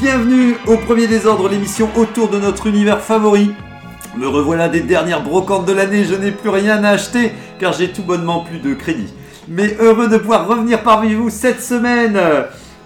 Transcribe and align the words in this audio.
Bienvenue 0.00 0.56
au 0.66 0.76
premier 0.76 1.06
désordre, 1.06 1.48
l'émission 1.48 1.88
autour 1.96 2.28
de 2.28 2.38
notre 2.38 2.66
univers 2.66 3.00
favori. 3.00 3.50
Me 4.14 4.28
revoilà 4.28 4.68
des 4.68 4.80
dernières 4.80 5.22
brocantes 5.22 5.64
de 5.64 5.72
l'année, 5.72 6.04
je 6.04 6.14
n'ai 6.14 6.32
plus 6.32 6.50
rien 6.50 6.84
à 6.84 6.90
acheter 6.90 7.32
car 7.58 7.72
j'ai 7.72 7.88
tout 7.88 8.02
bonnement 8.02 8.40
plus 8.40 8.58
de 8.58 8.74
crédit. 8.74 9.12
Mais 9.48 9.74
heureux 9.80 10.08
de 10.08 10.18
pouvoir 10.18 10.46
revenir 10.48 10.82
parmi 10.82 11.14
vous 11.14 11.30
cette 11.30 11.62
semaine. 11.62 12.20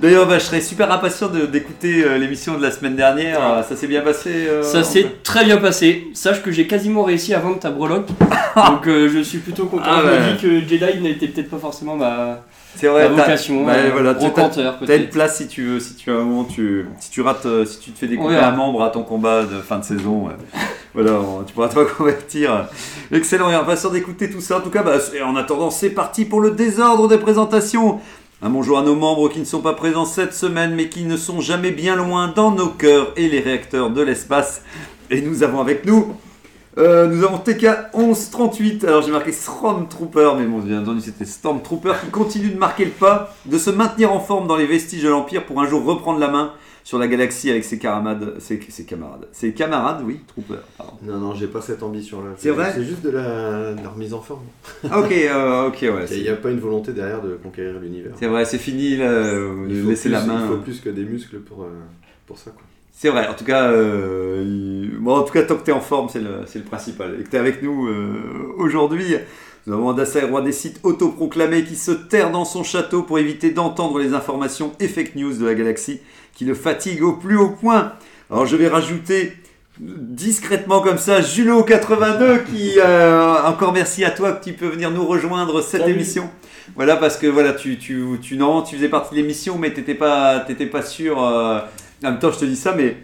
D'ailleurs, 0.01 0.27
bah, 0.27 0.39
je 0.39 0.45
serais 0.45 0.61
super 0.61 0.91
impatient 0.93 1.29
d'écouter 1.29 2.05
euh, 2.05 2.17
l'émission 2.17 2.57
de 2.57 2.63
la 2.63 2.71
semaine 2.71 2.97
dernière. 2.97 3.39
Ah. 3.43 3.63
Ça 3.69 3.75
s'est 3.75 3.89
bien 3.89 4.03
passé 4.03 4.31
euh, 4.49 4.63
Ça 4.63 4.85
s'est 4.85 5.07
très 5.25 5.45
bien 5.45 5.57
passé. 5.57 6.07
Sache 6.15 6.43
que 6.43 6.53
j'ai 6.53 6.67
quasiment 6.67 7.03
réussi 7.03 7.35
à 7.35 7.41
vendre 7.41 7.59
ta 7.59 7.71
breloque. 7.71 8.07
Donc 8.57 8.87
euh, 8.87 9.11
je 9.13 9.19
suis 9.21 9.39
plutôt 9.39 9.67
content. 9.67 9.83
Ah 9.85 10.01
je 10.03 10.07
me 10.07 10.13
ouais. 10.13 10.33
dis 10.33 10.43
que 10.43 10.61
Jedi 10.61 11.01
n'était 11.03 11.27
peut-être 11.27 11.51
pas 11.51 11.59
forcément 11.59 11.97
ma, 11.97 12.45
C'est 12.77 12.87
vrai, 12.89 13.09
t'as- 13.09 13.23
vocation. 13.25 13.67
bah, 13.67 13.73
euh, 13.75 13.91
voilà, 13.93 14.15
tu- 14.15 14.21
t'as- 14.33 14.97
une 14.97 15.09
place 15.09 15.37
si 15.39 15.49
tu 15.49 15.63
veux, 15.65 15.81
si 15.81 15.95
tu 15.97 16.11
as 16.11 16.15
un 16.15 16.25
moment, 16.25 16.45
tu, 16.45 16.87
si 16.99 17.11
tu 17.11 17.21
rates, 17.21 17.45
euh, 17.47 17.65
si 17.65 17.79
tu 17.81 17.91
te 17.91 17.99
fais 17.99 18.07
découper 18.07 18.35
un 18.45 18.53
membre 18.57 18.83
à 18.83 18.91
ton 18.91 19.03
combat 19.03 19.43
de 19.43 19.59
fin 19.61 19.79
de 19.79 19.85
saison, 19.85 20.29
euh, 20.29 20.33
voilà, 20.95 21.19
tu 21.47 21.53
pourras 21.53 21.69
te 21.69 21.79
reconvertir. 21.79 22.67
Excellent, 23.13 23.51
et 23.51 23.55
impatient 23.55 23.91
d'écouter 23.91 24.31
tout 24.31 24.41
ça. 24.41 24.59
En 24.59 24.61
tout 24.61 24.71
cas, 24.71 24.83
bah, 24.83 24.95
en 25.25 25.37
attendant, 25.37 25.71
c'est 25.71 25.91
parti 25.91 26.25
pour 26.25 26.41
le 26.41 26.53
désordre 26.53 27.09
des 27.09 27.19
présentations. 27.19 27.99
Un 28.43 28.49
bonjour 28.49 28.79
à 28.79 28.83
nos 28.83 28.95
membres 28.95 29.29
qui 29.29 29.39
ne 29.41 29.45
sont 29.45 29.61
pas 29.61 29.75
présents 29.75 30.07
cette 30.07 30.33
semaine, 30.33 30.75
mais 30.75 30.89
qui 30.89 31.03
ne 31.05 31.19
sont 31.19 31.41
jamais 31.43 31.73
bien 31.73 31.95
loin 31.97 32.33
dans 32.35 32.51
nos 32.51 32.69
cœurs 32.69 33.13
et 33.17 33.29
les 33.29 33.41
réacteurs 33.41 33.91
de 33.91 34.01
l'espace. 34.01 34.63
Et 35.11 35.21
nous 35.21 35.43
avons 35.43 35.61
avec 35.61 35.85
nous, 35.85 36.15
euh, 36.79 37.07
nous 37.09 37.25
avons 37.25 37.39
TK 37.39 37.67
1138. 37.95 38.85
Alors 38.85 39.03
j'ai 39.03 39.11
marqué 39.11 39.33
Stormtrooper, 39.33 40.33
mais 40.39 40.45
bon, 40.47 40.59
bien 40.61 40.81
entendu 40.83 41.01
c'était 41.01 41.25
Stormtrooper 41.25 41.93
qui 42.05 42.11
continue 42.11 42.51
de 42.51 42.59
marquer 42.59 42.85
le 42.85 42.91
pas, 42.93 43.35
de 43.47 43.59
se 43.59 43.71
maintenir 43.71 44.13
en 44.13 44.21
forme 44.21 44.47
dans 44.47 44.57
les 44.57 44.67
vestiges 44.67 45.03
de 45.03 45.09
l'Empire 45.09 45.45
pour 45.47 45.61
un 45.61 45.67
jour 45.67 45.85
reprendre 45.85 46.19
la 46.21 46.29
main 46.29 46.53
sur 46.83 46.99
la 46.99 47.09
galaxie 47.09 47.51
avec 47.51 47.63
ses 47.65 47.79
camarades, 47.79 48.35
ses, 48.39 48.59
ses 48.69 48.85
camarades, 48.85 49.29
ses 49.33 49.53
camarades, 49.53 50.03
oui, 50.05 50.21
Trooper. 50.27 50.61
Pardon. 50.79 50.93
Non, 51.03 51.19
non, 51.19 51.35
j'ai 51.35 51.47
pas 51.47 51.61
cette 51.61 51.83
ambition-là. 51.83 52.31
C'est 52.39 52.51
vrai 52.51 52.73
C'est 52.75 52.85
juste 52.85 53.03
de 53.03 53.11
la, 53.11 53.75
de 53.75 53.83
la 53.83 53.89
remise 53.91 54.15
en 54.15 54.21
forme. 54.23 54.41
Ah, 54.91 54.99
ok, 55.01 55.13
euh, 55.13 55.69
ok, 55.69 55.79
ouais. 55.83 56.07
Il 56.13 56.23
n'y 56.23 56.29
a 56.31 56.37
pas 56.37 56.51
une 56.51 56.59
volonté 56.59 56.93
derrière 56.93 57.21
de 57.21 57.35
conquérir 57.43 57.79
l'univers. 57.81 58.13
C'est 58.19 58.27
vrai, 58.29 58.45
c'est 58.47 58.59
fini, 58.59 58.97
là, 58.97 59.05
euh, 59.11 59.67
laisser 59.69 60.09
plus- 60.09 60.13
la 60.13 60.25
main. 60.25 60.41
Il 60.45 60.49
faut 60.49 60.57
plus 60.63 60.81
que 60.81 60.89
des 60.89 61.05
muscles 61.05 61.41
pour, 61.41 61.65
euh, 61.65 61.69
pour 62.27 62.39
ça. 62.39 62.51
Quoi. 62.51 62.63
C'est 62.93 63.09
vrai, 63.09 63.29
en 63.29 63.35
tout 63.35 63.45
cas, 63.45 63.71
euh, 63.71 64.89
bon, 64.99 65.17
en 65.17 65.23
tout 65.23 65.33
cas, 65.33 65.43
tant 65.43 65.57
que 65.57 65.65
tu 65.65 65.71
es 65.71 65.75
en 65.75 65.81
forme, 65.81 66.09
c'est 66.11 66.21
le, 66.21 66.45
le 66.55 66.61
principal. 66.63 67.17
Et 67.19 67.25
que 67.25 67.31
tu 67.31 67.37
es 67.37 67.39
avec 67.39 67.63
nous 67.63 67.87
euh, 67.89 68.55
aujourd'hui, 68.59 69.17
nous 69.67 69.75
avons 69.75 69.91
Adassa, 69.91 70.27
roi 70.27 70.43
des 70.43 70.53
sites 70.53 70.81
autoproclamé, 70.83 71.65
qui 71.65 71.77
se 71.77 71.93
terre 71.93 72.31
dans 72.31 72.45
son 72.45 72.63
château 72.63 73.03
pour 73.03 73.19
éviter 73.19 73.51
d'entendre 73.51 73.99
les 73.99 74.15
informations 74.15 74.73
et 74.81 74.89
fake 74.89 75.15
news 75.17 75.35
de 75.35 75.47
la 75.47 75.55
galaxie 75.55 76.01
qui 76.35 76.45
le 76.45 76.55
fatigue 76.55 77.03
au 77.03 77.13
plus 77.15 77.37
haut 77.37 77.51
point. 77.51 77.93
Alors 78.31 78.47
je 78.47 78.57
vais 78.57 78.69
rajouter 78.69 79.33
discrètement 79.81 80.81
comme 80.81 80.99
ça 80.99 81.21
Julo82 81.21 82.45
qui 82.45 82.75
euh, 82.79 83.43
encore 83.45 83.73
merci 83.73 84.05
à 84.05 84.11
toi 84.11 84.33
que 84.33 84.45
tu 84.45 84.53
peux 84.53 84.67
venir 84.69 84.91
nous 84.91 85.07
rejoindre 85.07 85.63
cette 85.63 85.83
Salut. 85.83 85.95
émission 85.95 86.29
voilà 86.77 86.97
parce 86.97 87.17
que 87.17 87.27
voilà 87.27 87.55
tu 87.55 87.79
tu 87.79 88.05
tu 88.21 88.37
non 88.37 88.61
tu 88.63 88.77
faisais 88.77 88.91
partie 88.91 89.15
de 89.15 89.21
l'émission 89.21 89.57
mais 89.57 89.73
t'étais 89.73 89.95
pas 89.95 90.45
pas 90.71 90.83
sûr 90.83 91.23
euh, 91.23 91.61
en 92.05 92.11
même 92.11 92.19
temps 92.19 92.31
je 92.33 92.39
te 92.41 92.45
dis 92.45 92.57
ça 92.57 92.75
mais 92.77 92.97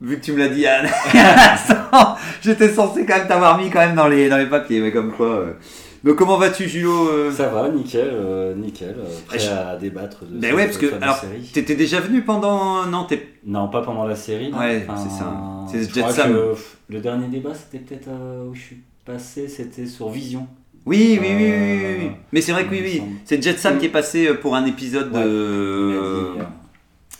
vu 0.00 0.18
que 0.18 0.24
tu 0.24 0.32
me 0.32 0.38
l'as 0.38 0.48
dit 0.48 0.66
à 0.66 0.82
l'instant, 0.82 2.16
j'étais 2.42 2.68
censé 2.68 3.04
quand 3.04 3.16
même 3.18 3.26
t'avoir 3.28 3.58
mis 3.58 3.70
quand 3.70 3.80
même 3.80 3.94
dans 3.96 4.08
les 4.08 4.28
dans 4.28 4.38
les 4.38 4.46
papiers 4.46 4.80
mais 4.80 4.92
comme 4.92 5.12
quoi 5.12 5.26
euh. 5.26 5.52
donc 6.04 6.16
comment 6.16 6.36
vas-tu 6.38 6.68
Julo 6.68 7.08
euh? 7.08 7.32
Ça 7.32 7.48
va, 7.48 7.68
nickel, 7.68 8.08
euh, 8.12 8.54
nickel. 8.54 8.94
euh, 8.98 9.04
prêt 9.26 9.38
Je- 9.38 9.50
à 9.50 9.76
débattre 9.76 10.24
de 10.24 10.38
Ben 10.38 10.42
cette 10.50 10.54
ouais, 10.56 10.64
parce 10.66 10.78
que, 10.78 11.02
alors, 11.02 11.16
série. 11.16 11.50
T'étais 11.52 11.74
déjà 11.74 12.00
venu 12.00 12.22
pendant 12.22 12.86
non 12.86 13.04
t'es 13.04 13.26
Non, 13.44 13.68
pas 13.68 13.82
pendant 13.82 14.06
la 14.06 14.14
série. 14.14 14.52
Ouais, 14.52 14.84
Enfin, 14.88 15.02
c'est 15.02 15.18
ça. 15.18 15.32
C'est 15.70 15.88
je 15.90 15.94
Jet 15.94 16.08
Sam. 16.12 16.32
que, 16.32 16.54
le 16.90 17.00
dernier 17.00 17.26
débat, 17.26 17.50
c'était 17.54 17.82
peut-être 17.84 18.08
euh, 18.08 18.44
où 18.48 18.54
je 18.54 18.60
suis 18.60 18.78
passé, 19.04 19.48
c'était 19.48 19.86
sur 19.86 20.08
Vision. 20.10 20.46
Oui, 20.86 21.18
oui, 21.20 21.28
oui, 21.36 21.36
oui, 21.36 21.80
oui, 21.82 21.96
oui. 22.00 22.10
Mais 22.32 22.40
c'est 22.40 22.52
vrai 22.52 22.64
que 22.64 22.70
oui, 22.70 22.80
oui. 22.84 23.02
C'est 23.24 23.42
Jet 23.42 23.58
Sam 23.58 23.78
qui 23.78 23.86
est 23.86 23.90
passé 23.90 24.32
pour 24.34 24.54
un 24.54 24.64
épisode 24.64 25.12
Ouais, 25.12 25.24
de. 25.24 26.32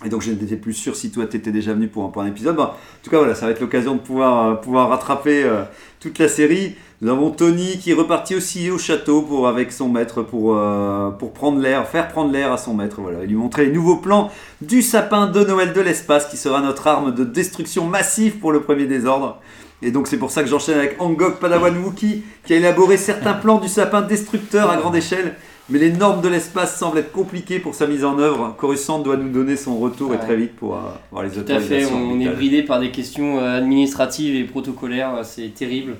Et 0.04 0.08
donc 0.10 0.22
je 0.22 0.30
n'étais 0.30 0.56
plus 0.56 0.74
sûr 0.74 0.94
si 0.94 1.10
toi 1.10 1.26
t'étais 1.26 1.50
déjà 1.50 1.74
venu 1.74 1.88
pour 1.88 2.04
un, 2.04 2.08
pour 2.08 2.24
épisode. 2.24 2.58
En 2.60 2.74
tout 3.02 3.10
cas 3.10 3.18
voilà, 3.18 3.34
ça 3.34 3.46
va 3.46 3.52
être 3.52 3.60
l'occasion 3.60 3.96
de 3.96 4.00
pouvoir, 4.00 4.46
euh, 4.46 4.54
pouvoir 4.54 4.90
rattraper 4.90 5.42
euh, 5.42 5.64
toute 5.98 6.20
la 6.20 6.28
série. 6.28 6.76
Nous 7.00 7.10
avons 7.10 7.30
Tony 7.30 7.78
qui 7.78 7.90
est 7.90 7.94
reparti 7.94 8.36
aussi 8.36 8.70
au 8.70 8.78
château 8.78 9.22
pour, 9.22 9.48
avec 9.48 9.72
son 9.72 9.88
maître 9.88 10.22
pour, 10.22 10.56
euh, 10.56 11.10
pour 11.10 11.32
prendre 11.32 11.60
l'air, 11.60 11.86
faire 11.88 12.06
prendre 12.08 12.30
l'air 12.30 12.52
à 12.52 12.58
son 12.58 12.74
maître. 12.74 13.00
Voilà, 13.00 13.24
et 13.24 13.26
lui 13.26 13.34
montrer 13.34 13.66
les 13.66 13.72
nouveaux 13.72 13.96
plans 13.96 14.30
du 14.60 14.82
sapin 14.82 15.26
de 15.26 15.42
Noël 15.42 15.72
de 15.72 15.80
l'espace 15.80 16.26
qui 16.26 16.36
sera 16.36 16.60
notre 16.60 16.86
arme 16.86 17.12
de 17.12 17.24
destruction 17.24 17.84
massive 17.84 18.38
pour 18.38 18.52
le 18.52 18.60
premier 18.60 18.86
désordre. 18.86 19.40
Et 19.82 19.90
donc 19.90 20.06
c'est 20.06 20.16
pour 20.16 20.30
ça 20.30 20.42
que 20.42 20.48
j'enchaîne 20.48 20.78
avec 20.78 20.96
Angok 21.00 21.40
Padawan 21.40 21.76
Wookie 21.76 22.22
qui 22.44 22.52
a 22.52 22.56
élaboré 22.56 22.96
certains 22.96 23.34
plans 23.34 23.58
du 23.58 23.68
sapin 23.68 24.02
destructeur 24.02 24.70
à 24.70 24.76
grande 24.76 24.96
échelle. 24.96 25.34
Mais 25.70 25.78
les 25.78 25.92
normes 25.92 26.22
de 26.22 26.28
l'espace 26.28 26.78
semblent 26.78 26.98
être 26.98 27.12
compliquées 27.12 27.58
pour 27.58 27.74
sa 27.74 27.86
mise 27.86 28.04
en 28.04 28.18
œuvre. 28.18 28.54
Coruscant 28.58 29.00
doit 29.00 29.18
nous 29.18 29.28
donner 29.28 29.56
son 29.56 29.76
retour 29.78 30.14
et 30.14 30.18
très 30.18 30.34
vite 30.36 30.56
pour 30.56 30.76
euh, 30.76 30.80
voir 31.10 31.24
les 31.24 31.30
Tout 31.30 31.40
à 31.40 31.60
fait, 31.60 31.84
autorisations. 31.84 32.10
on 32.10 32.20
est 32.20 32.28
bridé 32.30 32.62
par 32.62 32.80
des 32.80 32.90
questions 32.90 33.38
euh, 33.38 33.58
administratives 33.58 34.34
et 34.34 34.44
protocolaires, 34.44 35.14
euh, 35.14 35.22
c'est 35.24 35.48
terrible. 35.54 35.96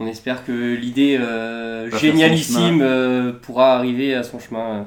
On 0.00 0.06
espère 0.06 0.44
que 0.44 0.52
l'idée 0.76 1.18
euh, 1.20 1.90
génialissime 1.98 2.78
euh, 2.80 3.32
pourra 3.32 3.74
arriver 3.74 4.14
à 4.14 4.22
son 4.22 4.38
chemin. 4.38 4.84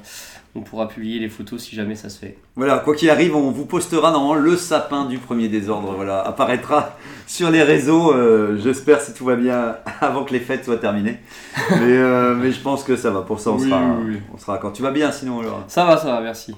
On 0.53 0.61
pourra 0.61 0.89
publier 0.89 1.19
les 1.19 1.29
photos 1.29 1.61
si 1.63 1.75
jamais 1.77 1.95
ça 1.95 2.09
se 2.09 2.19
fait. 2.19 2.37
Voilà, 2.57 2.79
quoi 2.79 2.93
qu'il 2.93 3.09
arrive, 3.09 3.35
on 3.37 3.51
vous 3.51 3.65
postera 3.65 4.11
dans 4.11 4.33
le 4.35 4.57
sapin 4.57 5.05
du 5.05 5.17
premier 5.17 5.47
désordre. 5.47 5.93
Voilà, 5.95 6.19
apparaîtra 6.21 6.97
sur 7.27 7.49
les 7.49 7.63
réseaux. 7.63 8.13
euh, 8.13 8.57
J'espère 8.61 8.99
si 8.99 9.13
tout 9.13 9.23
va 9.23 9.35
bien 9.37 9.77
avant 10.01 10.25
que 10.25 10.33
les 10.33 10.41
fêtes 10.41 10.65
soient 10.65 10.75
terminées. 10.77 11.19
mais, 11.71 11.77
euh, 11.81 12.35
mais 12.35 12.51
je 12.51 12.59
pense 12.59 12.83
que 12.83 12.97
ça 12.97 13.11
va. 13.11 13.21
Pour 13.21 13.39
ça, 13.39 13.51
on 13.51 13.57
Oui, 13.59 13.69
sera, 13.69 13.79
oui, 14.01 14.13
oui. 14.15 14.17
on 14.33 14.37
sera 14.37 14.57
quand 14.57 14.71
tu 14.71 14.81
vas 14.81 14.91
bien. 14.91 15.11
Sinon, 15.13 15.39
alors. 15.39 15.63
Ça 15.69 15.85
va, 15.85 15.95
ça 15.95 16.07
va, 16.07 16.19
merci. 16.21 16.53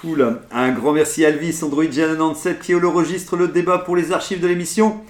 Cool. 0.00 0.40
Un 0.52 0.70
grand 0.72 0.92
merci 0.92 1.24
à 1.24 1.30
Elvis, 1.30 1.58
Android 1.62 1.84
Gen97 1.84 2.58
qui 2.60 2.74
registre 2.74 3.36
le 3.36 3.48
débat 3.48 3.78
pour 3.78 3.96
les 3.96 4.12
archives 4.12 4.40
de 4.40 4.46
l'émission. 4.46 5.00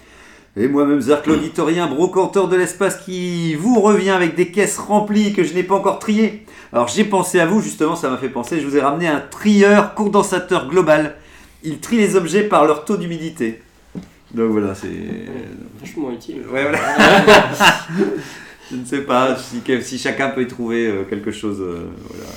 Et 0.56 0.66
moi-même, 0.66 1.00
Zark, 1.00 1.26
l'auditorien, 1.26 1.86
brocanteur 1.86 2.48
de 2.48 2.56
l'espace 2.56 2.96
qui 3.04 3.54
vous 3.54 3.80
revient 3.80 4.10
avec 4.10 4.34
des 4.34 4.50
caisses 4.50 4.78
remplies 4.78 5.32
que 5.32 5.44
je 5.44 5.54
n'ai 5.54 5.62
pas 5.62 5.76
encore 5.76 5.98
triées. 5.98 6.44
Alors 6.72 6.88
j'ai 6.88 7.04
pensé 7.04 7.38
à 7.38 7.46
vous, 7.46 7.60
justement, 7.60 7.94
ça 7.94 8.10
m'a 8.10 8.16
fait 8.16 8.28
penser, 8.28 8.60
je 8.60 8.66
vous 8.66 8.76
ai 8.76 8.80
ramené 8.80 9.06
un 9.06 9.20
trieur 9.20 9.94
condensateur 9.94 10.68
global. 10.68 11.16
Il 11.62 11.78
trie 11.78 11.96
les 11.96 12.16
objets 12.16 12.42
par 12.42 12.64
leur 12.66 12.84
taux 12.84 12.96
d'humidité. 12.96 13.62
Donc 14.32 14.50
voilà, 14.50 14.74
c'est... 14.74 14.88
Vachement 15.80 16.10
utile. 16.10 16.42
Ouais, 16.52 16.62
voilà. 16.62 16.78
je 18.70 18.76
ne 18.76 18.84
sais 18.84 19.02
pas 19.02 19.36
si, 19.36 19.62
si 19.82 19.98
chacun 19.98 20.30
peut 20.30 20.42
y 20.42 20.46
trouver 20.48 20.86
euh, 20.86 21.04
quelque 21.04 21.30
chose. 21.30 21.60
euh, 21.60 21.88
voilà. 22.10 22.30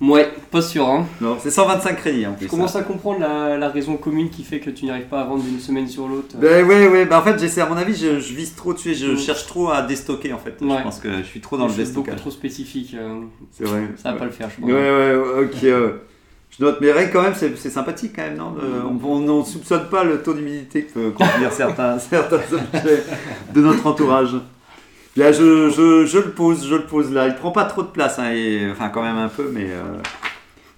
Ouais, 0.00 0.30
pas 0.52 0.62
sûr. 0.62 0.86
Hein. 0.88 1.06
Non, 1.20 1.36
c'est 1.40 1.50
125 1.50 1.96
crédits 1.96 2.24
en 2.26 2.32
plus. 2.34 2.44
Je 2.46 2.50
commence 2.50 2.76
à 2.76 2.82
comprendre 2.82 3.18
la, 3.18 3.56
la 3.58 3.68
raison 3.68 3.96
commune 3.96 4.30
qui 4.30 4.44
fait 4.44 4.60
que 4.60 4.70
tu 4.70 4.86
n'arrives 4.86 5.06
pas 5.06 5.22
à 5.22 5.24
vendre 5.24 5.42
d'une 5.42 5.58
semaine 5.58 5.88
sur 5.88 6.06
l'autre. 6.06 6.36
Ben 6.36 6.64
ouais, 6.64 6.86
ouais, 6.86 7.04
bah 7.04 7.18
en 7.18 7.22
fait, 7.22 7.36
j'essaie, 7.38 7.60
à 7.62 7.66
mon 7.66 7.76
avis, 7.76 7.96
je, 7.96 8.20
je 8.20 8.32
vise 8.34 8.54
trop 8.54 8.72
dessus, 8.72 8.94
je 8.94 9.08
Mm. 9.12 9.18
cherche 9.18 9.46
trop 9.46 9.70
à 9.70 9.82
déstocker 9.82 10.32
en 10.32 10.38
fait. 10.38 10.54
Ouais. 10.60 10.76
Je 10.78 10.82
pense 10.84 11.00
que 11.00 11.18
je 11.18 11.22
suis 11.24 11.40
trop 11.40 11.56
dans 11.56 11.66
le 11.66 11.70
C'est 11.72 11.78
beaucoup 11.94 12.02
déstockage. 12.06 12.20
trop 12.20 12.30
spécifique. 12.30 12.94
euh, 12.94 13.22
C'est 13.50 13.64
vrai. 13.64 13.88
ça 13.96 14.10
va 14.10 14.12
ouais. 14.14 14.18
pas 14.20 14.24
le 14.26 14.30
faire, 14.30 14.48
je 14.50 14.60
pense. 14.60 14.70
ouais, 14.70 14.74
ouais, 14.74 15.44
ok. 15.44 15.64
euh, 15.64 15.90
je 16.56 16.64
note, 16.64 16.78
mais 16.80 16.92
rien 16.92 17.06
que 17.08 17.12
quand 17.12 17.22
même, 17.22 17.34
c'est 17.34 17.56
sympathique 17.70 18.12
quand 18.14 18.22
même, 18.22 18.36
non 18.36 18.52
De- 18.52 18.60
On 19.04 19.18
ne 19.40 19.42
soupçonne 19.44 19.88
pas 19.90 20.04
le 20.04 20.22
taux 20.22 20.32
d'humidité 20.32 20.84
que 20.84 20.92
peut 20.92 21.10
contenir 21.10 21.52
certains, 21.52 21.98
certains 21.98 22.36
objets 22.36 23.02
de 23.52 23.60
notre 23.60 23.84
entourage. 23.86 24.30
Là, 25.18 25.32
je, 25.32 25.68
je, 25.70 26.06
je 26.06 26.18
le 26.18 26.30
pose, 26.30 26.66
je 26.68 26.74
le 26.76 26.84
pose 26.84 27.12
là. 27.12 27.26
Il 27.28 27.34
prend 27.34 27.50
pas 27.50 27.64
trop 27.64 27.82
de 27.82 27.88
place, 27.88 28.18
hein, 28.18 28.30
et, 28.32 28.70
enfin 28.70 28.88
quand 28.88 29.02
même 29.02 29.16
un 29.16 29.28
peu, 29.28 29.50
mais. 29.52 29.68
euh, 29.70 29.82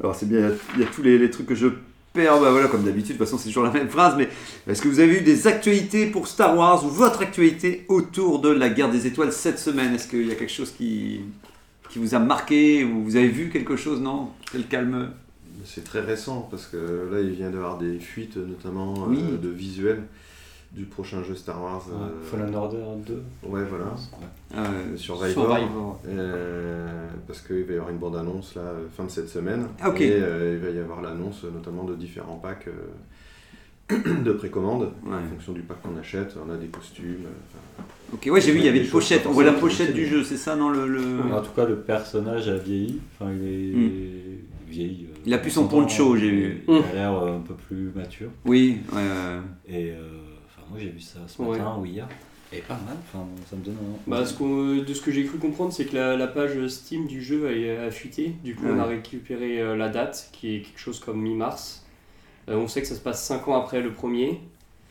alors 0.02 0.14
c'est 0.14 0.28
bien, 0.28 0.50
il 0.74 0.80
y 0.80 0.84
a- 0.84 0.86
tous 0.86 1.02
les, 1.02 1.18
les 1.18 1.30
trucs 1.30 1.46
que 1.46 1.54
je 1.54 1.68
perds, 2.14 2.40
bah 2.40 2.50
voilà, 2.50 2.68
comme 2.68 2.82
d'habitude, 2.82 3.12
de 3.14 3.18
toute 3.18 3.26
façon 3.26 3.38
c'est 3.38 3.48
toujours 3.48 3.64
la 3.64 3.70
même 3.70 3.88
phrase, 3.88 4.14
mais 4.16 4.28
est-ce 4.66 4.80
que 4.82 4.88
vous 4.88 4.98
avez 5.00 5.18
eu 5.18 5.20
des 5.20 5.46
actualités 5.46 6.06
pour 6.06 6.26
Star 6.26 6.56
Wars 6.56 6.84
ou 6.84 6.88
votre 6.88 7.20
actualité 7.22 7.84
autour 7.88 8.40
de 8.40 8.48
la 8.48 8.70
guerre 8.70 8.90
des 8.90 9.06
étoiles 9.06 9.32
cette 9.32 9.58
semaine? 9.58 9.94
Est-ce 9.94 10.08
qu'il 10.08 10.26
y 10.26 10.32
a 10.32 10.34
quelque 10.36 10.52
chose 10.52 10.72
qui, 10.76 11.20
qui 11.90 11.98
vous 11.98 12.14
a 12.14 12.18
marqué 12.18 12.82
ou 12.84 13.04
vous 13.04 13.16
avez 13.16 13.28
vu 13.28 13.50
quelque 13.50 13.76
chose, 13.76 14.00
non? 14.00 14.30
Quel 14.50 14.66
calme? 14.66 15.10
C'est 15.66 15.84
très 15.84 16.00
récent 16.00 16.48
parce 16.50 16.66
que 16.66 16.76
là 17.12 17.20
il 17.20 17.30
vient 17.32 17.50
d'avoir 17.50 17.76
des 17.76 17.98
fuites 17.98 18.38
notamment 18.38 18.94
euh, 19.10 19.36
de 19.36 19.48
visuels 19.50 20.02
du 20.72 20.84
prochain 20.84 21.22
jeu 21.24 21.34
Star 21.34 21.60
Wars. 21.62 21.84
Ouais, 21.88 21.94
euh, 21.94 22.22
Fallen 22.24 22.54
Order 22.54 22.84
2. 23.06 23.22
Ouais, 23.48 23.62
voilà. 23.68 23.94
Euh, 24.56 24.96
Survivor. 24.96 25.44
Survivor. 25.46 26.00
Euh, 26.08 27.08
parce 27.26 27.40
qu'il 27.40 27.64
va 27.64 27.72
y 27.72 27.76
avoir 27.76 27.90
une 27.90 27.98
bande-annonce 27.98 28.54
là, 28.54 28.62
euh, 28.62 28.86
fin 28.96 29.04
de 29.04 29.10
cette 29.10 29.28
semaine. 29.28 29.66
Ah, 29.80 29.90
ok. 29.90 30.00
Et 30.00 30.12
euh, 30.12 30.58
il 30.60 30.64
va 30.64 30.70
y 30.72 30.78
avoir 30.78 31.00
l'annonce 31.02 31.44
euh, 31.44 31.50
notamment 31.52 31.84
de 31.84 31.94
différents 31.96 32.36
packs 32.36 32.68
euh, 32.68 34.22
de 34.24 34.32
précommande. 34.32 34.92
Ouais. 35.04 35.14
En 35.16 35.28
fonction 35.28 35.52
du 35.52 35.62
pack 35.62 35.82
qu'on 35.82 35.98
achète, 35.98 36.36
on 36.46 36.50
a 36.52 36.56
des 36.56 36.68
costumes. 36.68 37.24
euh, 37.26 37.82
Ok, 38.14 38.28
ouais, 38.32 38.40
j'ai 38.40 38.52
vu, 38.52 38.58
il 38.60 38.64
y 38.64 38.68
avait 38.68 38.78
Des 38.78 38.84
une 38.86 38.90
pochette. 38.90 39.22
On 39.26 39.32
voit 39.32 39.44
la 39.44 39.52
pochette 39.52 39.92
du 39.92 40.06
jeu, 40.06 40.22
c'est 40.22 40.36
ça, 40.36 40.54
non 40.56 40.68
le, 40.70 40.86
le- 40.86 41.32
En 41.34 41.42
tout 41.42 41.50
cas, 41.54 41.64
le 41.64 41.76
personnage 41.80 42.48
a 42.48 42.56
vieilli. 42.56 43.00
Enfin, 43.18 43.30
il 43.32 43.42
est 43.44 44.68
vieilli. 44.68 45.06
euh, 45.10 45.14
Il 45.26 45.34
a 45.34 45.38
plus 45.38 45.50
son 45.50 45.66
poncho, 45.68 46.16
j'ai 46.16 46.30
vu. 46.30 46.62
Il 46.68 46.74
a 46.74 46.94
l'air 46.94 47.10
un 47.22 47.40
peu 47.40 47.54
plus 47.54 47.90
mature. 47.94 48.30
Oui, 48.44 48.78
ouais, 48.92 48.98
ouais. 48.98 49.40
Et 49.68 49.90
euh, 49.92 49.96
moi, 50.70 50.78
j'ai 50.80 50.88
vu 50.90 51.00
ça 51.00 51.18
ce 51.26 51.42
Ouais. 51.42 51.58
matin 51.58 51.76
ou 51.80 51.84
hier. 51.84 52.08
Et 52.52 52.58
pas 52.62 52.74
mal. 52.74 52.96
Enfin, 53.12 53.24
ça 53.48 53.54
me 53.56 53.62
donne. 53.64 53.74
un- 53.76 54.10
Bah, 54.10 54.24
ce 54.26 54.34
qu'on- 54.34 54.76
de 54.82 54.94
ce 54.94 55.00
que 55.00 55.12
j'ai 55.12 55.24
cru 55.24 55.38
comprendre, 55.38 55.72
c'est 55.72 55.84
que 55.84 55.94
la, 55.94 56.16
la 56.16 56.26
page 56.26 56.66
Steam 56.66 57.06
du 57.06 57.22
jeu 57.22 57.46
a, 57.48 57.84
a 57.86 57.90
fuité. 57.92 58.32
Du 58.42 58.54
coup, 58.56 58.64
on 58.66 58.78
a 58.80 58.88
Ouais. 58.88 58.96
récupéré 58.96 59.60
euh, 59.60 59.76
la 59.76 59.88
date, 59.88 60.30
qui 60.32 60.56
est 60.56 60.60
quelque 60.62 60.80
chose 60.80 60.98
comme 60.98 61.20
mi-mars. 61.20 61.84
Euh, 62.48 62.56
on 62.56 62.66
sait 62.66 62.80
que 62.80 62.88
ça 62.88 62.96
se 62.96 63.00
passe 63.00 63.24
5 63.24 63.46
ans 63.46 63.56
après 63.60 63.80
le 63.80 63.92
premier. 63.92 64.40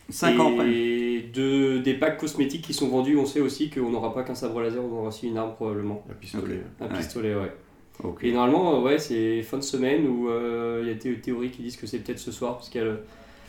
5 0.10 0.40
ans 0.40 0.54
après. 0.54 0.72
Et 0.72 1.22
de, 1.34 1.80
des 1.80 1.94
packs 1.96 2.18
cosmétiques 2.18 2.62
qui 2.64 2.74
sont 2.74 2.88
vendus, 2.88 3.18
on 3.18 3.26
sait 3.26 3.42
aussi 3.42 3.70
qu'on 3.70 3.90
n'aura 3.90 4.14
pas 4.14 4.24
qu'un 4.24 4.36
sabre 4.36 4.62
laser, 4.62 4.82
on 4.84 4.92
aura 4.98 5.10
aussi 5.10 5.28
une 5.28 5.38
arme 5.38 5.54
probablement. 5.54 6.04
un 6.10 6.14
pistolet. 6.14 6.62
Un 6.80 6.88
Ouais. 6.88 6.98
pistolet, 6.98 7.36
ouais. 7.36 7.52
Ok. 8.04 8.24
Et 8.24 8.32
normalement, 8.32 8.78
euh, 8.78 8.82
ouais, 8.84 8.98
c'est 8.98 9.42
fin 9.44 9.58
de 9.58 9.64
semaine 9.64 10.08
où 10.08 10.30
euh, 10.30 10.80
il 10.82 10.88
y 10.88 10.92
a 10.92 10.94
des 10.94 11.20
théories 11.20 11.52
qui 11.52 11.62
disent 11.64 11.76
que 11.76 11.86
c'est 11.88 12.00
peut-être 12.00 12.20
ce 12.20 12.32
soir, 12.32 12.56
parce 12.56 12.70
qu'il 12.70 12.80
y 12.80 12.84
a 12.86 12.88
le- 12.88 13.02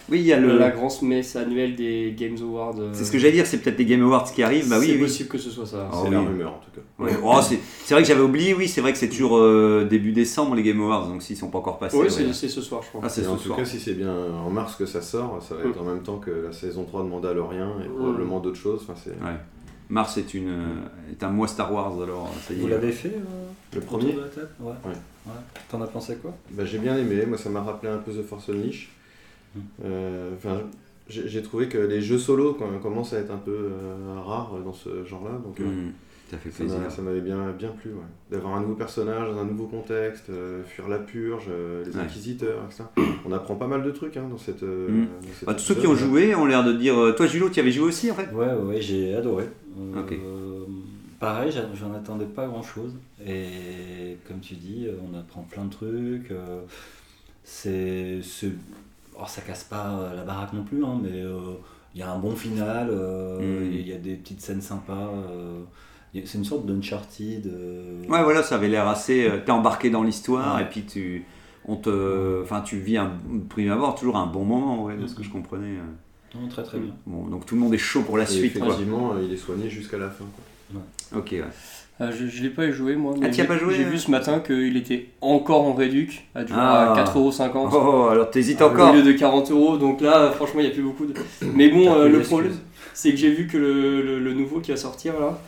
Oui, 0.08 0.18
il 0.20 0.26
y 0.26 0.32
a 0.32 0.38
le. 0.40 0.58
la 0.58 0.70
grosse 0.70 1.02
messe 1.02 1.36
annuelle 1.36 1.76
des 1.76 2.14
Games 2.16 2.36
Awards. 2.42 2.74
euh, 2.80 2.90
C'est 2.92 3.04
ce 3.04 3.12
que 3.12 3.18
j'allais 3.18 3.32
dire, 3.34 3.46
c'est 3.46 3.58
peut-être 3.58 3.78
les 3.78 3.84
Game 3.84 4.02
Awards 4.02 4.24
qui 4.32 4.42
arrivent. 4.42 4.68
Bah 4.68 4.76
oui, 4.80 4.86
c'est 4.86 4.92
oui. 4.94 4.98
possible 5.00 5.28
que 5.28 5.38
ce 5.38 5.50
soit 5.50 5.66
ça. 5.66 5.88
Oh, 5.92 5.96
C'est 6.02 6.08
oui. 6.08 6.14
la 6.14 6.20
rumeur 6.20 6.50
en 6.54 6.58
tout 6.58 6.70
cas. 6.72 6.80
Ouais. 7.04 7.12
Oh, 7.22 7.38
c'est 7.42 7.58
c'est 7.84 7.94
vrai 7.94 8.02
que 8.02 8.08
j'avais 8.08 8.20
oublié, 8.22 8.54
oui, 8.54 8.66
c'est 8.68 8.80
vrai 8.80 8.92
que 8.92 8.98
c'est 8.98 9.08
toujours 9.08 9.36
euh, 9.38 9.86
début 9.88 10.12
décembre 10.12 10.54
les 10.54 10.62
Game 10.62 10.80
Awards, 10.80 11.06
donc 11.08 11.22
s'ils 11.22 11.36
sont 11.36 11.48
pas 11.50 11.58
encore 11.58 11.78
passés. 11.78 11.96
Oui, 11.96 12.04
ouais. 12.04 12.10
c'est 12.10 12.32
c'est 12.32 12.48
ce 12.48 12.60
soir, 12.60 12.82
je 12.82 12.88
crois. 12.88 13.00
Ah, 13.04 13.08
c'est 13.08 13.20
Et 13.20 13.24
ce 13.24 13.28
en 13.30 13.36
tout 13.36 13.54
cas, 13.54 13.64
si 13.64 13.78
c'est 13.78 13.94
bien 13.94 14.12
en 14.12 14.50
mars 14.50 14.74
que 14.76 14.86
ça 14.86 15.00
sort, 15.02 15.40
ça 15.46 15.54
va 15.54 15.68
être 15.68 15.80
en 15.80 15.84
même 15.84 16.02
temps 16.02 16.18
que 16.18 16.30
la 16.46 16.52
saison 16.52 16.84
3 16.84 17.02
de 17.04 17.08
Mandalorian 17.08 17.74
et 17.84 17.88
probablement 17.88 18.40
d'autres 18.40 18.58
choses. 18.58 18.80
Enfin, 18.88 18.98
c'est 19.02 19.10
Ouais. 19.10 19.36
Mars 19.88 20.16
est, 20.18 20.34
une, 20.34 20.48
euh, 20.50 21.10
est 21.12 21.24
un 21.24 21.30
mois 21.30 21.48
Star 21.48 21.72
Wars, 21.74 22.00
alors 22.00 22.32
ça 22.46 22.54
y 22.54 22.58
est. 22.58 22.60
Vous 22.60 22.68
l'avez 22.68 22.92
fait 22.92 23.08
euh, 23.08 23.48
le 23.74 23.80
premier. 23.80 24.12
de 24.12 24.20
la 24.20 24.26
table? 24.28 24.48
Ouais. 24.60 24.70
Ouais. 24.84 24.92
Ouais. 25.26 25.32
T'en 25.68 25.82
as 25.82 25.86
pensé 25.88 26.16
quoi? 26.22 26.32
Bah, 26.52 26.64
j'ai 26.64 26.78
bien 26.78 26.96
aimé, 26.96 27.24
moi 27.26 27.36
ça 27.36 27.50
m'a 27.50 27.60
rappelé 27.60 27.90
un 27.92 27.98
peu 27.98 28.12
The 28.12 28.22
Force 28.24 28.48
Unleashed. 28.50 28.88
Mm. 29.54 29.58
Euh, 29.84 30.30
Enfin, 30.36 30.60
j'ai 31.08 31.42
trouvé 31.42 31.68
que 31.68 31.78
les 31.78 32.00
jeux 32.00 32.18
solo 32.18 32.56
commencent 32.82 33.12
à 33.14 33.18
être 33.18 33.32
un 33.32 33.36
peu 33.38 33.50
euh, 33.50 34.20
rares 34.24 34.54
dans 34.64 34.72
ce 34.72 35.04
genre-là, 35.04 35.32
donc 35.44 35.58
euh, 35.60 35.64
Mmh, 35.64 35.92
ça 36.30 36.38
fait 36.38 36.50
ça 36.52 36.62
m'a- 36.62 36.70
plaisir. 36.74 36.90
ça 36.92 37.02
m'avait 37.02 37.20
bien, 37.20 37.50
bien 37.58 37.70
plu. 37.70 37.90
ouais. 37.90 37.98
D'avoir 38.30 38.54
un 38.54 38.60
nouveau 38.60 38.74
personnage 38.76 39.28
dans 39.28 39.38
un 39.40 39.44
nouveau 39.44 39.66
contexte, 39.66 40.30
euh, 40.30 40.62
fuir 40.64 40.86
la 40.88 40.98
purge, 41.00 41.46
euh, 41.50 41.84
les 41.84 41.96
Ouais. 41.96 42.02
inquisiteurs, 42.02 42.62
etc. 42.66 42.84
On 43.26 43.32
apprend 43.32 43.56
pas 43.56 43.66
mal 43.66 43.82
de 43.82 43.90
trucs 43.90 44.16
hein, 44.16 44.28
dans 44.30 44.38
cette. 44.38 44.62
euh, 44.62 44.88
Mm. 44.88 45.06
dans 45.42 45.46
Bah, 45.46 45.54
tous 45.54 45.64
ceux 45.64 45.74
qui 45.74 45.88
ont 45.88 45.96
joué 45.96 46.32
ont 46.36 46.46
l'air 46.46 46.62
de 46.62 46.72
dire. 46.72 46.94
Toi, 47.16 47.26
Julo, 47.26 47.48
tu 47.48 47.56
y 47.56 47.60
avais 47.60 47.72
joué 47.72 47.86
aussi 47.88 48.08
en 48.10 48.14
fait? 48.14 48.30
Ouais, 48.32 48.46
ouais, 48.46 48.62
ouais, 48.74 48.80
j'ai 48.80 49.14
adoré. 49.16 49.46
Euh. 49.76 50.64
Pareil, 51.18 51.52
j'en- 51.74 51.92
attendais 51.92 52.24
pas 52.24 52.46
grand 52.46 52.62
chose. 52.62 52.94
Et 53.26 54.16
comme 54.28 54.38
tu 54.40 54.54
dis, 54.54 54.86
on 55.12 55.18
apprend 55.18 55.42
plein 55.42 55.64
de 55.64 55.70
trucs. 55.70 56.30
euh, 56.30 56.60
C'est. 57.42 58.20
Alors, 59.20 59.28
ça 59.30 59.42
casse 59.42 59.64
pas 59.64 59.88
euh, 59.90 60.16
la 60.16 60.22
baraque 60.24 60.52
non 60.54 60.62
plus, 60.64 60.82
hein, 60.84 60.98
mais 61.02 61.10
euh, 61.12 61.52
il 61.94 62.00
y 62.00 62.02
a 62.02 62.10
un 62.10 62.18
bon 62.18 62.34
final, 62.34 62.88
euh, 62.90 63.38
Mm. 63.40 63.72
il 63.72 63.88
y 63.88 63.92
a 63.92 63.98
des 63.98 64.14
petites 64.14 64.40
scènes 64.40 64.62
sympas. 64.62 65.10
euh, 65.14 65.60
il 66.14 66.26
c'est 66.26 66.38
une 66.38 66.44
sorte 66.44 66.66
d'Uncharted. 66.66 67.46
euh, 67.46 68.02
Ouais, 68.08 68.22
voilà, 68.24 68.42
ça 68.42 68.54
avait 68.56 68.68
l'air 68.68 68.88
assez. 68.88 69.28
euh, 69.28 69.38
T'es 69.44 69.52
embarqué 69.52 69.90
dans 69.90 70.02
l'histoire 70.02 70.56
Ouais. 70.56 70.62
et 70.62 70.64
puis 70.66 70.82
tu. 70.84 71.24
On 71.66 71.76
te, 71.76 72.42
enfin, 72.42 72.62
tu 72.62 72.78
vis 72.78 72.96
un 72.96 73.12
prime 73.50 73.70
abord 73.70 73.94
toujours 73.94 74.16
un 74.16 74.26
bon 74.26 74.44
moment, 74.44 74.84
ouais, 74.84 74.96
de 74.96 75.06
ce 75.06 75.14
que 75.14 75.22
je 75.22 75.30
comprenais. 75.30 75.76
euh. 75.76 76.38
Non, 76.40 76.48
très 76.48 76.62
très 76.62 76.78
bien. 76.78 76.92
Bon, 77.06 77.26
donc 77.26 77.44
tout 77.44 77.54
le 77.56 77.60
monde 77.60 77.74
est 77.74 77.78
chaud 77.78 78.02
pour 78.02 78.16
la 78.16 78.24
Et 78.24 78.26
suite, 78.26 78.58
quoi. 78.58 78.68
effectivement, 78.68 79.12
euh, 79.12 79.22
il 79.22 79.32
est 79.32 79.36
soigné 79.36 79.68
jusqu'à 79.68 79.98
la 79.98 80.08
fin. 80.08 80.24
quoi. 80.72 80.80
Ok, 81.20 81.28
ouais. 81.32 81.44
Euh, 82.00 82.10
je 82.16 82.24
ne 82.38 82.42
l'ai 82.44 82.48
pas 82.50 82.70
joué 82.70 82.96
moi, 82.96 83.12
mais 83.18 83.26
Ah, 83.26 83.28
as 83.28 83.32
j'ai- 83.32 83.44
pas 83.44 83.58
joué, 83.58 83.74
j'ai 83.74 83.84
vu 83.84 83.98
ce 83.98 84.10
matin 84.10 84.40
qu'il 84.40 84.74
était 84.76 85.06
encore 85.20 85.66
en 85.66 85.74
réduc, 85.74 86.26
à 86.34 86.40
Ah. 86.54 86.92
à 86.92 86.94
4,50€. 86.96 87.68
Oh, 87.74 88.08
alors 88.10 88.30
t'hésites 88.30 88.62
Au 88.62 88.66
encore 88.66 88.94
lieu 88.94 89.02
de 89.02 89.12
40 89.12 89.50
euros, 89.50 89.76
donc 89.76 90.00
là, 90.00 90.30
franchement, 90.30 90.60
il 90.60 90.64
n'y 90.66 90.70
a 90.70 90.74
plus 90.74 90.82
beaucoup 90.82 91.04
de. 91.04 91.12
Mais 91.54 91.68
bon, 91.68 91.92
euh, 91.94 92.08
le 92.08 92.20
problème, 92.20 92.54
c'est 92.94 93.10
que 93.10 93.16
j'ai 93.16 93.30
vu 93.30 93.46
que 93.48 93.58
le, 93.58 94.00
le- 94.02 94.18
le 94.18 94.32
nouveau 94.32 94.60
qui 94.60 94.70
va 94.70 94.78
sortir 94.78 95.20
là, 95.20 95.38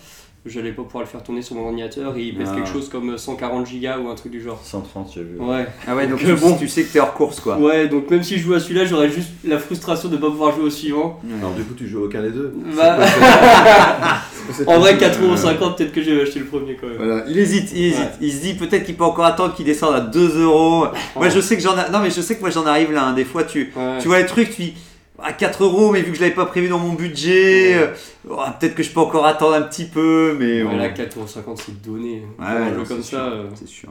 j'allais 0.45 0.73
pas 0.73 0.83
pouvoir 0.83 1.05
le 1.05 1.09
faire 1.09 1.23
tourner 1.23 1.41
sur 1.43 1.55
mon 1.55 1.67
ordinateur 1.67 2.17
et 2.17 2.23
il 2.23 2.37
pèse 2.37 2.49
Ah. 2.53 2.57
quelque 2.57 2.69
chose 2.69 2.89
comme 2.89 3.17
140 3.17 3.65
gigas 3.67 3.99
ou 3.99 4.09
un 4.09 4.15
truc 4.17 4.33
du 4.33 4.41
genre. 4.43 4.61
130, 4.63 5.13
j'ai 5.15 5.23
vu. 5.23 5.39
Ouais. 5.39 5.67
Ah 5.87 5.95
ouais, 5.95 6.07
donc 6.09 6.25
Donc, 6.25 6.37
tu, 6.37 6.41
bon. 6.45 6.57
tu 6.57 6.67
sais 6.69 6.83
que 6.83 6.93
t'es 6.93 6.99
hors 7.01 7.15
course, 7.15 7.39
quoi. 7.41 7.59
Ouais, 7.59 7.87
donc 7.89 8.11
même 8.11 8.23
si 8.25 8.39
je 8.39 8.43
joue 8.45 8.55
à 8.55 8.61
celui-là, 8.61 8.85
j'aurais 8.85 9.09
juste 9.11 9.29
la 9.45 9.59
frustration 9.59 10.09
de 10.09 10.17
ne 10.17 10.21
pas 10.21 10.29
pouvoir 10.31 10.53
jouer 10.55 10.65
au 10.65 10.71
suivant. 10.71 11.21
Ouais. 11.25 11.31
Alors 11.39 11.53
du 11.53 11.63
coup, 11.63 11.75
tu 11.75 11.87
joues 11.87 12.05
aucun 12.05 12.23
des 12.23 12.31
deux. 12.31 12.53
Bah, 12.77 12.99
en 14.67 14.79
vrai, 14.81 14.97
possible, 14.99 15.25
4,50€, 15.35 15.77
peut-être 15.77 15.93
que 15.93 16.03
j'ai 16.03 16.21
acheté 16.23 16.41
le 16.41 16.47
premier 16.47 16.75
quand 16.75 16.89
même. 16.89 16.97
Voilà, 16.97 17.25
il 17.29 17.39
hésite, 17.39 17.71
il 17.73 17.85
hésite. 17.87 17.99
Ouais. 18.01 18.11
Il 18.21 18.33
se 18.33 18.41
dit 18.43 18.55
peut-être 18.55 18.85
qu'il 18.85 18.97
peut 18.97 19.05
encore 19.05 19.25
attendre 19.25 19.55
qu'il 19.55 19.65
descende 19.65 19.95
à 19.95 20.01
2 20.01 20.41
euros. 20.43 20.87
Moi, 21.17 21.29
je 21.29 21.41
sais 21.41 21.57
que 21.57 21.63
j'en 21.63 21.77
a... 21.77 21.89
Non, 21.91 22.01
mais 22.01 22.11
je 22.11 22.21
sais 22.21 22.35
que 22.37 22.41
moi 22.41 22.51
j'en 22.51 22.67
arrive 22.67 22.93
là. 22.93 23.05
hein. 23.07 23.13
Des 23.13 23.25
fois, 23.25 23.45
tu, 23.45 23.73
Ouais. 23.77 23.99
tu 24.01 24.09
vois 24.09 24.19
les 24.19 24.27
trucs, 24.27 24.51
tu 24.51 24.63
dis 24.63 24.75
à 25.23 25.33
4 25.33 25.65
euros, 25.65 25.91
mais 25.93 26.03
vu 26.03 26.11
que 26.11 26.17
je 26.17 26.23
l'avais 26.23 26.35
pas 26.35 26.47
prévu 26.47 26.69
dans 26.69 26.79
mon 26.79 26.95
budget, 26.95 27.77
Ouais. 27.77 27.83
euh, 27.83 27.89
oh, 28.31 28.41
peut-être 28.59 28.75
que 28.75 28.83
je 28.83 28.91
peux 28.91 29.01
encore 29.01 29.27
attendre 29.27 29.55
un 29.55 29.63
petit 29.63 29.85
peu, 29.87 30.37
mais. 30.39 30.63
Ouais, 30.63 30.71
bon. 30.71 30.77
là, 30.77 30.89
4,50€, 30.91 31.57
c'est 31.65 31.83
donné. 31.83 32.23
Ouais, 32.39 32.45
un 32.47 32.75
jeu 32.75 32.85
comme 32.85 33.03
sûr, 33.03 33.19
ça. 33.19 33.25
euh, 33.27 33.47
C'est 33.55 33.69
sûr. 33.69 33.89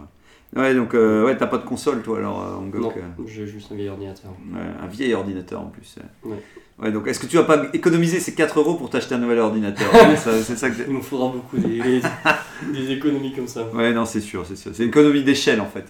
Ouais, 0.55 0.75
donc 0.75 0.93
euh, 0.93 1.23
ouais, 1.25 1.37
t'as 1.37 1.47
pas 1.47 1.57
de 1.57 1.63
console 1.65 2.01
toi 2.01 2.17
alors, 2.17 2.41
euh, 2.41 2.55
Angok, 2.59 2.81
Non, 2.81 2.91
euh, 2.97 3.23
j'ai 3.25 3.47
juste 3.47 3.71
un 3.71 3.75
vieil 3.75 3.87
ordinateur. 3.89 4.31
ouais, 4.53 4.59
un 4.83 4.87
vieil 4.87 5.13
ordinateur 5.13 5.61
en 5.61 5.67
plus. 5.67 5.95
Ouais. 6.25 6.35
Ouais, 6.81 6.91
donc 6.91 7.07
est-ce 7.07 7.19
que 7.19 7.27
tu 7.27 7.37
vas 7.37 7.43
pas 7.43 7.63
économiser 7.73 8.19
ces 8.19 8.33
4 8.33 8.59
euros 8.59 8.73
pour 8.73 8.89
t'acheter 8.89 9.15
un 9.15 9.19
nouvel 9.19 9.39
ordinateur 9.39 9.87
ça- 10.17 10.41
C'est 10.43 10.57
ça 10.57 10.69
que. 10.69 10.81
Il 10.87 10.93
nous 10.93 11.01
faudra 11.01 11.27
beaucoup 11.29 11.57
des, 11.57 12.01
des 12.73 12.91
économies 12.91 13.33
comme 13.33 13.47
ça. 13.47 13.65
Ouais, 13.73 13.93
non, 13.93 14.03
c'est 14.03 14.19
sûr, 14.19 14.43
c'est 14.45 14.57
sûr. 14.57 14.71
C'est 14.73 14.83
l'économie 14.83 15.23
d'échelle 15.23 15.61
en 15.61 15.67
fait. 15.67 15.85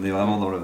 On 0.00 0.04
est 0.04 0.10
vraiment 0.10 0.38
dans 0.38 0.50
le. 0.50 0.58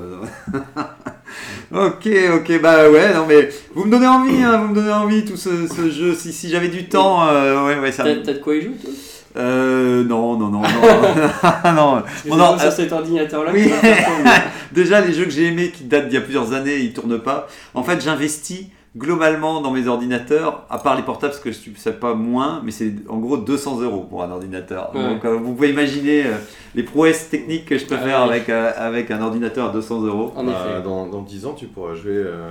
ok, 1.73 2.09
ok, 2.37 2.61
bah 2.61 2.91
ouais, 2.91 3.15
non 3.15 3.27
mais 3.27 3.49
vous 3.75 3.85
me 3.85 3.91
donnez 3.91 4.07
envie, 4.07 4.43
hein, 4.43 4.59
vous 4.59 4.69
me 4.69 4.75
donnez 4.75 4.93
envie 4.93 5.25
tout 5.25 5.37
ce, 5.37 5.67
ce 5.67 5.91
jeu. 5.91 6.15
Si, 6.15 6.33
si 6.33 6.49
j'avais 6.51 6.69
du 6.69 6.89
temps, 6.89 7.27
euh, 7.29 7.67
ouais, 7.67 7.79
ouais, 7.81 7.93
ça. 7.93 8.05
T'as 8.05 8.33
de 8.33 8.39
quoi 8.39 8.55
y 8.55 8.63
jouer 8.63 8.75
toi? 8.81 8.91
Euh, 9.37 10.03
non, 10.05 10.37
non, 10.37 10.49
non, 10.49 10.63
non, 10.63 11.73
non. 11.73 12.03
Fais 12.07 12.31
or- 12.33 12.61
sur 12.61 12.73
cet 12.73 12.93
ordinateur 12.93 13.45
là 13.45 13.53
Oui. 13.55 13.71
Déjà, 14.73 15.01
les 15.01 15.13
jeux 15.13 15.25
que 15.25 15.31
j'ai 15.31 15.47
aimés 15.47 15.71
qui 15.71 15.85
datent 15.85 16.09
d'il 16.09 16.15
y 16.15 16.19
a 16.19 16.21
plusieurs 16.21 16.53
années, 16.53 16.79
ils 16.79 16.93
tournent 16.93 17.21
pas. 17.21 17.47
En 17.75 17.83
fait, 17.83 18.01
j'investis 18.03 18.67
globalement 18.97 19.61
dans 19.61 19.71
mes 19.71 19.87
ordinateurs, 19.87 20.65
à 20.69 20.79
part 20.79 20.97
les 20.97 21.03
portables, 21.03 21.33
parce 21.33 21.43
que 21.43 21.53
je 21.53 21.59
sais 21.79 21.93
pas 21.93 22.15
moins, 22.15 22.61
mais 22.65 22.73
c'est 22.73 22.93
en 23.09 23.19
gros 23.19 23.37
200 23.37 23.81
euros 23.83 24.01
pour 24.09 24.25
un 24.25 24.31
ordinateur. 24.33 24.91
Ouais. 24.95 25.01
Donc, 25.03 25.25
euh, 25.25 25.37
vous 25.37 25.55
pouvez 25.55 25.71
imaginer 25.71 26.27
euh, 26.27 26.31
les 26.75 26.83
prouesses 26.83 27.29
techniques 27.31 27.67
que 27.67 27.79
je 27.79 27.87
peux 27.87 27.95
Ah 28.01 28.05
faire 28.05 28.23
oui. 28.25 28.31
avec, 28.31 28.49
euh, 28.49 28.73
avec 28.77 29.13
un 29.13 29.23
ordinateur 29.23 29.69
à 29.69 29.73
200 29.73 30.03
euros. 30.03 30.33
En 30.35 30.43
Bah, 30.43 30.53
effet. 30.53 30.83
dans, 30.83 31.07
dans 31.07 31.23
10 31.23 31.47
ans, 31.47 31.55
tu 31.57 31.67
pourras 31.67 31.95
jouer 31.95 32.15
euh, 32.17 32.51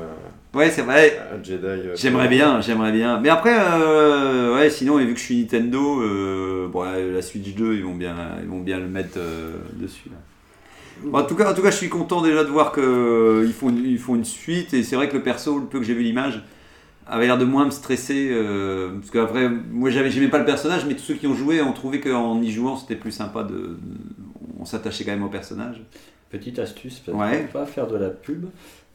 Ouais, 0.53 0.71
c'est 0.71 0.81
vrai. 0.81 1.19
Jedi. 1.43 1.63
euh, 1.65 1.95
J'aimerais 1.95 2.27
bien, 2.27 2.59
j'aimerais 2.61 2.91
bien. 2.91 3.19
Mais 3.19 3.29
après, 3.29 3.55
euh, 3.55 4.55
ouais, 4.55 4.69
sinon, 4.71 4.97
vu 4.97 5.13
que 5.13 5.19
je 5.19 5.23
suis 5.25 5.37
Nintendo, 5.41 6.01
euh, 6.01 6.67
bon, 6.67 6.81
ouais, 6.81 7.11
la 7.11 7.21
Switch 7.21 7.53
2, 7.53 7.75
ils 7.75 7.83
vont 7.83 7.93
bien, 7.93 8.15
ils 8.41 8.47
vont 8.49 8.59
bien 8.61 8.79
le 8.79 8.87
mettre 8.87 9.17
euh, 9.17 9.57
dessus. 9.75 10.09
là. 10.09 10.17
Bon, 11.03 11.19
en, 11.19 11.23
tout 11.23 11.35
cas, 11.35 11.51
en 11.51 11.53
tout 11.53 11.61
cas, 11.61 11.69
je 11.71 11.77
suis 11.77 11.87
content 11.89 12.21
déjà 12.21 12.43
de 12.43 12.49
voir 12.49 12.71
qu'ils 12.73 13.53
font, 13.53 13.69
une- 13.69 13.85
ils 13.85 13.99
font 13.99 14.15
une 14.15 14.25
suite. 14.25 14.73
Et 14.73 14.81
c'est 14.83 14.95
vrai 14.95 15.07
que 15.07 15.15
le 15.17 15.23
perso, 15.23 15.59
le 15.59 15.65
peu 15.65 15.77
que 15.79 15.85
j'ai 15.85 15.93
vu 15.93 16.01
l'image, 16.01 16.41
avait 17.05 17.27
l'air 17.27 17.37
de 17.37 17.45
moins 17.45 17.65
me 17.65 17.71
stresser. 17.71 18.29
euh, 18.31 18.89
parce 18.99 19.11
qu'après, 19.11 19.49
moi, 19.49 19.91
j'avais, 19.91 20.09
j'aimais 20.09 20.27
pas 20.29 20.39
le 20.39 20.45
personnage, 20.45 20.85
mais 20.87 20.95
tous 20.95 21.03
ceux 21.03 21.13
qui 21.13 21.27
ont 21.27 21.35
joué 21.35 21.61
ont 21.61 21.73
trouvé 21.73 21.99
qu'en 22.01 22.41
y 22.41 22.51
jouant, 22.51 22.75
c'était 22.75 22.95
plus 22.95 23.11
sympa 23.11 23.43
de. 23.43 23.53
de- 23.53 23.77
on 24.59 24.65
s'attachait 24.65 25.05
quand 25.05 25.11
même 25.11 25.23
au 25.23 25.29
personnage. 25.29 25.79
Petite 26.31 26.59
astuce, 26.59 26.99
peut-être 26.99 27.17
Ouais. 27.17 27.47
pas 27.53 27.65
faire 27.65 27.87
de 27.87 27.97
la 27.97 28.09
pub, 28.09 28.45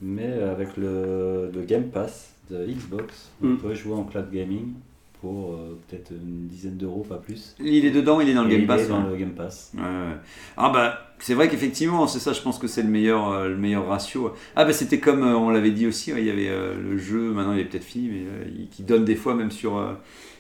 mais 0.04 0.32
avec 0.42 0.76
le, 0.76 1.50
le 1.54 1.62
Game 1.62 1.84
Pass 1.88 2.34
de 2.50 2.64
Xbox, 2.66 3.30
on 3.42 3.46
Mm. 3.49 3.58
peut 3.58 3.75
jouer 3.75 3.94
en 3.94 4.04
cloud 4.04 4.30
gaming 4.30 4.75
pour 5.20 5.54
euh, 5.54 5.78
peut-être 5.88 6.11
une 6.11 6.46
dizaine 6.49 6.76
d'euros, 6.76 7.06
pas 7.08 7.16
plus. 7.16 7.56
Il 7.58 7.87
est 7.87 7.90
dedans, 7.90 8.20
il 8.20 8.28
est 8.28 8.34
dans 8.34 8.44
le 8.44 8.50
Et 8.50 8.52
Game 8.52 8.61
il 8.62 8.66
Pass. 8.66 8.82
est 8.82 8.88
dans 8.88 9.02
le 9.08 9.16
Game 9.16 9.30
Pass. 9.32 9.73
Ouais, 9.75 9.80
ouais. 9.80 10.16
Ah 10.58 10.68
bah 10.70 10.99
c'est 11.20 11.32
vrai 11.32 11.49
qu'effectivement 11.49 12.06
c'est 12.06 12.18
ça 12.18 12.32
je 12.34 12.42
pense 12.42 12.58
que 12.58 12.66
c'est 12.66 12.82
le 12.82 12.88
meilleur 12.90 13.30
euh, 13.30 13.49
le 13.49 13.56
meilleur 13.56 13.87
ratio 13.87 14.34
ah 14.56 14.64
bah 14.66 14.73
c'était 14.75 14.99
comme 14.99 15.23
euh, 15.23 15.34
on 15.37 15.49
l'avait 15.49 15.70
dit 15.70 15.87
aussi 15.87 16.11
il 16.11 16.25
y 16.25 16.28
avait 16.30 16.49
euh, 16.50 16.75
le 16.78 16.99
jeu 16.99 17.30
maintenant 17.32 17.54
il 17.54 17.61
est 17.61 17.64
peut-être 17.64 17.84
fini 17.84 18.08
mais 18.08 18.25
euh, 18.26 18.44
il- 18.58 18.68
qui 18.68 18.82
donne 18.82 19.04
des 19.06 19.14
fois 19.14 19.34
même 19.34 19.50
sur 19.52 19.78
euh, 19.78 19.94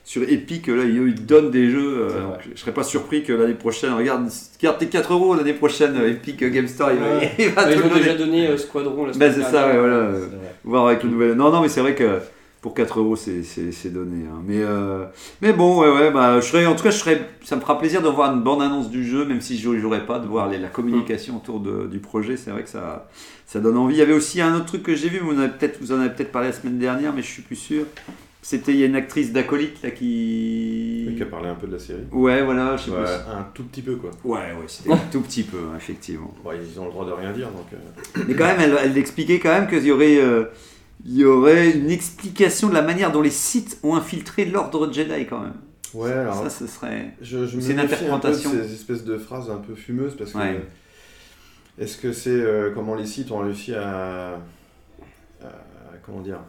sur 0.04 0.22
Epic 0.22 0.66
là 0.68 0.84
ils, 0.84 1.14
donnent 1.26 1.50
des 1.50 1.70
jeux 1.70 2.08
euh, 2.10 2.20
donc, 2.22 2.34
je 2.54 2.60
serais 2.60 2.74
pas 2.74 2.82
surpris 2.82 3.22
que 3.24 3.32
l'année 3.32 3.54
prochaine 3.54 3.92
regarde 3.94 4.28
garde 4.62 4.78
tes 4.78 4.86
4 4.86 5.12
euros 5.14 5.34
l'année 5.34 5.54
prochaine 5.54 5.96
euh, 5.96 6.10
Epic 6.10 6.44
Game 6.44 6.68
Store 6.68 6.90
il 6.92 6.98
va, 6.98 7.16
Ouais. 7.18 7.32
il 7.38 7.48
va 7.50 7.64
Ouais, 7.66 7.74
te 7.74 7.78
ils 7.80 7.84
ont 7.90 7.94
déjà 7.94 8.14
donné 8.14 8.46
euh, 8.48 8.56
Squadron 8.58 9.06
la 9.06 9.12
semaine 9.14 9.32
c'est 9.34 9.42
ça 9.42 9.66
ouais 9.68 9.78
voilà 9.78 9.94
euh, 9.96 10.26
voir 10.64 10.86
avec 10.88 11.02
le 11.04 11.08
nouvel 11.10 11.32
non 11.34 11.50
non 11.50 11.62
mais 11.62 11.68
c'est 11.68 11.80
vrai 11.80 11.94
que 11.94 12.18
pour 12.60 12.72
4 12.72 12.98
euros, 12.98 13.14
c'est 13.14 13.92
donné. 13.92 14.24
hein. 14.24 14.40
Mais, 14.46 14.62
euh, 14.62 15.04
mais 15.42 15.52
bon, 15.52 15.82
ouais, 15.82 15.90
ouais, 15.90 16.10
bah, 16.10 16.40
je 16.40 16.46
serais, 16.46 16.64
en 16.64 16.74
tout 16.74 16.82
cas, 16.82 16.88
je 16.88 16.96
serais, 16.96 17.20
ça 17.44 17.56
me 17.56 17.60
fera 17.60 17.78
plaisir 17.78 18.00
de 18.00 18.08
voir 18.08 18.32
une 18.34 18.40
bande-annonce 18.40 18.88
du 18.88 19.04
jeu, 19.06 19.26
même 19.26 19.42
si 19.42 19.58
je 19.58 19.76
jouerai 19.78 20.06
pas, 20.06 20.18
de 20.18 20.26
voir 20.26 20.48
les- 20.48 20.56
la 20.56 20.68
communication 20.68 21.36
autour 21.36 21.60
de- 21.60 21.86
du 21.86 21.98
projet. 21.98 22.38
C'est 22.38 22.50
vrai 22.50 22.62
que 22.62 22.70
ça, 22.70 23.06
ça 23.44 23.60
donne 23.60 23.76
envie. 23.76 23.96
Il 23.96 23.98
y 23.98 24.00
avait 24.00 24.14
aussi 24.14 24.40
un 24.40 24.54
autre 24.56 24.64
truc 24.64 24.82
que 24.82 24.94
j'ai 24.94 25.10
vu, 25.10 25.18
vous 25.18 25.34
en 25.34 25.40
avez 25.40 25.50
peut-être 25.50 25.76
vous 25.78 25.92
en 25.92 26.00
avez 26.00 26.08
peut-être 26.08 26.32
parlé 26.32 26.48
la 26.48 26.54
semaine 26.54 26.78
dernière, 26.78 27.12
mais 27.14 27.20
je 27.20 27.26
suis 27.26 27.42
plus 27.42 27.54
sûr. 27.56 27.84
C'était, 28.46 28.72
il 28.72 28.78
y 28.78 28.82
a 28.82 28.86
une 28.86 28.94
actrice 28.94 29.32
d'acolyte 29.32 29.82
là 29.82 29.90
qui. 29.90 31.06
Oui, 31.08 31.16
qui 31.16 31.22
a 31.22 31.26
parlé 31.26 31.48
un 31.48 31.54
peu 31.54 31.66
de 31.66 31.72
la 31.72 31.78
série. 31.78 32.02
Ouais, 32.12 32.42
voilà, 32.44 32.76
je 32.76 32.84
sais 32.84 32.90
Ouais, 32.90 33.02
pas. 33.02 33.38
un 33.38 33.42
tout 33.54 33.62
petit 33.64 33.80
peu 33.80 33.96
quoi. 33.96 34.10
Ouais, 34.22 34.52
ouais, 34.52 34.66
c'était 34.68 34.92
un 34.92 34.98
tout 35.10 35.22
petit 35.22 35.44
peu, 35.44 35.56
hein, 35.56 35.76
effectivement. 35.78 36.34
Bon, 36.44 36.50
ils 36.52 36.78
ont 36.78 36.84
le 36.84 36.90
droit 36.90 37.06
de 37.06 37.12
rien 37.12 37.32
dire 37.32 37.48
donc. 37.48 37.64
euh, 37.72 38.22
Mais 38.28 38.34
quand 38.34 38.44
même, 38.44 38.60
elle, 38.60 38.76
elle 38.84 38.98
expliquait 38.98 39.38
quand 39.38 39.48
même 39.48 39.66
qu'il 39.66 39.82
y 39.84 39.90
aurait, 39.90 40.18
euh, 40.18 40.44
il 41.06 41.14
y 41.16 41.24
aurait 41.24 41.70
une 41.70 41.90
explication 41.90 42.68
de 42.68 42.74
la 42.74 42.82
manière 42.82 43.10
dont 43.12 43.22
les 43.22 43.30
sites 43.30 43.78
ont 43.82 43.94
infiltré 43.96 44.44
l'ordre 44.44 44.92
Jedi 44.92 45.24
quand 45.24 45.40
même. 45.40 45.54
Ouais, 45.94 46.12
alors. 46.12 46.42
Ça, 46.42 46.50
ce 46.50 46.66
serait. 46.66 47.14
Je, 47.22 47.46
je 47.46 47.56
me 47.56 47.62
C'est 47.62 47.70
une 47.72 47.76
méfie 47.80 47.94
un 47.94 47.96
peu 47.96 48.04
de 48.04 48.10
interprétation. 48.12 48.50
ces 48.50 48.74
espèces 48.74 49.04
de 49.04 49.16
phrases 49.16 49.50
un 49.50 49.56
peu 49.56 49.74
fumeuses 49.74 50.16
parce 50.18 50.32
que. 50.32 50.38
Ouais. 50.38 50.60
Est-ce 51.78 51.96
que 51.96 52.12
c'est 52.12 52.28
euh, 52.28 52.72
comment 52.74 52.94
les 52.94 53.06
sites 53.06 53.30
ont 53.30 53.38
réussi 53.38 53.74
à, 53.74 54.34
à- 55.42 55.46
comment 56.04 56.20
dire 56.20 56.40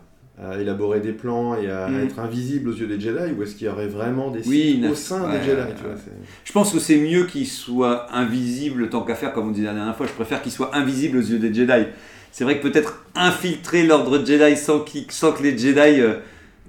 à 0.41 0.59
élaborer 0.59 0.99
des 0.99 1.13
plans 1.13 1.55
et 1.55 1.69
à 1.71 1.87
Mm. 1.87 2.03
être 2.03 2.19
invisibles 2.19 2.69
aux 2.69 2.73
yeux 2.73 2.87
des 2.87 2.99
Jedi 2.99 3.31
ou 3.37 3.43
est-ce 3.43 3.55
qu'il 3.55 3.67
y 3.67 3.69
aurait 3.69 3.87
vraiment 3.87 4.31
des 4.31 4.43
sites 4.43 4.49
Oui, 4.51 4.85
au 4.91 4.93
sein 4.95 5.23
ouais, 5.31 5.39
des 5.39 5.45
Jedi 5.45 5.61
ouais, 5.61 5.73
tu 5.77 5.83
vois, 5.83 5.93
ouais. 5.93 5.97
c'est- 6.03 6.11
Je 6.43 6.51
pense 6.51 6.73
que 6.73 6.79
c'est 6.79 6.97
mieux 6.97 7.25
qu'ils 7.25 7.47
soient 7.47 8.07
invisibles 8.13 8.89
tant 8.89 9.01
qu'à 9.03 9.15
faire, 9.15 9.31
comme 9.31 9.47
on 9.47 9.51
disait 9.51 9.67
la 9.67 9.73
dernière 9.73 9.95
fois. 9.95 10.07
Je 10.07 10.11
préfère 10.13 10.41
qu'ils 10.41 10.51
soient 10.51 10.75
invisibles 10.75 11.17
aux 11.19 11.21
yeux 11.21 11.39
des 11.39 11.53
Jedi. 11.53 11.85
C'est 12.33 12.43
vrai 12.43 12.59
que 12.59 12.67
peut-être 12.67 13.05
infiltrer 13.15 13.83
l'ordre 13.87 14.25
Jedi 14.25 14.57
sans, 14.57 14.81
qu'ils- 14.81 15.05
sans 15.09 15.31
que 15.31 15.41
les 15.41 15.57
Jedi. 15.57 16.01
euh, 16.01 16.15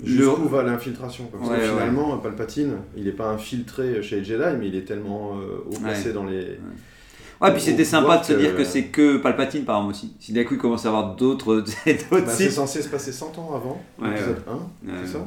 Jusqu'où 0.04 0.42
le- 0.42 0.48
va 0.48 0.62
l'infiltration 0.62 1.28
finalement, 1.42 2.18
Palpatine, 2.18 2.74
il 2.96 3.04
n'est 3.04 3.10
pas 3.12 3.30
infiltré 3.30 4.02
chez 4.02 4.16
les 4.16 4.24
Jedi, 4.24 4.44
mais 4.60 4.68
il 4.68 4.76
est 4.76 4.82
tellement 4.84 5.32
euh, 5.38 5.64
haut 5.66 5.78
placé 5.82 6.12
dans 6.12 6.24
les. 6.24 6.58
Ouais, 7.40 7.52
puis 7.52 7.60
c'était 7.60 7.84
sympa 7.84 8.18
de 8.18 8.24
se 8.24 8.32
que- 8.32 8.38
dire 8.38 8.56
que 8.56 8.64
c'est 8.64 8.84
que 8.84 9.18
Palpatine, 9.18 9.64
par 9.64 9.76
exemple, 9.76 9.94
aussi. 9.94 10.14
Si 10.20 10.32
d'un 10.32 10.44
coup 10.44 10.54
il 10.54 10.60
commence 10.60 10.86
à 10.86 10.88
avoir 10.88 11.14
d'autres 11.16 11.56
d'autres 11.86 12.04
Bah, 12.10 12.22
c'est 12.28 12.50
censé 12.50 12.80
se 12.82 12.88
passer 12.88 13.12
100 13.12 13.36
ans 13.38 13.50
avant 13.54 13.82
Ouais, 14.00 14.08
l'épisode 14.10 14.42
1, 14.48 14.52
Ouais, 14.90 14.98
c'est 15.04 15.12
ça 15.12 15.18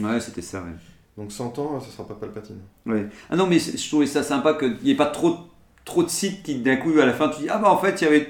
Ouais, 0.00 0.20
c'était 0.20 0.42
ça, 0.42 0.58
ouais. 0.60 0.72
Donc 1.16 1.32
100 1.32 1.58
ans, 1.58 1.80
ça 1.80 1.86
sera 1.90 2.06
pas 2.08 2.14
Palpatine. 2.14 2.56
Ouais. 2.86 3.06
Ah 3.30 3.36
non, 3.36 3.46
mais 3.46 3.58
c'est- 3.58 3.76
je 3.76 3.88
trouvais 3.88 4.06
ça 4.06 4.22
sympa 4.22 4.54
qu'il 4.54 4.76
n'y 4.84 4.92
ait 4.92 4.96
pas 4.96 5.06
trop, 5.06 5.36
trop 5.84 6.02
de 6.02 6.08
sites 6.08 6.42
qui, 6.42 6.54
d'un 6.56 6.76
coup, 6.76 6.92
à 7.00 7.04
la 7.06 7.12
fin, 7.12 7.28
tu 7.28 7.42
dis 7.42 7.48
Ah 7.50 7.58
bah 7.58 7.70
en 7.70 7.78
fait, 7.78 8.00
il 8.00 8.04
y 8.04 8.06
avait. 8.08 8.28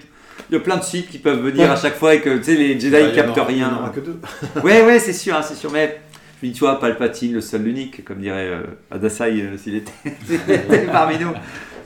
Il 0.50 0.54
y 0.54 0.56
a 0.56 0.60
plein 0.60 0.76
de 0.76 0.84
sites 0.84 1.08
qui 1.10 1.18
peuvent 1.18 1.40
venir 1.42 1.68
à 1.70 1.74
chaque 1.76 1.96
fois 1.96 2.14
et 2.14 2.20
que 2.20 2.38
tu 2.38 2.44
sais, 2.44 2.54
les 2.54 2.78
Jedi 2.78 2.90
Bah, 2.90 3.00
ils 3.00 3.12
captent 3.14 3.36
aura- 3.36 3.50
Il 3.50 3.56
n'y 3.56 3.64
en 3.64 3.68
rien. 3.70 3.78
aura 3.78 3.90
que 3.90 3.98
deux. 4.00 4.18
Ouais, 4.64 4.84
ouais, 4.86 4.98
c'est 5.00 5.12
sûr, 5.12 5.34
hein, 5.34 5.42
c'est 5.42 5.56
sûr. 5.56 5.70
Mais 5.72 6.00
je 6.40 6.46
me 6.46 6.52
dis, 6.52 6.56
tu 6.58 6.64
vois, 6.64 6.78
Palpatine, 6.78 7.34
le 7.34 7.40
seul, 7.40 7.62
l'unique, 7.64 8.04
comme 8.04 8.20
dirait 8.20 8.46
euh, 8.46 8.62
Adasai 8.90 9.32
euh, 9.42 9.56
s'il 9.58 9.74
était, 9.74 9.92
s'il 10.26 10.36
était 10.36 10.86
parmi 10.92 11.18
nous. 11.18 11.32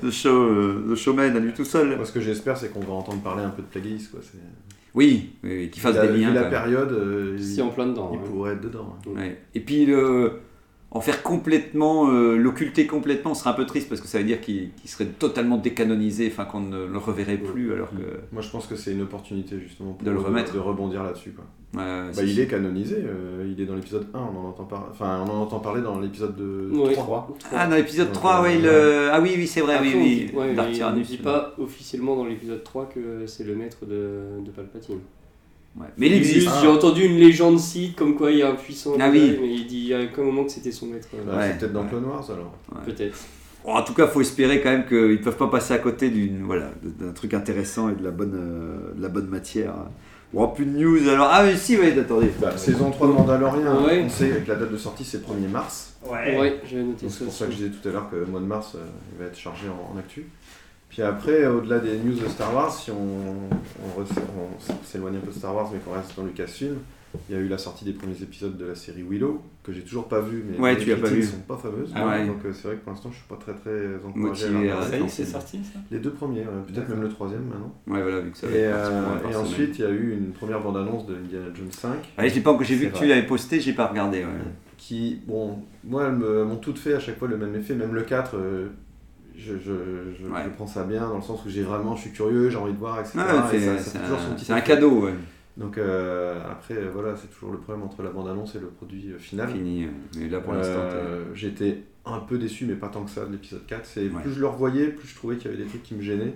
The, 0.02 0.11
show, 0.11 0.80
the 0.90 0.94
showman 0.97 1.37
à 1.37 1.38
lui 1.40 1.52
tout 1.52 1.64
seul. 1.64 1.97
Moi, 1.97 2.04
ce 2.04 2.12
que 2.12 2.21
j'espère, 2.21 2.56
c'est 2.56 2.73
qu'on 2.73 2.80
va 2.80 2.92
entendre 2.92 3.23
parler 3.23 3.42
un 3.44 3.50
peu 3.50 3.62
de 3.62 3.66
Plagueis. 3.68 4.09
Quoi. 4.11 4.21
C'est- 4.23 4.38
Oui, 4.94 5.30
qu'il 5.42 5.80
fasse 5.80 5.99
des 6.00 6.18
liens. 6.18 6.32
la 6.35 6.44
période, 6.44 6.92
euh, 6.92 7.37
il, 7.38 7.44
Si 7.44 7.62
en 7.62 7.68
plein 7.71 7.87
dedans. 7.87 8.11
il 8.12 8.18
ouais. 8.18 8.25
pourrait 8.28 8.52
être 8.54 8.61
dedans. 8.61 8.97
hein. 9.06 9.11
Ouais. 9.16 9.40
Et 9.54 9.61
puis 9.61 9.87
le- 9.87 10.32
en 10.90 11.00
faire 11.00 11.23
complètement, 11.23 12.11
euh, 12.11 12.37
l'occulter 12.37 12.87
complètement, 12.87 13.32
serait 13.35 13.49
un 13.50 13.54
peu 13.54 13.64
triste 13.64 13.88
parce 13.88 14.02
que 14.02 14.06
ça 14.06 14.18
veut 14.18 14.25
dire 14.25 14.42
qu'il 14.42 14.73
qu'il 14.75 14.90
serait 14.90 15.06
totalement 15.06 15.56
décanonisé, 15.56 16.28
enfin 16.30 16.44
qu'on 16.44 16.61
ne 16.61 16.85
le 16.85 16.99
reverrait 16.99 17.38
plus 17.38 17.73
alors 17.73 17.90
que. 17.90 18.02
Moi, 18.32 18.42
je 18.42 18.50
pense 18.50 18.66
que 18.66 18.76
c'est 18.76 18.92
une 18.92 19.00
opportunité 19.02 19.59
justement 19.59 19.92
pour 19.94 20.04
De 20.06 20.11
le 20.11 20.18
remettre. 20.18 20.52
de 20.52 20.59
rebondir 20.59 21.02
là-dessus. 21.02 21.32
Ouais, 21.75 21.81
Bah, 22.14 22.23
il 22.23 22.38
est 22.38 22.47
canonisé, 22.47 22.97
euh, 22.99 23.49
il 23.50 23.59
est 23.59 23.64
dans 23.64 23.75
l'épisode 23.75 24.07
1, 24.12 24.19
on 24.19 24.38
en 24.38 24.49
entend, 24.50 24.64
par... 24.64 24.88
enfin, 24.91 25.25
on 25.26 25.31
en 25.31 25.41
entend 25.43 25.59
parler 25.59 25.81
dans 25.81 25.99
l'épisode 26.00 26.37
de 26.37 26.69
Ouais, 26.71 26.93
3. 26.93 27.05
trois. 27.05 27.38
Ah, 27.50 27.67
dans 27.67 27.76
l'épisode 27.76 28.09
Donc, 28.09 28.14
3, 28.14 28.41
euh, 28.41 28.43
ouais, 28.43 28.59
il, 28.59 28.67
euh, 28.67 29.09
ah 29.11 29.21
oui, 29.23 29.33
oui, 29.37 29.47
c'est 29.47 29.62
vrai, 29.62 29.76
Après, 29.76 29.88
oui, 29.88 29.95
on 29.97 30.02
oui. 30.02 30.55
dit- 30.55 30.61
on 30.67 30.73
Tyrannus, 30.73 31.09
dit 31.09 31.17
pas 31.17 31.55
officiellement 31.59 32.14
dans 32.17 32.26
l'épisode 32.26 32.62
3 32.62 32.87
que 32.95 33.26
c'est 33.26 33.45
le 33.45 33.55
maître 33.55 33.87
de, 33.87 34.45
de 34.45 34.50
Palpatine. 34.50 34.99
Ouais. 35.81 35.87
Mais 35.97 36.09
il 36.09 36.12
existe. 36.12 36.50
J'ai 36.61 36.69
entendu 36.69 37.07
une 37.07 37.17
légende 37.17 37.59
site 37.59 37.97
comme 37.97 38.14
quoi 38.17 38.31
il 38.31 38.38
y 38.38 38.43
a 38.43 38.50
un 38.50 38.55
puissant 38.55 38.93
Ah 39.00 39.09
oui. 39.11 39.38
mais 39.41 39.49
il 39.55 39.67
dit 39.67 39.79
il 39.79 39.87
y 39.87 39.95
a 39.95 40.00
un 40.00 40.23
moment 40.23 40.45
que 40.45 40.50
c'était 40.50 40.71
son 40.73 40.88
maître. 40.88 41.09
euh, 41.14 41.25
Bah, 41.26 41.38
Ouais. 41.38 41.49
c'est 41.52 41.59
peut-être 41.61 41.73
dans 41.73 41.85
Ouais. 41.85 41.88
Clone 41.88 42.05
Wars 42.05 42.31
alors. 42.31 42.52
Peut-être. 42.85 43.17
Bon, 43.64 43.73
en 43.73 43.83
tout 43.83 43.95
cas, 43.95 44.07
faut 44.09 44.21
espérer 44.21 44.61
quand 44.61 44.71
même 44.71 44.85
qu'ils 44.87 45.12
ne 45.12 45.17
peuvent 45.25 45.38
pas 45.38 45.47
passer 45.49 45.73
à 45.73 45.79
côté 45.79 46.11
d'une 46.11 46.43
voilà, 46.43 46.71
d'un 46.83 47.12
truc 47.12 47.33
intéressant 47.33 47.88
et 47.88 47.95
de 47.95 48.05
la 48.05 48.11
bonne, 48.11 48.35
euh, 48.35 48.93
de 48.95 49.00
la 49.00 49.09
bonne 49.09 49.29
matière. 49.29 49.73
Bon, 50.33 50.49
plus 50.49 50.65
de 50.65 50.71
news 50.79 51.09
alors. 51.09 51.29
Ah, 51.31 51.43
mais 51.45 51.57
si, 51.57 51.77
oui, 51.79 51.99
attendez. 51.99 52.31
Bah, 52.41 52.57
saison 52.57 52.91
3 52.91 53.07
de 53.09 53.12
Mandalorian, 53.12 53.85
Ouais. 53.85 54.03
on 54.05 54.09
sait 54.09 54.29
que 54.45 54.49
la 54.49 54.57
date 54.57 54.73
de 54.73 54.77
sortie 54.79 55.05
c'est 55.05 55.19
1er 55.23 55.49
mars. 55.49 55.95
Ouais, 56.07 56.61
j'avais 56.69 56.83
noté 56.85 57.03
Donc, 57.03 57.11
ça. 57.12 57.19
C'est 57.19 57.25
pour 57.25 57.35
ça 57.35 57.47
que 57.47 57.53
je 57.53 57.57
disais 57.59 57.71
tout 57.71 57.87
à 57.89 57.93
l'heure 57.93 58.11
que 58.11 58.17
le 58.17 58.27
mois 58.27 58.41
de 58.41 58.47
mars 58.47 58.73
euh, 58.75 58.79
il 59.12 59.19
va 59.23 59.27
être 59.27 59.39
chargé 59.39 59.67
en, 59.69 59.95
en 59.95 59.99
actu. 59.99 60.27
Puis 60.89 61.03
après, 61.03 61.47
au-delà 61.47 61.79
des 61.79 61.97
news 61.99 62.15
de 62.15 62.29
Star 62.29 62.55
Wars, 62.55 62.73
si 62.73 62.91
on, 62.91 62.97
on 62.97 64.85
s'éloigne 64.85 65.17
un 65.17 65.21
peu 65.21 65.31
de 65.33 65.37
Star 65.39 65.55
Wars 65.55 65.71
mais 65.73 65.79
qu'on 65.79 65.93
reste 65.93 66.12
dans 66.17 66.25
Lucasfilm, 66.25 66.77
il 67.28 67.35
y 67.37 67.38
a 67.38 67.42
eu 67.42 67.49
la 67.49 67.59
sortie 67.59 67.85
des 67.85 67.92
premiers 67.92 68.21
épisodes 68.23 68.57
de 68.57 68.64
la 68.66 68.75
série 68.75 69.02
Willow, 69.02 69.40
que 69.62 69.73
j'ai 69.73 69.83
toujours 69.83 70.09
pas 70.09 70.21
vu, 70.21 70.45
mais 70.49 70.59
Ouais, 70.59 70.75
les 70.75 70.85
tu 70.85 70.97
pas 70.97 71.09
vu. 71.09 71.23
sont 71.23 71.37
pas 71.47 71.57
fameuses. 71.57 71.92
Ah 71.95 72.07
ouais. 72.07 72.26
Donc 72.26 72.38
euh, 72.45 72.52
c'est 72.52 72.69
vrai 72.69 72.76
que 72.76 72.81
pour 72.85 72.92
l'instant 72.92 73.11
je 73.11 73.16
suis 73.16 73.26
pas 73.28 73.37
très 73.37 73.52
très 73.54 73.97
encouragé 74.07 74.49
Motivé 74.50 74.71
à. 74.71 74.83
Ça 74.83 74.99
y 74.99 75.02
est, 75.02 75.09
c'est 75.09 75.25
sorti 75.25 75.59
ça? 75.62 75.78
Les 75.90 75.99
deux 75.99 76.11
premiers, 76.11 76.45
peut-être 76.66 76.88
même 76.88 77.02
le 77.02 77.09
troisième 77.09 77.45
maintenant. 77.45 77.73
Ouais, 77.87 78.02
voilà, 78.02 78.21
vu 78.21 78.31
que 78.31 78.38
ça 78.38 78.47
va 78.47 78.52
Et, 78.57 78.64
euh, 78.64 79.31
et 79.31 79.37
ensuite, 79.37 79.78
il 79.78 79.83
y 79.83 79.87
a 79.87 79.90
eu 79.90 80.12
une 80.12 80.33
première 80.33 80.61
bande-annonce 80.61 81.07
de 81.07 81.14
Indiana 81.16 81.47
Jones 81.54 81.71
5. 81.71 81.90
Allez, 82.16 82.31
j'ai 82.31 82.40
pas 82.40 82.57
j'ai 82.62 82.75
vu 82.76 82.88
que 82.90 82.97
tu 82.99 83.07
l'avais 83.07 83.26
posté, 83.26 83.61
j'ai 83.61 83.73
pas 83.75 83.87
regardé. 83.87 84.21
Ouais. 84.25 84.31
Qui, 84.78 85.21
bon, 85.28 85.59
moi, 85.85 86.07
elles 86.09 86.14
m'ont 86.14 86.57
toutes 86.57 86.78
fait 86.78 86.95
à 86.95 86.99
chaque 87.00 87.19
fois 87.19 87.28
le 87.28 87.37
même 87.37 87.54
effet. 87.54 87.75
Même 87.75 87.95
le 87.95 88.02
4, 88.02 88.35
euh, 88.37 88.69
je, 89.37 89.52
je, 89.54 89.59
je, 90.19 90.26
Ouais. 90.28 90.40
je 90.45 90.49
prends 90.50 90.66
ça 90.66 90.83
bien 90.85 91.07
dans 91.09 91.16
le 91.16 91.23
sens 91.23 91.45
où 91.47 91.49
j'ai 91.49 91.62
vraiment, 91.62 91.95
je 91.95 92.02
suis 92.02 92.11
curieux, 92.11 92.50
j'ai 92.50 92.57
envie 92.57 92.73
de 92.73 92.78
voir, 92.78 92.99
etc. 93.00 93.19
Ah, 93.19 93.49
et 93.54 93.59
c'est 93.78 93.99
toujours 94.02 94.19
son 94.19 94.33
un, 94.33 94.35
petit 94.35 94.45
c'est 94.47 94.52
un 94.52 94.61
cadeau, 94.61 95.04
ouais. 95.04 95.14
Donc 95.56 95.76
euh, 95.76 96.40
après, 96.50 96.76
voilà, 96.92 97.14
c'est 97.16 97.28
toujours 97.28 97.52
le 97.52 97.59
problème 97.59 97.85
entre 97.85 98.02
la 98.02 98.11
bande-annonce 98.11 98.54
et 98.54 98.59
le 98.61 98.68
produit 98.68 99.12
euh, 99.12 99.18
final. 99.18 99.50
Fini. 99.50 99.85
euh, 99.85 99.88
Mais 100.18 100.28
là, 100.28 100.40
pour 100.40 100.54
l'instant, 100.54 100.80
Euh, 100.94 101.25
J'étais 101.35 101.82
un 102.06 102.21
peu 102.21 102.38
déçu, 102.38 102.64
mais 102.66 102.75
pas 102.75 102.88
tant 102.88 103.04
que 103.04 103.11
ça, 103.11 103.26
de 103.26 103.32
l'épisode 103.32 103.66
4. 103.66 103.85
C'est 103.85 104.09
Ouais. 104.09 104.23
Plus 104.23 104.32
je 104.32 104.40
le 104.40 104.47
revoyais, 104.47 104.88
plus 104.88 105.06
je 105.09 105.14
trouvais 105.14 105.37
qu'il 105.37 105.50
y 105.50 105.54
avait 105.54 105.62
des 105.62 105.68
trucs 105.68 105.82
qui 105.82 105.94
me 105.94 106.02
gênaient. 106.02 106.35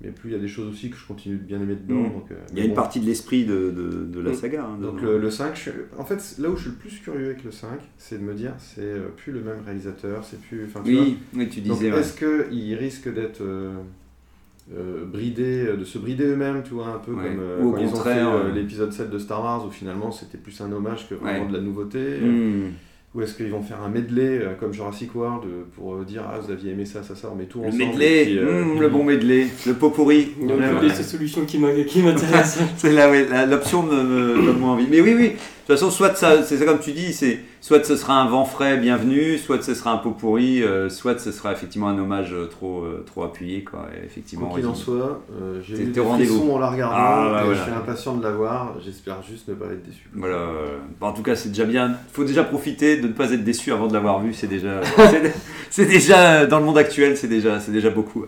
Mais 0.00 0.10
plus 0.10 0.30
il 0.30 0.32
y 0.32 0.36
a 0.36 0.40
des 0.40 0.48
choses 0.48 0.68
aussi 0.68 0.90
que 0.90 0.96
je 0.96 1.06
continue 1.06 1.36
de 1.36 1.42
bien 1.44 1.60
aimer 1.62 1.76
dedans. 1.76 2.00
Mm. 2.02 2.12
donc, 2.12 2.30
euh, 2.32 2.34
il 2.52 2.58
y 2.58 2.60
a 2.62 2.64
une 2.64 2.74
partie 2.74 3.00
de 3.00 3.06
l'esprit 3.06 3.46
de, 3.46 3.70
de, 3.70 4.04
de 4.04 4.20
la 4.20 4.32
Mm. 4.32 4.34
saga. 4.34 4.64
hein, 4.64 4.78
Donc 4.78 5.00
le, 5.00 5.18
le 5.18 5.30
5, 5.30 5.54
je 5.56 5.60
suis- 5.60 5.70
en 5.96 6.04
fait, 6.04 6.36
là 6.38 6.50
où 6.50 6.56
je 6.56 6.62
suis 6.62 6.70
le 6.70 6.76
plus 6.76 6.98
curieux 7.00 7.26
avec 7.26 7.44
le 7.44 7.50
5, 7.52 7.80
c'est 7.96 8.18
de 8.18 8.24
me 8.24 8.34
dire, 8.34 8.52
c'est 8.58 8.94
plus 9.16 9.32
le 9.32 9.40
même 9.40 9.60
réalisateur, 9.64 10.22
c'est 10.24 10.40
plus... 10.40 10.68
Tu 10.68 10.78
Oui, 10.84 11.18
oui, 11.34 11.48
tu 11.48 11.60
disais. 11.60 11.90
ouais. 11.90 12.00
est-ce 12.00 12.18
qu'ils 12.18 12.74
risquent 12.74 13.14
d'être 13.14 13.40
euh, 14.72 15.02
euh, 15.02 15.04
bridés, 15.04 15.66
de 15.78 15.84
se 15.84 15.98
brider 15.98 16.24
eux-mêmes, 16.24 16.62
tu 16.64 16.74
vois, 16.74 16.86
un 16.88 16.98
peu 16.98 17.12
Ouais. 17.12 17.24
comme 17.24 17.40
euh, 17.40 17.60
Ou 17.62 17.68
au 17.68 17.72
quand 17.72 17.80
ils 17.82 17.88
ont 17.88 17.94
fait 17.96 18.10
euh, 18.18 18.44
euh, 18.48 18.52
l'épisode 18.52 18.92
7 18.92 19.10
de 19.10 19.18
Star 19.18 19.42
Wars, 19.42 19.66
où 19.66 19.70
finalement 19.70 20.10
c'était 20.10 20.38
plus 20.38 20.58
un 20.60 20.72
hommage 20.72 21.08
que 21.08 21.14
vraiment 21.14 21.42
Ouais. 21.44 21.48
de 21.48 21.56
la 21.56 21.60
nouveauté 21.60 21.98
Hmm. 22.22 22.70
Ou 23.14 23.22
est-ce 23.22 23.34
qu'ils 23.34 23.50
vont 23.50 23.62
faire 23.62 23.80
un 23.80 23.88
medley 23.90 24.40
euh, 24.42 24.54
comme 24.58 24.72
Jurassic 24.72 25.14
World 25.14 25.44
euh, 25.44 25.62
pour 25.76 25.94
euh, 25.94 26.04
dire, 26.04 26.22
ah, 26.28 26.40
vous 26.40 26.50
aviez 26.50 26.72
aimé 26.72 26.84
ça, 26.84 27.04
ça, 27.04 27.14
ça, 27.14 27.28
on 27.32 27.36
met 27.36 27.44
tout 27.44 27.60
Le 27.60 27.68
ensemble 27.68 27.84
medley, 27.84 28.22
et 28.22 28.24
puis, 28.24 28.38
euh, 28.38 28.64
hmm, 28.64 28.80
le 28.80 28.88
bon 28.88 29.04
medley, 29.04 29.46
le 29.68 29.74
pot 29.74 29.90
pourri. 29.90 30.32
Il 30.40 30.48
y 30.48 30.52
a 30.52 30.56
Ouais, 30.56 30.80
des 30.80 30.90
solutions 30.90 31.44
qui 31.44 31.58
m'intéresse. 31.58 32.58
C'est 32.76 32.90
là, 32.92 33.08
oui, 33.08 33.18
la- 33.30 33.46
l'option 33.46 33.84
me, 33.84 34.02
me 34.02 34.46
donne 34.46 34.58
moins 34.58 34.72
envie. 34.72 34.88
Mais 34.90 35.00
oui, 35.00 35.14
oui. 35.16 35.32
De 35.66 35.72
toute 35.72 35.80
façon, 35.80 35.90
soit 35.90 36.14
ça, 36.14 36.42
c'est 36.42 36.58
ça 36.58 36.66
comme 36.66 36.78
tu 36.78 36.92
dis, 36.92 37.14
c'est 37.14 37.40
soit 37.62 37.82
ce 37.86 37.96
sera 37.96 38.20
un 38.20 38.28
vent 38.28 38.44
frais 38.44 38.76
bienvenu, 38.76 39.38
soit 39.38 39.62
ce 39.62 39.72
sera 39.72 39.92
un 39.92 39.96
pot 39.96 40.10
pourri, 40.10 40.62
euh, 40.62 40.90
soit 40.90 41.18
ce 41.18 41.32
sera 41.32 41.52
effectivement 41.52 41.88
un 41.88 41.98
hommage 41.98 42.34
euh, 42.34 42.44
trop, 42.44 42.82
euh, 42.82 43.02
trop 43.06 43.22
appuyé, 43.22 43.64
quoi. 43.64 43.86
Et 43.96 44.04
effectivement. 44.04 44.48
Quoi 44.48 44.58
qu'il 44.58 44.68
en 44.68 44.74
soit, 44.74 45.22
euh, 45.40 45.62
j'ai 45.66 45.80
eu 45.80 45.86
des 45.86 46.02
frissons 46.02 46.50
en 46.50 46.58
la 46.58 46.68
regardant, 46.68 46.94
Ah, 46.98 47.30
bah, 47.32 47.40
et 47.40 47.44
voilà. 47.46 47.58
je 47.58 47.62
suis 47.64 47.72
impatient 47.72 48.14
de 48.16 48.22
la 48.22 48.32
voir, 48.32 48.74
j'espère 48.84 49.22
juste 49.22 49.48
ne 49.48 49.54
pas 49.54 49.64
être 49.72 49.82
déçu. 49.82 50.06
Voilà. 50.12 50.48
En 51.00 51.12
tout 51.12 51.22
cas, 51.22 51.34
c'est 51.34 51.48
déjà 51.48 51.64
bien. 51.64 51.88
Il 51.88 52.12
faut 52.14 52.24
déjà 52.24 52.44
profiter 52.44 52.98
de 52.98 53.06
ne 53.08 53.12
pas 53.14 53.32
être 53.32 53.42
déçu 53.42 53.72
avant 53.72 53.86
de 53.86 53.94
l'avoir 53.94 54.20
vu. 54.20 54.34
C'est 54.34 54.48
déjà, 54.48 54.82
c'est 55.70 55.86
déjà 55.86 56.44
dans 56.44 56.58
le 56.58 56.66
monde 56.66 56.76
actuel, 56.76 57.16
c'est 57.16 57.26
déjà, 57.28 57.58
c'est 57.60 57.72
déjà 57.72 57.88
beaucoup. 57.88 58.26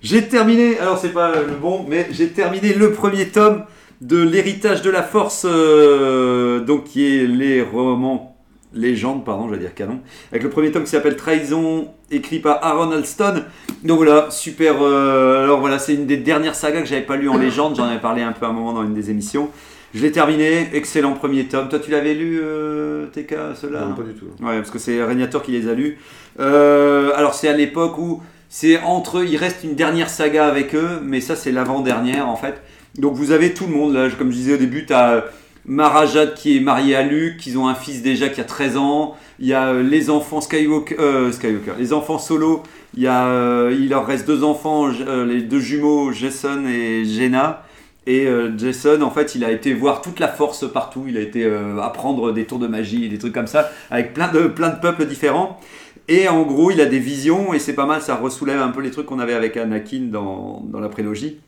J'ai 0.00 0.26
terminé. 0.26 0.78
Alors 0.78 0.96
c'est 0.96 1.12
pas 1.12 1.32
le 1.42 1.54
bon, 1.60 1.84
mais 1.86 2.06
j'ai 2.12 2.28
terminé 2.28 2.72
le 2.72 2.92
premier 2.92 3.28
tome 3.28 3.64
de 4.00 4.22
l'héritage 4.22 4.82
de 4.82 4.90
la 4.90 5.02
force, 5.02 5.44
euh, 5.48 6.60
donc 6.60 6.84
qui 6.84 7.04
est 7.04 7.26
les 7.26 7.62
romans 7.62 8.36
légendes, 8.74 9.24
pardon, 9.24 9.48
j'allais 9.48 9.60
dire 9.62 9.74
canon, 9.74 10.00
avec 10.30 10.42
le 10.42 10.50
premier 10.50 10.70
tome 10.70 10.84
qui 10.84 10.90
s'appelle 10.90 11.16
Trahison, 11.16 11.88
écrit 12.10 12.38
par 12.38 12.62
Aaron 12.64 12.92
Alston. 12.92 13.44
Donc 13.84 13.96
voilà, 13.96 14.28
super. 14.30 14.82
euh, 14.82 15.44
alors 15.44 15.60
voilà, 15.60 15.78
c'est 15.78 15.94
une 15.94 16.06
des 16.06 16.16
dernières 16.18 16.54
sagas 16.54 16.82
que 16.82 16.86
j'avais 16.86 17.02
pas 17.02 17.16
lu 17.16 17.28
en 17.28 17.38
légende. 17.38 17.76
J'en 17.76 17.84
avais 17.84 18.00
parlé 18.00 18.22
un 18.22 18.32
peu 18.32 18.46
à 18.46 18.50
un 18.50 18.52
moment 18.52 18.72
dans 18.72 18.84
une 18.84 18.94
des 18.94 19.10
émissions. 19.10 19.50
Je 19.94 20.02
l'ai 20.02 20.12
terminé, 20.12 20.68
excellent 20.74 21.12
premier 21.12 21.46
tome. 21.46 21.68
Toi, 21.68 21.78
tu 21.78 21.90
l'avais 21.90 22.12
lu, 22.12 22.40
euh, 22.42 23.06
TK, 23.06 23.34
cela 23.54 23.86
Non, 23.86 23.94
pas 23.94 24.02
du 24.02 24.12
tout. 24.12 24.26
Ouais, 24.44 24.58
parce 24.58 24.70
que 24.70 24.78
c'est 24.78 25.02
Régnator 25.02 25.42
qui 25.42 25.52
les 25.52 25.66
a 25.66 25.72
lus. 25.72 25.98
Euh, 26.40 27.10
alors, 27.16 27.32
c'est 27.32 27.48
à 27.48 27.54
l'époque 27.54 27.96
où 27.98 28.20
c'est 28.50 28.80
entre 28.80 29.18
eux, 29.18 29.26
il 29.26 29.36
reste 29.38 29.64
une 29.64 29.74
dernière 29.74 30.10
saga 30.10 30.46
avec 30.46 30.74
eux, 30.74 31.00
mais 31.02 31.20
ça, 31.22 31.36
c'est 31.36 31.52
l'avant-dernière 31.52 32.28
en 32.28 32.36
fait. 32.36 32.60
Donc, 32.96 33.14
vous 33.14 33.32
avez 33.32 33.54
tout 33.54 33.66
le 33.66 33.74
monde 33.74 33.94
là, 33.94 34.08
comme 34.10 34.30
je 34.30 34.36
disais 34.36 34.54
au 34.54 34.58
début, 34.58 34.86
tu 34.86 34.92
as 34.92 35.24
Marajat 35.66 36.28
qui 36.28 36.56
est 36.56 36.60
marié 36.60 36.96
à 36.96 37.02
Luke, 37.02 37.46
ils 37.46 37.58
ont 37.58 37.68
un 37.68 37.74
fils 37.74 38.02
déjà 38.02 38.28
qui 38.28 38.40
a 38.40 38.44
13 38.44 38.76
ans. 38.78 39.16
Il 39.38 39.46
y 39.46 39.54
a 39.54 39.68
euh, 39.68 39.82
les 39.82 40.08
enfants 40.08 40.40
Skywalker, 40.40 40.96
euh, 40.98 41.30
Skywalker, 41.30 41.72
les 41.78 41.92
enfants 41.92 42.18
solo. 42.18 42.62
Il, 42.96 43.02
y 43.02 43.06
a, 43.06 43.26
euh, 43.26 43.76
il 43.78 43.90
leur 43.90 44.06
reste 44.06 44.26
deux 44.26 44.42
enfants, 44.44 44.88
euh, 44.88 45.26
les 45.26 45.42
deux 45.42 45.60
jumeaux 45.60 46.10
Jason 46.12 46.66
et 46.66 47.04
Jenna. 47.04 47.64
Et 48.08 48.26
euh, 48.26 48.56
Jason, 48.56 49.02
en 49.02 49.10
fait, 49.10 49.34
il 49.34 49.44
a 49.44 49.52
été 49.52 49.74
voir 49.74 50.00
toute 50.00 50.18
la 50.18 50.28
force 50.28 50.64
partout. 50.72 51.04
Il 51.06 51.18
a 51.18 51.20
été 51.20 51.44
euh, 51.44 51.78
apprendre 51.82 52.32
des 52.32 52.46
tours 52.46 52.58
de 52.58 52.66
magie 52.66 53.04
et 53.04 53.08
des 53.08 53.18
trucs 53.18 53.34
comme 53.34 53.46
ça, 53.46 53.70
avec 53.90 54.14
plein 54.14 54.32
de, 54.32 54.46
plein 54.46 54.70
de 54.70 54.80
peuples 54.80 55.04
différents. 55.04 55.60
Et 56.08 56.26
en 56.26 56.42
gros, 56.44 56.70
il 56.70 56.80
a 56.80 56.86
des 56.86 57.00
visions, 57.00 57.52
et 57.52 57.58
c'est 57.58 57.74
pas 57.74 57.84
mal, 57.84 58.00
ça 58.00 58.14
ressoulève 58.16 58.62
un 58.62 58.70
peu 58.70 58.80
les 58.80 58.90
trucs 58.90 59.04
qu'on 59.04 59.18
avait 59.18 59.34
avec 59.34 59.58
Anakin 59.58 60.08
dans, 60.10 60.62
dans 60.64 60.80
la 60.80 60.88
prélogie. 60.88 61.38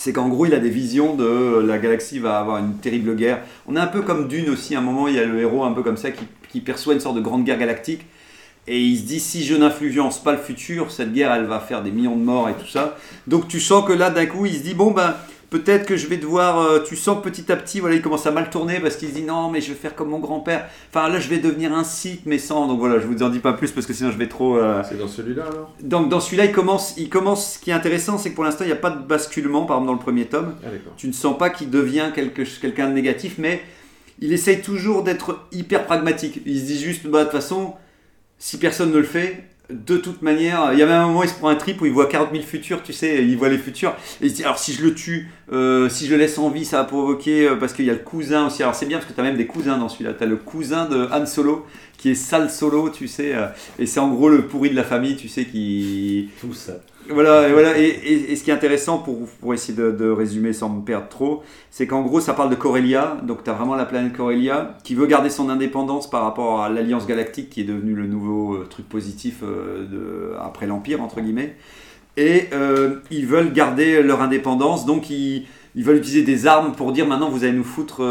C'est 0.00 0.12
qu'en 0.12 0.28
gros, 0.28 0.46
il 0.46 0.54
a 0.54 0.60
des 0.60 0.70
visions 0.70 1.16
de 1.16 1.58
la 1.58 1.76
galaxie 1.76 2.20
va 2.20 2.38
avoir 2.38 2.58
une 2.58 2.74
terrible 2.74 3.16
guerre. 3.16 3.40
On 3.66 3.74
est 3.74 3.80
un 3.80 3.88
peu 3.88 4.02
comme 4.02 4.28
Dune 4.28 4.48
aussi, 4.48 4.76
à 4.76 4.78
un 4.78 4.80
moment, 4.80 5.08
il 5.08 5.16
y 5.16 5.18
a 5.18 5.24
le 5.24 5.40
héros 5.40 5.64
un 5.64 5.72
peu 5.72 5.82
comme 5.82 5.96
ça 5.96 6.12
qui, 6.12 6.24
qui 6.48 6.60
perçoit 6.60 6.94
une 6.94 7.00
sorte 7.00 7.16
de 7.16 7.20
grande 7.20 7.42
guerre 7.42 7.58
galactique. 7.58 8.02
Et 8.68 8.80
il 8.80 8.96
se 8.96 9.02
dit, 9.02 9.18
si 9.18 9.42
je 9.42 9.56
n'influence 9.56 10.22
pas 10.22 10.30
le 10.30 10.38
futur, 10.38 10.92
cette 10.92 11.12
guerre, 11.12 11.32
elle 11.32 11.46
va 11.46 11.58
faire 11.58 11.82
des 11.82 11.90
millions 11.90 12.14
de 12.14 12.22
morts 12.22 12.48
et 12.48 12.52
tout 12.52 12.68
ça. 12.68 12.96
Donc 13.26 13.48
tu 13.48 13.58
sens 13.58 13.84
que 13.84 13.92
là, 13.92 14.10
d'un 14.10 14.26
coup, 14.26 14.46
il 14.46 14.54
se 14.54 14.62
dit, 14.62 14.74
bon, 14.74 14.92
ben, 14.92 15.16
peut-être 15.50 15.86
que 15.86 15.96
je 15.96 16.06
vais 16.06 16.16
devoir. 16.16 16.60
euh, 16.60 16.80
tu 16.86 16.96
sens 16.96 17.22
petit 17.22 17.50
à 17.50 17.56
petit, 17.56 17.80
voilà, 17.80 17.96
il 17.96 18.02
commence 18.02 18.26
à 18.26 18.30
mal 18.30 18.50
tourner 18.50 18.80
parce 18.80 18.96
qu'il 18.96 19.08
se 19.08 19.14
dit, 19.14 19.22
non, 19.22 19.50
mais 19.50 19.60
je 19.60 19.68
vais 19.68 19.74
faire 19.78 19.94
comme 19.94 20.08
mon 20.10 20.18
grand-père. 20.18 20.66
Enfin, 20.90 21.08
là, 21.08 21.18
je 21.20 21.28
vais 21.28 21.38
devenir 21.38 21.72
un 21.72 21.84
site, 21.84 22.22
mais 22.26 22.38
sans. 22.38 22.66
Donc 22.66 22.78
voilà, 22.78 22.98
je 23.00 23.06
vous 23.06 23.22
en 23.22 23.28
dis 23.28 23.38
pas 23.38 23.52
plus 23.52 23.70
parce 23.72 23.86
que 23.86 23.92
sinon 23.92 24.10
je 24.10 24.18
vais 24.18 24.28
trop. 24.28 24.56
euh, 24.58 24.82
C'est 24.88 24.98
dans 24.98 25.08
celui-là 25.08 25.44
alors? 25.50 25.70
Donc 25.82 26.08
dans 26.08 26.20
celui-là, 26.20 26.44
il 26.46 26.52
commence, 26.52 26.94
il 26.96 27.08
commence. 27.08 27.54
Ce 27.54 27.58
qui 27.58 27.70
est 27.70 27.74
intéressant, 27.74 28.18
c'est 28.18 28.30
que 28.30 28.34
pour 28.34 28.44
l'instant, 28.44 28.64
il 28.64 28.68
n'y 28.68 28.72
a 28.72 28.76
pas 28.76 28.90
de 28.90 29.02
basculement, 29.06 29.64
par 29.66 29.76
exemple, 29.76 29.86
dans 29.88 29.92
le 29.94 29.98
premier 29.98 30.26
tome. 30.26 30.54
Ah. 30.64 30.68
Tu 30.96 31.06
ne 31.08 31.12
sens 31.12 31.36
pas 31.38 31.50
qu'il 31.50 31.70
devient 31.70 32.10
quelque- 32.14 32.42
quelqu'un 32.60 32.88
de 32.88 32.94
négatif, 32.94 33.34
mais 33.38 33.62
il 34.20 34.32
essaye 34.32 34.60
toujours 34.60 35.02
d'être 35.04 35.46
hyper 35.52 35.86
pragmatique. 35.86 36.40
Il 36.44 36.58
se 36.60 36.64
dit 36.66 36.78
juste, 36.78 37.06
bah, 37.06 37.20
de 37.20 37.24
toute 37.24 37.32
façon, 37.40 37.74
si 38.38 38.58
personne 38.58 38.90
ne 38.92 38.98
le 38.98 39.04
fait, 39.04 39.44
de 39.70 39.98
toute 39.98 40.22
manière, 40.22 40.70
il 40.72 40.78
y 40.78 40.82
a 40.82 40.86
même 40.86 41.00
un 41.00 41.06
moment, 41.08 41.22
il 41.22 41.28
se 41.28 41.34
prend 41.34 41.48
un 41.48 41.54
trip 41.54 41.80
où 41.82 41.86
il 41.86 41.92
voit 41.92 42.06
40 42.06 42.30
000 42.32 42.42
futurs, 42.42 42.82
tu 42.82 42.94
sais, 42.94 43.22
il 43.22 43.36
voit 43.36 43.50
les 43.50 43.58
futurs. 43.58 43.94
Et 44.22 44.32
alors 44.42 44.58
si 44.58 44.72
je 44.72 44.82
le 44.82 44.94
tue, 44.94 45.28
euh, 45.52 45.90
si 45.90 46.06
je 46.06 46.12
le 46.12 46.16
laisse 46.16 46.38
en 46.38 46.48
vie, 46.48 46.64
ça 46.64 46.78
va 46.78 46.84
provoquer, 46.84 47.48
euh, 47.48 47.56
parce 47.56 47.74
qu'il 47.74 47.84
y 47.84 47.90
a 47.90 47.92
le 47.92 47.98
cousin 47.98 48.46
aussi. 48.46 48.62
Alors 48.62 48.74
c'est 48.74 48.86
bien 48.86 48.96
parce 48.96 49.08
que 49.08 49.14
tu 49.14 49.20
as 49.20 49.22
même 49.22 49.36
des 49.36 49.46
cousins 49.46 49.76
dans 49.76 49.90
celui-là. 49.90 50.14
Tu 50.14 50.24
as 50.24 50.26
le 50.26 50.36
cousin 50.36 50.86
de 50.86 51.08
Han 51.12 51.26
Solo, 51.26 51.66
qui 51.98 52.10
est 52.10 52.14
Sal 52.14 52.50
Solo, 52.50 52.88
tu 52.90 53.08
sais, 53.08 53.34
euh, 53.34 53.46
et 53.78 53.84
c'est 53.86 54.00
en 54.00 54.08
gros 54.10 54.30
le 54.30 54.46
pourri 54.46 54.70
de 54.70 54.76
la 54.76 54.84
famille, 54.84 55.16
tu 55.16 55.28
sais, 55.28 55.44
qui, 55.44 56.30
Tout 56.40 56.54
ça. 56.54 56.74
voilà, 57.10 57.48
et, 57.48 57.52
voilà. 57.52 57.78
Et, 57.78 57.84
et- 57.86 58.32
et 58.32 58.36
ce 58.36 58.44
qui 58.44 58.50
est 58.50 58.54
intéressant 58.54 58.98
pour, 58.98 59.26
pour 59.40 59.52
essayer 59.54 59.76
de, 59.76 59.90
de 59.90 60.08
résumer 60.10 60.52
sans 60.52 60.68
me 60.70 60.82
perdre 60.82 61.08
trop, 61.08 61.42
c'est 61.70 61.86
qu'en 61.86 62.02
gros 62.02 62.20
ça 62.20 62.34
parle 62.34 62.50
de 62.50 62.54
Corellia, 62.54 63.18
donc 63.24 63.44
tu 63.44 63.50
as 63.50 63.54
vraiment 63.54 63.74
la 63.74 63.84
planète 63.86 64.12
Corellia 64.16 64.78
qui 64.84 64.94
veut 64.94 65.06
garder 65.06 65.30
son 65.30 65.48
indépendance 65.50 66.08
par 66.08 66.22
rapport 66.22 66.62
à 66.62 66.68
l'Alliance 66.70 67.06
Galactique 67.06 67.50
qui 67.50 67.62
est 67.62 67.64
devenu 67.64 67.94
le 67.94 68.06
nouveau 68.06 68.54
euh, 68.54 68.66
truc 68.70 68.88
positif 68.88 69.42
euh, 69.42 69.84
de, 69.86 70.36
après 70.40 70.66
l'Empire, 70.66 71.02
entre 71.02 71.20
guillemets. 71.20 71.56
Et 72.16 72.48
euh, 72.52 72.96
ils 73.10 73.26
veulent 73.26 73.52
garder 73.52 74.02
leur 74.02 74.22
indépendance, 74.22 74.86
donc 74.86 75.08
ils, 75.10 75.46
ils 75.76 75.84
veulent 75.84 75.98
utiliser 75.98 76.22
des 76.22 76.46
armes 76.46 76.72
pour 76.72 76.92
dire 76.92 77.06
maintenant 77.06 77.30
vous 77.30 77.44
allez 77.44 77.52
nous 77.52 77.64
foutre 77.64 78.02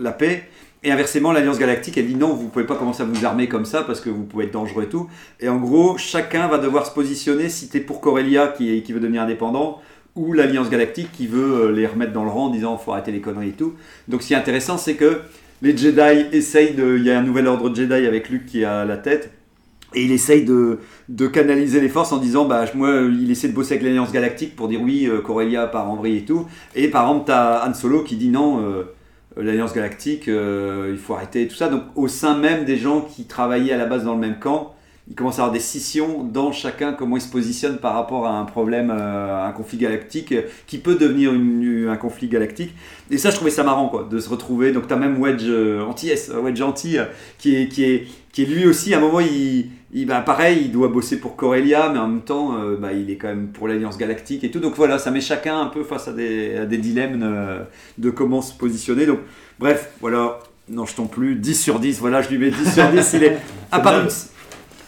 la 0.00 0.10
paix. 0.12 0.42
Et 0.88 0.90
inversement, 0.90 1.32
l'Alliance 1.32 1.58
Galactique, 1.58 1.98
elle 1.98 2.06
dit 2.06 2.14
non, 2.14 2.32
vous 2.32 2.48
pouvez 2.48 2.64
pas 2.64 2.74
commencer 2.74 3.02
à 3.02 3.04
vous 3.04 3.26
armer 3.26 3.46
comme 3.46 3.66
ça 3.66 3.82
parce 3.82 4.00
que 4.00 4.08
vous 4.08 4.24
pouvez 4.24 4.46
être 4.46 4.54
dangereux 4.54 4.84
et 4.84 4.88
tout. 4.88 5.06
Et 5.38 5.46
en 5.50 5.58
gros, 5.58 5.98
chacun 5.98 6.48
va 6.48 6.56
devoir 6.56 6.86
se 6.86 6.92
positionner 6.92 7.50
si 7.50 7.68
t'es 7.68 7.80
pour 7.80 8.00
Corellia 8.00 8.54
qui, 8.56 8.90
veut 8.90 8.98
devenir 8.98 9.20
indépendant 9.20 9.82
ou 10.16 10.32
l'Alliance 10.32 10.70
Galactique 10.70 11.12
qui 11.12 11.26
veut 11.26 11.66
euh, 11.66 11.72
les 11.72 11.86
remettre 11.86 12.14
dans 12.14 12.24
le 12.24 12.30
rang 12.30 12.46
en 12.46 12.48
disant 12.48 12.78
faut 12.78 12.92
arrêter 12.92 13.12
les 13.12 13.20
conneries 13.20 13.50
et 13.50 13.52
tout. 13.52 13.74
Donc 14.08 14.22
ce 14.22 14.28
qui 14.28 14.32
est 14.32 14.38
intéressant, 14.38 14.78
c'est 14.78 14.94
que 14.94 15.20
les 15.60 15.76
Jedi 15.76 16.24
essayent 16.32 16.72
de. 16.72 16.96
Il 16.96 17.04
y 17.04 17.10
a 17.10 17.18
un 17.18 17.22
nouvel 17.22 17.48
ordre 17.48 17.74
Jedi 17.74 18.06
avec 18.06 18.30
Luke 18.30 18.46
qui 18.46 18.64
à 18.64 18.86
la 18.86 18.96
tête. 18.96 19.30
Et 19.94 20.04
il 20.04 20.12
essaye 20.12 20.46
de, 20.46 20.78
canaliser 21.26 21.82
les 21.82 21.88
forces 21.90 22.12
en 22.12 22.18
disant, 22.18 22.46
bah, 22.46 22.64
moi, 22.74 23.00
il 23.10 23.30
essaie 23.30 23.48
de 23.48 23.54
bosser 23.54 23.72
avec 23.74 23.84
l'Alliance 23.84 24.12
Galactique 24.12 24.56
pour 24.56 24.68
dire 24.68 24.80
oui, 24.82 25.06
euh, 25.06 25.20
Corellia 25.20 25.66
part 25.66 25.90
en 25.90 25.96
vrille 25.96 26.18
et 26.18 26.24
tout. 26.24 26.46
Et 26.74 26.88
par 26.88 27.04
exemple, 27.08 27.26
tu 27.26 27.32
as 27.32 27.66
Han 27.66 27.74
Solo 27.74 28.04
qui 28.04 28.16
dit 28.16 28.28
non, 28.28 28.62
euh, 28.62 28.84
l'Alliance 29.38 29.74
Galactique, 29.74 30.28
euh, 30.28 30.88
il 30.90 30.98
faut 30.98 31.14
arrêter 31.14 31.46
tout 31.48 31.54
ça. 31.54 31.68
Donc, 31.68 31.82
au 31.96 32.08
sein 32.08 32.36
même 32.36 32.64
des 32.64 32.76
gens 32.76 33.00
qui 33.00 33.24
travaillaient 33.24 33.72
à 33.72 33.78
la 33.78 33.86
base 33.86 34.04
dans 34.04 34.14
le 34.14 34.20
même 34.20 34.38
camp, 34.38 34.74
il 35.10 35.14
commence 35.14 35.38
à 35.38 35.42
avoir 35.42 35.52
des 35.52 35.60
scissions 35.60 36.22
dans 36.22 36.52
chacun, 36.52 36.92
comment 36.92 37.16
il 37.16 37.22
se 37.22 37.30
positionne 37.30 37.78
par 37.78 37.94
rapport 37.94 38.26
à 38.26 38.32
un 38.38 38.44
problème, 38.44 38.92
euh, 38.94 39.46
un 39.46 39.52
conflit 39.52 39.78
galactique 39.78 40.34
qui 40.66 40.76
peut 40.78 40.96
devenir 40.96 41.32
une- 41.32 41.88
un 41.88 41.96
conflit 41.96 42.28
galactique. 42.28 42.74
Et 43.10 43.16
ça, 43.16 43.30
je 43.30 43.36
trouvais 43.36 43.50
ça 43.50 43.64
marrant, 43.64 43.88
quoi, 43.88 44.06
de 44.10 44.18
se 44.20 44.28
retrouver. 44.28 44.70
Donc, 44.72 44.86
tu 44.86 44.92
as 44.92 44.98
même 44.98 45.18
Wedge 45.18 45.44
euh, 45.46 45.82
anti-S, 45.82 46.30
euh, 46.34 46.40
Wedge 46.42 46.60
anti, 46.60 46.98
euh, 46.98 47.04
qui, 47.38 47.56
est, 47.56 47.68
qui, 47.68 47.84
est, 47.84 48.06
qui 48.32 48.42
est 48.42 48.46
lui 48.46 48.66
aussi, 48.66 48.92
à 48.92 48.98
un 48.98 49.00
moment, 49.00 49.20
il, 49.20 49.70
il, 49.94 50.04
bah, 50.06 50.20
pareil, 50.20 50.64
il 50.66 50.72
doit 50.72 50.88
bosser 50.88 51.18
pour 51.18 51.36
Corellia, 51.36 51.88
mais 51.90 51.98
en 51.98 52.08
même 52.08 52.20
temps, 52.20 52.56
bah, 52.78 52.92
il 52.92 53.10
est 53.10 53.16
quand 53.16 53.28
même 53.28 53.48
pour 53.48 53.66
l'Alliance 53.66 53.96
Galactique 53.96 54.44
et 54.44 54.50
tout. 54.50 54.60
Donc 54.60 54.74
voilà, 54.76 54.98
ça 54.98 55.10
met 55.10 55.22
chacun 55.22 55.58
un 55.58 55.66
peu 55.68 55.84
face 55.84 56.08
à 56.08 56.12
des, 56.12 56.54
à 56.56 56.66
des 56.66 56.76
dilemmes 56.76 57.64
de 57.96 58.10
comment 58.10 58.42
se 58.42 58.52
positionner. 58.52 59.06
Donc, 59.06 59.20
bref, 59.58 59.92
voilà. 60.02 60.40
Non, 60.68 60.84
je 60.84 60.94
tombe 60.94 61.08
plus. 61.08 61.34
10 61.36 61.54
sur 61.54 61.80
10, 61.80 61.98
voilà, 61.98 62.20
je 62.20 62.28
lui 62.28 62.36
mets 62.36 62.50
10 62.50 62.74
sur 62.74 62.86
10. 62.90 63.12
Il 63.14 63.24
est, 63.24 63.38
à 63.72 63.80
part 63.80 64.04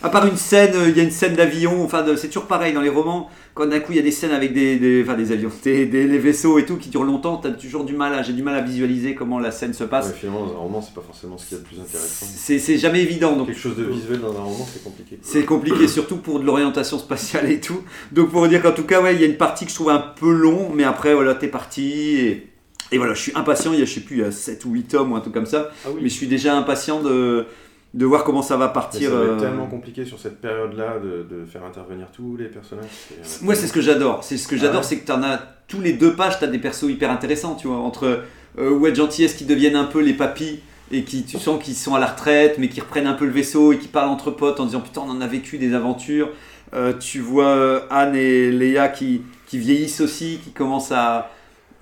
à 0.03 0.09
part 0.09 0.27
une 0.27 0.37
scène, 0.37 0.75
il 0.89 0.97
y 0.97 1.01
a 1.01 1.03
une 1.03 1.11
scène 1.11 1.35
d'avion, 1.35 1.85
enfin 1.85 2.05
c'est 2.17 2.29
toujours 2.29 2.47
pareil 2.47 2.73
dans 2.73 2.81
les 2.81 2.89
romans, 2.89 3.29
quand 3.55 3.67
d'un 3.67 3.81
coup 3.81 3.93
il 3.93 3.97
y 3.97 3.99
a 3.99 4.03
des 4.03 4.11
scènes 4.11 4.31
avec 4.31 4.55
des, 4.55 4.79
des, 4.79 5.03
enfin, 5.03 5.15
des 5.15 5.33
avions, 5.33 5.51
des, 5.65 5.85
vaisseaux 6.19 6.59
et 6.59 6.65
tout 6.65 6.77
qui 6.77 6.89
durent 6.89 7.05
longtemps, 7.05 7.37
t'as 7.37 7.51
toujours 7.51 7.85
du 7.85 7.95
mal, 7.95 8.25
j'ai 8.25 8.33
du 8.33 8.43
mal 8.43 8.55
à 8.55 8.63
visualiser 8.63 9.15
comment 9.15 9.39
la 9.39 9.51
scène 9.51 9.75
se 9.75 9.85
passe. 9.85 10.09
Ouais, 10.09 10.15
finalement, 10.19 10.47
dans 10.47 10.55
un 10.55 10.59
roman, 10.59 10.83
c'est 10.83 10.95
pas 10.95 11.03
forcément 11.03 11.37
ce 11.37 11.47
qu'il 11.47 11.59
y 11.59 11.61
a 11.61 11.63
de 11.63 11.69
plus 11.69 11.81
intéressant. 11.81 12.27
C'est 12.35 12.59
c'est 12.59 12.79
jamais 12.79 13.03
évident, 13.03 13.37
donc 13.37 13.49
Quelque 13.49 13.61
chose 13.61 13.77
de 13.77 13.85
visuel 13.85 14.21
dans 14.21 14.37
un 14.37 14.43
roman, 14.43 14.67
c'est 14.73 14.83
compliqué. 14.83 15.19
c'est 15.23 15.45
compliqué, 15.45 15.87
surtout 15.87 16.17
pour 16.17 16.41
de 16.41 16.47
l'orientation 16.47 16.99
spatiale 16.99 17.51
et 17.51 17.61
tout. 17.61 17.83
Donc 18.13 18.31
pour 18.31 18.47
dire 18.49 18.63
qu'en 18.63 18.73
tout 18.73 18.85
cas, 18.85 19.03
ouais, 19.03 19.15
il 19.15 19.21
y 19.21 19.25
a 19.25 19.27
une 19.27 19.37
partie 19.37 19.65
que 19.65 19.71
je 19.71 19.77
trouve 19.77 19.91
un 19.91 19.99
peu 19.99 20.33
long, 20.33 20.71
mais 20.75 20.85
après, 20.85 21.15
voilà, 21.15 21.35
t'es 21.35 21.49
parti. 21.49 22.17
Et, 22.17 22.47
et 22.93 22.99
voilà, 22.99 23.15
je 23.15 23.21
suis 23.21 23.33
impatient, 23.35 23.73
il 23.73 23.81
y 23.81 23.83
a, 23.83 23.85
je 23.85 23.93
sais 23.93 24.01
plus, 24.01 24.17
il 24.17 24.23
y 24.23 24.25
a 24.25 24.33
7 24.33 24.65
ou 24.65 24.73
8 24.73 24.83
tomes 24.85 25.13
ou 25.13 25.17
un 25.17 25.21
truc 25.21 25.35
comme 25.35 25.47
ça. 25.47 25.71
Ah 25.85 25.89
oui. 25.93 26.01
Mais 26.03 26.09
je 26.09 26.15
suis 26.15 26.27
déjà 26.27 26.57
impatient 26.57 27.03
de, 27.03 27.47
de 27.93 28.07
voir 28.07 28.23
comment 28.25 28.43
ça 28.43 28.57
va 28.57 28.69
partir. 28.69 29.11
ça 29.11 29.17
va 29.17 29.25
être 29.25 29.31
euh, 29.33 29.41
tellement 29.41 29.67
compliqué 29.67 30.05
sur 30.05 30.19
cette 30.19 30.41
période-là 30.41 30.99
de, 31.03 31.27
de 31.29 31.45
faire 31.45 31.65
intervenir 31.65 32.07
tous 32.15 32.37
les 32.37 32.47
personnages. 32.47 32.85
c'est- 33.23 33.43
Moi, 33.43 33.55
c'est 33.57 33.67
ce 33.67 33.73
que 33.73 33.81
j'adore. 33.81 34.23
C'est 34.23 34.37
ce 34.37 34.47
que 34.47 34.55
Ah 34.55 34.59
j'adore, 34.59 34.77
ouais 34.83 34.87
c'est 34.87 34.99
que 34.99 35.07
t'en 35.07 35.23
as 35.23 35.41
tous 35.67 35.81
les 35.81 35.93
deux 35.95 36.15
pages, 36.15 36.39
t'as 36.39 36.47
des 36.47 36.59
persos 36.59 36.85
hyper 36.89 37.11
intéressants, 37.11 37.55
tu 37.57 37.67
vois, 37.69 37.79
entre 37.79 38.23
euh, 38.59 38.71
Wedge 38.71 39.01
Antilles 39.01 39.29
qui 39.37 39.45
deviennent 39.45 39.77
un 39.77 39.85
peu 39.85 40.01
les 40.01 40.15
papis 40.15 40.61
et 40.93 41.05
qui, 41.05 41.25
tu 41.25 41.39
sens 41.39 41.63
qu'ils 41.63 41.75
sont 41.75 41.95
à 41.95 42.01
la 42.01 42.07
retraite, 42.07 42.57
mais 42.59 42.69
qui 42.69 42.81
reprennent 42.81 43.07
un 43.07 43.15
peu 43.15 43.25
le 43.25 43.31
vaisseau 43.33 43.73
et 43.73 43.79
qui 43.79 43.87
parlent 43.89 44.09
entre 44.11 44.31
potes 44.33 44.59
en 44.61 44.67
disant 44.67 44.81
putain, 44.81 45.03
on 45.07 45.11
en 45.11 45.21
a 45.21 45.27
vécu 45.27 45.59
des 45.59 45.75
aventures. 45.75 46.31
Euh, 46.75 46.93
tu 46.99 47.19
vois 47.21 47.47
euh, 47.49 47.81
Anne 47.91 48.15
et 48.15 48.51
Léa 48.53 48.89
qui, 48.89 49.23
qui 49.47 49.59
vieillissent 49.59 50.01
aussi, 50.01 50.39
qui 50.45 50.51
commencent 50.53 50.93
à, 50.93 51.31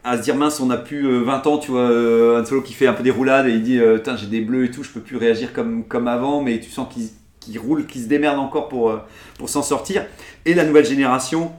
à 0.08 0.16
se 0.16 0.22
dire 0.22 0.36
mince, 0.36 0.60
on 0.60 0.70
a 0.70 0.76
plus 0.76 1.06
euh, 1.06 1.22
20 1.22 1.46
ans, 1.46 1.58
tu 1.58 1.70
vois, 1.70 1.90
euh, 1.90 2.40
Han 2.40 2.44
Solo 2.44 2.62
qui 2.62 2.72
fait 2.72 2.86
un 2.86 2.92
peu 2.92 3.02
des 3.02 3.10
roulades 3.10 3.46
et 3.46 3.52
il 3.52 3.62
dit 3.62 3.78
euh, 3.78 3.96
Putain, 3.96 4.16
j'ai 4.16 4.26
des 4.26 4.40
bleus 4.40 4.64
et 4.64 4.70
tout, 4.70 4.82
je 4.82 4.90
peux 4.90 5.00
plus 5.00 5.16
réagir 5.16 5.52
comme, 5.52 6.08
avant, 6.08 6.42
mais 6.42 6.60
tu 6.60 6.70
sens 6.70 6.88
qu'ils 6.92 7.58
roulent, 7.58 7.86
qu'ils 7.86 8.02
se 8.02 8.08
démerdent 8.08 8.38
encore 8.38 8.68
pour, 8.68 8.90
euh, 8.90 8.98
s'en 9.46 9.62
sortir. 9.62 10.04
Et 10.44 10.54
la 10.54 10.64
nouvelle 10.64 10.86
génération 10.86 11.52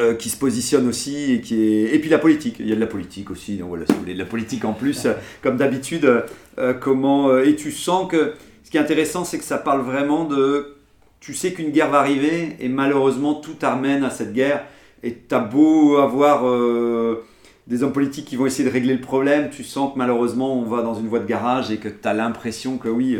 euh, 0.00 0.14
qui 0.14 0.30
se 0.30 0.36
positionne 0.36 0.88
aussi 0.88 1.32
et 1.32 1.40
qui 1.40 1.62
est 1.62 1.94
et 1.94 1.98
puis 1.98 2.08
la 2.08 2.18
politique 2.18 2.56
il 2.58 2.68
y 2.68 2.72
a 2.72 2.74
de 2.74 2.80
la 2.80 2.86
politique 2.86 3.30
aussi 3.30 3.56
donc 3.56 3.68
voilà 3.68 3.84
si 3.86 3.92
vous 3.92 4.00
voulez 4.00 4.14
la 4.14 4.24
politique 4.24 4.64
en 4.64 4.72
plus 4.72 5.04
euh, 5.04 5.12
comme 5.42 5.56
d'habitude 5.56 6.04
euh, 6.04 6.22
euh, 6.58 6.72
comment 6.72 7.28
euh, 7.28 7.44
et 7.44 7.54
tu 7.54 7.70
sens 7.70 8.08
que 8.10 8.34
ce 8.64 8.70
qui 8.70 8.76
est 8.76 8.80
intéressant 8.80 9.24
c'est 9.24 9.38
que 9.38 9.44
ça 9.44 9.58
parle 9.58 9.82
vraiment 9.82 10.24
de 10.24 10.76
tu 11.18 11.34
sais 11.34 11.52
qu'une 11.52 11.70
guerre 11.70 11.90
va 11.90 11.98
arriver 11.98 12.56
et 12.60 12.68
malheureusement 12.68 13.34
tout 13.34 13.56
amène 13.62 14.04
à 14.04 14.10
cette 14.10 14.32
guerre 14.32 14.64
et 15.02 15.12
t'as 15.12 15.40
beau 15.40 15.96
avoir 15.96 16.46
euh, 16.46 17.24
des 17.70 17.82
hommes 17.82 17.92
politiques 17.92 18.26
qui 18.26 18.36
vont 18.36 18.46
essayer 18.46 18.68
de 18.68 18.72
régler 18.72 18.94
le 18.94 19.00
problème 19.00 19.48
tu 19.50 19.64
sens 19.64 19.94
que 19.94 19.98
malheureusement 19.98 20.54
on 20.54 20.64
va 20.64 20.82
dans 20.82 20.94
une 20.94 21.08
voie 21.08 21.20
de 21.20 21.26
garage 21.26 21.70
et 21.70 21.78
que 21.78 21.88
tu 21.88 22.06
as 22.06 22.12
l'impression 22.12 22.76
que 22.76 22.88
oui 22.88 23.18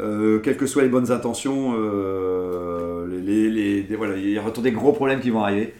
euh, 0.00 0.40
quelles 0.40 0.56
que 0.58 0.66
soient 0.66 0.82
les 0.82 0.88
bonnes 0.88 1.10
intentions, 1.10 1.74
euh, 1.78 3.06
les, 3.24 3.86
voilà, 3.96 4.16
il 4.16 4.30
y 4.30 4.38
a 4.38 4.42
retour 4.42 4.62
des 4.62 4.72
gros 4.72 4.92
problèmes 4.92 5.20
qui 5.20 5.30
vont 5.30 5.42
arriver. 5.42 5.74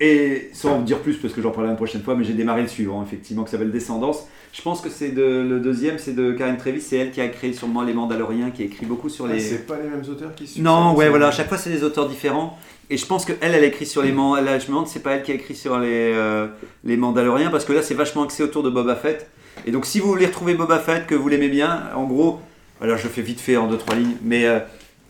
Et 0.00 0.50
sans 0.52 0.72
en 0.72 0.80
dire 0.80 0.98
plus, 0.98 1.16
parce 1.16 1.32
que 1.32 1.40
j'en 1.40 1.50
parlerai 1.50 1.72
la 1.72 1.76
prochaine 1.76 2.02
fois, 2.02 2.16
mais 2.16 2.24
j'ai 2.24 2.32
démarré 2.32 2.62
le 2.62 2.68
suivant, 2.68 3.02
effectivement, 3.02 3.44
qui 3.44 3.52
s'appelle 3.52 3.70
Descendance. 3.70 4.26
Je 4.52 4.60
pense 4.60 4.80
que 4.80 4.88
c'est 4.88 5.10
de, 5.10 5.22
le 5.48 5.60
deuxième, 5.60 5.98
c'est 5.98 6.14
de 6.14 6.32
Karen 6.32 6.56
Trevis, 6.56 6.80
c'est 6.80 6.96
elle 6.96 7.10
qui 7.10 7.20
a 7.20 7.28
créé 7.28 7.52
sûrement 7.52 7.82
Les 7.82 7.92
Mandaloriens, 7.92 8.50
qui 8.50 8.62
a 8.62 8.64
écrit 8.66 8.86
beaucoup 8.86 9.08
sur 9.08 9.26
Ah, 9.26 9.32
les. 9.32 9.40
c'est 9.40 9.66
pas 9.66 9.76
les 9.82 9.88
mêmes 9.88 10.02
auteurs 10.08 10.34
qui 10.34 10.46
succèdent, 10.46 10.64
non, 10.64 10.94
ouais, 10.94 11.08
voilà, 11.08 11.28
à 11.28 11.30
chaque 11.30 11.48
fois 11.48 11.58
c'est 11.58 11.70
des 11.70 11.82
auteurs 11.84 12.08
différents. 12.08 12.58
Et 12.90 12.96
je 12.96 13.06
pense 13.06 13.24
qu'elle, 13.24 13.38
elle 13.40 13.54
a 13.54 13.64
écrit 13.64 13.86
sur 13.86 14.02
les 14.02 14.12
Mandaloriens. 14.12 14.58
Je 14.58 14.64
me 14.64 14.68
demande 14.68 14.86
c'est 14.88 15.02
pas 15.02 15.12
elle 15.12 15.22
qui 15.22 15.32
a 15.32 15.34
écrit 15.34 15.54
sur 15.54 15.78
les, 15.78 16.12
euh, 16.12 16.46
les 16.84 16.96
Mandaloriens, 16.96 17.50
parce 17.50 17.64
que 17.64 17.72
là 17.72 17.82
c'est 17.82 17.94
vachement 17.94 18.24
axé 18.24 18.42
autour 18.42 18.62
de 18.62 18.70
Boba 18.70 18.96
Fett. 18.96 19.28
Et 19.66 19.70
donc 19.70 19.86
si 19.86 20.00
vous 20.00 20.08
voulez 20.08 20.26
retrouver 20.26 20.54
Boba 20.54 20.78
Fett, 20.80 21.06
que 21.06 21.14
vous 21.14 21.28
l'aimez 21.28 21.48
bien, 21.48 21.84
en 21.96 22.04
gros, 22.04 22.40
alors 22.80 22.98
je 22.98 23.08
fais 23.08 23.22
vite 23.22 23.40
fait 23.40 23.56
en 23.56 23.68
deux 23.68 23.78
trois 23.78 23.94
lignes, 23.96 24.16
mais 24.22 24.44
euh, 24.46 24.58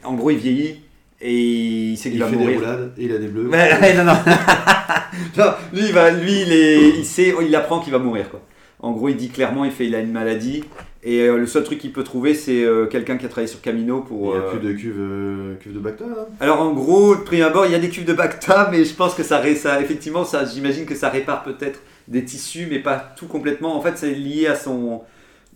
en 0.05 0.15
gros 0.15 0.31
il 0.31 0.39
vieillit 0.39 0.81
et 1.27 1.33
il 1.93 1.97
sait 1.97 2.11
qu'il 2.11 2.19
Il 2.19 2.23
va 2.23 2.29
fait 2.29 2.37
des 2.37 2.43
mourir. 2.43 2.59
roulades 2.61 2.93
et 2.99 3.05
il 3.05 3.13
a 3.13 3.19
des 3.19 3.27
bleus. 3.29 3.49
Ouais, 3.49 3.95
non, 3.97 4.05
non. 4.05 4.13
Non, 5.37 5.53
lui, 5.73 5.83
il 5.87 5.93
va, 5.93 6.11
lui 6.11 6.43
il, 6.43 6.53
est, 6.53 6.89
il 6.99 7.05
sait, 7.05 7.33
il 7.47 7.55
apprend 7.57 7.81
qu'il 7.81 7.93
va 7.93 7.99
mourir. 7.99 8.29
Quoi. 8.31 8.41
En 8.81 8.93
gros, 8.93 9.09
il 9.09 9.17
dit 9.17 9.29
clairement, 9.29 9.65
il 9.65 9.71
fait, 9.71 9.87
il 9.87 9.95
a 9.95 10.01
une 10.01 10.13
maladie. 10.13 10.65
Et 11.07 11.21
euh, 11.21 11.37
le 11.37 11.47
seul 11.47 11.63
truc 11.65 11.79
qu'il 11.79 11.93
peut 11.93 12.03
trouver, 12.03 12.35
c'est 12.35 12.65
euh, 12.65 12.87
quelqu'un 12.87 13.17
qui 13.17 13.27
a 13.27 13.29
travaillé 13.29 13.47
sur 13.47 13.61
Camino 13.61 14.03
Il 14.05 14.09
pour. 14.09 14.33
n'y 14.35 14.41
a 14.41 14.43
euh, 14.43 14.51
plus 14.51 14.67
de 14.69 14.73
cuve, 14.73 14.97
euh, 14.99 15.55
cuve 15.61 15.75
de 15.75 15.79
Bacta 15.79 16.05
là? 16.07 16.27
Alors 16.41 16.61
en 16.63 16.73
gros, 16.73 17.15
de 17.15 17.21
prime 17.21 17.43
abord, 17.43 17.67
il 17.67 17.73
y 17.73 17.75
a 17.75 17.79
des 17.79 17.91
cubes 17.91 18.05
de 18.07 18.13
Bacta, 18.15 18.69
mais 18.73 18.85
je 18.85 18.95
pense 18.95 19.15
que 19.15 19.23
ça, 19.23 19.39
ré- 19.39 19.55
ça 19.55 19.81
effectivement, 19.81 20.25
ça, 20.25 20.45
j'imagine 20.47 20.87
que 20.87 20.95
ça 20.95 21.11
répare 21.11 21.43
peut-être 21.43 21.81
des 22.09 22.25
tissus, 22.25 22.67
mais 22.71 22.79
pas 22.81 23.13
tout 23.17 23.27
complètement. 23.27 23.77
En 23.77 23.81
fait, 23.81 23.93
c'est 23.97 24.13
lié 24.13 24.47
à 24.47 24.57
son, 24.57 25.03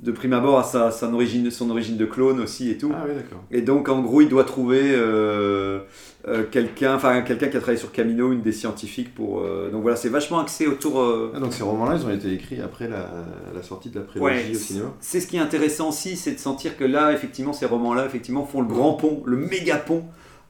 de 0.01 0.13
prime 0.13 0.33
abord, 0.33 0.59
à 0.59 0.63
sa, 0.63 0.91
son 0.93 1.13
origine, 1.15 1.51
son 1.51 1.71
origine 1.71 1.97
de 1.97 2.05
clone 2.07 2.41
aussi 2.41 2.71
et 2.71 2.79
tout. 2.79 2.93
Ah 2.95 3.05
oui, 3.09 3.15
d'accord. 3.17 3.43
Et 3.51 3.63
donc, 3.63 3.89
en 3.89 4.01
gros, 4.01 4.21
il 4.21 4.29
doit 4.29 4.45
trouver 4.45 4.81
euh, 4.95 5.81
euh, 6.29 6.45
quelqu'un, 6.49 6.95
enfin 6.95 7.23
quelqu'un 7.23 7.49
qui 7.49 7.57
a 7.57 7.61
travaillé 7.61 7.79
sur 7.81 7.91
Camino, 7.91 8.31
une 8.33 8.43
des 8.43 8.53
scientifiques 8.53 9.13
pour. 9.13 9.41
euh, 9.41 9.71
donc 9.73 9.83
voilà, 9.83 9.97
c'est 9.97 10.09
vachement 10.09 10.39
axé 10.39 10.69
autour. 10.69 11.05
Ah, 11.35 11.41
donc 11.41 11.53
ces 11.53 11.65
romans-là, 11.65 11.97
ils 12.01 12.07
ont 12.07 12.11
été 12.11 12.33
écrits 12.33 12.61
après 12.61 12.89
la, 12.89 13.11
la 13.53 13.63
sortie 13.65 13.91
de 13.91 13.99
la 13.99 14.05
prélogie 14.05 14.35
Ouais, 14.35 14.51
au 14.53 14.55
cinéma 14.59 14.95
C'est 15.01 15.21
ce 15.21 15.27
qui 15.27 15.37
est 15.37 15.41
intéressant 15.41 15.89
aussi, 15.89 16.17
c'est 16.17 16.33
de 16.33 16.39
sentir 16.39 16.77
que 16.77 16.85
là, 16.85 17.13
effectivement, 17.13 17.53
ces 17.53 17.67
romans-là, 17.67 18.07
effectivement, 18.07 18.45
font 18.47 18.61
le 18.61 18.69
grand 18.69 18.93
pont, 18.95 19.23
le 19.27 19.37
méga 19.37 19.77
pont 19.79 20.05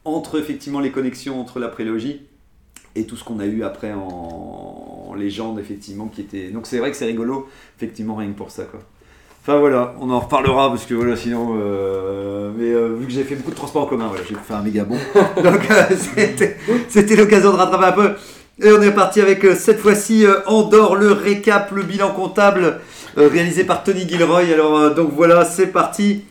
entre 0.05 0.39
effectivement 0.39 0.79
les 0.79 0.91
connexions 0.91 1.41
entre 1.41 1.59
la 1.59 1.67
prélogie 1.69 2.21
et 2.95 3.05
tout 3.05 3.15
ce 3.15 3.23
qu'on 3.23 3.39
a 3.39 3.45
eu 3.45 3.63
après 3.63 3.93
en, 3.93 5.07
en 5.09 5.13
légende, 5.15 5.59
effectivement, 5.59 6.07
qui 6.07 6.21
était. 6.21 6.49
Donc 6.51 6.67
c'est 6.67 6.77
vrai 6.77 6.91
que 6.91 6.97
c'est 6.97 7.05
rigolo, 7.05 7.47
effectivement, 7.77 8.15
rien 8.15 8.29
que 8.31 8.37
pour 8.37 8.51
ça, 8.51 8.65
quoi. 8.65 8.79
Enfin 9.49 9.57
voilà, 9.57 9.95
on 9.99 10.11
en 10.11 10.19
reparlera 10.19 10.69
parce 10.69 10.85
que 10.85 10.93
voilà, 10.93 11.15
sinon. 11.15 11.57
euh, 11.59 12.51
mais 12.55 12.71
euh, 12.71 12.95
vu 12.99 13.07
que 13.07 13.11
j'ai 13.11 13.23
fait 13.23 13.33
beaucoup 13.33 13.49
de 13.49 13.55
transports 13.55 13.81
en 13.81 13.85
commun, 13.87 14.05
voilà, 14.07 14.23
j'ai 14.29 14.35
fait 14.35 14.53
un 14.53 14.61
méga 14.61 14.83
bon. 14.83 14.95
Donc 15.43 15.71
euh, 15.71 15.83
c'était- 16.87 17.15
l'occasion 17.15 17.51
de 17.53 17.55
rattraper 17.55 17.85
un 17.85 17.91
peu. 17.93 18.11
Et 18.61 18.71
on 18.71 18.79
est 18.83 18.91
parti 18.91 19.21
avec 19.21 19.43
euh, 19.43 19.55
cette 19.55 19.79
fois-ci 19.79 20.23
euh, 20.23 20.35
Andorre, 20.45 20.95
le 20.97 21.13
récap, 21.13 21.71
le 21.71 21.81
bilan 21.81 22.09
comptable 22.11 22.79
euh, 23.17 23.27
réalisé 23.27 23.63
par 23.63 23.83
Tony 23.83 24.07
Gilroy. 24.07 24.41
Alors 24.53 24.77
euh, 24.77 24.93
donc 24.93 25.13
voilà, 25.15 25.43
c'est 25.45 25.71
parti. 25.71 26.25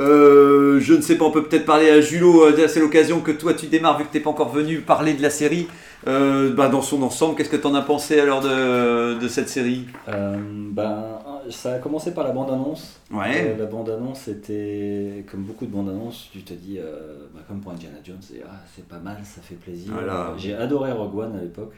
Euh, 0.00 0.80
je 0.80 0.94
ne 0.94 1.00
sais 1.00 1.14
pas, 1.14 1.26
on 1.26 1.30
peut 1.30 1.44
peut-être 1.44 1.66
parler 1.66 1.88
à 1.90 2.00
Julot. 2.00 2.42
euh, 2.46 2.66
c'est 2.66 2.80
l'occasion 2.80 3.20
que 3.20 3.30
toi 3.30 3.54
tu 3.54 3.66
démarres 3.66 3.98
vu 3.98 4.04
que 4.04 4.10
t'es 4.12 4.18
pas 4.18 4.30
encore 4.30 4.50
venu 4.52 4.80
parler 4.80 5.12
de 5.14 5.22
la 5.22 5.30
série. 5.30 5.68
Euh, 6.08 6.52
bah, 6.52 6.66
dans 6.68 6.82
son 6.82 7.04
ensemble, 7.04 7.36
qu'est-ce 7.36 7.48
que 7.50 7.56
t'en 7.56 7.74
as 7.76 7.82
pensé 7.82 8.18
alors 8.18 8.40
de, 8.40 9.14
de 9.16 9.28
cette 9.28 9.48
série? 9.48 9.86
Euh, 10.08 10.34
ben, 10.72 11.04
ça 11.50 11.74
a 11.74 11.78
commencé 11.78 12.12
par 12.12 12.24
la 12.24 12.32
bande-annonce. 12.32 13.00
Ouais. 13.10 13.54
Euh, 13.54 13.56
la 13.56 13.66
bande-annonce 13.66 14.28
était, 14.28 15.24
comme 15.30 15.42
beaucoup 15.42 15.66
de 15.66 15.70
bandes-annonces, 15.70 16.28
tu 16.32 16.42
te 16.42 16.54
dis, 16.54 16.78
euh, 16.78 17.26
bah, 17.34 17.40
comme 17.46 17.60
pour 17.60 17.72
Indiana 17.72 17.98
Jones, 18.04 18.18
c'est 18.20 18.42
ah, 18.44 18.60
c'est 18.74 18.86
pas 18.86 18.98
mal, 18.98 19.18
ça 19.24 19.40
fait 19.42 19.54
plaisir. 19.54 19.92
Voilà. 19.92 20.34
J'ai 20.36 20.54
adoré 20.54 20.92
Rogue 20.92 21.16
One 21.16 21.36
à 21.36 21.42
l'époque. 21.42 21.74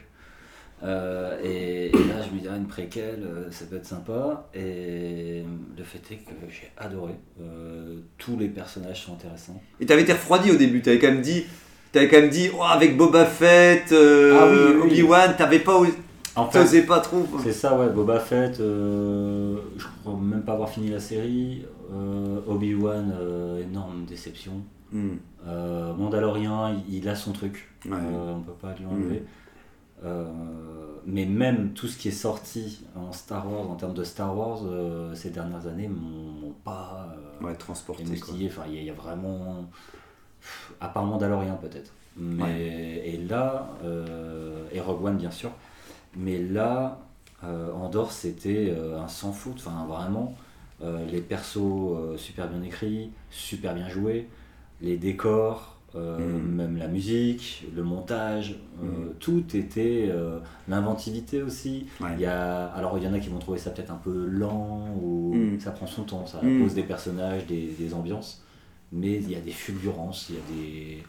Euh, 0.83 1.39
et, 1.43 1.87
et 1.87 1.91
là, 1.91 2.21
je 2.21 2.33
me 2.35 2.39
disais, 2.39 2.49
une 2.55 2.67
préquelle, 2.67 3.23
euh, 3.25 3.49
ça 3.49 3.65
peut 3.65 3.77
être 3.77 3.85
sympa. 3.85 4.47
Et 4.53 5.43
le 5.77 5.83
fait 5.83 6.13
est 6.13 6.17
que 6.17 6.33
j'ai 6.49 6.71
adoré. 6.77 7.13
Tous 8.17 8.37
les 8.37 8.47
personnages 8.47 9.05
sont 9.05 9.13
intéressants. 9.13 9.61
Et 9.79 9.85
t'avais 9.85 10.03
été 10.03 10.13
refroidi 10.13 10.51
au 10.51 10.55
début, 10.55 10.81
t'avais 10.81 10.99
quand 10.99 11.07
même 11.11 11.21
dit. 11.21 11.45
T'avais 11.91 12.09
quand 12.09 12.19
même 12.19 12.29
dit, 12.29 12.49
oh, 12.53 12.63
avec 12.63 12.97
Boba 12.97 13.25
Fett, 13.25 13.85
Ah 13.91 13.93
oui, 13.93 14.57
oui, 14.57 14.73
oui. 14.75 14.91
Obi-Wan, 14.91 15.35
t'avais 15.37 15.59
pas, 15.59 15.81
En 16.37 16.49
fait, 16.49 16.59
t'osais 16.59 16.83
pas 16.83 16.99
trop. 16.99 17.25
C'est 17.43 17.51
ça, 17.53 17.77
ouais, 17.77 17.89
Boba 17.89 18.19
Fett, 18.19 18.59
euh, 18.59 19.57
je 19.77 19.85
crois 20.03 20.15
même 20.19 20.43
pas 20.43 20.53
avoir 20.53 20.69
fini 20.69 20.89
la 20.89 20.99
série. 20.99 21.65
Euh, 21.93 22.39
Obi-Wan, 22.47 23.13
euh, 23.19 23.63
énorme 23.63 24.05
déception. 24.05 24.53
Hmm. 24.91 25.15
Mandalorian, 25.97 26.75
il, 26.87 26.95
il 26.97 27.09
a 27.09 27.15
son 27.15 27.31
truc. 27.33 27.69
Ouais. 27.85 27.91
On 27.95 28.41
peut 28.41 28.51
pas 28.61 28.73
lui 28.77 28.85
enlever. 28.85 29.23
Euh, 30.05 30.25
mais 31.05 31.25
même 31.25 31.71
tout 31.73 31.87
ce 31.87 31.97
qui 31.97 32.09
est 32.09 32.11
sorti 32.11 32.85
en 32.95 33.11
Star 33.11 33.51
Wars, 33.51 33.69
en 33.69 33.75
termes 33.75 33.93
de 33.95 34.03
Star 34.03 34.37
Wars, 34.37 34.59
ces 35.15 35.29
dernières 35.31 35.65
années, 35.67 35.87
m'ont 35.87 36.51
pas 36.63 37.07
Ouais, 37.41 37.55
transporté. 37.55 38.03
émoustillé. 38.03 38.47
Enfin, 38.49 38.63
il 38.67 38.75
y, 38.75 38.77
a- 38.77 38.81
il 38.81 38.85
y 38.87 38.89
a 38.89 38.93
vraiment. 38.93 39.65
À 40.79 40.87
part 40.89 41.05
Mandalorian, 41.05 41.57
peut-être. 41.57 41.91
Mais, 42.15 43.01
Et 43.05 43.17
là, 43.27 43.69
et 44.71 44.79
Rogue 44.79 45.03
One, 45.05 45.17
bien 45.17 45.31
sûr. 45.31 45.49
Mais 46.15 46.39
là, 46.41 46.99
euh, 47.43 47.71
Andorre, 47.73 48.11
c'était 48.11 48.69
euh, 48.69 48.99
un 48.99 49.07
sans 49.07 49.31
foot. 49.31 49.55
Enfin, 49.57 49.85
vraiment, 49.87 50.33
euh, 50.83 51.05
les 51.05 51.21
persos 51.21 51.57
euh, 51.95 52.17
super 52.17 52.47
bien 52.47 52.61
écrits, 52.63 53.11
super 53.29 53.73
bien 53.75 53.89
joués, 53.89 54.27
les 54.81 54.97
décors. 54.97 55.73
Mhm. 55.95 56.55
même 56.55 56.77
la 56.77 56.87
musique, 56.87 57.65
le 57.75 57.81
montage, 57.81 58.59
Mhm. 58.79 59.13
tout 59.19 59.43
était 59.55 60.11
l'inventivité 60.67 61.41
aussi. 61.41 61.87
Ouais. 61.99 62.09
Il 62.15 62.19
y 62.21 62.25
a, 62.27 62.65
alors 62.67 62.99
il 62.99 63.03
y 63.03 63.07
en 63.07 63.13
a 63.13 63.19
qui 63.19 63.29
vont 63.29 63.39
trouver 63.39 63.57
ça 63.57 63.71
peut-être 63.71 63.89
un 63.89 63.95
peu 64.03 64.27
lent 64.27 64.89
ou 65.01 65.33
Mhm. 65.33 65.59
ça 65.59 65.71
prend 65.71 65.87
son 65.87 66.03
temps, 66.03 66.27
ça 66.27 66.39
pose 66.39 66.75
des 66.75 66.83
personnages, 66.83 67.47
des, 67.47 67.67
des 67.79 67.93
ambiances, 67.95 68.43
mais 68.91 69.13
il 69.15 69.31
y 69.31 69.35
a 69.35 69.39
des 69.39 69.49
fulgurances, 69.51 70.29
il 70.29 70.35
y 70.35 70.37
a 70.37 70.41
des, 70.55 71.03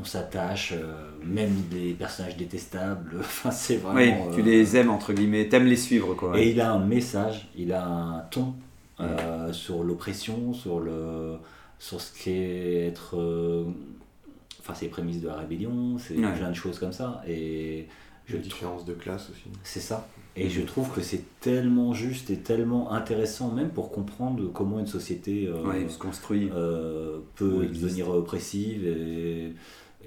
on 0.00 0.04
s'attache, 0.04 0.72
euh, 0.76 0.94
même 1.24 1.52
des 1.70 1.92
personnages 1.92 2.36
détestables. 2.36 3.16
Enfin 3.20 3.50
c'est 3.50 3.76
vraiment. 3.76 4.26
Oui, 4.28 4.34
tu 4.34 4.40
euh, 4.40 4.44
les 4.44 4.76
aimes 4.76 4.90
entre 4.90 5.12
guillemets, 5.12 5.48
t'aimes 5.48 5.66
les 5.66 5.76
suivre 5.76 6.14
quoi. 6.14 6.38
Et 6.38 6.50
il 6.50 6.60
a 6.60 6.72
un 6.72 6.84
message, 6.84 7.48
il 7.56 7.72
a 7.72 7.84
un 7.86 8.20
ton 8.30 8.54
euh, 9.00 9.52
sur 9.52 9.82
l'oppression, 9.82 10.52
sur 10.52 10.80
le, 10.80 11.34
sur 11.78 12.00
ce 12.00 12.12
qu'est 12.22 12.86
être, 12.86 13.16
euh, 13.18 13.64
enfin 14.60 14.74
c'est 14.74 14.84
les 14.86 14.90
prémices 14.90 15.20
de 15.20 15.28
la 15.28 15.36
rébellion, 15.36 15.98
c'est 15.98 16.14
Ouais. 16.16 16.32
plein 16.32 16.50
de 16.50 16.54
choses 16.54 16.78
comme 16.78 16.92
ça. 16.92 17.22
Et 17.26 17.88
je 18.26 18.36
différence 18.36 18.84
de 18.84 18.92
classe 18.94 19.30
aussi. 19.30 19.44
c'est 19.62 19.80
ça. 19.80 20.06
Et 20.36 20.48
je 20.50 20.62
trouve 20.62 20.90
que 20.90 21.00
c'est 21.00 21.22
tellement 21.40 21.92
juste 21.94 22.30
et 22.30 22.38
tellement 22.38 22.90
intéressant, 22.92 23.52
même 23.52 23.68
pour 23.70 23.92
comprendre 23.92 24.50
comment 24.52 24.80
une 24.80 24.86
société 24.88 25.46
euh, 25.46 25.62
Ouais, 25.62 25.88
se 25.88 25.98
construit. 25.98 26.50
euh, 26.52 27.18
peut 27.36 27.66
devenir 27.66 28.08
oppressive. 28.10 28.84
Et, 28.86 29.52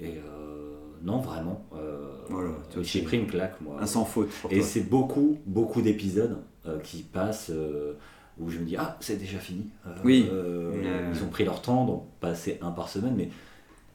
et, 0.00 0.18
euh, 0.18 0.74
non, 1.02 1.18
vraiment. 1.20 1.64
euh, 1.74 2.10
Voilà, 2.28 2.50
J'ai 2.82 3.02
pris 3.02 3.18
une 3.18 3.26
claque, 3.26 3.58
moi. 3.62 3.76
Un 3.80 3.86
sans 3.86 4.04
faute 4.04 4.28
pour 4.42 4.52
Et 4.52 4.60
c'est 4.62 4.82
beaucoup, 4.90 5.38
beaucoup 5.46 5.80
d'épisodes 5.80 6.38
euh, 6.66 6.78
qui 6.80 7.02
passent 7.04 7.50
euh, 7.50 7.94
où 8.38 8.50
je 8.50 8.58
me 8.58 8.64
dis 8.66 8.76
Ah, 8.76 8.98
c'est 9.00 9.16
déjà 9.16 9.38
fini. 9.38 9.66
Euh, 9.86 9.94
Oui. 10.04 10.26
euh. 10.30 11.10
Ils 11.14 11.22
ont 11.24 11.28
pris 11.28 11.44
leur 11.44 11.62
temps, 11.62 11.86
donc 11.86 12.04
passer 12.20 12.58
un 12.60 12.70
par 12.72 12.88
semaine, 12.90 13.14
mais. 13.16 13.30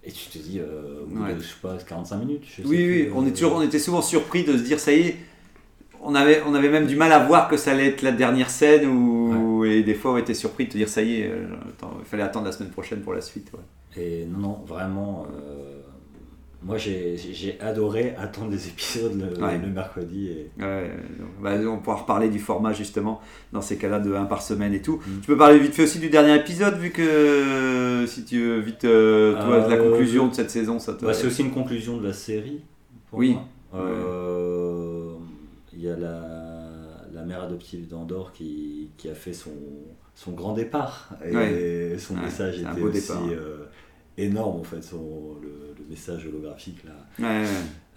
Et 0.05 0.11
tu 0.11 0.25
te 0.29 0.37
dis, 0.37 0.59
euh, 0.59 1.03
au 1.03 1.05
bout 1.05 1.23
Ouais. 1.23 1.33
de, 1.35 1.39
je 1.39 1.47
sais 1.47 1.53
pas, 1.61 1.77
45 1.77 2.17
minutes. 2.17 2.43
je 2.45 2.61
sais 2.61 2.67
Oui, 2.67 2.77
oui, 2.77 3.03
plus, 3.03 3.11
on, 3.15 3.23
euh, 3.23 3.27
est 3.27 3.31
toujours, 3.31 3.53
on 3.55 3.61
était 3.61 3.79
souvent 3.79 4.01
surpris 4.01 4.43
de 4.43 4.57
se 4.57 4.63
dire 4.63 4.79
ça 4.79 4.91
y 4.91 4.99
est. 5.07 5.15
On 6.01 6.13
avait, 6.15 6.41
on 6.45 6.53
avait 6.53 6.69
même 6.69 6.85
du 6.87 6.97
mal 6.97 7.13
à 7.13 7.19
voir 7.19 7.47
que 7.47 7.55
ça 7.55 7.71
allait 7.71 7.87
être 7.87 8.01
la 8.01 8.11
dernière 8.11 8.49
scène 8.49 8.85
ou 8.87 9.63
et 9.63 9.81
des 9.83 9.93
fois 9.93 10.11
on 10.11 10.17
était 10.17 10.33
surpris 10.33 10.65
de 10.65 10.71
te 10.73 10.77
dire 10.77 10.89
ça 10.89 11.01
y 11.01 11.21
est, 11.21 11.27
euh, 11.31 11.45
il 11.99 12.05
fallait 12.05 12.23
attendre 12.23 12.45
la 12.47 12.51
semaine 12.51 12.71
prochaine 12.71 12.99
pour 12.99 13.13
la 13.13 13.21
suite. 13.21 13.49
ouais. 13.53 14.01
Et 14.03 14.25
non, 14.25 14.39
non, 14.39 14.63
vraiment, 14.67 15.25
euh, 15.33 15.72
moi 16.65 16.77
j'ai 16.77 17.57
adoré 17.59 18.15
attendre 18.17 18.51
les 18.51 18.67
épisodes 18.67 19.13
le, 19.19 19.43
Ouais. 19.43 19.57
le 19.57 19.67
mercredi. 19.67 20.29
Et... 20.29 20.49
Ouais, 20.61 20.91
bah, 21.41 21.55
on 21.67 21.79
pourra 21.79 21.97
reparler 21.97 22.29
du 22.29 22.39
format 22.39 22.73
justement 22.73 23.19
dans 23.51 23.61
ces 23.61 23.77
cas-là 23.77 23.99
de 23.99 24.13
1 24.13 24.25
par 24.25 24.41
semaine 24.41 24.73
et 24.73 24.81
tout. 24.81 24.97
Mm. 25.05 25.19
Tu 25.21 25.27
peux 25.27 25.37
parler 25.37 25.59
vite 25.59 25.73
fait 25.73 25.83
aussi 25.83 25.99
du 25.99 26.09
dernier 26.09 26.35
épisode 26.35 26.75
vu 26.77 26.91
que 26.91 28.05
si 28.07 28.23
tu 28.25 28.39
veux 28.43 28.59
vite 28.59 28.85
euh, 28.85 29.33
toi, 29.33 29.67
la 29.67 29.75
Euh, 29.75 29.89
conclusion 29.89 30.27
de 30.27 30.33
cette 30.33 30.51
saison, 30.51 30.79
ça 30.79 30.93
te. 30.93 31.05
Bah, 31.05 31.13
C'est 31.13 31.27
aussi 31.27 31.41
une 31.41 31.51
conclusion 31.51 31.97
de 31.97 32.07
la 32.07 32.13
série. 32.13 32.61
Pour 33.09 33.19
Oui. 33.19 33.37
Euh, 33.75 35.11
Il 35.75 35.81
y 35.81 35.89
a 35.89 35.97
la, 35.97 36.21
la 37.13 37.23
mère 37.25 37.43
adoptive 37.43 37.87
d'Andorre 37.87 38.31
qui, 38.31 38.89
qui 38.97 39.09
a 39.09 39.15
fait 39.15 39.33
son, 39.33 39.51
son 40.15 40.31
grand 40.33 40.53
départ. 40.53 41.09
Et 41.25 41.35
Ouais. 41.35 41.95
son 41.97 42.15
message 42.15 42.59
était 42.59 42.79
beau 42.79 42.89
aussi 42.89 43.01
départ. 43.07 43.23
euh, 43.31 43.65
énorme 44.17 44.59
en 44.59 44.63
fait, 44.63 44.83
son, 44.83 45.35
le, 45.41 45.49
le 45.72 45.72
message 45.93 46.27
holographique 46.27 46.83
là. 46.83 46.91
Ouais, 47.19 47.41
ouais. 47.45 47.47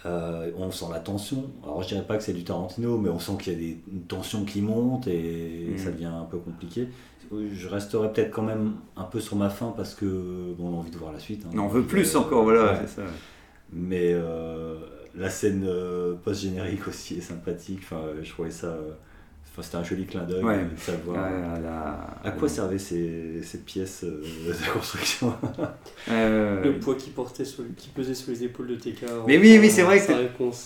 Euh, 0.04 0.50
on 0.56 0.70
sent 0.70 0.84
la 0.92 1.00
tension. 1.00 1.50
Alors 1.64 1.82
je 1.82 1.88
dirais 1.88 2.04
pas 2.06 2.16
que 2.16 2.22
c'est 2.22 2.32
du 2.34 2.44
Tarantino, 2.44 2.98
mais 2.98 3.08
on 3.08 3.18
sent 3.18 3.32
qu'il 3.40 3.52
y 3.52 3.56
a 3.56 3.58
des, 3.58 3.78
une 3.92 4.02
tension 4.02 4.44
qui 4.44 4.60
monte 4.60 5.08
et 5.08 5.68
Mhm. 5.72 5.78
ça 5.78 5.90
devient 5.90 6.04
un 6.06 6.24
peu 6.30 6.38
compliqué. 6.38 6.88
Je 7.32 7.68
resterai 7.68 8.12
peut-être 8.12 8.30
quand 8.30 8.42
même 8.44 8.74
un 8.96 9.02
peu 9.04 9.18
sur 9.20 9.34
ma 9.36 9.50
faim 9.50 9.74
parce 9.76 9.94
que 9.94 10.06
bon, 10.56 10.68
on 10.68 10.74
a 10.74 10.78
envie 10.78 10.90
de 10.92 10.96
voir 10.98 11.12
la 11.12 11.18
suite. 11.18 11.44
hein. 11.46 11.50
On 11.54 11.58
en 11.60 11.68
veut 11.68 11.82
plus 11.82 12.14
euh, 12.14 12.18
encore, 12.20 12.44
voilà, 12.44 12.72
ouais. 12.74 12.78
c'est 12.82 13.00
ça. 13.00 13.06
Mais 13.72 14.12
euh, 14.12 14.76
la 15.16 15.28
scène 15.28 15.66
post-générique 16.22 16.86
aussi 16.86 17.16
est 17.18 17.20
sympathique. 17.22 17.80
Enfin, 17.82 18.02
je 18.22 18.30
trouvais 18.30 18.50
ça. 18.52 18.76
Euh, 19.56 19.60
enfin, 19.60 19.62
c'était 19.62 19.76
un 19.76 19.84
joli 19.84 20.04
clin 20.06 20.22
d'œil 20.22 20.44
Ouais. 20.44 20.58
de 20.58 20.78
savoir. 20.80 21.16
Ouais, 21.16 21.56
à 21.56 21.60
la- 21.60 22.30
À 22.30 22.30
quoi 22.32 22.48
servaient 22.48 22.78
ces, 22.78 23.40
ces 23.42 23.58
pièces 23.58 24.04
euh, 24.04 24.22
de 24.46 24.70
construction 24.72 25.28
ouais, 26.08 26.60
Le 26.64 26.78
poids 26.80 26.94
qui, 26.94 27.10
portait 27.10 27.44
sur, 27.44 27.62
qui 27.76 27.88
pesait 27.88 28.14
sur 28.14 28.30
les 28.32 28.44
épaules 28.44 28.66
de 28.68 28.74
TK. 28.76 29.04
Mais 29.26 29.38
oui, 29.38 29.58
oui, 29.60 29.70
c'est 29.70 29.82
vrai 29.82 30.00
que. 30.00 30.12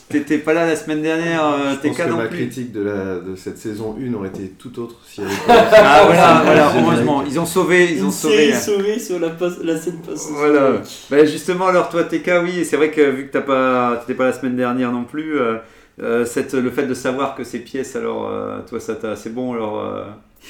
T'étais 0.09 0.39
pas 0.39 0.53
là 0.55 0.67
la 0.67 0.77
semaine 0.77 1.03
dernière, 1.03 1.45
euh, 1.45 1.75
Je 1.83 1.87
pense 1.89 1.97
TK 1.97 2.05
que 2.05 2.09
non 2.11 2.17
ma 2.17 2.27
plus. 2.27 2.37
critique 2.39 2.73
de, 2.73 2.83
la, 2.83 3.19
de 3.21 3.37
cette 3.37 3.59
saison 3.59 3.97
1 4.01 4.15
aurait 4.15 4.29
été 4.29 4.49
tout 4.59 4.79
autre 4.81 4.97
si 5.07 5.21
elle 5.21 5.29
était. 5.29 5.37
Ah 5.83 6.03
voilà, 6.07 6.43
voilà, 6.45 6.73
heureusement, 6.77 7.23
ils 7.27 7.39
ont 7.39 7.47
sauvé, 7.47 7.93
ils 7.93 8.05
ont 8.05 8.11
sauvé. 8.11 8.53
hein. 8.53 8.59
sauvée 8.59 8.99
sur 8.99 9.19
la, 9.19 9.31
passe- 9.31 9.61
la 9.63 9.77
scène 9.77 9.99
passée. 10.01 10.31
Voilà. 10.33 10.83
Bah, 11.11 11.25
justement, 11.25 11.67
alors 11.67 11.89
toi, 11.89 12.05
TK, 12.05 12.31
oui, 12.45 12.65
c'est 12.65 12.77
vrai 12.77 12.91
que 12.91 13.01
vu 13.11 13.27
que 13.27 13.33
t'as 13.33 13.41
pas, 13.43 13.97
t'étais 13.99 14.15
pas 14.17 14.27
la 14.27 14.33
semaine 14.33 14.57
dernière 14.57 14.93
non 14.93 15.05
plus, 15.05 15.39
euh, 16.01 16.25
cette, 16.25 16.55
le 16.55 16.71
fait 16.71 16.87
de 16.87 16.95
savoir 16.95 17.35
que 17.35 17.45
ces 17.45 17.59
pièces, 17.61 17.95
alors, 17.97 18.29
euh, 18.31 18.61
toi, 18.69 18.81
ça 18.81 18.95
t'a, 18.97 19.17
c'est 19.17 19.31
bon, 19.31 19.53
alors, 19.53 19.81
euh, 19.81 20.05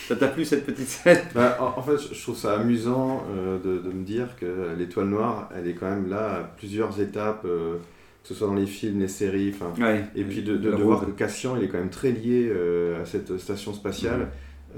ça 0.08 0.16
t'a 0.16 0.28
plu 0.28 0.44
cette 0.44 0.64
petite 0.64 0.86
scène? 0.88 1.18
Bah, 1.34 1.56
en, 1.60 1.78
en 1.78 1.82
fait, 1.82 1.96
je 2.14 2.22
trouve 2.22 2.36
ça 2.36 2.54
amusant 2.54 3.22
de, 3.64 3.78
de 3.78 3.90
me 3.92 4.04
dire 4.04 4.28
que 4.38 4.46
l'étoile 4.78 5.06
noire, 5.08 5.48
elle 5.56 5.66
est 5.68 5.74
quand 5.74 5.90
même 5.90 6.08
là 6.08 6.36
à 6.36 6.40
plusieurs 6.56 7.00
étapes, 7.00 7.42
que 7.42 7.78
ce 8.22 8.34
soit 8.34 8.46
dans 8.46 8.54
les 8.54 8.66
films, 8.66 9.00
les 9.00 9.08
séries. 9.08 9.54
Ouais. 9.80 10.04
Et 10.14 10.22
puis 10.24 10.42
de, 10.42 10.56
de- 10.56 10.70
Le 10.70 10.76
de 10.76 10.82
voir 10.82 11.04
que 11.04 11.10
Cassian, 11.10 11.56
il 11.56 11.64
est 11.64 11.68
quand 11.68 11.78
même 11.78 11.90
très 11.90 12.12
lié 12.12 12.52
à 13.00 13.04
cette 13.04 13.36
station 13.38 13.72
spatiale, 13.74 14.28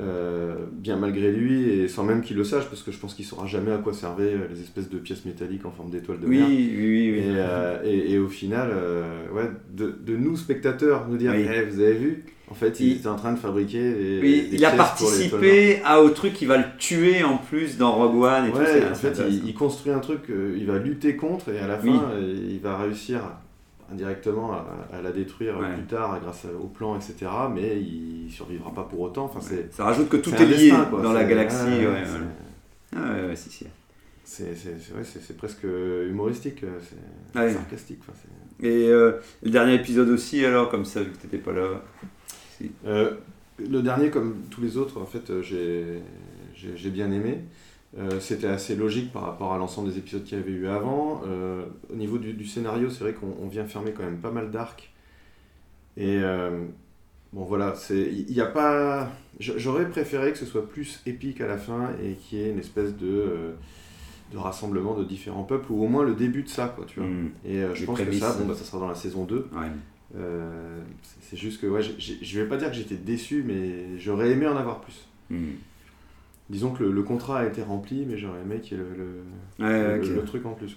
euh, 0.00 0.55
bien 0.72 0.96
malgré 0.96 1.31
lui, 1.33 1.68
et 1.70 1.88
sans 1.88 2.02
même 2.05 2.22
qu'il 2.22 2.37
le 2.37 2.44
sache, 2.44 2.64
parce 2.66 2.83
que 2.83 2.90
je 2.92 2.98
pense 2.98 3.14
qu'il 3.14 3.24
saura 3.26 3.46
jamais 3.46 3.72
à 3.72 3.78
quoi 3.78 3.92
servaient 3.92 4.33
euh, 4.35 4.48
les 4.52 4.61
espèces 4.61 4.88
de 4.88 4.98
pièces 4.98 5.24
métalliques 5.24 5.66
en 5.66 5.70
forme 5.70 5.90
d'étoile 5.90 6.18
de 6.20 6.26
Oui, 6.26 6.38
mer. 6.38 6.46
oui, 6.48 6.74
oui. 6.76 7.12
oui. 7.12 7.18
Et, 7.18 7.22
euh, 7.37 7.78
et, 7.85 8.12
et 8.12 8.18
au 8.18 8.28
final, 8.28 8.70
euh, 8.72 9.28
ouais, 9.35 9.50
de, 9.74 9.94
de 10.05 10.16
nous 10.16 10.37
spectateurs, 10.37 11.07
nous 11.09 11.16
dire 11.18 11.33
Oui. 11.37 11.44
Eh, 11.46 11.62
Vous 11.64 11.81
avez 11.81 11.92
vu? 11.94 12.24
En 12.50 12.55
fait, 12.55 12.81
il, 12.81 12.87
Il- 12.88 12.96
était 12.98 13.07
en 13.09 13.16
train 13.16 13.33
de 13.33 13.38
fabriquer 13.38 13.81
des, 13.92 14.18
Oui, 14.22 14.48
des 14.50 14.57
il 14.57 14.64
a 14.64 14.70
participé 14.72 15.81
à, 15.85 16.02
au 16.02 16.11
truc 16.11 16.35
qui 16.35 16.44
va 16.46 16.59
le 16.59 16.64
tuer 16.78 17.22
en 17.24 17.38
plus 17.38 17.78
dans 17.78 17.92
Rogue 17.92 18.22
One 18.22 18.46
et 18.48 18.50
tout 18.50 18.59
c'est- 18.66 18.90
en 18.90 18.94
fait, 18.94 19.22
il, 19.28 19.46
il 19.48 19.55
construit 19.55 19.92
un 19.92 20.00
truc, 20.00 20.20
il 20.28 20.66
va 20.66 20.78
lutter 20.78 21.16
contre, 21.16 21.48
et 21.50 21.59
à 21.59 21.66
la 21.66 21.78
fin, 21.78 22.11
il 22.20 22.61
va 22.61 22.76
réussir 22.78 23.20
indirectement 23.92 24.52
à, 24.52 24.66
à 24.92 25.02
la 25.02 25.12
détruire 25.12 25.59
Ouais. 25.59 25.74
plus 25.74 25.85
tard 25.85 26.18
grâce 26.20 26.46
au 26.61 26.66
plan, 26.66 26.96
etc. 26.96 27.31
Mais 27.55 27.81
il 27.81 28.31
survivra 28.31 28.72
pas 28.72 28.85
pour 28.85 29.00
autant. 29.00 29.24
Enfin, 29.24 29.40
c'est 29.40 29.72
Ça 29.72 29.85
rajoute 29.85 30.09
que 30.09 30.16
tout 30.16 30.31
est 30.35 30.40
un 30.40 30.44
lié 30.44 30.70
destin, 30.70 30.88
dans 31.02 31.12
la 31.12 31.24
galaxie. 31.24 31.64
ouais, 31.66 31.78
Ouais, 31.78 31.87
ouais, 31.87 31.92
ouais. 31.92 32.05
c'est- 32.07 32.96
Ah, 32.96 33.12
ouais, 33.14 33.28
ouais, 33.28 33.37
si, 33.37 33.50
si. 33.50 33.66
C'est 34.24 34.44
ouais, 34.94 35.35
presque 35.37 35.64
humoristique, 35.64 36.62
euh, 36.64 36.78
c'est 37.35 37.38
Ouais. 37.38 37.52
sarcastique. 37.52 37.98
enfin, 38.09 38.12
Et 38.61 38.88
euh, 38.88 39.12
le 39.42 39.50
dernier 39.50 39.74
épisode 39.74 40.09
aussi, 40.09 40.44
alors, 40.44 40.70
comme 40.70 40.85
ça, 40.85 41.02
vu 41.02 41.11
que 41.11 41.16
t'étais 41.18 41.38
pas 41.38 41.52
là. 41.52 41.83
Euh, 42.87 43.12
le 43.59 43.83
dernier, 43.83 44.11
comme 44.11 44.37
tous 44.50 44.61
les 44.61 44.76
autres, 44.76 45.00
en 45.00 45.07
fait, 45.07 45.40
j'ai 45.42 46.00
j'ai 46.55 46.90
bien 46.90 47.11
aimé. 47.11 47.40
Euh, 47.98 48.20
C'était 48.20 48.46
assez 48.46 48.74
logique 48.74 49.12
par 49.12 49.22
rapport 49.22 49.52
à 49.52 49.59
l'ensemble 49.59 49.90
des 49.90 49.98
épisodes 49.98 50.24
qu'il 50.24 50.38
y 50.38 50.40
avait 50.40 50.50
eu 50.50 50.66
avant. 50.66 51.22
Euh, 51.26 51.64
au 51.92 51.96
niveau 51.96 52.18
du, 52.18 52.33
du 52.33 52.46
scénario, 52.46 52.88
c'est 52.90 53.00
vrai 53.05 53.12
qu'on 53.12 53.35
on 53.40 53.48
vient 53.48 53.64
fermer 53.66 53.92
quand 53.92 54.02
même 54.05 54.18
pas 54.18 54.31
mal 54.31 54.50
d'arcs. 54.50 54.90
Et 55.98 56.18
euh, 56.22 56.64
bon, 57.33 57.44
voilà, 57.44 57.74
il 57.90 58.26
n'y 58.31 58.40
a 58.40 58.46
pas. 58.46 59.11
J'aurais 59.40 59.88
préféré 59.88 60.33
que 60.33 60.38
ce 60.38 60.46
soit 60.46 60.66
plus 60.68 61.00
épique 61.05 61.40
à 61.42 61.46
la 61.46 61.59
fin 61.59 61.90
et 62.02 62.14
qu'il 62.14 62.38
y 62.38 62.42
ait 62.42 62.50
une 62.50 62.59
espèce 62.59 62.96
de. 62.96 63.52
de 64.33 64.38
rassemblement 64.38 64.94
de 64.94 65.05
différents 65.05 65.44
peuples, 65.44 65.70
ou 65.70 65.85
au 65.85 65.88
moins 65.88 66.05
le 66.05 66.14
début 66.14 66.42
de 66.44 66.48
ça, 66.48 66.72
quoi, 66.74 66.87
tu 66.87 67.00
vois. 67.00 67.09
Mm. 67.11 67.31
Et 67.44 67.61
je 67.74 67.81
Les 67.81 67.87
pense 67.87 68.00
que 68.00 68.12
ça, 68.12 68.33
bon, 68.38 68.46
bah, 68.46 68.55
ça 68.55 68.64
sera 68.64 68.78
dans 68.78 68.88
la 68.88 68.94
saison 68.94 69.24
2. 69.24 69.48
Ouais. 69.52 70.18
C'est- 71.02 71.37
juste 71.37 71.61
que 71.61 71.66
ouais, 71.66 71.81
je 71.83 72.40
vais 72.40 72.46
pas 72.46 72.57
dire 72.57 72.68
que 72.70 72.76
j'étais 72.76 72.94
déçu, 72.96 73.42
mais 73.46 73.98
j'aurais 73.98 74.31
aimé 74.31 74.46
en 74.46 74.57
avoir 74.57 74.81
plus. 74.81 75.07
Mm. 75.28 75.50
Disons 76.52 76.70
que 76.70 76.84
le, 76.84 76.92
le 76.92 77.02
contrat 77.02 77.38
a 77.40 77.46
été 77.46 77.62
rempli, 77.62 78.04
mais 78.06 78.18
j'aurais 78.18 78.40
aimé 78.44 78.60
qu'il 78.62 78.76
y 78.76 78.80
ait 78.80 78.84
le, 78.84 78.94
le- 79.58 79.64
Ouais, 79.66 79.96
le- 79.96 80.02
ok. 80.02 80.16
le 80.16 80.24
truc 80.24 80.44
en 80.46 80.50
plus. 80.52 80.76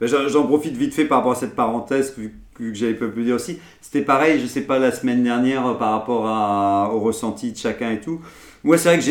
Ben, 0.00 0.06
J'en 0.06 0.46
profite 0.46 0.76
vite 0.76 0.94
fait 0.94 1.04
par 1.04 1.18
rapport 1.18 1.32
à 1.32 1.36
cette 1.36 1.56
parenthèse 1.56 2.14
que, 2.14 2.20
que, 2.56 2.72
j'avais 2.72 2.94
pas 2.94 3.08
pu 3.08 3.24
dire 3.24 3.34
aussi. 3.34 3.58
C'était 3.80 4.02
pareil, 4.02 4.38
je 4.40 4.46
sais 4.46 4.60
pas, 4.60 4.78
la 4.78 4.92
semaine 4.92 5.24
dernière 5.24 5.66
euh, 5.66 5.74
par 5.74 5.90
rapport 5.92 6.26
à, 6.28 6.90
au 6.94 7.00
ressenti 7.00 7.50
de 7.50 7.56
chacun 7.58 7.90
et 7.90 8.00
tout. 8.00 8.20
Moi, 8.62 8.78
c'est 8.78 8.88
vrai 8.88 8.98
que 8.98 9.04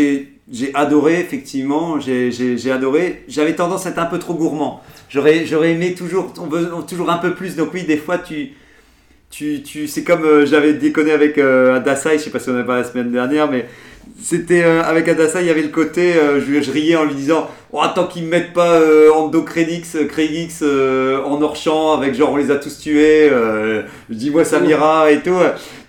j'ai 0.51 0.73
adoré, 0.73 1.19
effectivement, 1.19 1.99
j'ai 1.99 2.71
adoré. 2.71 3.23
J'avais 3.28 3.56
tendance 3.56 3.86
à 3.86 3.89
être 3.89 3.99
un 3.99 4.06
peu 4.06 4.19
trop 4.19 4.36
gourmand. 4.36 4.82
J'aurais 5.10 5.45
j'aurais 5.45 5.73
aimé 5.73 5.95
toujours, 5.95 6.32
on 6.39 6.47
veut 6.47 6.69
toujours 6.88 7.10
un 7.10 7.17
peu 7.17 7.34
plus. 7.34 7.56
Donc 7.58 7.73
oui, 7.73 7.84
des 7.84 7.97
fois, 7.97 8.19
tu... 8.19 8.54
Tu, 9.32 9.63
tu, 9.63 9.88
c'est 9.88 10.04
comme 10.04 10.23
euh, 10.23 10.45
j'avais 10.45 10.73
déconné 10.75 11.12
avec 11.12 11.38
euh, 11.38 11.75
Adasai, 11.75 12.17
je 12.19 12.23
sais 12.23 12.30
pas 12.30 12.39
si 12.39 12.49
on 12.49 12.54
en 12.56 12.60
a 12.60 12.63
parlé 12.63 12.84
la 12.84 12.88
semaine 12.88 13.12
dernière, 13.12 13.51
mais 13.51 13.65
c'était 14.22 14.63
euh, 14.63 14.84
avec 14.84 15.08
Adasai, 15.08 15.41
il 15.41 15.48
y 15.48 15.50
avait 15.50 15.62
le 15.62 15.70
côté, 15.70 16.15
euh, 16.15 16.41
je, 16.41 16.72
riais 16.72 16.96
en 16.96 17.06
lui 17.06 17.15
disant 17.15 17.48
Oh, 17.78 17.82
tant 17.94 18.08
qu'ils 18.08 18.24
me 18.24 18.30
mettent 18.30 18.54
pas 18.54 18.76
euh, 18.76 19.12
Ando 19.12 19.44
Krenix, 19.44 19.96
euh, 20.62 21.22
en 21.24 21.41
hors 21.41 21.58
champ 21.58 21.91
avec 21.91 22.15
genre 22.15 22.32
on 22.32 22.38
les 22.38 22.50
a 22.50 22.56
tous 22.56 22.80
tués, 22.80 23.30
euh, 23.30 23.84
je 24.10 24.15
dis 24.15 24.30
moi 24.32 24.46
Samira 24.46 25.12
et 25.12 25.22
tout. 25.22 25.38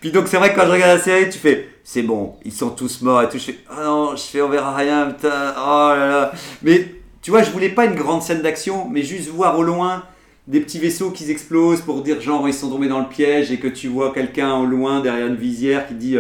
Puis 0.01 0.11
donc 0.11 0.27
c'est 0.27 0.37
vrai 0.37 0.53
que 0.53 0.59
quand 0.59 0.67
je 0.67 0.73
regarde 0.73 0.99
la 0.99 1.03
série, 1.03 1.31
tu 1.31 1.39
fais 1.39 1.69
c'est 1.85 2.03
bon, 2.03 2.35
ils 2.45 2.53
sont 2.53 2.71
tous 2.71 3.03
morts 3.03 3.23
et 3.23 3.29
tout. 3.29 3.39
Je 3.39 3.45
fais 3.45 3.59
ah 3.71 3.85
non, 3.85 4.17
je 4.17 4.23
fais 4.23 4.43
on 4.43 4.49
verra 4.49 4.75
rien, 4.75 5.07
putain, 5.07 5.55
oh 5.57 5.93
là 5.97 6.09
là. 6.09 6.33
Mais 6.63 6.87
tu 7.23 7.31
vois, 7.31 7.43
je 7.43 7.51
voulais 7.51 7.69
pas 7.69 7.85
une 7.85 7.95
grande 7.95 8.23
scène 8.23 8.43
d'action, 8.43 8.89
mais 8.91 9.03
juste 9.03 9.29
voir 9.29 9.57
au 9.59 9.63
loin 9.63 10.03
des 10.49 10.61
petits 10.61 10.79
vaisseaux 10.79 11.11
qui 11.11 11.31
explosent 11.31 11.83
pour 11.83 12.03
dire 12.03 12.21
genre 12.21 12.49
ils 12.49 12.55
sont 12.55 12.69
tombés 12.71 12.89
dans 12.89 13.01
le 13.01 13.09
piège 13.09 13.53
et 13.53 13.59
que 13.59 13.69
tu 13.69 13.89
vois 13.89 14.13
quelqu'un 14.13 14.57
au 14.57 14.67
loin 14.67 15.01
derrière 15.01 15.27
une 15.29 15.37
visière 15.37 15.87
qui 15.87 15.95
dit 15.95 16.17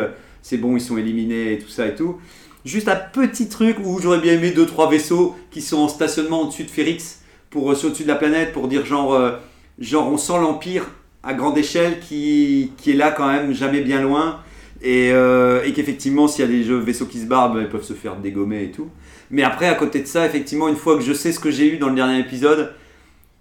c'est 0.49 0.59
bon, 0.59 0.77
ils 0.77 0.81
sont 0.81 0.97
éliminés 0.97 1.55
et 1.55 1.59
tout 1.59 1.69
ça 1.69 1.89
et 1.89 1.97
tout. 1.97 2.19
Juste 2.65 2.87
un 2.87 2.95
petit 2.95 3.49
truc 3.49 3.79
où 3.85 3.99
j'aurais 4.01 4.21
bien 4.21 4.35
aimé 4.35 4.53
deux 4.53 4.65
trois 4.65 4.89
vaisseaux 4.89 5.35
qui 5.51 5.61
sont 5.61 5.79
en 5.79 5.89
stationnement 5.89 6.43
au-dessus 6.43 6.63
de 6.63 6.71
Férix 6.71 7.23
pour 7.51 7.69
euh, 7.73 7.75
au-dessus 7.75 8.05
de 8.05 8.09
la 8.09 8.15
planète 8.15 8.53
pour 8.53 8.69
dire 8.69 8.87
genre 8.87 9.15
euh, 9.15 9.33
genre 9.81 10.09
on 10.09 10.17
sent 10.17 10.39
l'empire 10.41 10.87
à 11.25 11.35
grande 11.35 11.59
échelle 11.59 11.99
qui, 11.99 12.71
qui 12.77 12.93
est 12.93 12.95
là 12.95 13.11
quand 13.11 13.27
même 13.27 13.53
jamais 13.53 13.81
bien 13.81 14.01
loin 14.01 14.39
et, 14.83 15.11
euh, 15.11 15.65
et 15.65 15.73
qu'effectivement 15.73 16.29
s'il 16.29 16.45
y 16.45 16.49
a 16.49 16.51
des 16.51 16.63
jeux 16.63 16.79
vaisseaux 16.79 17.07
qui 17.07 17.19
se 17.19 17.27
barrent 17.27 17.53
ben, 17.53 17.63
ils 17.63 17.69
peuvent 17.69 17.83
se 17.83 17.95
faire 17.95 18.15
dégommer 18.15 18.63
et 18.63 18.71
tout. 18.71 18.89
Mais 19.33 19.43
après 19.43 19.67
à 19.67 19.75
côté 19.75 20.01
de 20.01 20.07
ça 20.07 20.27
effectivement 20.27 20.69
une 20.69 20.77
fois 20.77 20.97
que 20.97 21.03
je 21.03 21.13
sais 21.13 21.33
ce 21.33 21.41
que 21.41 21.51
j'ai 21.51 21.75
eu 21.75 21.79
dans 21.79 21.89
le 21.89 21.97
dernier 21.97 22.21
épisode 22.21 22.73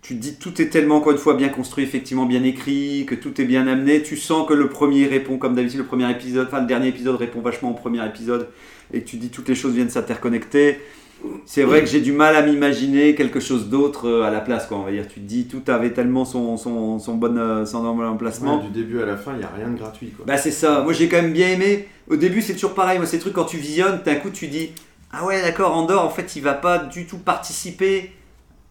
tu 0.05 0.15
te 0.15 0.21
dis 0.21 0.35
tout 0.35 0.61
est 0.61 0.67
tellement 0.67 0.97
encore 0.97 1.13
une 1.13 1.17
fois 1.17 1.33
bien 1.33 1.49
construit, 1.49 1.83
effectivement 1.83 2.27
bien 2.27 2.43
écrit, 2.43 3.07
que 3.07 3.15
tout 3.15 3.41
est 3.41 3.45
bien 3.45 3.65
amené. 3.65 4.03
Tu 4.03 4.17
sens 4.17 4.47
que 4.47 4.53
le 4.53 4.69
premier 4.69 5.07
répond 5.07 5.39
comme 5.39 5.55
d'habitude, 5.55 5.79
le 5.79 5.85
premier 5.85 6.09
épisode, 6.11 6.45
enfin 6.45 6.61
le 6.61 6.67
dernier 6.67 6.89
épisode 6.89 7.15
répond 7.15 7.41
vachement 7.41 7.71
au 7.71 7.73
premier 7.73 8.05
épisode, 8.05 8.47
et 8.93 9.01
que 9.01 9.07
tu 9.07 9.17
dis 9.17 9.29
toutes 9.29 9.49
les 9.49 9.55
choses 9.55 9.73
viennent 9.73 9.89
s'interconnecter. 9.89 10.79
C'est 11.47 11.63
vrai 11.63 11.79
que 11.79 11.87
j'ai 11.87 12.01
du 12.01 12.11
mal 12.11 12.35
à 12.35 12.43
m'imaginer 12.43 13.15
quelque 13.15 13.39
chose 13.39 13.67
d'autre 13.67 14.07
euh, 14.07 14.21
à 14.21 14.29
la 14.29 14.41
place, 14.41 14.67
quoi. 14.67 14.77
On 14.77 14.83
va 14.83 14.91
dire, 14.91 15.07
tu 15.07 15.21
te 15.21 15.25
dis 15.25 15.47
tout 15.47 15.63
avait 15.65 15.91
tellement 15.91 16.23
son 16.23 16.55
son, 16.55 16.99
son 16.99 17.15
bon 17.15 17.35
euh, 17.35 17.65
son 17.65 17.83
emplacement. 17.83 18.57
Ouais, 18.57 18.65
du 18.65 18.69
début 18.69 19.01
à 19.01 19.07
la 19.07 19.17
fin, 19.17 19.31
il 19.33 19.39
n'y 19.39 19.43
a 19.43 19.51
rien 19.57 19.69
de 19.69 19.77
gratuit. 19.79 20.11
Quoi. 20.15 20.23
Bah 20.27 20.37
c'est 20.37 20.51
ça, 20.51 20.81
moi 20.83 20.93
j'ai 20.93 21.09
quand 21.09 21.19
même 21.19 21.33
bien 21.33 21.49
aimé. 21.49 21.87
Au 22.11 22.15
début 22.15 22.43
c'est 22.43 22.53
toujours 22.53 22.75
pareil, 22.75 22.99
moi 22.99 23.07
ces 23.07 23.17
trucs 23.17 23.33
quand 23.33 23.45
tu 23.45 23.57
visionnes, 23.57 24.01
d'un 24.05 24.15
coup 24.15 24.29
tu 24.29 24.45
dis 24.49 24.69
Ah 25.11 25.25
ouais 25.25 25.41
d'accord, 25.41 25.75
Andorre 25.75 26.05
en 26.05 26.11
fait 26.11 26.35
il 26.35 26.43
va 26.43 26.53
pas 26.53 26.77
du 26.77 27.07
tout 27.07 27.17
participer 27.17 28.11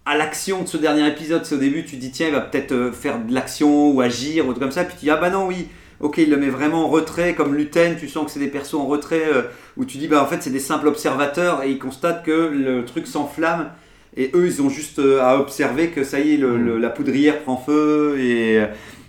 à 0.07 0.17
l'action 0.17 0.63
de 0.63 0.69
ce 0.69 0.77
dernier 0.77 1.07
épisode. 1.09 1.45
C'est 1.45 1.55
au 1.55 1.59
début 1.59 1.85
tu 1.85 1.97
dis 1.97 2.11
tiens 2.11 2.29
il 2.29 2.33
va 2.35 2.41
peut-être 2.41 2.73
euh, 2.73 2.93
faire 2.93 3.19
de 3.25 3.33
l'action 3.33 3.91
ou 3.91 4.01
agir 4.01 4.47
ou 4.47 4.53
tout 4.53 4.61
comme 4.61 4.71
ça, 4.73 4.85
puis 4.85 4.95
tu 4.99 5.05
dis 5.07 5.11
ah 5.11 5.17
bah 5.17 5.31
non 5.31 5.47
oui, 5.47 5.69
ok 6.01 6.19
il 6.19 6.31
le 6.31 6.37
met 6.37 6.49
vraiment 6.51 6.85
en 6.85 6.89
retrait 6.89 7.35
comme 7.35 7.55
Luten, 7.55 7.97
tu 7.99 8.09
sens 8.09 8.27
que 8.27 8.31
c'est 8.31 8.41
des 8.41 8.49
persos 8.49 8.75
en 8.75 8.87
retrait 8.87 9.23
euh, 9.33 9.43
où 9.77 9.85
tu 9.85 9.99
dis 9.99 10.09
bah 10.09 10.23
en 10.23 10.27
fait 10.27 10.43
c'est 10.43 10.51
des 10.51 10.59
simples 10.61 10.89
observateurs 10.89 11.63
et 11.63 11.71
ils 11.71 11.79
constatent 11.79 12.23
que 12.25 12.51
le 12.53 12.85
truc 12.85 13.07
s'enflamme. 13.07 13.71
Et 14.17 14.31
eux, 14.35 14.47
ils 14.47 14.63
ont 14.63 14.69
juste 14.71 15.01
euh, 15.01 15.21
à 15.23 15.41
observer 15.41 15.89
que 15.89 16.05
ça 16.05 16.21
y 16.21 16.35
est, 16.35 16.37
le- 16.37 16.57
le- 16.57 16.79
la 16.79 16.89
poudrière 16.89 17.41
prend 17.43 17.57
feu. 17.57 18.15
Et, 18.21 18.63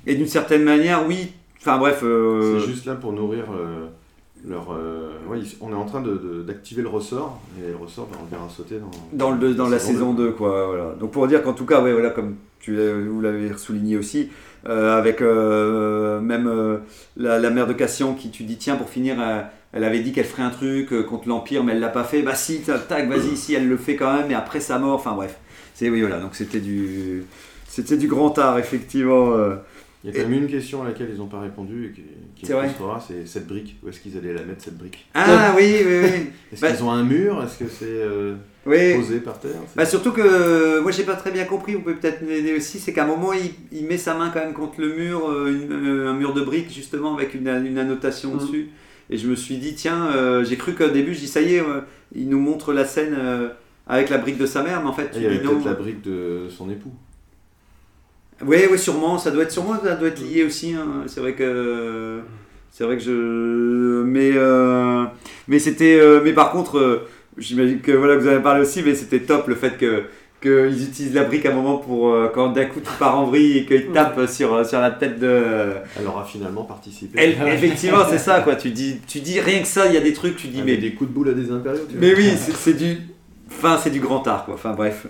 et 0.08 0.16
d'une 0.16 0.26
certaine 0.26 0.64
manière, 0.64 1.06
oui. 1.08 1.32
Enfin 1.62 1.78
bref. 1.78 2.00
euh, 2.02 2.60
C'est 2.60 2.72
juste 2.72 2.86
là 2.88 2.96
pour 2.96 3.14
nourrir 3.14 3.44
euh, 3.54 3.86
leur. 4.48 4.72
euh, 4.74 5.10
ouais, 5.28 5.40
on 5.62 5.72
est 5.72 5.76
en 5.76 5.86
train 5.86 6.02
de- 6.02 6.18
de- 6.18 6.42
d'activer 6.44 6.82
le 6.82 6.88
ressort, 6.90 7.40
et 7.60 7.70
le 7.72 7.76
ressort, 7.78 8.08
bah, 8.12 8.18
on 8.22 8.26
le 8.26 8.30
verra 8.30 8.50
sauter 8.50 8.76
dans, 8.80 8.92
dans, 9.14 9.32
le, 9.32 9.54
dans 9.54 9.70
la 9.70 9.80
saison 9.80 10.14
deux. 10.14 10.26
2 10.28 10.32
quoi 10.34 10.68
voilà. 10.68 10.96
donc 11.00 11.12
pour 11.12 11.28
dire 11.28 11.42
qu'en 11.44 11.54
tout 11.54 11.66
cas 11.66 11.82
ouais, 11.82 11.94
voilà 11.94 12.10
comme 12.12 12.36
tu 12.60 12.76
vous 12.76 13.22
l'avez 13.22 13.56
souligné 13.58 13.96
aussi 13.98 14.30
euh, 14.68 14.98
avec 14.98 15.22
euh, 15.22 16.20
même 16.20 16.48
euh, 16.48 16.78
la, 17.16 17.40
la 17.40 17.50
mère 17.52 17.68
de 17.68 17.74
Cassian 17.74 18.14
qui 18.16 18.32
tu 18.32 18.44
dis 18.44 18.58
tiens 18.58 18.76
pour 18.76 18.90
finir 18.90 19.18
elle 19.72 19.84
avait 19.84 20.00
dit 20.00 20.12
qu'elle 20.14 20.26
ferait 20.26 20.42
un 20.44 20.50
truc 20.50 20.90
contre 21.06 21.28
l'Empire 21.30 21.64
mais 21.64 21.74
elle 21.74 21.80
l'a 21.80 21.90
pas 21.90 22.04
fait 22.04 22.24
bah 22.24 22.34
si 22.34 22.62
tac 22.62 23.08
vas-y 23.08 23.36
si 23.38 23.54
elle 23.54 23.68
le 23.68 23.78
fait 23.78 23.96
quand 23.96 24.12
même 24.16 24.32
et 24.32 24.34
après 24.36 24.60
sa 24.62 24.80
mort 24.80 24.96
enfin 24.96 25.14
bref 25.14 25.38
c'est 25.76 25.90
oui 25.90 26.02
voilà 26.02 26.20
donc 26.20 26.34
c'était 26.34 26.60
du 26.62 27.24
c'était 27.68 27.98
du 27.98 28.08
grand 28.08 28.38
art 28.40 28.58
effectivement. 28.58 29.34
Il 30.04 30.14
y 30.14 30.18
a 30.20 30.22
quand 30.22 30.30
même 30.30 30.44
une 30.44 30.48
question 30.48 30.84
à 30.84 30.86
laquelle 30.86 31.10
ils 31.12 31.18
n'ont 31.18 31.26
pas 31.26 31.40
répondu 31.42 31.88
et 31.88 31.92
qui, 31.92 32.04
qui 32.46 32.52
C'est 32.52 32.54
me 32.54 32.60
vrai. 32.60 32.68
frustrera, 32.68 33.04
c'est 33.06 33.28
cette 33.28 33.48
brique. 33.48 33.78
Où 33.84 33.90
est-ce 33.90 34.00
qu'ils 34.00 34.18
allaient 34.18 34.34
la 34.34 34.44
mettre 34.44 34.64
cette 34.64 34.78
brique 34.78 35.06
ah 35.14 35.54
oui 35.58 35.64
oui 35.86 36.00
oui 36.04 36.10
Est-ce 36.54 36.62
Bah- 36.62 36.72
qu'ils 36.72 36.84
ont 36.84 36.92
un 36.92 37.04
mur? 37.04 37.44
Est-ce 37.44 37.58
que 37.64 37.70
c'est 37.70 37.86
euh, 37.86 38.36
oui 38.66 38.96
posé 38.96 39.20
par 39.20 39.40
terre? 39.40 39.52
Bah 39.76 39.86
surtout 39.86 40.12
que 40.12 40.80
moi 40.80 40.92
j'ai 40.92 41.04
pas 41.04 41.16
très 41.16 41.32
bien 41.32 41.46
compris, 41.46 41.76
on 41.76 41.82
peut 41.82 41.96
peut-être 41.96 42.22
m'aider 42.22 42.56
aussi, 42.56 42.80
c'est 42.80 42.94
qu'à 42.94 43.04
un 43.04 43.08
moment 43.08 43.34
il, 43.34 43.52
il 43.72 43.86
met 43.86 43.98
sa 43.98 44.14
main 44.16 44.30
quand 44.34 44.40
même 44.40 44.54
contre 44.54 44.80
le 44.82 44.96
mur, 44.96 45.30
euh, 45.30 45.50
une- 45.52 45.72
euh, 45.72 46.10
un 46.10 46.14
mur 46.14 46.34
de 46.34 46.42
briques 46.42 46.72
justement 46.74 47.16
avec 47.16 47.34
une, 47.34 47.48
une 47.48 47.78
annotation 47.78 48.34
Mhm. 48.34 48.40
dessus. 48.40 48.70
Et 49.10 49.18
je 49.18 49.28
me 49.28 49.36
suis 49.36 49.58
dit 49.58 49.76
tiens, 49.76 50.08
euh, 50.16 50.44
j'ai 50.44 50.58
cru 50.58 50.74
qu'au 50.74 50.88
début 50.90 51.14
je 51.14 51.20
dis 51.20 51.28
ça 51.28 51.42
y 51.42 51.56
est, 51.56 51.60
euh, 51.62 51.82
il 52.16 52.28
nous 52.30 52.40
montre 52.40 52.74
la 52.74 52.86
scène 52.86 53.16
euh, 53.18 53.50
avec 53.88 54.10
la 54.10 54.18
brique 54.18 54.38
de 54.40 54.48
sa 54.48 54.64
mère, 54.64 54.82
mais 54.82 54.90
en 54.90 54.94
fait 54.94 55.10
Ah, 55.12 55.14
tu 55.14 55.20
Il 55.20 55.24
y 55.24 55.26
avait 55.28 55.38
dis 55.38 55.44
non. 55.46 55.52
peut-être 55.56 55.66
la 55.66 55.74
brique 55.74 56.02
de 56.02 56.48
son 56.50 56.70
époux. 56.72 56.92
Oui, 58.45 58.58
oui, 58.71 58.78
sûrement, 58.80 59.17
ça 59.17 59.32
doit 59.32 59.43
être 59.43 59.52
sûrement, 59.52 59.80
ça 59.84 59.95
doit 59.95 60.10
être 60.10 60.21
lié 60.21 60.43
aussi. 60.43 60.74
hein. 60.74 61.04
C'est 61.08 61.19
vrai 61.21 61.34
que 61.34 62.19
c'est 62.71 62.84
vrai 62.84 62.98
que 62.98 63.04
je, 63.04 64.04
mais 64.04 64.32
euh, 64.36 65.06
mais 65.48 65.60
c'était, 65.60 65.98
euh, 66.00 66.21
mais 66.24 66.34
par 66.34 66.52
contre, 66.52 66.78
euh, 66.78 67.08
j'imagine 67.38 67.80
que 67.80 67.91
voilà 67.93 68.17
vous 68.17 68.28
avez 68.28 68.41
parlé 68.41 68.62
aussi, 68.62 68.84
mais 68.84 68.93
c'était 68.95 69.21
top 69.21 69.48
le 69.48 69.56
fait 69.56 69.78
que 69.78 70.04
qu'ils 70.41 70.84
utilisent 70.84 71.13
la 71.15 71.24
brique 71.24 71.45
à 71.45 71.52
un 71.52 71.56
moment 71.56 71.78
pour 71.78 72.10
euh, 72.13 72.28
quand 72.32 72.50
d'un 72.50 72.65
coup 72.65 72.82
tu 72.82 72.91
pars 73.00 73.17
en 73.17 73.26
vrille 73.26 73.60
et 73.60 73.65
qu'ils 73.65 73.88
tapent 73.93 74.28
sur, 74.30 74.63
sur 74.65 74.80
la 74.82 74.91
tête 74.91 75.17
de. 75.17 75.41
Elle 75.98 76.06
aura 76.06 76.26
finalement 76.26 76.65
participé. 76.65 77.17
Elle, 77.17 77.36
effectivement, 77.54 78.04
c'est 78.10 78.17
ça 78.19 78.41
quoi. 78.41 78.56
Tu 78.58 78.69
dis, 78.71 78.98
tu 79.08 79.21
dis 79.21 79.39
rien 79.39 79.62
que 79.62 79.67
ça, 79.67 79.88
il 79.88 79.93
y 79.93 79.98
a 79.98 80.02
des 80.02 80.13
trucs, 80.13 80.36
tu 80.36 80.48
dis 80.48 80.58
mais 80.62 80.74
mais. 80.74 80.78
des 80.78 80.91
coups 80.91 81.10
de 81.10 81.15
boule 81.15 81.30
à 81.30 81.34
des 81.34 81.50
impériaux. 81.52 81.86
tu 81.89 81.95
Mais 81.98 82.13
vois. 82.13 82.19
oui, 82.24 82.32
c'est 82.38 82.74
du. 82.78 82.98
Enfin, 83.58 83.78
c'est 83.82 83.89
du 83.89 84.00
grand 84.00 84.26
art 84.28 84.46
quoi. 84.46 84.54
Enfin 84.56 84.74
bref. 84.74 85.08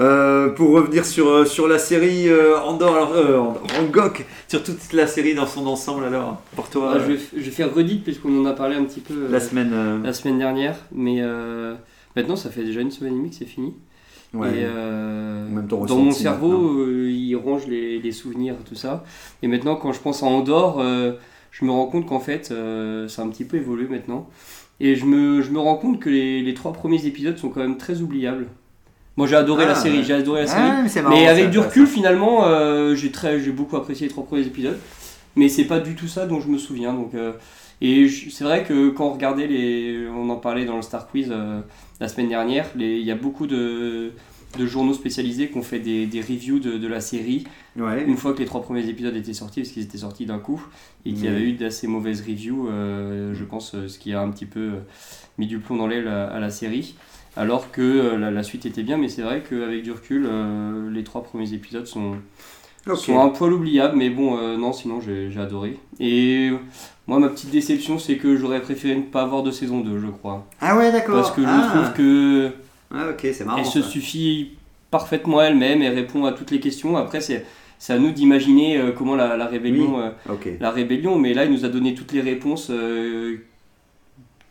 Euh, 0.00 0.48
pour 0.48 0.70
revenir 0.70 1.06
sur, 1.06 1.28
euh, 1.28 1.44
sur 1.44 1.68
la 1.68 1.78
série 1.78 2.28
euh, 2.28 2.58
Andorre, 2.58 2.96
alors, 3.14 3.14
euh, 3.14 4.08
sur 4.48 4.62
toute 4.64 4.92
la 4.92 5.06
série 5.06 5.34
dans 5.34 5.46
son 5.46 5.66
ensemble 5.68 6.04
alors, 6.04 6.42
pour 6.56 6.68
toi, 6.68 6.94
Ah, 6.94 6.98
je, 6.98 7.12
vais, 7.12 7.14
f- 7.14 7.28
je 7.36 7.42
vais 7.42 7.50
faire 7.52 7.72
redite 7.72 8.02
puisqu'on 8.02 8.40
en 8.40 8.44
a 8.46 8.52
parlé 8.54 8.74
un 8.74 8.82
petit 8.84 9.00
peu 9.00 9.28
la 9.30 9.38
semaine. 9.38 10.02
la 10.02 10.12
semaine 10.12 10.38
dernière, 10.38 10.76
mais 10.92 11.22
maintenant 12.16 12.36
ça 12.36 12.50
fait 12.50 12.64
déjà 12.64 12.80
une 12.80 12.90
semaine 12.90 13.14
et 13.14 13.16
demie 13.16 13.30
que 13.30 13.36
c'est 13.36 13.44
fini. 13.44 13.74
ouais. 14.34 14.62
Et 14.62 14.64
même 14.64 15.66
dans 15.68 15.96
mon 15.96 16.10
cerveau, 16.10 16.86
il 17.06 17.34
range 17.36 17.66
les, 17.68 18.00
les 18.00 18.12
souvenirs, 18.12 18.56
tout 18.68 18.74
ça. 18.74 19.04
Et 19.42 19.46
maintenant, 19.48 19.76
quand 19.76 19.92
je 19.92 20.00
pense 20.00 20.22
à 20.24 20.26
Andorre, 20.26 20.82
je 21.52 21.64
me 21.64 21.70
rends 21.70 21.86
compte 21.86 22.06
qu'en 22.06 22.18
fait, 22.20 22.46
ça 22.46 23.22
a 23.22 23.24
un 23.24 23.28
petit 23.28 23.44
peu 23.44 23.58
évolué 23.58 23.86
maintenant. 23.88 24.28
Et 24.80 24.96
je 24.96 25.04
me, 25.04 25.40
je 25.40 25.50
me 25.50 25.58
rends 25.58 25.76
compte 25.76 26.00
que 26.00 26.10
les, 26.10 26.42
les 26.42 26.54
trois 26.54 26.72
premiers 26.72 27.06
épisodes 27.06 27.36
sont 27.38 27.48
quand 27.48 27.60
même 27.60 27.78
très 27.78 28.00
oubliables. 28.00 28.48
Moi, 29.16 29.28
j'ai 29.28 29.36
adoré 29.36 29.64
Ah, 29.64 29.68
la 29.68 29.74
série, 29.76 29.98
ouais. 29.98 30.04
j'ai 30.04 30.14
adoré 30.14 30.40
la 30.42 30.46
série. 30.48 30.62
Ah, 30.64 30.82
mais 30.82 31.02
marrant, 31.02 31.14
mais 31.14 31.28
avec 31.28 31.50
du 31.50 31.60
recul, 31.60 31.86
finalement, 31.86 32.46
euh, 32.46 32.94
j'ai 32.96 33.12
très, 33.12 33.38
j'ai 33.38 33.52
beaucoup 33.52 33.76
apprécié 33.76 34.06
les 34.08 34.12
trois 34.12 34.24
premiers 34.24 34.46
épisodes. 34.46 34.78
Mais 35.36 35.48
c'est 35.48 35.64
pas 35.64 35.78
du 35.80 35.94
tout 35.94 36.08
ça 36.08 36.26
dont 36.26 36.40
je 36.40 36.48
me 36.48 36.58
souviens. 36.58 36.92
Donc, 36.92 37.14
euh, 37.14 37.32
et 37.80 38.08
c'est 38.08 38.44
vrai 38.44 38.64
que 38.64 38.88
quand 38.90 39.06
on 39.06 39.12
regardait 39.12 39.46
les, 39.46 40.06
on 40.08 40.28
en 40.30 40.36
parlait 40.36 40.64
dans 40.64 40.76
le 40.76 40.82
Star 40.82 41.06
Quiz 41.08 41.28
euh, 41.30 41.60
la 42.00 42.08
semaine 42.08 42.28
dernière, 42.28 42.66
il 42.76 43.00
y 43.00 43.10
a 43.10 43.16
beaucoup 43.16 43.46
de, 43.46 44.12
de 44.58 44.66
journaux 44.66 44.94
spécialisés 44.94 45.48
qui 45.48 45.56
ont 45.58 45.62
fait 45.62 45.78
des, 45.80 46.06
des 46.06 46.20
reviews 46.20 46.58
de, 46.58 46.78
de 46.78 46.86
la 46.88 47.00
série 47.00 47.44
Ouais. 47.76 48.04
une 48.06 48.16
fois 48.16 48.32
que 48.34 48.38
les 48.38 48.44
trois 48.44 48.62
premiers 48.62 48.88
épisodes 48.88 49.16
étaient 49.16 49.32
sortis, 49.32 49.60
parce 49.62 49.72
qu'ils 49.72 49.82
étaient 49.82 49.98
sortis 49.98 50.26
d'un 50.26 50.38
coup, 50.38 50.64
et 51.04 51.12
qu'il 51.12 51.24
y 51.24 51.28
avait 51.28 51.42
eu 51.42 51.52
d'assez 51.54 51.88
mauvaises 51.88 52.20
reviews, 52.20 52.68
euh, 52.68 53.34
je 53.34 53.42
pense, 53.44 53.74
euh, 53.74 53.88
ce 53.88 53.98
qui 53.98 54.12
a 54.14 54.20
un 54.20 54.30
petit 54.30 54.46
peu 54.46 54.60
euh, 54.60 54.78
mis 55.38 55.48
du 55.48 55.58
plomb 55.58 55.76
dans 55.76 55.88
l'aile 55.88 56.06
à, 56.06 56.26
à 56.28 56.38
la 56.38 56.50
série. 56.50 56.94
Alors 57.36 57.72
que 57.72 58.14
la, 58.14 58.30
la 58.30 58.42
suite 58.44 58.64
était 58.64 58.84
bien, 58.84 58.96
mais 58.96 59.08
c'est 59.08 59.22
vrai 59.22 59.42
qu'avec 59.48 59.82
du 59.82 59.90
recul, 59.90 60.24
euh, 60.30 60.88
les 60.88 61.02
trois 61.02 61.24
premiers 61.24 61.52
épisodes 61.52 61.84
sont, 61.86 62.14
sont 62.94 63.18
un 63.18 63.28
poil 63.30 63.52
oubliables, 63.52 63.96
mais 63.96 64.08
bon, 64.08 64.38
euh, 64.38 64.56
non, 64.56 64.72
sinon 64.72 65.00
j'ai 65.00 65.32
j'ai 65.32 65.40
adoré. 65.40 65.76
Et 65.98 66.50
euh, 66.52 66.58
moi, 67.08 67.18
ma 67.18 67.28
petite 67.28 67.50
déception, 67.50 67.98
c'est 67.98 68.18
que 68.18 68.36
j'aurais 68.36 68.60
préféré 68.62 68.94
ne 68.94 69.02
pas 69.02 69.22
avoir 69.22 69.42
de 69.42 69.50
saison 69.50 69.80
2, 69.80 69.98
je 69.98 70.06
crois. 70.06 70.46
Ah 70.60 70.76
ouais, 70.78 70.92
d'accord. 70.92 71.16
Parce 71.16 71.32
que 71.32 71.42
je 71.42 71.46
ah. 71.48 71.70
trouve 71.74 71.92
que 71.94 72.52
Ah 72.94 73.10
ok, 73.10 73.26
c'est 73.32 73.44
marrant. 73.44 73.58
elle 73.58 73.66
se 73.66 73.82
ça. 73.82 73.88
suffit 73.88 74.52
parfaitement 74.90 75.42
elle-même, 75.42 75.82
elle 75.82 75.94
répond 75.94 76.24
à 76.24 76.32
toutes 76.32 76.50
les 76.50 76.60
questions. 76.60 76.96
Après, 76.96 77.20
c'est 77.20 77.44
c'est 77.78 77.92
à 77.92 77.98
nous 77.98 78.12
d'imaginer 78.12 78.78
euh, 78.78 78.92
comment 78.92 79.14
la, 79.16 79.36
la 79.36 79.46
rébellion, 79.46 80.00
euh, 80.00 80.10
la 80.60 80.70
rébellion, 80.70 81.18
mais 81.18 81.34
là, 81.34 81.44
il 81.44 81.50
nous 81.50 81.64
a 81.64 81.68
donné 81.68 81.94
toutes 81.94 82.12
les 82.12 82.20
réponses 82.20 82.70
euh, 82.70 83.44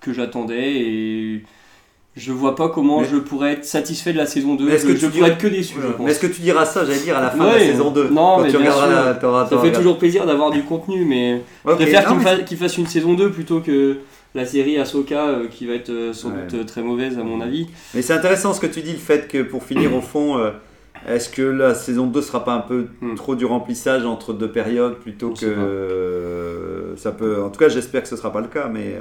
que 0.02 0.14
j'attendais 0.14 0.74
et 0.76 1.44
je 2.16 2.32
vois 2.32 2.56
pas 2.56 2.70
comment 2.70 3.02
Mais- 3.02 3.08
je 3.08 3.18
pourrais 3.18 3.54
être 3.54 3.66
satisfait 3.66 4.14
de 4.14 4.18
la 4.18 4.26
saison 4.26 4.56
2. 4.56 4.66
Mais 4.66 4.74
est-ce 4.74 4.86
que 4.86 4.94
je 4.96 5.00
tu 5.00 5.06
pourrais 5.08 5.14
dirais- 5.14 5.30
être 5.32 5.38
que 5.40 5.48
déçu, 5.48 5.76
je 5.82 5.88
pense. 5.88 6.06
Mais 6.06 6.12
est-ce 6.12 6.20
que 6.20 6.28
tu 6.28 6.42
diras 6.42 6.66
ça, 6.66 6.86
j'allais 6.86 7.00
dire, 7.00 7.18
à 7.18 7.22
la 7.22 7.30
fin 7.32 7.46
de 7.50 7.54
la 7.54 7.60
saison 7.60 7.92
2 7.92 8.10
non, 8.10 8.36
Quand 8.38 8.42
mais 8.42 8.52
tu 8.52 8.58
bien 8.58 8.72
regarderas 8.72 8.88
sûr. 8.98 9.06
la- 9.06 9.14
t'auras- 9.16 9.48
Ça 9.50 9.58
fait 9.60 9.72
toujours 9.72 9.98
plaisir 9.98 10.26
d'avoir 10.26 10.52
du 10.52 10.64
contenu, 10.64 11.06
mais 11.06 11.42
je 11.66 11.72
préfère 11.74 12.06
qu'il 12.46 12.58
mais 12.58 12.64
fasse 12.64 12.78
une 12.78 12.88
saison 12.88 13.14
2 13.16 13.32
plutôt 13.32 13.60
que 13.62 13.98
la 14.36 14.46
série 14.46 14.78
Ahsoka 14.80 15.28
euh, 15.28 15.48
qui 15.48 15.66
va 15.68 15.74
être 15.74 15.90
euh, 15.92 16.12
sans 16.14 16.30
Ouais. 16.30 16.36
doute 16.48 16.60
euh, 16.62 16.64
très 16.64 16.82
mauvaise 16.82 17.18
à 17.20 17.24
mon 17.24 17.40
avis. 17.42 17.68
Mais 17.94 18.02
c'est 18.02 18.14
intéressant 18.14 18.54
ce 18.54 18.60
que 18.60 18.68
tu 18.68 18.82
dis, 18.82 18.92
le 18.94 18.98
fait 18.98 19.28
que 19.28 19.42
pour 19.44 19.64
finir 19.64 19.96
au 19.96 20.02
fond, 20.02 20.38
euh, 20.40 20.50
est-ce 21.08 21.30
que 21.30 21.42
la 21.44 21.74
saison 21.76 22.08
2 22.08 22.22
sera 22.22 22.44
pas 22.46 22.54
un 22.54 22.62
peu 22.62 22.88
Hmm. 23.02 23.16
trop 23.16 23.36
du 23.36 23.46
remplissage 23.46 24.06
entre 24.06 24.34
deux 24.34 24.50
périodes 24.52 24.96
plutôt 24.96 25.32
On 25.32 25.34
que 25.40 26.94
ça 26.96 27.12
peut. 27.12 27.42
En 27.44 27.50
tout 27.50 27.60
cas, 27.60 27.70
j'espère 27.70 28.04
que 28.04 28.08
ce 28.08 28.16
sera 28.16 28.32
pas 28.32 28.42
le 28.42 28.48
cas, 28.48 28.70
mais 28.72 28.98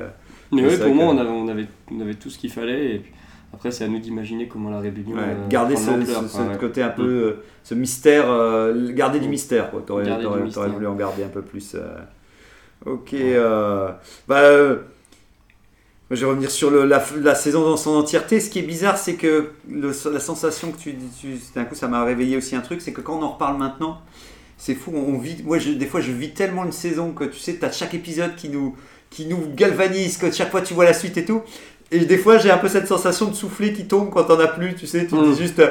Mais 0.52 0.68
c'est 0.70 0.84
pour 0.84 0.94
moi, 0.94 1.06
on 1.06 1.18
avait, 1.18 1.30
on, 1.30 1.48
avait, 1.48 1.66
on 1.90 2.00
avait 2.00 2.14
tout 2.14 2.30
ce 2.30 2.38
qu'il 2.38 2.50
fallait. 2.52 2.94
Et 2.94 2.98
puis, 2.98 3.12
après, 3.54 3.70
c'est 3.70 3.84
à 3.84 3.88
nous 3.88 3.98
d'imaginer 3.98 4.48
comment 4.48 4.70
la 4.70 4.80
rébellion. 4.80 5.16
ouais, 5.16 5.22
euh, 5.22 5.48
garder 5.48 5.76
ce, 5.76 5.90
ouais. 5.90 6.58
côté 6.58 6.82
un 6.82 6.88
peu, 6.90 7.02
Mm. 7.02 7.06
euh, 7.24 7.32
ce 7.62 7.74
mystère, 7.74 8.30
euh, 8.30 8.92
garder 8.92 9.18
du 9.20 9.26
Mm. 9.28 9.30
mystère, 9.30 9.70
quoi. 9.70 9.82
T'aurais, 9.86 10.04
Garder 10.04 10.22
du 10.24 10.28
t'aurais- 10.28 10.42
mystère. 10.42 10.62
t'aurais 10.64 10.74
voulu 10.74 10.86
en 10.86 10.94
garder 10.94 11.24
un 11.24 11.28
peu 11.28 11.42
plus. 11.42 11.74
euh. 11.74 11.96
Ok, 12.84 13.14
euh, 13.14 13.90
bah. 14.28 14.40
euh, 14.40 14.78
je 16.10 16.20
vais 16.24 16.30
revenir 16.30 16.50
sur 16.50 16.70
le- 16.70 16.84
la, 16.84 17.02
la 17.22 17.34
saison 17.34 17.62
dans 17.62 17.76
son 17.76 17.92
entièreté. 17.92 18.38
Ce 18.40 18.50
qui 18.50 18.58
est 18.58 18.62
bizarre, 18.66 18.98
c'est 18.98 19.14
que 19.14 19.50
le- 19.70 19.92
la 20.12 20.20
sensation 20.20 20.70
que 20.72 20.78
tu, 20.78 20.94
tu 21.18 21.38
d'un 21.54 21.64
coup, 21.64 21.74
ça 21.74 21.88
m'a 21.88 22.04
réveillé 22.04 22.36
aussi 22.36 22.54
un 22.56 22.60
truc, 22.60 22.80
c'est 22.82 22.92
que 22.92 23.00
quand 23.00 23.18
on 23.18 23.22
en 23.22 23.32
reparle 23.32 23.56
maintenant, 23.56 24.00
c'est 24.58 24.74
fou. 24.74 24.92
On, 24.94 25.14
on 25.14 25.18
vit, 25.18 25.42
moi, 25.42 25.58
je, 25.58 25.70
des 25.70 25.86
fois, 25.86 26.00
je 26.00 26.12
vis 26.12 26.34
tellement 26.34 26.64
une 26.64 26.72
saison 26.72 27.12
que 27.12 27.24
tu 27.24 27.38
sais, 27.38 27.54
t'as 27.56 27.70
chaque 27.72 27.94
épisode 27.94 28.34
qui 28.36 28.48
nous, 28.50 28.76
qui 29.12 29.26
nous 29.26 29.38
galvanise, 29.54 30.16
que 30.16 30.30
chaque 30.32 30.50
fois 30.50 30.62
tu 30.62 30.74
vois 30.74 30.84
la 30.84 30.94
suite 30.94 31.16
et 31.18 31.24
tout. 31.24 31.42
Et 31.90 32.00
des 32.06 32.16
fois, 32.16 32.38
j'ai 32.38 32.50
un 32.50 32.56
peu 32.58 32.68
cette 32.68 32.88
sensation 32.88 33.26
de 33.26 33.34
souffler 33.34 33.72
qui 33.74 33.84
tombe 33.86 34.10
quand 34.10 34.24
t'en 34.24 34.40
as 34.40 34.48
plus. 34.48 34.74
Tu 34.74 34.86
sais, 34.86 35.06
tu 35.06 35.14
Mm. 35.14 35.32
dis 35.34 35.38
juste, 35.42 35.62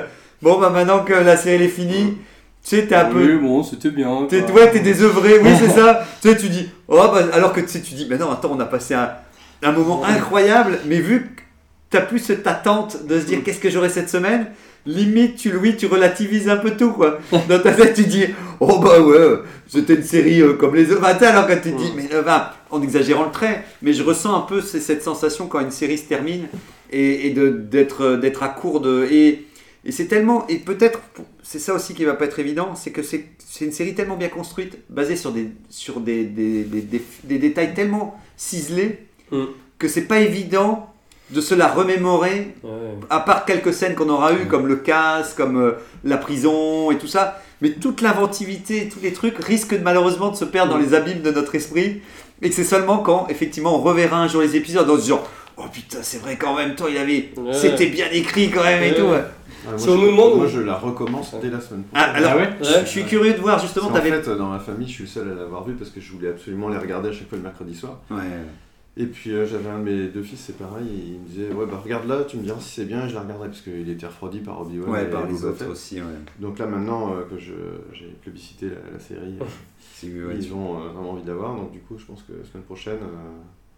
bon, 0.41 0.60
bah 0.60 0.69
maintenant 0.69 1.04
que 1.04 1.13
la 1.13 1.36
série 1.36 1.63
est 1.63 1.67
finie, 1.67 2.17
tu 2.63 2.75
sais, 2.75 2.86
t'es 2.86 2.93
un 2.95 3.06
peu. 3.06 3.19
Oui, 3.19 3.39
bon, 3.39 3.63
c'était 3.63 3.89
bien. 3.89 4.27
T'es, 4.30 4.43
ouais, 4.51 4.69
t'es 4.71 4.82
désœuvré, 4.82 5.39
oui, 5.39 5.49
c'est 5.60 5.69
ça. 5.80 6.06
Tu 6.21 6.30
sais, 6.30 6.38
tu 6.38 6.49
dis, 6.49 6.69
oh, 6.88 6.95
bah, 7.12 7.23
alors 7.34 7.51
que 7.54 7.60
tu 7.62 7.67
sais, 7.69 7.82
tu 7.82 7.95
dis, 7.95 8.06
mais 8.08 8.17
non, 8.19 8.30
attends, 8.32 8.51
on 8.54 8.60
a 8.60 8.65
passé 8.65 8.93
un, 8.93 9.10
un 9.63 9.71
moment 9.71 10.04
incroyable, 10.06 10.80
mais 10.86 10.99
vu 10.99 11.21
que 11.23 11.41
t'as 11.89 12.01
plus 12.01 12.19
cette 12.19 12.45
attente 12.45 13.06
de 13.08 13.19
se 13.19 13.25
dire, 13.25 13.39
qu'est-ce 13.43 13.60
que 13.60 13.71
j'aurai 13.71 13.89
cette 13.89 14.10
semaine, 14.12 14.45
limite, 14.85 15.35
tu, 15.37 15.55
oui, 15.55 15.75
tu 15.77 15.85
relativises 15.87 16.49
un 16.49 16.57
peu 16.57 16.71
tout, 16.71 16.91
quoi. 16.91 17.19
Dans 17.31 17.59
ta 17.59 17.71
tête, 17.73 17.93
tu 17.93 18.03
dis, 18.05 18.25
oh, 18.59 18.79
bah 18.79 18.99
ouais, 19.01 19.39
c'était 19.67 19.95
une 19.95 20.03
série 20.03 20.41
euh, 20.41 20.53
comme 20.53 20.75
les 20.75 20.91
autres. 20.91 21.01
Enfin, 21.03 21.25
alors 21.27 21.47
que 21.47 21.53
tu 21.53 21.71
dis, 21.71 21.91
mais, 21.95 22.09
euh, 22.13 22.21
bah, 22.21 22.55
en 22.71 22.81
exagérant 22.81 23.25
le 23.25 23.31
trait, 23.31 23.63
mais 23.81 23.93
je 23.93 24.03
ressens 24.03 24.35
un 24.35 24.41
peu 24.41 24.61
cette 24.61 25.03
sensation 25.03 25.47
quand 25.47 25.59
une 25.59 25.71
série 25.71 25.97
se 25.97 26.05
termine 26.05 26.47
et, 26.91 27.27
et 27.27 27.29
de, 27.31 27.49
d'être, 27.49 28.01
euh, 28.01 28.17
d'être 28.17 28.43
à 28.43 28.49
court 28.49 28.79
de. 28.81 29.07
Et, 29.11 29.45
et 29.85 29.91
c'est 29.91 30.05
tellement. 30.05 30.47
Et 30.47 30.57
peut-être, 30.57 30.99
c'est 31.43 31.59
ça 31.59 31.73
aussi 31.73 31.93
qui 31.93 32.05
va 32.05 32.13
pas 32.13 32.25
être 32.25 32.39
évident, 32.39 32.75
c'est 32.75 32.91
que 32.91 33.01
c'est, 33.03 33.25
une 33.61 33.71
série 33.71 33.93
tellement 33.93 34.15
bien 34.17 34.29
construite, 34.29 34.77
basée 34.89 35.15
sur 35.15 35.31
des, 35.31 35.47
sur 35.69 35.99
des, 35.99 36.23
des, 36.23 36.63
des, 36.63 36.81
des- 36.81 37.01
des 37.25 37.37
détails 37.37 37.73
tellement 37.73 38.19
ciselés, 38.37 38.99
Mm. 39.31 39.45
que 39.79 39.87
c'est 39.87 40.01
pas 40.07 40.19
évident 40.19 40.90
de 41.31 41.41
se 41.41 41.55
la 41.55 41.67
remémorer, 41.67 42.55
Ouais. 42.63 42.71
à 43.09 43.19
part 43.21 43.45
quelques 43.45 43.73
scènes 43.73 43.95
qu'on 43.95 44.09
aura 44.09 44.33
eues, 44.33 44.47
comme 44.47 44.67
le 44.67 44.75
casse, 44.77 45.33
comme 45.33 45.57
euh, 45.61 45.71
la 46.03 46.17
prison 46.17 46.91
et 46.91 46.97
tout 46.97 47.07
ça. 47.07 47.41
Mais 47.61 47.71
toute 47.71 48.01
l'inventivité, 48.01 48.89
tous 48.89 48.99
les 49.01 49.13
trucs 49.13 49.37
risquent 49.43 49.77
de, 49.77 49.83
malheureusement 49.83 50.29
de 50.29 50.35
se 50.35 50.45
perdre 50.45 50.71
dans 50.73 50.79
les 50.79 50.93
abîmes 50.93 51.21
de 51.21 51.31
notre 51.31 51.55
esprit. 51.55 52.01
Et 52.41 52.49
que 52.49 52.55
c'est 52.55 52.63
seulement 52.63 52.97
quand, 52.97 53.27
effectivement, 53.29 53.75
on 53.75 53.81
reverra 53.81 54.17
un 54.17 54.27
jour 54.27 54.41
les 54.41 54.55
épisodes 54.55 54.89
en 54.89 54.95
se 54.97 55.01
disant 55.03 55.21
Oh 55.57 55.63
putain, 55.71 55.99
c'est 56.01 56.17
vrai 56.21 56.37
qu'en 56.37 56.55
même 56.55 56.73
temps, 56.75 56.87
il 56.89 56.97
avait. 56.97 57.29
Ouais. 57.37 57.53
C'était 57.53 57.85
bien 57.87 58.07
écrit 58.11 58.49
quand 58.49 58.63
même 58.63 58.81
et 58.81 58.89
Ouais. 58.91 58.95
tout. 58.95 59.03
ouais. 59.03 59.23
Ah, 59.67 59.69
moi, 59.69 59.77
je, 59.77 59.91
moi, 60.37 60.47
je 60.47 60.59
la 60.61 60.73
recommence 60.75 61.35
dès 61.39 61.51
la 61.51 61.61
semaine 61.61 61.83
Ah, 61.93 62.13
alors, 62.15 62.37
ouais 62.37 62.49
je, 62.61 62.79
je 62.83 62.85
suis 62.89 63.03
curieux 63.05 63.33
de 63.33 63.39
voir 63.39 63.59
justement. 63.59 63.89
T'avais. 63.91 64.09
fait, 64.09 64.35
dans 64.35 64.47
ma 64.47 64.57
famille, 64.57 64.87
je 64.87 64.93
suis 64.93 65.03
le 65.03 65.09
seul 65.09 65.31
à 65.31 65.35
l'avoir 65.39 65.63
vu 65.65 65.73
parce 65.75 65.91
que 65.91 66.01
je 66.01 66.11
voulais 66.11 66.29
absolument 66.29 66.67
les 66.69 66.77
regarder 66.79 67.09
à 67.09 67.11
chaque 67.11 67.29
fois 67.29 67.37
le 67.37 67.43
mercredi 67.43 67.75
soir. 67.75 67.99
Et 68.97 69.06
puis 69.06 69.32
euh, 69.32 69.45
j'avais 69.45 69.69
un 69.69 69.80
de 69.80 69.84
mes 69.86 70.08
deux 70.08 70.21
fils, 70.21 70.39
c'est 70.39 70.58
pareil, 70.58 70.86
il 71.13 71.19
me 71.19 71.25
disait 71.25 71.54
Ouais, 71.54 71.65
bah 71.65 71.80
regarde 71.82 72.08
là, 72.08 72.23
tu 72.25 72.36
me 72.38 72.43
diras 72.43 72.60
si 72.60 72.69
c'est 72.75 72.86
bien, 72.86 73.06
et 73.06 73.10
je 73.10 73.13
la 73.15 73.21
regarderai 73.21 73.47
parce 73.47 73.62
qu'il 73.62 73.89
était 73.89 74.06
refroidi 74.06 74.39
par 74.39 74.62
Obi-Wan. 74.62 74.89
Ouais, 74.89 75.04
et 75.04 75.08
par 75.10 75.25
les 75.25 75.45
autres 75.45 75.65
aussi, 75.71 76.01
ouais. 76.01 76.08
Donc 76.39 76.60
là 76.60 76.65
maintenant 76.65 77.13
euh, 77.13 77.21
que 77.23 77.38
j'ai 77.39 78.06
plébiscité 78.21 78.67
la, 78.67 78.91
la 78.93 78.99
série, 78.99 79.38
euh, 79.39 80.34
ils 80.38 80.54
ont 80.54 80.73
vraiment 80.73 81.12
envie 81.12 81.23
d'avoir. 81.23 81.56
Donc 81.56 81.71
du 81.71 81.80
coup, 81.80 81.97
je 81.97 82.06
pense 82.06 82.21
que 82.23 82.34
la 82.34 82.43
semaine 82.45 82.63
prochaine, 82.63 82.97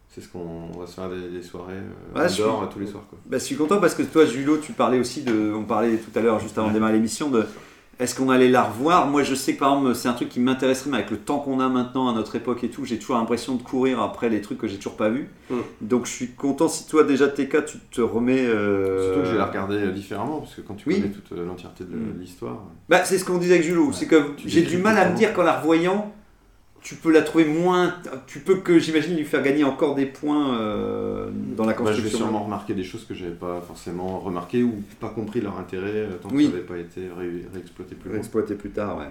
c'est 0.09 0.21
ce 0.21 0.27
qu'on 0.29 0.69
on 0.73 0.79
va 0.79 0.87
se 0.87 0.95
faire 0.95 1.09
des, 1.09 1.29
des 1.29 1.43
soirées 1.43 1.73
Ouais, 2.15 2.27
suis- 2.27 2.41
tous 2.71 2.79
les 2.79 2.87
soirs. 2.87 3.05
Quoi. 3.07 3.19
Bah, 3.27 3.37
je 3.37 3.43
suis 3.43 3.55
content 3.55 3.79
parce 3.79 3.93
que 3.95 4.03
toi, 4.03 4.25
Julo, 4.25 4.57
tu 4.57 4.73
parlais 4.73 4.99
aussi 4.99 5.21
de. 5.23 5.53
On 5.55 5.63
parlait 5.63 5.97
tout 5.97 6.17
à 6.17 6.21
l'heure, 6.21 6.39
juste 6.39 6.57
avant 6.57 6.69
de 6.69 6.73
démarrer 6.73 6.93
l'émission, 6.93 7.29
de. 7.29 7.45
Est-ce 7.99 8.15
qu'on 8.15 8.29
allait 8.29 8.49
la 8.49 8.63
revoir? 8.63 9.07
Moi, 9.07 9.23
je 9.23 9.35
sais 9.35 9.53
que 9.53 9.59
par 9.59 9.71
exemple, 9.77 9.93
c'est 9.95 10.07
un 10.07 10.13
truc 10.13 10.29
qui 10.29 10.39
m'intéresserait, 10.39 10.89
mais 10.89 10.97
avec 10.97 11.11
le 11.11 11.17
temps 11.17 11.37
qu'on 11.39 11.59
a 11.59 11.69
maintenant 11.69 12.09
à 12.09 12.13
notre 12.13 12.35
époque 12.35 12.63
et 12.63 12.69
tout, 12.69 12.85
j'ai 12.85 12.97
toujours 12.97 13.17
l'impression 13.17 13.55
de 13.55 13.61
courir 13.61 14.01
après 14.01 14.29
les 14.29 14.41
trucs 14.41 14.57
que 14.57 14.67
j'ai 14.67 14.77
toujours 14.77 14.97
pas 14.97 15.09
vus. 15.09 15.29
Mm. 15.49 15.55
Donc, 15.81 16.05
je 16.07 16.11
suis 16.11 16.29
content 16.31 16.67
si 16.67 16.87
toi, 16.87 17.03
déjà, 17.03 17.27
TK, 17.27 17.65
tu 17.65 17.77
te 17.91 18.01
remets. 18.01 18.45
euh, 18.45 19.03
Surtout 19.05 19.19
que 19.21 19.25
je 19.27 19.31
vais 19.33 19.37
la 19.37 19.45
regarder 19.45 19.75
euh, 19.75 19.91
différemment 19.91 20.39
parce 20.39 20.55
que 20.55 20.61
quand 20.61 20.73
tu 20.73 20.89
Oui. 20.89 20.95
connais 21.01 21.13
toute 21.13 21.31
euh, 21.37 21.45
l'entièreté 21.45 21.83
de 21.83 21.95
Mm. 21.95 22.19
l'histoire. 22.19 22.63
Bah, 22.89 23.05
c'est 23.05 23.17
ce 23.19 23.25
qu'on 23.25 23.37
disait 23.37 23.53
avec 23.55 23.65
Julo. 23.65 23.91
C'est 23.93 24.07
que 24.07 24.31
j'ai 24.45 24.63
du 24.63 24.77
mal 24.79 24.97
à 24.97 25.09
me 25.09 25.15
dire 25.15 25.31
qu'en 25.33 25.43
la 25.43 25.59
revoyant, 25.59 26.11
tu 26.83 26.95
peux 26.95 27.11
la 27.11 27.21
trouver 27.21 27.45
moins. 27.45 27.95
Tu 28.27 28.39
peux 28.39 28.57
que, 28.57 28.77
j'imagine, 28.77 29.15
lui 29.15 29.23
faire 29.25 29.41
gagner 29.41 29.63
encore 29.63 29.95
des 29.95 30.05
points 30.05 30.57
euh, 30.59 31.29
dans 31.55 31.65
la 31.65 31.71
Bah, 31.73 31.77
je 31.79 31.83
vais 31.85 31.91
construction. 31.93 32.17
sûrement 32.19 32.43
remarquer 32.43 32.73
des 32.73 32.83
choses 32.83 33.05
que 33.05 33.13
j'avais 33.13 33.31
pas 33.31 33.61
forcément 33.65 34.19
remarquées 34.19 34.63
ou 34.63 34.75
pas 34.99 35.09
compris 35.09 35.39
leur 35.41 35.57
intérêt 35.57 35.91
euh, 35.95 36.09
tant 36.21 36.29
Oui. 36.31 36.45
que 36.45 36.51
ça 36.51 36.55
n'avait 36.57 36.67
pas 36.67 36.77
été 36.77 37.01
ré- 37.17 37.45
réexploité 37.53 37.95
plus. 37.95 38.15
Exploiter 38.17 38.55
plus 38.55 38.69
tard, 38.71 38.97
ouais. 38.97 39.05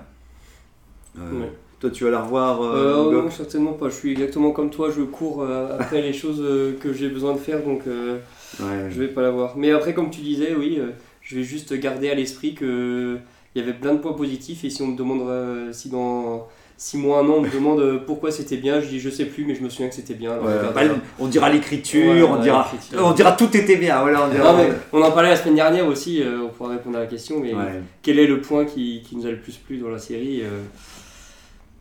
Euh, 1.18 1.41
Ouais. 1.41 1.53
Toi, 1.81 1.91
tu 1.91 2.05
vas 2.05 2.11
la 2.11 2.23
revoir 2.23 2.62
Euh, 2.62 3.09
euh, 3.09 3.11
Gok 3.11 3.25
non, 3.25 3.31
certainement 3.31 3.73
pas. 3.73 3.89
Je 3.89 3.95
suis 3.95 4.12
exactement 4.12 4.53
comme 4.53 4.70
toi. 4.70 4.91
Je 4.97 5.03
cours 5.03 5.43
euh, 5.43 5.77
après 5.81 6.01
les 6.01 6.12
choses 6.12 6.41
euh, 6.41 6.79
que 6.79 6.93
j'ai 6.93 7.09
besoin 7.09 7.33
de 7.33 7.39
faire, 7.39 7.62
donc 7.64 7.83
euh, 7.89 8.18
Ouais. 8.61 8.89
je 8.91 9.01
vais 9.01 9.09
pas 9.09 9.23
la 9.23 9.31
voir. 9.31 9.57
Mais 9.57 9.73
après, 9.73 9.93
comme 9.95 10.11
tu 10.11 10.20
disais, 10.20 10.55
oui, 10.55 10.77
euh, 10.79 10.91
je 11.23 11.37
vais 11.37 11.43
juste 11.43 11.73
garder 11.75 12.09
à 12.11 12.14
l'esprit 12.14 12.55
que 12.55 13.16
il 13.55 13.61
y 13.61 13.64
avait 13.64 13.75
plein 13.75 13.95
de 13.95 13.99
points 13.99 14.12
positifs 14.12 14.62
et 14.64 14.70
si 14.70 14.81
on 14.83 14.87
me 14.89 14.97
demande 14.97 15.23
euh, 15.29 15.73
si 15.73 15.89
dans 15.91 16.47
6 16.85 16.97
mois, 16.99 17.20
un 17.20 17.28
an, 17.28 17.35
on 17.37 17.41
me 17.43 17.49
demande 17.49 17.78
euh, 17.78 17.99
pourquoi 18.05 18.33
c'était 18.33 18.57
bien, 18.57 18.80
je 18.80 18.89
dis 18.89 18.99
je 18.99 19.09
sais 19.09 19.26
plus 19.26 19.45
mais 19.45 19.55
je 19.55 19.62
me 19.62 19.68
souviens 19.68 19.89
que 19.89 19.95
c'était 19.95 20.14
bien. 20.14 20.33
alors 20.33 20.45
Ouais, 20.47 20.53
bah, 20.74 20.80
on 21.20 21.28
dira 21.28 21.49
l'écriture, 21.49 22.11
Ouais, 22.12 22.22
on 22.22 22.35
ouais, 22.37 22.43
dira, 22.43 22.68
l'écriture. 22.72 23.07
on 23.07 23.12
dira 23.12 23.33
tout 23.33 23.57
était 23.57 23.76
bien. 23.76 24.01
Voilà, 24.01 24.26
on 24.26 24.28
dira. 24.35 24.53
Non, 24.53 24.59
mais 24.59 24.70
on 24.93 25.01
en 25.01 25.12
parlait 25.12 25.28
la 25.28 25.37
semaine 25.37 25.55
dernière 25.55 25.87
aussi, 25.87 26.20
euh, 26.20 26.41
on 26.45 26.49
pourra 26.49 26.70
répondre 26.70 26.97
à 26.99 27.01
la 27.03 27.07
question, 27.07 27.39
mais 27.41 27.55
Ouais. 27.55 27.80
quel 28.03 28.18
est 28.18 28.26
le 28.26 28.41
point 28.41 28.64
qui, 28.64 29.03
qui 29.09 29.14
nous 29.16 29.24
a 29.26 29.30
le 29.30 29.37
plus 29.39 29.57
plu 29.59 29.78
dans 29.78 29.91
la 29.91 30.01
série 30.01 30.41
euh, 30.43 30.62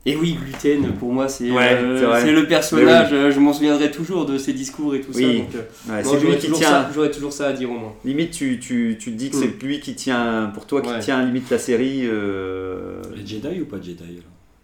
Et 0.06 0.16
oui, 0.16 0.38
Gluten, 0.40 0.94
pour 1.00 1.12
moi, 1.12 1.28
c'est 1.28 1.50
Ouais, 1.50 1.74
euh, 1.74 1.98
c'est 2.00 2.06
vrai. 2.06 2.22
c'est 2.22 2.32
le 2.32 2.46
personnage, 2.48 3.10
je 3.10 3.40
m'en 3.40 3.54
souviendrai 3.54 3.90
toujours 3.90 4.28
de 4.28 4.38
ses 4.38 4.54
discours 4.54 4.94
et 4.94 5.02
tout 5.02 5.12
Oui. 5.16 5.24
ça. 5.24 5.58
Donc, 5.58 5.66
Ouais, 5.98 6.04
non, 6.04 6.10
c'est 6.20 6.26
lui 6.28 6.36
qui 6.38 6.42
toujours 6.46 6.60
tient. 6.60 6.70
ça- 6.70 6.90
J'aurais 6.94 7.10
toujours 7.12 7.34
ça 7.34 7.48
à 7.48 7.54
dire 7.54 7.72
au 7.72 7.76
moins. 7.76 7.94
Limite, 8.06 8.32
tu, 8.32 8.60
tu, 8.60 8.98
tu 9.00 9.12
te 9.12 9.16
dis 9.18 9.32
que 9.32 9.38
Mm. 9.38 9.40
c'est 9.40 9.64
lui 9.66 9.80
qui 9.80 9.96
tient, 9.96 10.52
pour 10.54 10.68
toi, 10.68 10.82
qui 10.84 10.90
Ouais. 10.90 11.00
tient 11.00 11.24
limite 11.26 11.50
la 11.50 11.58
série. 11.58 12.02
euh, 12.06 13.02
Les 13.16 13.26
Jedi 13.26 13.62
ou 13.62 13.66
pas 13.66 13.78
Jedi 13.78 13.98
là 14.18 14.22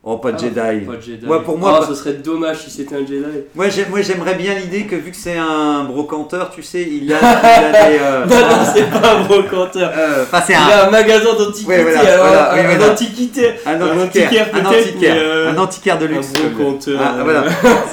Oh, 0.10 0.18
pas 0.20 0.32
de 0.32 0.38
Ah, 0.38 0.42
Jedi. 0.42 0.86
Pas 0.86 0.96
de 0.96 1.02
Jedi. 1.02 1.26
Ouais, 1.26 1.42
pour 1.44 1.58
moi, 1.58 1.80
pas- 1.82 1.86
ce 1.88 1.94
serait 1.94 2.14
dommage 2.14 2.60
si 2.64 2.70
c'était 2.72 2.96
un 2.96 3.00
Jedi. 3.06 3.26
Moi, 3.54 3.68
j'ai- 3.68 3.86
moi, 3.88 4.02
j'aimerais 4.02 4.36
bien 4.36 4.54
l'idée 4.54 4.84
que 4.86 4.96
vu 4.96 5.12
que 5.12 5.18
c'est 5.18 5.36
un 5.38 5.84
brocanteur, 5.84 6.50
tu 6.50 6.64
sais, 6.64 6.82
il 6.90 7.12
a, 7.12 7.18
il 7.20 7.76
a 7.76 7.90
des. 7.90 7.98
euh, 8.00 8.26
Non, 8.26 8.36
non, 8.40 8.64
c'est 8.74 8.90
pas 8.90 9.16
un 9.16 9.24
brocanteur. 9.26 9.92
euh, 9.98 10.24
c'est 10.46 10.54
Il 10.54 10.56
un. 10.56 10.60
a 10.62 10.88
un 10.88 10.92
magasin 10.92 11.34
d'antiquité, 11.38 11.68
Ouais, 11.68 11.84
voilà, 11.84 12.54
oui, 12.54 12.60
un, 12.86 12.90
antiquité. 12.92 13.50
Un 13.66 13.82
un 13.82 14.00
antiquaire, 14.06 14.48
un 14.54 14.66
antiquaire, 14.66 15.16
euh, 15.18 15.52
un 15.52 15.58
antiquaire 15.58 16.00
de 16.00 16.06
luxe. 16.06 16.28
un 16.38 16.50
brocanteur. 16.52 17.02
Ah, 17.04 17.16
voilà. 17.26 17.44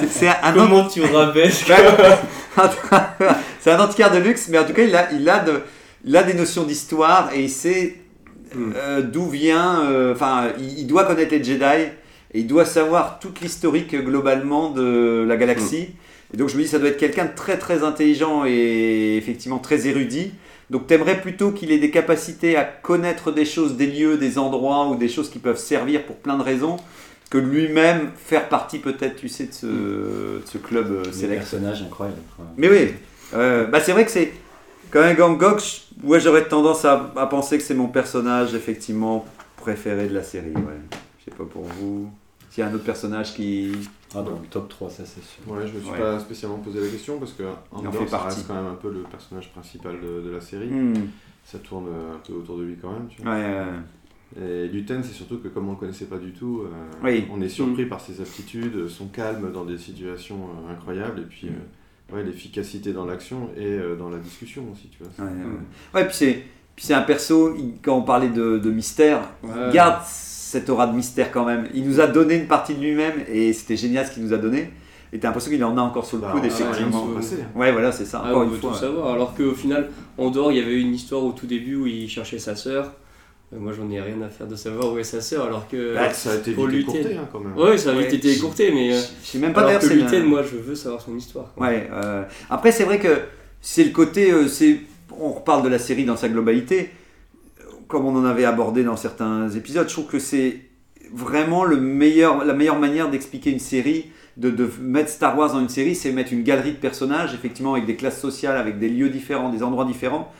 C'est- 0.09 0.27
un, 0.29 0.53
Comment 0.53 0.85
tu 0.87 1.01
rabaisses 1.03 1.65
c'est 3.59 3.71
un 3.71 3.79
antiquaire 3.81 4.11
de 4.11 4.19
luxe, 4.19 4.47
mais 4.49 4.57
en 4.59 4.63
tout 4.63 4.71
cas, 4.73 4.83
il 4.83 4.95
a, 4.95 5.09
il 5.11 5.27
a, 5.29 5.39
de, 5.39 5.61
il 6.05 6.15
a 6.15 6.23
des 6.23 6.33
notions 6.33 6.63
d'histoire 6.63 7.29
et 7.35 7.41
il 7.41 7.49
sait 7.49 7.95
Mm. 8.53 8.71
euh, 8.77 9.01
d'où 9.01 9.27
vient. 9.29 9.81
euh, 9.89 10.13
Enfin, 10.13 10.43
il, 10.57 10.79
il 10.79 10.87
doit 10.87 11.03
connaître 11.03 11.31
les 11.31 11.43
Jedi 11.43 11.89
et 12.35 12.39
il 12.39 12.47
doit 12.47 12.65
savoir 12.65 13.19
toute 13.19 13.39
l'historique 13.39 13.95
globalement 13.95 14.69
de 14.69 15.23
la 15.25 15.37
galaxie. 15.37 15.87
Et 16.33 16.37
donc, 16.37 16.49
je 16.49 16.57
me 16.57 16.63
dis, 16.63 16.67
ça 16.67 16.79
doit 16.79 16.89
être 16.89 16.97
quelqu'un 16.97 17.23
de 17.23 17.33
très 17.33 17.57
très 17.57 17.81
intelligent 17.83 18.43
et 18.45 19.15
effectivement 19.15 19.57
très 19.57 19.87
érudit. 19.87 20.33
Donc, 20.69 20.85
t'aimerais 20.85 21.21
plutôt 21.21 21.51
qu'il 21.51 21.71
ait 21.71 21.77
des 21.77 21.91
capacités 21.91 22.57
à 22.57 22.65
connaître 22.65 23.31
des 23.31 23.45
choses, 23.45 23.77
des 23.77 23.87
lieux, 23.87 24.17
des 24.17 24.37
endroits 24.37 24.89
ou 24.89 24.97
des 24.97 25.07
choses 25.07 25.29
qui 25.29 25.39
peuvent 25.39 25.57
servir 25.57 26.03
pour 26.03 26.17
plein 26.17 26.37
de 26.37 26.43
raisons 26.43 26.75
que 27.29 27.37
lui-même 27.37 28.09
faire 28.17 28.49
partie 28.49 28.79
peut-être, 28.79 29.15
tu 29.15 29.29
sais, 29.29 29.45
de 29.45 29.53
ce, 29.53 29.65
de 29.65 30.41
ce 30.45 30.57
club 30.57 30.91
euh, 30.91 31.11
select. 31.13 31.39
personnages 31.39 31.83
incroyables. 31.83 32.17
quoi. 32.35 32.45
Mais 32.57 32.67
oui, 32.67 32.93
euh, 33.33 33.65
bah 33.65 33.79
c'est 33.79 33.93
vrai 33.93 34.03
que 34.03 34.11
c'est 34.11 34.33
quand 34.91 35.01
même 35.01 35.15
Gangok, 35.15 35.61
ouais, 36.03 36.19
j'aurais 36.19 36.47
tendance 36.47 36.83
à, 36.83 37.13
à 37.15 37.27
penser 37.27 37.57
que 37.57 37.63
c'est 37.63 37.73
mon 37.73 37.87
personnage 37.87 38.53
effectivement 38.55 39.25
préféré 39.57 40.07
de 40.07 40.13
la 40.13 40.23
série. 40.23 40.53
Ouais. 40.53 40.97
Je 41.19 41.31
sais 41.31 41.37
pas 41.37 41.45
pour 41.45 41.63
vous. 41.63 42.09
S'il 42.55 42.63
y 42.63 42.67
a 42.67 42.69
un 42.69 42.73
autre 42.73 42.85
personnage 42.85 43.33
qui. 43.33 43.73
Ah, 44.15 44.21
dans 44.21 44.31
le 44.31 44.47
top 44.49 44.69
3, 44.69 44.89
ça 44.89 45.03
c'est 45.05 45.21
sûr. 45.21 45.43
Ouais, 45.51 45.67
je 45.67 45.73
me 45.73 45.81
suis 45.81 45.89
Ouais. 45.91 45.99
pas 45.99 46.17
spécialement 46.19 46.57
posé 46.59 46.79
la 46.79 46.87
question 46.87 47.19
parce 47.19 47.33
que 47.33 47.43
Andor, 47.69 47.93
fait 47.93 48.05
ça 48.07 48.17
partie. 48.17 48.35
reste 48.37 48.47
quand 48.47 48.53
même 48.53 48.67
un 48.67 48.75
peu 48.75 48.89
le 48.93 49.01
personnage 49.01 49.51
principal 49.51 49.95
de, 49.99 50.21
de 50.25 50.29
la 50.33 50.39
série. 50.39 50.67
Hmm, 50.67 50.93
Ça 51.43 51.59
tourne 51.59 51.87
euh, 51.89 52.15
un 52.15 52.19
peu 52.25 52.31
autour 52.31 52.57
de 52.59 52.63
lui 52.63 52.77
quand 52.81 52.91
même. 52.93 53.07
Tu 53.09 53.21
vois. 53.21 53.33
Ouais, 53.33 53.65
Et 54.41 54.69
Luten, 54.69 55.03
c'est 55.03 55.11
surtout 55.11 55.39
que 55.39 55.49
comme 55.49 55.65
on 55.65 55.71
ne 55.71 55.75
le 55.75 55.79
connaissait 55.81 56.05
pas 56.05 56.17
du 56.17 56.31
tout, 56.31 56.61
euh, 56.63 56.69
Oui. 57.03 57.25
on 57.29 57.41
est 57.41 57.49
surpris 57.49 57.87
par 57.87 57.99
ses 57.99 58.21
aptitudes, 58.21 58.87
son 58.87 59.07
calme 59.07 59.51
dans 59.51 59.65
des 59.65 59.77
situations 59.77 60.37
euh, 60.67 60.71
incroyables 60.71 61.19
et 61.19 61.25
puis 61.25 61.49
euh, 61.49 62.15
ouais, 62.15 62.23
l'efficacité 62.23 62.93
dans 62.93 63.05
l'action 63.05 63.49
et 63.57 63.77
dans 63.99 64.09
la 64.09 64.17
discussion 64.19 64.63
aussi. 64.71 64.87
Tu 64.87 65.03
vois. 65.03 65.25
ouais, 65.25 65.31
ouais. 65.33 65.45
Ouais, 65.93 66.05
puis 66.07 66.15
c'est, 66.15 66.33
puis 66.73 66.85
c'est 66.85 66.93
un 66.93 67.01
perso, 67.01 67.53
il- 67.57 67.79
quand 67.81 67.97
on 67.97 68.03
parlait 68.03 68.29
de, 68.29 68.59
de 68.59 68.71
mystère, 68.71 69.29
Ouais. 69.43 69.49
il 69.67 69.73
garde 69.73 70.01
cette 70.47 70.69
aura 70.69 70.85
de 70.85 70.95
mystère 70.95 71.31
quand 71.31 71.43
même. 71.43 71.67
Il 71.73 71.87
nous 71.87 71.99
a 71.99 72.05
donné 72.07 72.35
une 72.35 72.45
partie 72.47 72.75
de 72.75 72.81
lui-même 72.81 73.13
et 73.27 73.51
c'était 73.51 73.75
génial 73.77 74.05
ce 74.05 74.11
qu'il 74.11 74.23
nous 74.23 74.33
a 74.33 74.37
donné. 74.37 74.69
Et 75.11 75.17
t'as 75.19 75.29
l'impression 75.29 75.49
qu'il 75.49 75.63
en 75.63 75.75
a 75.77 75.81
encore 75.81 76.05
sous 76.05 76.17
le 76.17 76.21
Bah, 76.21 76.29
coude, 76.31 76.41
ouais, 76.41 76.47
effectivement. 76.47 77.05
ouais. 77.07 77.21
se 77.21 77.29
passer. 77.31 77.43
Ouais, 77.55 77.71
voilà, 77.71 77.91
c'est 77.91 78.05
ça. 78.05 78.21
Ah, 78.23 78.29
Encore 78.29 78.41
on 78.41 78.43
une 78.45 78.49
veut 78.51 78.57
fois. 78.57 78.71
tout 78.71 78.77
savoir. 78.77 79.13
Alors 79.13 79.33
qu'au 79.33 79.53
final, 79.53 79.89
en 80.17 80.29
dehors, 80.29 80.51
il 80.51 80.57
y 80.57 80.61
avait 80.61 80.79
une 80.79 80.93
histoire 80.93 81.23
au 81.23 81.31
tout 81.31 81.47
début 81.47 81.75
où 81.75 81.87
il 81.87 82.07
cherchait 82.09 82.37
sa 82.39 82.55
sœur. 82.55 82.91
Euh, 83.53 83.57
Moi, 83.59 83.71
j'en 83.75 83.89
ai 83.89 83.99
rien 84.01 84.21
à 84.23 84.29
faire 84.29 84.45
de 84.47 84.55
savoir 84.55 84.93
où 84.93 84.97
est 84.99 85.03
sa 85.03 85.21
sœur, 85.21 85.45
alors 85.45 85.67
que. 85.67 85.93
Bah, 85.95 86.11
ça 86.11 86.31
a 86.33 86.35
été 86.35 86.51
vite 86.51 86.73
écourté 86.81 87.15
hein, 87.17 87.27
quand 87.31 87.39
même. 87.39 87.57
ouais, 87.57 87.77
ça 87.77 87.91
a 87.91 87.93
vite 87.93 88.09
Ouais. 88.09 88.15
été 88.15 88.31
écourté, 88.33 88.71
mais. 88.71 88.93
euh, 88.93 88.99
Je 89.23 89.27
sais 89.27 89.37
même 89.39 89.53
pas 89.53 89.61
alors 89.61 89.69
d'ailleurs 89.69 89.81
que 89.81 89.87
c'est 89.87 89.95
Luten, 89.95 90.23
une- 90.23 90.29
moi, 90.29 90.43
je 90.43 90.57
veux 90.57 90.75
savoir 90.75 91.01
son 91.01 91.15
histoire. 91.17 91.53
quoi. 91.55 91.67
Ouais. 91.67 91.89
euh, 91.91 92.23
Après, 92.49 92.71
c'est 92.71 92.83
vrai 92.83 92.99
que 92.99 93.19
c'est 93.61 93.83
le 93.83 93.91
côté. 93.91 94.31
euh, 94.31 94.47
c'est 94.47 94.79
on 95.17 95.31
reparle 95.31 95.63
de 95.63 95.69
la 95.69 95.79
série 95.79 96.03
dans 96.05 96.17
sa 96.17 96.27
globalité. 96.29 96.89
Comme 97.87 98.05
on 98.05 98.15
en 98.15 98.25
avait 98.25 98.45
abordé 98.45 98.83
dans 98.83 98.95
certains 98.95 99.49
épisodes, 99.49 99.87
je 99.87 99.93
trouve 99.93 100.07
que 100.07 100.19
c'est 100.19 100.61
vraiment 101.11 101.65
la 101.65 101.75
meilleure 101.77 102.79
manière 102.79 103.09
d'expliquer 103.09 103.51
une 103.51 103.59
série, 103.59 104.07
de, 104.37 104.49
de 104.49 104.69
mettre 104.81 105.09
Star 105.09 105.37
Wars 105.37 105.53
dans 105.53 105.59
une 105.59 105.69
série, 105.69 105.95
c'est 105.95 106.11
mettre 106.11 106.33
une 106.33 106.43
galerie 106.43 106.71
de 106.71 106.77
personnages, 106.77 107.33
effectivement, 107.33 107.73
avec 107.73 107.85
des 107.85 107.95
classes 107.95 108.19
sociales, 108.19 108.57
avec 108.57 108.79
des 108.79 108.89
lieux 108.89 109.09
différents, 109.09 109.49
des 109.49 109.63
endroits 109.63 109.85
différents, 109.85 110.31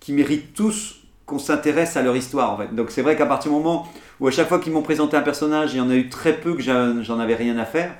qui 0.00 0.12
méritent 0.12 0.54
tous 0.54 1.04
qu'on 1.26 1.38
s'intéresse 1.38 1.96
à 1.96 2.02
leur 2.02 2.16
histoire, 2.16 2.52
en 2.52 2.58
fait. 2.58 2.74
Donc 2.74 2.90
c'est 2.90 3.02
vrai 3.02 3.16
qu'à 3.16 3.26
partir 3.26 3.50
du 3.50 3.56
moment 3.56 3.88
où 4.20 4.28
à 4.28 4.30
chaque 4.30 4.48
fois 4.48 4.58
qu'ils 4.58 4.72
m'ont 4.72 4.82
présenté 4.82 5.16
un 5.16 5.22
personnage, 5.22 5.72
il 5.74 5.78
y 5.78 5.80
en 5.80 5.90
a 5.90 5.94
eu 5.94 6.08
très 6.08 6.34
peu 6.34 6.54
que 6.54 6.62
j'en 6.62 7.02
j'en 7.02 7.18
avais 7.18 7.34
rien 7.34 7.56
à 7.56 7.64
faire, 7.64 7.94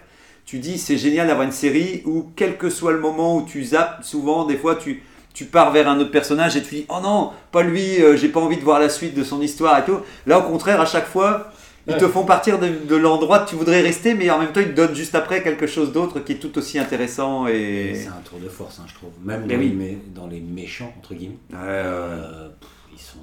tu 0.45 0.59
dis 0.59 0.79
c'est 0.79 0.99
génial 0.99 1.29
d'avoir 1.29 1.47
une 1.47 1.53
série 1.53 2.03
où 2.05 2.27
quel 2.37 2.59
que 2.59 2.69
soit 2.69 2.93
le 2.93 3.01
moment 3.01 3.39
où 3.39 3.47
tu 3.47 3.65
zappes, 3.65 4.05
souvent 4.05 4.45
des 4.45 4.57
fois 4.57 4.77
tu, 4.77 5.03
tu 5.35 5.45
pars 5.45 5.71
vers 5.73 5.89
un 5.89 6.01
autre 6.01 6.11
personnage 6.11 6.57
et 6.57 6.63
tu 6.63 6.77
dis 6.77 6.87
oh 6.89 7.01
non, 7.03 7.33
pas 7.53 7.63
lui, 7.63 8.01
euh, 8.03 8.17
j'ai 8.17 8.29
pas 8.29 8.41
envie 8.41 8.57
de 8.57 8.63
voir 8.65 8.81
la 8.81 8.89
suite 8.89 9.15
de 9.15 9.23
son 9.25 9.43
histoire 9.43 9.79
et 9.81 9.85
tout. 9.85 9.99
Là 10.27 10.39
au 10.39 10.43
contraire, 10.45 10.81
à 10.81 10.87
chaque 10.87 11.07
fois, 11.07 11.51
ils 11.87 11.93
Ouais. 11.93 11.99
te 11.99 12.09
font 12.09 12.25
partir 12.25 12.59
de, 12.59 12.69
de 12.89 12.97
l'endroit 12.97 13.41
que 13.41 13.51
tu 13.51 13.57
voudrais 13.57 13.83
rester, 13.83 14.15
mais 14.15 14.31
en 14.31 14.39
même 14.39 14.53
temps 14.53 14.61
ils 14.61 14.69
te 14.71 14.77
donnent 14.77 14.95
juste 14.95 15.15
après 15.15 15.43
quelque 15.43 15.67
chose 15.67 15.93
d'autre 15.93 16.21
qui 16.21 16.33
est 16.33 16.37
tout 16.37 16.57
aussi 16.57 16.79
intéressant 16.79 17.47
Et. 17.47 17.95
C'est 17.95 18.09
un 18.09 18.23
tour 18.25 18.39
de 18.39 18.49
force, 18.49 18.79
hein, 18.79 18.85
je 18.89 18.95
trouve. 18.95 19.11
Même 19.23 19.45
Mais 19.47 19.55
dans, 19.57 19.61
oui. 19.61 19.77
les, 19.79 19.99
dans 20.15 20.27
les 20.27 20.41
méchants, 20.41 20.91
entre 20.99 21.13
guillemets. 21.15 21.37
Ouais, 21.53 21.59
ouais, 21.59 21.67
ouais. 21.67 21.73
Euh, 21.75 22.49
pff, 22.59 22.71
ils, 22.95 22.99
sont, 23.01 23.19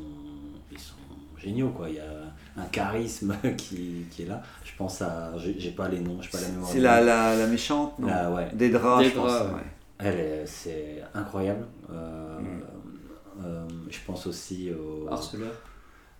ils 0.71 0.77
sont 0.79 0.93
géniaux, 1.43 1.69
quoi. 1.69 1.87
Il 1.89 1.95
y 1.95 1.99
a 1.99 2.61
un 2.61 2.65
charisme 2.65 3.35
qui, 3.57 4.05
qui 4.11 4.23
est 4.23 4.27
là. 4.27 4.43
Je 4.63 4.71
pense 4.77 5.01
à. 5.01 5.31
J'ai 5.57 5.71
pas 5.71 5.87
les 5.87 5.99
noms, 5.99 6.19
j'ai 6.21 6.29
pas 6.29 6.41
la 6.41 6.49
mémoire. 6.49 6.69
C'est 6.71 6.79
la, 6.79 6.99
noms. 6.99 7.05
la, 7.07 7.35
la 7.37 7.47
méchante, 7.47 7.97
non 7.97 8.07
La- 8.09 8.29
ouais. 8.29 8.47
Des 8.53 8.69
draps, 8.69 9.03
je 9.05 9.09
Des 9.09 9.15
pense. 9.15 9.25
draps, 9.31 9.53
ouais. 9.53 9.61
Elle, 10.03 10.19
est- 10.19 10.45
c'est 10.45 11.01
incroyable. 11.13 11.65
Euh, 11.91 12.39
Mm. 12.39 12.45
euh, 13.45 13.67
je 13.89 13.97
pense 14.05 14.27
aussi 14.27 14.71
au. 14.71 15.07
Harceleur. 15.11 15.51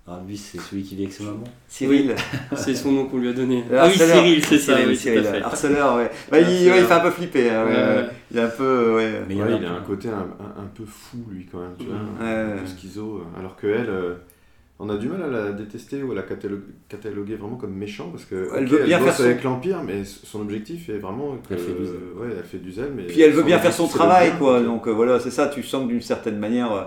Ah, 0.07 0.19
lui, 0.27 0.35
c'est 0.35 0.57
celui 0.59 0.81
qui 0.81 0.95
vit 0.95 1.03
avec 1.03 1.13
sa 1.13 1.23
maman. 1.25 1.43
Cyril. 1.67 2.15
C'est 2.55 2.73
son 2.73 2.91
nom 2.91 3.05
qu'on 3.05 3.19
lui 3.19 3.29
a 3.29 3.33
donné. 3.33 3.63
Le 3.69 3.79
Ah 3.79 3.85
oui. 3.87 3.93
Cyril, 3.93 4.43
c'est 4.43 4.57
ça, 4.57 4.73
Cyril, 4.75 4.87
oui, 4.89 4.95
Cyril, 4.97 5.23
fait. 5.23 5.41
Harceleur, 5.43 5.95
ouais. 5.95 6.09
Ouais, 6.31 6.41
il, 6.41 6.45
Harceleur. 6.47 6.73
ouais, 6.75 6.79
il 6.81 6.85
fait 6.87 6.93
un 6.93 6.99
peu 7.01 7.11
flipper. 7.11 7.49
hein, 7.51 7.65
ouais, 7.65 7.71
Ouais, 7.71 7.77
ouais. 7.77 7.95
ouais. 7.97 8.09
Il 8.31 8.37
est 8.37 8.41
un 8.41 8.47
peu. 8.49 8.95
Ouais. 8.95 9.21
Mais 9.27 9.35
il 9.35 9.41
a 9.43 9.47
il 9.47 9.53
a 9.53 9.57
plein. 9.59 9.75
un 9.75 9.81
côté 9.81 10.09
un, 10.09 10.13
un- 10.39 10.61
un 10.63 10.67
peu 10.75 10.83
fou 10.85 11.17
lui 11.29 11.45
quand 11.51 11.59
même, 11.59 11.75
tu 11.77 11.85
vois, 11.85 11.97
un 11.97 12.57
peu 12.57 12.65
schizo, 12.65 13.23
alors 13.37 13.55
que 13.55 13.67
elle, 13.67 13.89
euh, 13.89 14.15
on 14.83 14.89
a 14.89 14.97
du 14.97 15.07
mal 15.07 15.23
à 15.23 15.27
la 15.27 15.51
détester 15.51 16.01
ou 16.03 16.11
à 16.11 16.15
la 16.15 16.23
catalo- 16.23 16.61
cataloguer 16.89 17.35
vraiment 17.35 17.55
comme 17.57 17.73
méchant 17.75 18.09
parce 18.11 18.25
que 18.25 18.49
Elle 18.55 18.65
ok, 18.65 18.69
veut 18.69 18.83
bien 18.83 18.99
bosse 18.99 19.05
faire 19.07 19.15
son- 19.17 19.23
avec 19.23 19.43
l'empire, 19.43 19.83
mais 19.83 20.03
son 20.05 20.41
objectif 20.41 20.89
est 20.89 20.97
vraiment 20.97 21.37
que 21.37 21.53
Elle 21.53 21.59
fait 21.59 21.73
du 21.73 21.85
zèle. 21.85 21.95
ouais, 22.17 22.27
elle 22.37 22.43
fait 22.45 22.57
du 22.57 22.71
zèle, 22.71 22.91
mais 22.95 23.03
Puis 23.03 23.21
elle 23.21 23.31
veut 23.31 23.43
bien 23.43 23.59
faire 23.59 23.73
son 23.73 23.87
travail, 23.87 24.29
bien, 24.29 24.37
quoi. 24.39 24.61
donc, 24.61 24.87
euh, 24.87 24.91
voilà, 24.91 25.19
c'est 25.19 25.31
ça. 25.31 25.47
Tu 25.49 25.63
sens 25.63 25.83
que 25.85 25.89
d'une 25.89 26.01
certaine 26.01 26.37
manière. 26.39 26.71
euh, 26.73 26.83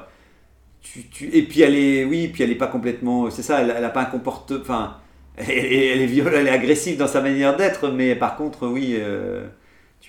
Tu, 0.83 1.09
tu... 1.09 1.29
Et 1.37 1.43
puis 1.45 1.63
elle 1.63 1.77
est, 1.77 2.05
oui, 2.05 2.29
puis 2.29 2.43
elle 2.45 2.51
est 2.51 2.57
pas 2.57 2.67
complètement. 2.69 3.31
C'est 3.31 3.43
ça. 3.43 3.61
Elle, 3.63 3.75
elle 3.77 3.85
a 3.85 3.91
pas 3.91 4.03
un 4.03 4.07
comportement. 4.07 4.61
Enfin, 4.61 4.97
elle, 5.37 5.51
est- 5.51 5.87
elle 5.89 6.01
est 6.03 6.07
violente, 6.07 6.35
elle 6.37 6.47
est 6.49 6.51
agressive 6.51 6.99
dans 6.99 7.07
sa 7.09 7.21
manière 7.23 7.57
d'être, 7.57 7.91
mais 7.91 8.17
par 8.17 8.37
contre, 8.37 8.67
oui. 8.69 8.97
euh, 8.99 9.47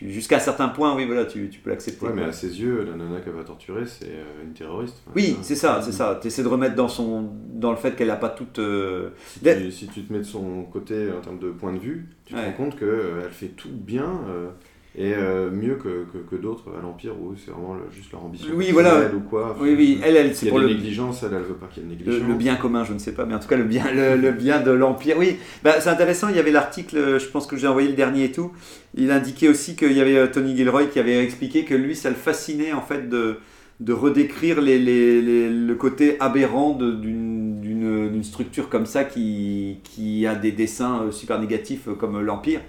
Jusqu'à 0.01 0.37
un 0.37 0.39
certain 0.39 0.67
point, 0.67 0.93
oui, 0.95 1.05
voilà, 1.05 1.25
tu, 1.25 1.49
tu 1.49 1.59
peux 1.59 1.69
l'accepter. 1.69 2.05
Ouais, 2.05 2.11
mais 2.13 2.23
à 2.23 2.31
ses 2.33 2.59
yeux, 2.59 2.83
la 2.83 2.95
nana 2.97 3.21
qu'elle 3.21 3.33
va 3.33 3.43
torturer, 3.43 3.85
c'est 3.85 4.07
euh, 4.09 4.43
une 4.43 4.53
terroriste. 4.53 5.01
Oui, 5.15 5.37
c'est 5.41 5.55
ça, 5.55 5.81
c'est 5.81 5.93
ça. 5.93 6.19
Tu 6.21 6.27
essaies 6.27 6.43
de 6.43 6.47
remettre 6.49 6.75
dans, 6.75 6.89
son, 6.89 7.29
dans 7.53 7.71
le 7.71 7.77
fait 7.77 7.95
qu'elle 7.95 8.07
n'a 8.09 8.17
pas 8.17 8.29
toute. 8.29 8.59
euh, 8.59 9.11
Si 9.25 9.39
tu, 9.39 9.71
si 9.71 9.87
tu 9.87 10.03
te 10.03 10.11
mets 10.11 10.19
de 10.19 10.23
son 10.23 10.63
côté 10.63 11.09
en 11.17 11.21
termes 11.21 11.39
de 11.39 11.49
point 11.51 11.71
de 11.73 11.79
vue, 11.79 12.09
tu 12.25 12.33
te 12.33 12.39
rends 12.39 12.51
compte 12.51 12.77
qu'elle 12.77 13.29
fait 13.31 13.47
tout 13.55 13.69
bien 13.71 14.21
euh, 14.29 14.49
et 14.97 15.13
euh, 15.13 15.51
mieux 15.51 15.75
que, 15.75 16.05
que, 16.11 16.17
que 16.29 16.35
d'autres 16.41 16.63
à 16.77 16.81
l'Empire 16.81 17.11
où 17.19 17.33
c'est 17.35 17.51
vraiment 17.51 17.73
le- 17.73 17.81
juste 17.93 18.11
leur 18.13 18.23
ambition. 18.23 18.47
Oui, 18.55 18.71
voilà. 18.71 19.09
ou 19.13 19.19
quoi. 19.19 19.55
Oui, 19.59 19.73
oui, 19.77 19.99
elle, 20.03 20.15
elle, 20.15 20.33
c'est 20.35 20.47
pour 20.47 20.59
le, 20.59 20.67
négligences, 20.67 21.23
elle, 21.23 21.33
elle 21.35 21.43
veut 21.43 21.55
pas 21.55 21.67
qu'il 21.67 21.83
y 21.83 21.85
ait 21.85 21.89
de 21.89 21.95
négligence. 22.03 22.27
le 22.29 22.33
bien 22.35 22.55
commun, 22.55 22.83
je 22.85 22.93
ne 22.93 22.99
sais 22.99 23.13
pas, 23.13 23.25
mais 23.25 23.33
en 23.33 23.39
tout 23.39 23.47
cas 23.49 23.57
le 23.57 23.63
bien, 23.65 23.85
le, 23.93 24.15
le 24.15 24.31
bien 24.31 24.61
de 24.61 24.71
l'Empire. 24.71 25.17
Oui, 25.17 25.37
bah, 25.63 25.81
c'est 25.81 25.89
intéressant, 25.89 26.29
il 26.29 26.35
y 26.37 26.39
avait 26.39 26.51
l'article, 26.51 27.19
je 27.19 27.25
pense 27.27 27.45
que 27.47 27.57
j'ai 27.57 27.67
envoyé 27.67 27.89
le 27.89 27.95
dernier 27.95 28.25
et 28.25 28.31
tout, 28.31 28.51
il 28.95 29.11
indiquait 29.11 29.49
aussi 29.49 29.75
qu'il 29.75 29.91
y 29.93 29.99
avait 30.01 30.17
euh, 30.17 30.27
Tony 30.27 30.55
Gilroy 30.55 30.85
qui 30.85 30.99
avait 30.99 31.21
expliqué 31.23 31.65
que 31.65 31.73
lui, 31.75 31.95
ça 31.95 32.09
le 32.09 32.15
fascinait 32.15 32.71
en 32.71 32.81
fait 32.81 33.09
de, 33.09 33.35
de 33.81 33.91
redécrire 33.93 34.61
les, 34.61 34.79
les- 34.79 35.21
les- 35.21 35.49
le 35.49 35.75
côté 35.75 36.15
aberrant 36.21 36.71
d'une 36.73 38.23
structure 38.23 38.69
comme 38.69 38.85
ça 38.85 39.03
qui, 39.03 39.77
qui 39.83 40.25
a 40.25 40.35
des 40.35 40.51
dessins 40.51 41.03
euh, 41.03 41.11
super 41.11 41.39
négatifs 41.39 41.89
comme 41.99 42.19
l'Empire. 42.21 42.61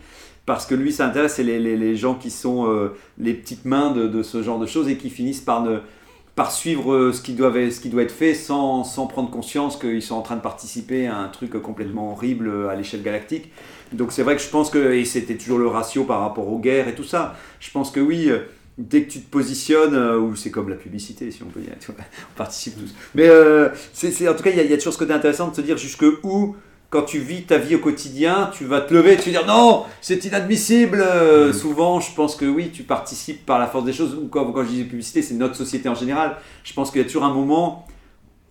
Parce 0.46 0.64
que 0.66 0.74
lui, 0.74 0.92
ça 0.92 1.06
intéresse, 1.06 1.34
c'est 1.34 1.42
les, 1.42 1.58
les- 1.58 1.76
les 1.76 1.96
gens 1.96 2.14
qui 2.14 2.30
sont 2.30 2.68
euh, 2.70 2.94
les 3.18 3.34
petites 3.34 3.64
mains 3.64 3.90
de, 3.90 4.22
ce 4.22 4.42
genre 4.42 4.58
de 4.60 4.66
choses 4.66 4.88
et 4.88 4.96
qui 4.96 5.10
finissent 5.10 5.40
par 5.40 5.62
ne 5.62 5.78
par 6.36 6.52
suivre 6.52 6.92
euh, 6.92 7.12
ce 7.12 7.22
qui, 7.22 7.32
doit, 7.32 7.50
ce 7.52 7.80
qui 7.80 7.88
doit 7.88 8.02
être 8.02 8.12
fait 8.12 8.34
sans, 8.34 8.84
sans 8.84 9.06
prendre 9.06 9.30
conscience 9.30 9.76
qu'ils 9.78 10.02
sont 10.02 10.14
en 10.16 10.20
train 10.22 10.36
de 10.36 10.42
participer 10.42 11.06
à 11.06 11.16
un 11.16 11.28
truc 11.28 11.52
complètement 11.62 12.12
horrible 12.12 12.48
euh, 12.48 12.68
à 12.68 12.76
l'échelle 12.76 13.02
galactique. 13.02 13.50
Donc 13.92 14.12
c'est 14.12 14.22
vrai 14.22 14.36
que 14.36 14.42
je 14.42 14.48
pense 14.48 14.68
que, 14.70 14.92
et 14.92 15.04
c'était 15.06 15.36
toujours 15.36 15.58
le 15.58 15.66
ratio 15.68 16.04
par 16.04 16.20
rapport 16.20 16.46
aux 16.48 16.58
guerres 16.58 16.88
et 16.88 16.94
tout 16.94 17.04
ça, 17.04 17.34
je 17.60 17.70
pense 17.70 17.90
que 17.90 18.00
oui, 18.00 18.30
dès 18.78 19.04
que 19.04 19.10
tu 19.12 19.20
te 19.20 19.30
positionnes, 19.30 19.96
ou 19.96 20.36
c'est 20.36 20.50
comme 20.50 20.68
la 20.68 20.76
publicité 20.76 21.30
si 21.30 21.42
on 21.42 21.46
peut 21.46 21.60
dire, 21.60 21.72
on 21.88 22.36
participe 22.36 22.74
tous. 22.78 22.94
Mais 23.14 23.28
c'est, 23.92 24.28
en 24.28 24.34
tout 24.34 24.42
cas, 24.42 24.50
il 24.50 24.60
y, 24.60 24.68
y 24.68 24.72
a 24.74 24.76
toujours 24.76 24.92
ce 24.92 24.98
côté 24.98 25.12
intéressant 25.12 25.48
de 25.48 25.54
se 25.56 25.60
dire 25.62 25.78
jusque 25.78 26.04
où, 26.22 26.54
quand 26.90 27.02
tu 27.02 27.18
vis 27.18 27.42
ta 27.42 27.58
vie 27.58 27.74
au 27.74 27.80
quotidien, 27.80 28.50
tu 28.52 28.64
vas 28.64 28.80
te 28.80 28.94
lever 28.94 29.14
et 29.14 29.16
tu 29.16 29.30
vas 29.30 29.38
dire 29.38 29.46
non, 29.46 29.84
c'est 30.00 30.24
inadmissible. 30.24 31.00
Euh, 31.00 31.52
Souvent, 31.52 32.00
je 32.00 32.12
pense 32.14 32.36
que 32.36 32.44
oui, 32.44 32.70
tu 32.72 32.82
participes 32.84 33.44
par 33.44 33.58
la 33.58 33.66
force 33.66 33.84
des 33.84 33.92
choses, 33.92 34.14
ou 34.14 34.28
quand, 34.28 34.50
quand 34.52 34.62
je 34.62 34.68
dis 34.68 34.84
publicité, 34.84 35.22
c'est 35.22 35.34
notre 35.34 35.56
société 35.56 35.88
en 35.88 35.94
général. 35.94 36.36
Je 36.64 36.72
pense 36.72 36.90
qu'il 36.90 37.00
y 37.00 37.04
a 37.04 37.06
toujours 37.06 37.24
un 37.24 37.34
moment 37.34 37.86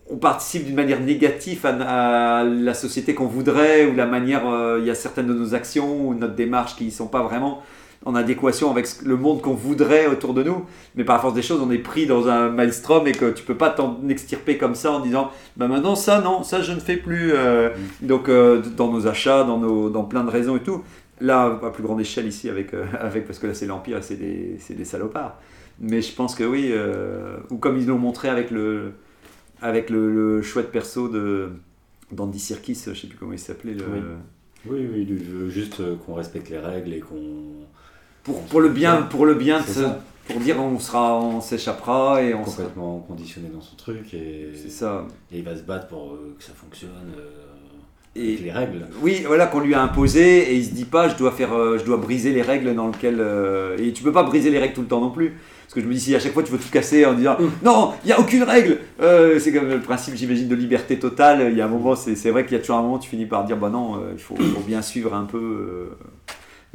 on 0.08 0.18
participe 0.18 0.64
d'une 0.64 0.76
manière 0.76 1.00
négative 1.00 1.66
à, 1.66 2.38
à 2.38 2.44
la 2.44 2.74
société 2.74 3.14
qu'on 3.14 3.26
voudrait, 3.26 3.86
ou 3.86 3.94
la 3.94 4.06
manière, 4.06 4.48
euh, 4.48 4.78
il 4.80 4.86
y 4.86 4.90
a 4.90 4.94
certaines 4.94 5.26
de 5.26 5.34
nos 5.34 5.54
actions 5.54 6.06
ou 6.06 6.14
notre 6.14 6.34
démarche 6.34 6.76
qui 6.76 6.84
ne 6.84 6.90
sont 6.90 7.08
pas 7.08 7.22
vraiment 7.22 7.62
en 8.04 8.14
adéquation 8.14 8.70
avec 8.70 8.86
le 9.04 9.16
monde 9.16 9.40
qu'on 9.42 9.54
voudrait 9.54 10.06
autour 10.06 10.34
de 10.34 10.42
nous. 10.42 10.64
Mais 10.94 11.04
par 11.04 11.16
la 11.16 11.22
force 11.22 11.34
des 11.34 11.42
choses, 11.42 11.60
on 11.60 11.70
est 11.70 11.78
pris 11.78 12.06
dans 12.06 12.28
un 12.28 12.50
maelstrom 12.50 13.06
et 13.06 13.12
que 13.12 13.30
tu 13.32 13.42
peux 13.44 13.56
pas 13.56 13.70
t'en 13.70 13.98
extirper 14.08 14.58
comme 14.58 14.74
ça 14.74 14.92
en 14.92 15.00
disant 15.00 15.30
bah 15.56 15.66
maintenant 15.68 15.96
ça 15.96 16.20
non, 16.20 16.42
ça 16.44 16.62
je 16.62 16.72
ne 16.72 16.80
fais 16.80 16.96
plus. 16.96 17.32
euh, 17.32 17.70
Donc 18.02 18.28
euh, 18.28 18.62
dans 18.76 18.92
nos 18.92 19.06
achats, 19.06 19.44
dans, 19.44 19.58
nos, 19.58 19.90
dans 19.90 20.04
plein 20.04 20.22
de 20.24 20.30
raisons 20.30 20.56
et 20.56 20.60
tout. 20.62 20.82
Là, 21.20 21.58
à 21.64 21.70
plus 21.70 21.82
grande 21.82 22.00
échelle 22.00 22.26
ici, 22.26 22.48
avec, 22.50 22.74
euh, 22.74 22.84
avec 23.00 23.26
parce 23.26 23.38
que 23.38 23.46
là 23.46 23.54
c'est 23.54 23.66
l'Empire, 23.66 24.04
c'est 24.04 24.16
des, 24.16 24.56
c'est 24.60 24.74
des 24.74 24.84
salopards. 24.84 25.36
Mais 25.80 26.02
je 26.02 26.12
pense 26.14 26.34
que 26.34 26.44
oui, 26.44 26.68
euh, 26.72 27.36
ou 27.50 27.56
comme 27.56 27.78
ils 27.78 27.86
l'ont 27.86 27.98
montré 27.98 28.28
avec 28.28 28.50
le, 28.50 28.92
avec 29.62 29.88
le, 29.90 30.10
le 30.12 30.42
chouette 30.42 30.70
perso 30.70 31.08
de 31.08 31.48
d'Andy 32.12 32.38
Serkis, 32.38 32.80
je 32.86 32.94
sais 32.94 33.06
plus 33.08 33.16
comment 33.18 33.32
il 33.32 33.38
s'appelait. 33.38 33.74
le- 33.74 33.84
Oui. 33.92 34.00
Oui, 34.68 34.88
oui, 34.92 35.06
il 35.08 35.14
veut 35.16 35.48
juste 35.48 35.80
qu'on 36.04 36.14
respecte 36.14 36.50
les 36.50 36.58
règles 36.58 36.92
et 36.92 37.00
qu'on. 37.00 37.16
Pour, 38.26 38.42
pour 38.42 38.60
le 38.60 38.68
bien, 38.68 39.02
pour 39.02 39.24
le 39.24 39.34
bien, 39.34 39.60
de 39.60 39.66
ça. 39.66 40.00
pour 40.28 40.40
dire 40.40 40.60
on 40.60 40.78
sera, 40.78 41.16
on 41.18 41.40
s'échappera 41.40 42.22
et 42.22 42.34
on 42.34 42.44
sera. 42.44 42.56
complètement 42.56 42.98
conditionné 43.08 43.48
dans 43.54 43.60
son 43.62 43.76
truc 43.76 44.12
et, 44.14 44.48
C'est 44.54 44.70
ça. 44.70 45.06
et 45.32 45.38
il 45.38 45.44
va 45.44 45.56
se 45.56 45.62
battre 45.62 45.86
pour 45.88 46.12
euh, 46.12 46.34
que 46.38 46.44
ça 46.44 46.52
fonctionne 46.54 46.90
euh, 47.16 47.30
Et- 48.16 48.32
avec 48.34 48.40
les 48.44 48.52
règles. 48.52 48.86
Oui, 49.00 49.22
voilà, 49.26 49.46
qu'on 49.46 49.60
lui 49.60 49.74
a 49.74 49.80
imposé 49.82 50.50
et 50.52 50.56
il 50.56 50.64
se 50.64 50.72
dit 50.74 50.84
pas, 50.84 51.08
je 51.08 51.16
dois 51.16 51.30
faire, 51.30 51.54
euh, 51.54 51.78
je 51.78 51.84
dois 51.84 51.96
briser 51.98 52.32
les 52.32 52.42
règles 52.42 52.74
dans 52.74 52.88
lesquelles. 52.88 53.24
et 53.78 53.92
tu 53.92 54.02
peux 54.02 54.12
pas 54.12 54.24
briser 54.24 54.50
les 54.50 54.58
règles 54.58 54.74
tout 54.74 54.82
le 54.82 54.88
temps 54.88 55.00
non 55.00 55.10
plus. 55.10 55.32
Parce 55.62 55.74
que 55.74 55.80
je 55.80 55.86
me 55.86 55.92
dis, 55.94 56.00
si 56.00 56.14
à 56.14 56.20
chaque 56.20 56.32
fois 56.32 56.42
tu 56.44 56.52
veux 56.52 56.58
tout 56.58 56.70
casser 56.70 57.04
en 57.06 57.14
disant 57.14 57.36
non, 57.64 57.92
il 58.04 58.06
n'y 58.08 58.12
a 58.12 58.20
aucune 58.20 58.42
règle, 58.44 58.78
euh, 59.00 59.38
c'est 59.40 59.52
comme 59.52 59.68
le 59.68 59.80
principe, 59.80 60.14
j'imagine, 60.14 60.46
de 60.48 60.54
liberté 60.54 60.96
totale. 60.98 61.48
Il 61.50 61.56
y 61.58 61.60
a 61.60 61.64
un 61.64 61.68
moment, 61.68 61.94
c'est 61.96 62.30
vrai 62.30 62.44
qu'il 62.44 62.52
y 62.52 62.56
a 62.56 62.60
toujours 62.60 62.76
un 62.76 62.82
moment, 62.82 62.98
tu 62.98 63.08
finis 63.10 63.26
par 63.26 63.44
dire, 63.44 63.56
bah 63.56 63.68
non, 63.68 63.96
euh, 63.96 64.10
il 64.12 64.18
faut, 64.20 64.36
faut 64.36 64.60
bien 64.66 64.80
suivre 64.82 65.12
un 65.14 65.24
peu 65.24 65.38
euh, 65.38 65.90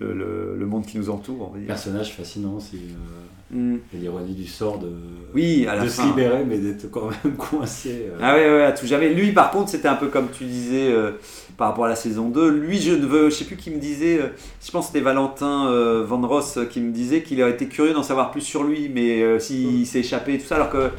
le, 0.02 0.14
le- 0.14 0.56
le 0.58 0.66
monde 0.66 0.86
qui 0.86 0.98
nous 0.98 1.10
entoure. 1.10 1.50
On 1.50 1.54
va 1.54 1.60
dire. 1.60 1.68
Personnage 1.68 2.14
fascinant, 2.14 2.60
c'est 2.60 2.78
euh, 2.78 2.90
Mm. 3.54 3.80
l'ironie 3.96 4.34
du 4.34 4.48
sort 4.48 4.80
de, 4.80 4.88
Oui, 5.36 5.68
à 5.68 5.76
la 5.76 5.84
de 5.84 5.90
fin. 5.90 6.04
se 6.04 6.08
libérer, 6.08 6.46
mais 6.48 6.58
d'être 6.58 6.90
quand 6.90 7.10
même 7.10 7.34
coincé. 7.38 8.06
euh. 8.08 8.18
Ah 8.22 8.36
ouais, 8.36 8.50
ouais, 8.50 8.64
à 8.64 8.72
tout 8.72 8.86
jamais. 8.88 9.10
Lui, 9.14 9.34
par 9.34 9.52
contre, 9.52 9.70
c'était 9.70 9.90
un 9.90 9.96
peu 9.96 10.08
comme 10.08 10.28
tu 10.32 10.46
disais 10.46 10.90
euh, 10.90 11.12
par 11.58 11.68
rapport 11.68 11.84
à 11.84 11.90
la 11.90 11.98
saison 11.98 12.30
2. 12.30 12.50
Lui, 12.50 12.80
je 12.80 12.94
ne 12.94 13.06
veux, 13.06 13.30
je 13.30 13.36
sais 13.36 13.44
plus 13.44 13.58
qui 13.58 13.70
me 13.70 13.78
disait, 13.78 14.20
euh, 14.22 14.28
je 14.66 14.72
pense 14.72 14.86
que 14.88 14.94
c'était 14.94 15.04
Valentin 15.04 15.70
Van 16.04 16.26
Ross 16.26 16.60
qui 16.70 16.80
me 16.80 16.92
disait 16.94 17.24
qu'il 17.24 17.42
aurait 17.42 17.52
été 17.52 17.66
curieux 17.68 17.94
d'en 17.94 18.04
savoir 18.04 18.32
plus 18.32 18.40
sur 18.40 18.64
lui, 18.64 18.88
mais 18.94 19.38
s'il 19.42 19.86
s'est 19.86 20.00
échappé 20.00 20.36
et 20.36 20.38
tout 20.38 20.46
ça, 20.48 20.56
alors 20.56 20.70
que 20.70 20.90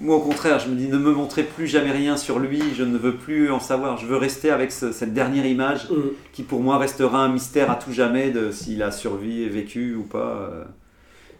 moi, 0.00 0.16
au 0.16 0.20
contraire, 0.20 0.58
je 0.58 0.68
me 0.68 0.74
dis 0.74 0.88
ne 0.88 0.98
me 0.98 1.12
montrez 1.12 1.42
plus 1.44 1.66
jamais 1.66 1.90
rien 1.92 2.16
sur 2.16 2.38
lui, 2.38 2.60
je 2.74 2.82
ne 2.82 2.96
veux 2.96 3.14
plus 3.14 3.50
en 3.50 3.60
savoir. 3.60 3.98
Je 3.98 4.06
veux 4.06 4.16
rester 4.16 4.50
avec 4.50 4.72
ce- 4.72 4.92
cette 4.92 5.12
dernière 5.14 5.46
image 5.46 5.88
Mm. 5.90 5.94
qui, 6.32 6.42
pour 6.42 6.60
moi, 6.60 6.78
restera 6.78 7.18
un 7.24 7.28
mystère 7.28 7.70
à 7.70 7.76
tout 7.76 7.92
jamais 7.92 8.30
de 8.30 8.50
s'il 8.50 8.82
a 8.82 8.90
survécu, 8.90 9.48
vécu 9.48 9.94
ou 9.94 10.02
pas. 10.04 10.48
euh. 10.52 10.64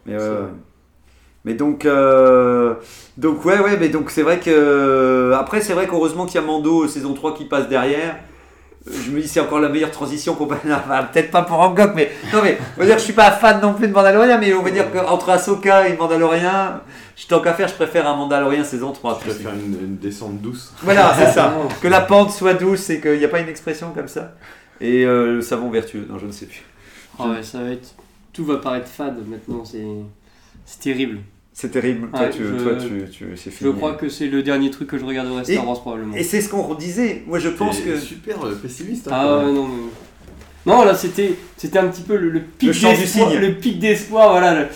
Mais, 0.07 0.17
vrai. 0.17 0.49
mais 1.45 1.55
donc, 1.55 1.85
euh, 1.87 2.75
donc 3.17 3.45
ouais, 3.45 3.59
ouais, 3.59 3.77
mais 3.79 3.89
donc 3.89 4.11
c'est 4.11 4.23
vrai 4.23 4.39
que 4.39 5.33
après 5.37 5.61
c'est 5.61 5.73
vrai 5.73 5.87
qu'heureusement 5.89 6.25
qu'il 6.27 6.41
y 6.41 6.45
a 6.45 6.47
Mando 6.47 6.85
euh, 6.85 6.89
saison 6.89 7.15
3 7.15 7.35
qui 7.35 7.45
passe 7.47 7.69
derrière. 7.69 8.19
Je 8.85 9.11
me 9.13 9.21
dis 9.21 9.29
c'est 9.29 9.39
encore 9.41 9.61
la 9.61 9.69
meilleure 9.69 9.93
transition 9.93 10.35
pour 10.35 10.51
enfin, 10.53 11.09
peut-être 11.13 11.31
pas 11.31 11.43
pour 11.43 11.61
Hancock, 11.61 11.93
mais 11.95 12.11
non 12.33 12.41
mais 12.43 12.59
on 12.77 12.81
va 12.81 12.87
dire 12.87 12.99
je 12.99 13.05
suis 13.05 13.13
pas 13.13 13.31
fan 13.31 13.61
non 13.61 13.75
plus 13.75 13.87
de 13.87 13.93
Mandalorian, 13.93 14.39
mais 14.41 14.53
on 14.55 14.63
va 14.63 14.71
dire 14.71 14.91
qu'entre 14.91 15.31
Ahsoka 15.31 15.89
et 15.89 15.97
Mandalorian, 15.97 16.81
je 17.17 17.27
tant 17.27 17.41
qu'à 17.41 17.55
faire, 17.55 17.69
je 17.69 17.75
préfère 17.75 18.09
un 18.09 18.17
Mandalorian 18.17 18.65
saison 18.65 18.91
3. 18.91 19.21
Je 19.21 19.31
préfère 19.31 19.53
une, 19.55 19.79
une 19.81 19.97
descente 19.99 20.41
douce. 20.41 20.73
Voilà, 20.83 21.15
c'est 21.17 21.31
ça. 21.31 21.55
Que 21.81 21.87
la 21.87 22.01
pente 22.01 22.33
soit 22.33 22.55
douce 22.55 22.91
et 22.91 23.01
qu'il 23.01 23.19
n'y 23.19 23.25
a 23.25 23.29
pas 23.29 23.41
une 23.41 23.49
expression 23.49 23.93
comme 23.93 24.09
ça. 24.09 24.35
Et 24.81 25.05
euh, 25.05 25.35
le 25.35 25.43
savon 25.43 25.71
vertueux, 25.71 26.07
non 26.11 26.19
je 26.19 26.27
ne 26.27 26.33
sais 26.33 26.47
plus. 26.47 26.63
Ah 27.19 27.29
ouais, 27.29 27.43
ça 27.43 27.63
va 27.63 27.71
être. 27.71 27.95
Tout 28.33 28.45
va 28.45 28.57
paraître 28.57 28.89
fade 28.89 29.19
maintenant, 29.29 29.65
c'est. 29.65 29.87
C'est 30.65 30.81
terrible. 30.81 31.21
C'est 31.55 31.71
terrible. 31.71 32.09
Toi, 32.11 32.29
tu, 32.29 32.43
je- 32.45 32.63
toi, 32.63 32.73
tu, 32.77 33.11
tu- 33.11 33.37
c'est 33.37 33.51
Je 33.51 33.57
fini. 33.57 33.75
crois 33.75 33.93
que 33.95 34.09
c'est 34.09 34.27
le 34.29 34.43
dernier 34.43 34.71
truc 34.71 34.89
que 34.89 34.97
je 34.99 35.05
regarderai 35.05 35.45
Star 35.45 35.67
Wars 35.69 35.81
probablement. 35.81 36.15
Et 36.17 36.23
c'est 36.23 36.41
ce 36.41 36.49
qu'on 36.49 36.75
disait. 36.75 37.23
Moi, 37.27 37.39
je 37.39 37.51
pense 37.51 37.79
que 37.81 37.97
super 37.99 38.43
euh, 38.45 38.55
pessimiste. 38.55 39.09
hein, 39.09 39.11
Ah 39.15 39.23
quand 39.25 39.39
ouais, 39.41 39.45
même. 39.47 39.55
non, 39.55 39.67
mais... 39.69 39.83
Non, 40.65 40.85
là 40.85 40.95
c'était 40.95 41.35
c'était 41.57 41.81
un 41.81 41.89
petit 41.89 42.03
peu 42.03 42.17
le, 42.17 42.31
le 42.31 42.39
pic 42.41 42.71
d'espoir, 42.71 43.31
le 43.35 43.53
pic 43.55 43.81
d'espoir, 43.81 44.31
voilà, 44.31 44.61
le, 44.63 44.67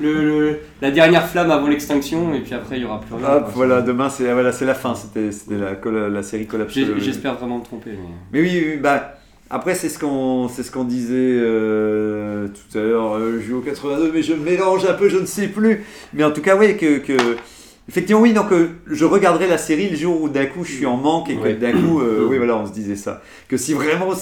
le- 0.00 0.40
le- 0.50 0.58
la 0.82 0.90
dernière 0.90 1.28
flamme 1.28 1.52
avant 1.52 1.68
l'extinction, 1.68 2.34
et 2.34 2.40
puis 2.40 2.54
après 2.54 2.76
il 2.76 2.82
y 2.82 2.84
aura 2.84 3.00
plus 3.00 3.14
rien. 3.14 3.24
Hop, 3.36 3.44
quoi. 3.44 3.52
voilà, 3.54 3.80
demain 3.82 4.10
c'est 4.10 4.32
voilà, 4.32 4.50
c'est 4.50 4.64
la 4.66 4.74
fin, 4.74 4.96
c'était 4.96 5.30
c'était 5.30 5.54
la, 5.54 6.08
la 6.08 6.22
série 6.24 6.46
Collapse. 6.48 6.74
J'espère 6.98 7.36
vraiment 7.36 7.58
me 7.58 7.62
tromper. 7.64 7.90
Mais... 7.92 8.08
Mais 8.32 8.48
oui, 8.48 8.64
oui, 8.72 8.76
bah 8.78 9.17
après 9.50 9.74
c'est 9.74 9.88
ce 9.88 9.98
qu'on 9.98 10.48
c'est 10.48 10.62
ce 10.62 10.70
qu'on 10.70 10.84
disait 10.84 11.14
euh, 11.16 12.48
tout 12.48 12.78
à 12.78 12.82
l'heure. 12.82 13.14
euh, 13.14 13.38
je 13.40 13.46
joue 13.48 13.58
au 13.58 13.62
82, 13.62 14.10
mais 14.12 14.22
je 14.22 14.34
mélange 14.34 14.84
un 14.84 14.94
peu, 14.94 15.08
je 15.08 15.18
ne 15.18 15.26
sais 15.26 15.48
plus. 15.48 15.84
Mais 16.12 16.24
en 16.24 16.30
tout 16.30 16.42
cas, 16.42 16.56
oui, 16.56 16.76
que, 16.76 16.98
que 16.98 17.16
effectivement 17.88 18.20
oui, 18.20 18.32
donc 18.32 18.52
euh, 18.52 18.68
je 18.86 19.04
regarderai 19.04 19.46
la 19.46 19.58
série 19.58 19.88
le 19.88 19.96
jour 19.96 20.22
où 20.22 20.28
d'un 20.28 20.46
coup 20.46 20.64
je 20.64 20.72
suis 20.72 20.86
en 20.86 20.96
manque 20.96 21.30
et 21.30 21.36
que 21.36 21.42
Ouais. 21.42 21.54
d'un 21.54 21.72
coup, 21.72 22.00
euh, 22.00 22.26
oui 22.28 22.36
voilà, 22.38 22.56
on 22.56 22.66
se 22.66 22.72
disait 22.72 22.96
ça. 22.96 23.22
Que 23.48 23.56
si 23.56 23.74
vraiment 23.74 24.12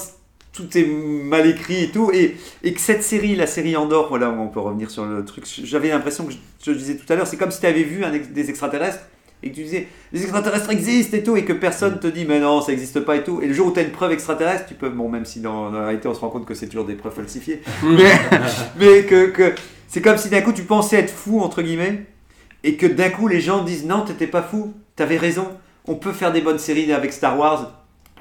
tout 0.53 0.75
est 0.77 0.85
mal 0.87 1.45
écrit 1.47 1.83
et 1.83 1.89
tout, 1.91 2.09
et, 2.11 2.35
et 2.63 2.73
que 2.73 2.79
cette 2.79 3.03
série, 3.03 3.35
la 3.35 3.45
série 3.45 3.75
Andorre, 3.75 4.09
voilà, 4.09 4.31
on 4.31 4.47
peut 4.47 4.59
revenir 4.59 4.89
sur 4.89 5.05
le 5.05 5.23
truc. 5.23 5.43
J'avais 5.63 5.89
l'impression 5.89 6.25
que 6.25 6.31
je, 6.31 6.71
je 6.71 6.75
disais 6.77 6.95
tout 6.95 7.11
à 7.13 7.15
l'heure, 7.15 7.27
c'est 7.27 7.37
comme 7.37 7.51
si 7.51 7.59
tu 7.59 7.67
avais 7.67 7.83
vu 7.83 8.03
un 8.03 8.11
des 8.11 8.49
extraterrestres 8.49 8.99
et 9.43 9.51
que 9.51 9.55
tu 9.55 9.63
disais 9.63 9.87
les 10.11 10.21
extraterrestres 10.21 10.69
existent 10.69 11.17
et 11.17 11.23
tout, 11.23 11.37
et 11.37 11.45
que 11.45 11.53
personne 11.53 11.99
te 11.99 12.07
dit 12.07 12.25
mais 12.25 12.39
non, 12.39 12.61
ça 12.61 12.71
n'existe 12.71 12.99
pas 13.01 13.15
et 13.15 13.23
tout. 13.23 13.41
Et 13.41 13.47
le 13.47 13.53
jour 13.53 13.67
où 13.67 13.71
tu 13.71 13.79
as 13.79 13.83
une 13.83 13.91
preuve 13.91 14.11
extraterrestre, 14.11 14.65
tu 14.67 14.73
peux, 14.73 14.89
bon, 14.89 15.09
même 15.09 15.25
si 15.25 15.39
dans, 15.39 15.71
dans 15.71 15.79
la 15.79 15.85
réalité 15.85 16.07
on 16.07 16.13
se 16.13 16.19
rend 16.19 16.29
compte 16.29 16.45
que 16.45 16.53
c'est 16.53 16.67
toujours 16.67 16.85
des 16.85 16.95
preuves 16.95 17.13
falsifiées, 17.13 17.61
mais, 17.83 18.11
mais 18.79 19.03
que, 19.03 19.27
que 19.27 19.53
c'est 19.87 20.01
comme 20.01 20.17
si 20.17 20.29
d'un 20.29 20.41
coup 20.41 20.53
tu 20.53 20.63
pensais 20.63 20.97
être 20.97 21.13
fou, 21.13 21.39
entre 21.41 21.61
guillemets, 21.61 22.05
et 22.63 22.75
que 22.75 22.87
d'un 22.87 23.09
coup 23.09 23.27
les 23.27 23.39
gens 23.39 23.63
disent 23.63 23.85
non, 23.85 24.01
t'étais 24.01 24.27
pas 24.27 24.41
fou, 24.41 24.73
t'avais 24.95 25.17
raison, 25.17 25.47
on 25.85 25.95
peut 25.95 26.13
faire 26.13 26.31
des 26.31 26.41
bonnes 26.41 26.59
séries 26.59 26.91
avec 26.91 27.13
Star 27.13 27.37
Wars, 27.37 27.73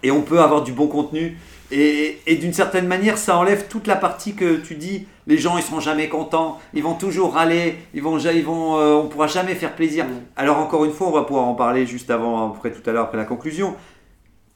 et 0.02 0.10
on 0.10 0.22
peut 0.22 0.40
avoir 0.40 0.62
du 0.62 0.72
bon 0.72 0.86
contenu. 0.86 1.36
Et, 1.72 2.20
et 2.26 2.36
d'une 2.36 2.52
certaine 2.52 2.86
manière, 2.86 3.18
ça 3.18 3.36
enlève 3.36 3.66
toute 3.68 3.88
la 3.88 3.96
partie 3.96 4.34
que 4.34 4.56
tu 4.56 4.76
dis, 4.76 5.06
les 5.26 5.36
gens 5.36 5.56
ils 5.58 5.64
seront 5.64 5.80
jamais 5.80 6.08
contents, 6.08 6.60
ils 6.74 6.82
vont 6.82 6.94
toujours 6.94 7.34
râler, 7.34 7.76
ils 7.92 8.02
vont, 8.02 8.20
ja- 8.20 8.32
ils 8.32 8.44
vont, 8.44 8.78
euh, 8.78 8.94
on 8.94 9.08
pourra 9.08 9.26
jamais 9.26 9.56
faire 9.56 9.74
plaisir. 9.74 10.04
Mm. 10.04 10.10
Alors 10.36 10.58
encore 10.58 10.84
une 10.84 10.92
fois, 10.92 11.08
on 11.08 11.12
va 11.12 11.24
pouvoir 11.24 11.46
en 11.46 11.54
parler 11.54 11.84
juste 11.84 12.10
avant, 12.10 12.52
après 12.52 12.70
tout 12.70 12.88
à 12.88 12.92
l'heure, 12.92 13.04
après 13.04 13.18
la 13.18 13.24
conclusion. 13.24 13.74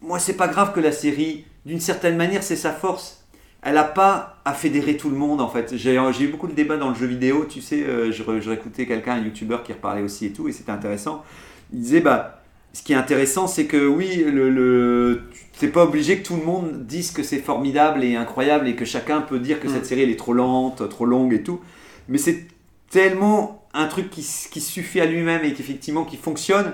Moi, 0.00 0.18
c'est 0.20 0.36
pas 0.36 0.46
grave 0.46 0.72
que 0.72 0.78
la 0.80 0.92
série, 0.92 1.44
d'une 1.66 1.80
certaine 1.80 2.16
manière, 2.16 2.42
c'est 2.44 2.56
sa 2.56 2.70
force. 2.72 3.24
Elle 3.62 3.74
n'a 3.74 3.84
pas 3.84 4.36
à 4.44 4.54
fédérer 4.54 4.96
tout 4.96 5.10
le 5.10 5.16
monde 5.16 5.40
en 5.40 5.48
fait. 5.48 5.76
J'ai 5.76 5.96
eu 5.96 6.28
beaucoup 6.28 6.46
de 6.46 6.54
débats 6.54 6.76
dans 6.78 6.88
le 6.90 6.94
jeu 6.94 7.06
vidéo, 7.06 7.44
tu 7.44 7.60
sais, 7.60 7.82
euh, 7.82 8.12
je, 8.12 8.22
je 8.40 8.48
réécoutais 8.48 8.86
quelqu'un, 8.86 9.14
un 9.14 9.22
youtubeur 9.22 9.64
qui 9.64 9.72
reparlait 9.72 10.02
aussi 10.02 10.26
et 10.26 10.32
tout, 10.32 10.48
et 10.48 10.52
c'était 10.52 10.72
intéressant. 10.72 11.24
Il 11.72 11.80
disait, 11.80 12.00
bah, 12.00 12.39
ce 12.72 12.82
qui 12.82 12.92
est 12.92 12.96
intéressant, 12.96 13.46
c'est 13.46 13.66
que 13.66 13.86
oui, 13.86 14.24
le, 14.24 14.48
le, 14.50 15.22
c'est 15.54 15.68
pas 15.68 15.84
obligé 15.84 16.18
que 16.18 16.26
tout 16.26 16.36
le 16.36 16.44
monde 16.44 16.86
dise 16.86 17.10
que 17.10 17.22
c'est 17.22 17.38
formidable 17.38 18.04
et 18.04 18.16
incroyable 18.16 18.68
et 18.68 18.76
que 18.76 18.84
chacun 18.84 19.20
peut 19.20 19.38
dire 19.38 19.60
que 19.60 19.68
Mm. 19.68 19.74
cette 19.74 19.86
série 19.86 20.02
elle 20.02 20.10
est 20.10 20.18
trop 20.18 20.32
lente, 20.32 20.88
trop 20.88 21.04
longue 21.04 21.34
et 21.34 21.42
tout. 21.42 21.60
Mais 22.08 22.18
c'est 22.18 22.46
tellement 22.90 23.64
un 23.74 23.86
truc 23.86 24.10
qui, 24.10 24.22
suffit 24.22 25.00
à 25.00 25.06
lui-même 25.06 25.44
et 25.44 25.52
qui 25.52 25.62
effectivement 25.62 26.04
qui 26.04 26.16
fonctionne. 26.16 26.72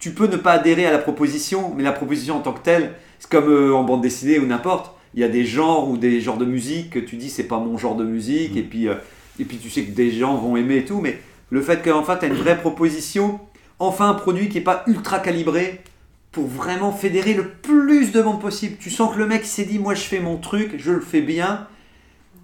Tu 0.00 0.10
peux 0.10 0.26
ne 0.26 0.36
pas 0.36 0.52
adhérer 0.52 0.86
à 0.86 0.90
la 0.90 0.98
proposition, 0.98 1.72
mais 1.76 1.82
la 1.82 1.92
proposition 1.92 2.36
en 2.36 2.40
tant 2.40 2.52
que 2.52 2.62
telle, 2.62 2.94
c'est 3.20 3.30
comme 3.30 3.48
euh, 3.48 3.74
en 3.74 3.84
bande 3.84 4.02
dessinée 4.02 4.38
ou 4.40 4.46
n'importe. 4.46 4.92
Il 5.14 5.20
y 5.20 5.24
a 5.24 5.28
des 5.28 5.44
genres 5.44 5.88
ou 5.88 5.96
des 5.96 6.20
genres 6.20 6.38
de 6.38 6.44
musique 6.44 6.90
que 6.90 6.98
tu 6.98 7.16
dis 7.16 7.30
c'est 7.30 7.44
pas 7.44 7.58
mon 7.58 7.78
genre 7.78 7.96
de 7.96 8.04
musique 8.04 8.56
et 8.56 8.62
puis 8.62 8.88
euh, 8.88 8.94
et 9.38 9.44
puis 9.44 9.58
tu 9.58 9.70
sais 9.70 9.84
que 9.84 9.92
des 9.92 10.10
gens 10.10 10.36
vont 10.36 10.56
aimer 10.56 10.78
et 10.78 10.84
tout. 10.84 11.00
Mais 11.00 11.20
le 11.50 11.60
fait 11.60 11.82
qu'enfin 11.82 12.16
tu 12.16 12.24
as 12.24 12.28
une 12.28 12.34
vraie 12.34 12.58
proposition, 12.58 13.38
enfin 13.82 14.08
un 14.10 14.14
produit 14.14 14.48
qui 14.48 14.58
est 14.58 14.62
pas 14.62 14.82
ultra 14.86 15.18
calibré 15.18 15.80
pour 16.30 16.46
vraiment 16.46 16.92
fédérer 16.92 17.34
le 17.34 17.48
plus 17.48 18.12
de 18.12 18.22
monde 18.22 18.40
possible. 18.40 18.76
Tu 18.78 18.90
sens 18.90 19.12
que 19.14 19.18
le 19.18 19.26
mec 19.26 19.44
s'est 19.44 19.64
dit 19.64 19.78
moi 19.78 19.94
je 19.94 20.02
fais 20.02 20.20
mon 20.20 20.38
truc, 20.38 20.74
je 20.78 20.92
le 20.92 21.00
fais 21.00 21.20
bien. 21.20 21.66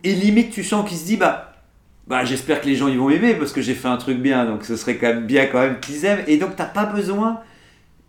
Et 0.05 0.15
limite 0.15 0.51
tu 0.51 0.63
sens 0.65 0.89
qu'il 0.89 0.99
se 0.99 1.05
dit 1.05 1.17
bah 1.17 1.55
bah 2.07 2.25
j'espère 2.25 2.61
que 2.61 2.67
les 2.67 2.77
gens 2.77 2.89
ils 2.89 2.99
vont 2.99 3.11
aimer 3.11 3.35
parce 3.35 3.53
que 3.53 3.61
j'ai 3.63 3.75
fait 3.75 3.89
un 3.89 3.97
truc 3.97 4.19
bien, 4.19 4.45
donc 4.47 4.65
ce 4.65 4.77
serait 4.77 4.97
quand 4.97 5.09
même 5.09 5.27
bien 5.27 5.47
quand 5.47 5.61
même 5.61 5.81
qu'ils 5.81 6.05
aiment. 6.05 6.25
Et 6.27 6.37
donc 6.37 6.57
t'as 6.57 6.65
pas 6.67 6.87
besoin. 6.87 7.41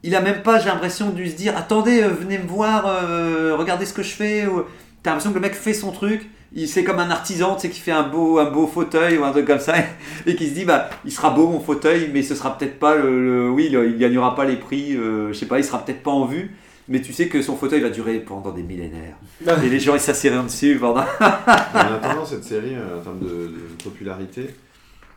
Il 0.04 0.16
a 0.16 0.22
même 0.22 0.44
pas, 0.44 0.60
j'ai 0.60 0.68
l'impression, 0.70 1.10
dû 1.10 1.28
se 1.30 1.36
dire 1.36 1.58
attendez, 1.58 2.02
euh, 2.04 2.08
venez 2.08 2.38
me 2.38 2.48
voir, 2.48 2.86
euh, 2.88 3.54
regardez 3.58 3.86
ce 3.86 3.92
que 3.94 4.04
je 4.04 4.12
fais. 4.14 4.48
ou- 4.48 4.64
T'as 5.04 5.12
l'impression 5.12 5.32
que 5.32 5.36
le 5.36 5.42
mec 5.42 5.54
fait 5.54 5.74
son 5.74 5.92
truc. 5.92 6.30
Il 6.54 6.68
c'est 6.68 6.84
comme 6.84 7.00
un 7.00 7.12
artisan, 7.12 7.56
tu 7.56 7.62
sais, 7.62 7.70
qui 7.70 7.80
fait 7.80 7.92
un 7.92 8.04
beau, 8.08 8.40
un 8.40 8.50
beau 8.50 8.66
fauteuil 8.66 9.18
ou 9.18 9.24
un 9.24 9.32
truc 9.32 9.46
comme 9.46 9.60
ça, 9.60 9.76
et 10.26 10.36
qui 10.36 10.48
se 10.50 10.54
dit 10.56 10.66
bah 10.66 10.90
il 11.06 11.12
sera 11.12 11.30
beau 11.30 11.48
mon 11.48 11.60
fauteuil, 11.60 12.10
mais 12.14 12.24
ce 12.24 12.34
sera 12.36 12.58
peut-être 12.58 12.80
pas 12.80 12.96
le, 12.96 13.24
le- 13.24 13.50
oui, 13.52 13.70
le- 13.70 13.88
il 13.90 13.98
gagnera 13.98 14.36
pas 14.36 14.46
les 14.46 14.56
prix, 14.56 14.96
euh, 14.96 15.28
je 15.30 15.34
sais 15.38 15.46
pas, 15.46 15.60
il 15.60 15.64
sera 15.64 15.84
peut-être 15.86 16.02
pas 16.04 16.12
en 16.12 16.26
vue. 16.26 16.56
Mais 16.92 17.02
tu 17.02 17.14
sais 17.14 17.28
que 17.28 17.44
son 17.44 17.56
fauteuil 17.56 17.82
va 17.82 17.92
durer 17.92 18.20
pendant 18.20 18.50
des 18.52 18.64
millénaires. 18.64 19.16
Et 19.64 19.70
les 19.70 19.80
gens 19.80 19.94
ils 19.94 20.00
s'assiront 20.00 20.42
dessus 20.44 20.76
pendant. 20.80 21.02
En 21.22 21.78
attendant, 21.94 22.26
cette 22.26 22.44
série, 22.44 22.74
euh, 22.74 22.98
en 23.00 23.02
termes 23.04 23.20
de, 23.20 23.28
de 23.28 23.84
popularité, 23.84 24.50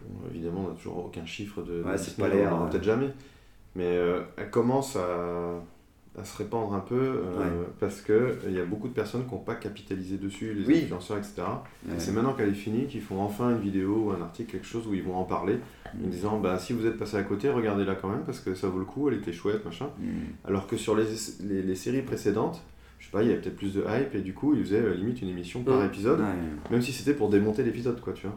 bon, 0.02 0.28
évidemment, 0.30 0.64
on 0.66 0.68
n'a 0.68 0.74
toujours 0.76 0.98
aucun 1.06 1.24
chiffre 1.24 1.62
de, 1.62 1.78
de 1.78 1.82
Ouais, 1.82 1.96
c'est 1.96 2.18
pas 2.18 2.28
l'air, 2.28 2.48
on 2.48 2.50
n'en 2.50 2.56
aura 2.56 2.64
ouais. 2.66 2.70
peut-être 2.72 2.84
jamais. 2.84 3.08
Mais 3.74 3.86
euh, 3.86 4.20
elle 4.36 4.50
commence 4.50 4.96
à, 4.96 5.00
à 6.20 6.24
se 6.24 6.36
répandre 6.36 6.74
un 6.74 6.80
peu 6.80 6.94
euh, 6.94 7.38
Ouais. 7.38 7.66
parce 7.80 8.02
qu'il 8.02 8.52
y 8.52 8.60
a 8.60 8.64
beaucoup 8.66 8.88
de 8.88 8.92
personnes 8.92 9.24
qui 9.26 9.32
n'ont 9.32 9.40
pas 9.40 9.54
capitalisé 9.54 10.18
dessus, 10.18 10.52
les 10.52 10.66
Oui. 10.66 10.80
influenceurs, 10.84 11.16
etc. 11.16 11.34
Ouais. 11.88 11.94
Et 11.96 12.00
C'est 12.00 12.12
maintenant 12.12 12.34
qu'elle 12.34 12.50
est 12.50 12.54
finie 12.54 12.86
qu'ils 12.86 13.00
font 13.00 13.20
enfin 13.22 13.50
une 13.50 13.60
vidéo 13.60 14.04
ou 14.06 14.10
un 14.10 14.20
article, 14.20 14.52
quelque 14.52 14.66
chose 14.66 14.86
où 14.86 14.92
ils 14.92 15.02
vont 15.02 15.16
en 15.16 15.24
parler, 15.24 15.56
en 15.86 16.08
disant 16.08 16.38
bah, 16.38 16.58
si 16.58 16.74
vous 16.74 16.86
êtes 16.86 16.98
passé 16.98 17.16
à 17.16 17.22
côté, 17.22 17.48
regardez-la 17.48 17.94
quand 17.94 18.08
même 18.08 18.24
parce 18.26 18.40
que 18.40 18.54
ça 18.54 18.68
vaut 18.68 18.78
le 18.78 18.84
coup, 18.84 19.08
elle 19.08 19.14
était 19.14 19.32
chouette, 19.32 19.64
machin. 19.64 19.86
Mm. 19.98 20.04
Alors 20.46 20.66
que 20.66 20.76
sur 20.76 20.94
les, 20.94 21.04
les, 21.40 21.62
les 21.62 21.74
séries 21.74 22.02
précédentes, 22.02 22.62
je 22.98 23.06
sais 23.06 23.10
pas, 23.12 23.22
il 23.22 23.28
y 23.28 23.32
avait 23.32 23.40
peut-être 23.40 23.56
plus 23.56 23.72
de 23.74 23.80
hype 23.80 24.14
et 24.14 24.20
du 24.20 24.34
coup, 24.34 24.54
ils 24.54 24.62
faisaient 24.64 24.80
euh, 24.82 24.94
limite 24.94 25.22
une 25.22 25.28
émission 25.30 25.62
par 25.62 25.80
Mm. 25.80 25.86
épisode, 25.86 26.20
Ouais. 26.20 26.26
même 26.70 26.82
si 26.82 26.92
c'était 26.92 27.14
pour 27.14 27.30
démonter 27.30 27.62
l'épisode, 27.62 27.98
quoi, 28.02 28.12
tu 28.12 28.26
vois. 28.26 28.36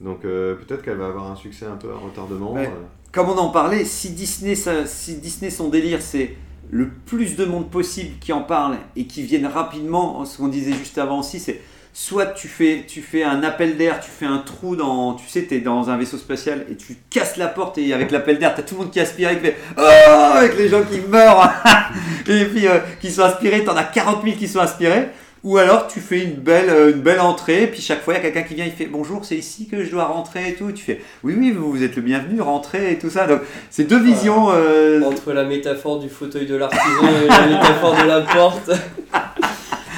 Donc 0.00 0.24
euh, 0.24 0.56
peut-être 0.56 0.82
qu'elle 0.82 0.96
va 0.96 1.06
avoir 1.06 1.30
un 1.30 1.36
succès 1.36 1.66
un 1.66 1.76
peu 1.76 1.90
à 1.92 1.94
retardement. 1.96 2.56
Euh, 2.56 2.64
comme 3.12 3.28
on 3.28 3.36
en 3.38 3.50
parlait, 3.50 3.84
si 3.84 4.10
Disney, 4.10 4.54
ça- 4.54 4.86
si 4.86 5.18
Disney 5.20 5.50
son 5.50 5.68
délire, 5.68 6.00
c'est 6.02 6.36
le 6.70 6.88
plus 6.88 7.36
de 7.36 7.44
monde 7.44 7.70
possible 7.70 8.18
qui 8.20 8.32
en 8.32 8.42
parle 8.42 8.76
et 8.96 9.06
qui 9.06 9.22
viennent 9.22 9.46
rapidement, 9.46 10.24
ce 10.24 10.38
qu'on 10.38 10.48
disait 10.48 10.72
juste 10.72 10.98
avant 10.98 11.20
aussi, 11.20 11.40
c'est 11.40 11.60
soit 11.92 12.26
tu 12.26 12.46
fais, 12.46 12.84
tu 12.86 13.02
fais 13.02 13.24
un 13.24 13.42
appel 13.42 13.76
d'air, 13.76 13.98
tu 14.00 14.10
fais 14.10 14.26
un 14.26 14.38
trou 14.38 14.76
dans, 14.76 15.14
tu 15.14 15.28
sais, 15.28 15.46
tu 15.46 15.56
es 15.56 15.60
dans 15.60 15.90
un 15.90 15.96
vaisseau 15.96 16.18
spatial 16.18 16.64
et 16.70 16.76
tu 16.76 16.96
casses 17.10 17.36
la 17.36 17.48
porte 17.48 17.78
et 17.78 17.92
avec 17.92 18.12
l'appel 18.12 18.38
d'air, 18.38 18.54
tu 18.54 18.60
as 18.60 18.64
tout 18.64 18.76
le 18.76 18.82
monde 18.82 18.90
qui 18.92 19.00
aspire, 19.00 19.30
qui 19.30 19.46
fait 19.46 19.56
Oh 19.76 20.36
avec 20.36 20.56
les 20.56 20.68
gens 20.68 20.82
qui 20.84 21.00
meurent 21.00 21.50
et 22.28 22.44
puis 22.44 22.68
euh, 22.68 22.78
qui 23.00 23.10
sont 23.10 23.22
aspirés, 23.22 23.64
tu 23.64 23.70
en 23.70 23.76
as 23.76 23.84
40 23.84 24.22
000 24.22 24.36
qui 24.36 24.46
sont 24.46 24.60
aspirés. 24.60 25.08
Ou 25.42 25.56
alors 25.56 25.86
tu 25.86 26.00
fais 26.00 26.22
une 26.22 26.34
belle, 26.34 26.68
euh, 26.68 26.90
une 26.92 27.00
belle 27.00 27.20
entrée, 27.20 27.66
puis 27.66 27.80
chaque 27.80 28.02
fois 28.02 28.12
il 28.12 28.16
y 28.16 28.20
a 28.20 28.22
quelqu'un 28.22 28.42
qui 28.46 28.54
vient, 28.54 28.66
il 28.66 28.72
fait 28.72 28.84
bonjour, 28.84 29.24
c'est 29.24 29.36
ici 29.36 29.66
que 29.68 29.82
je 29.84 29.90
dois 29.90 30.04
rentrer 30.04 30.50
et 30.50 30.54
tout. 30.54 30.70
Tu 30.72 30.84
fais 30.84 31.00
oui, 31.24 31.34
oui, 31.38 31.50
vous, 31.50 31.70
vous 31.72 31.82
êtes 31.82 31.96
le 31.96 32.02
bienvenu, 32.02 32.42
rentrez 32.42 32.92
et 32.92 32.98
tout 32.98 33.08
ça. 33.08 33.26
Donc 33.26 33.40
c'est 33.70 33.84
deux 33.84 33.98
visions. 34.00 34.48
euh, 34.52 35.00
Entre 35.02 35.32
la 35.32 35.44
métaphore 35.44 35.98
du 35.98 36.10
fauteuil 36.10 36.44
de 36.46 36.56
l'artisan 36.56 37.08
et 37.24 37.26
la 37.28 37.46
métaphore 37.46 37.96
de 37.96 38.06
la 38.06 38.20
porte. 38.20 38.70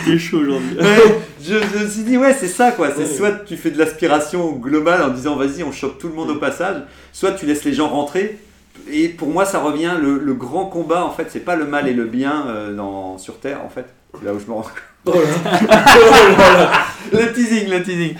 C'est 0.05 0.19
chaud 0.19 0.39
aujourd'hui. 0.41 0.77
Je, 1.41 1.55
je 1.59 1.85
me 1.85 1.89
suis 1.89 2.03
dit, 2.03 2.19
ouais, 2.19 2.35
c'est 2.35 2.49
ça 2.49 2.73
quoi. 2.73 2.89
C'est 2.91 3.03
Ouais. 3.03 3.07
soit 3.07 3.31
tu 3.47 3.57
fais 3.57 3.71
de 3.71 3.79
l'aspiration 3.79 4.51
globale 4.51 5.01
en 5.03 5.09
disant 5.11 5.37
vas-y, 5.37 5.63
on 5.63 5.71
chope 5.71 5.99
tout 5.99 6.09
le 6.09 6.15
monde 6.15 6.31
au 6.31 6.37
passage, 6.41 6.83
soit 7.13 7.31
tu 7.33 7.47
laisses 7.47 7.63
les 7.65 7.73
gens 7.73 7.87
rentrer. 7.89 8.39
Et 8.91 9.09
pour 9.09 9.29
moi, 9.29 9.45
ça 9.45 9.61
revient, 9.61 9.93
le, 10.03 10.19
le 10.19 10.35
grand 10.35 10.67
combat 10.67 11.05
en 11.05 11.11
fait, 11.13 11.27
c'est 11.31 11.45
pas 11.45 11.55
le 11.55 11.67
mal 11.67 11.87
et 11.87 11.93
le 11.93 12.05
bien 12.07 12.47
euh, 12.49 12.75
dans, 12.75 13.17
sur 13.17 13.39
Terre 13.39 13.61
en 13.65 13.69
fait. 13.69 13.85
C'est 14.19 14.25
là 14.25 14.35
où 14.35 14.39
je 14.39 14.47
me 14.47 14.53
rends 14.53 14.63
compte. 14.63 14.73
Oh 15.05 15.13
là. 15.15 16.73
Oh. 17.13 17.13
Le 17.17 17.33
teasing, 17.33 17.69
le 17.69 17.83
teasing. 17.83 18.15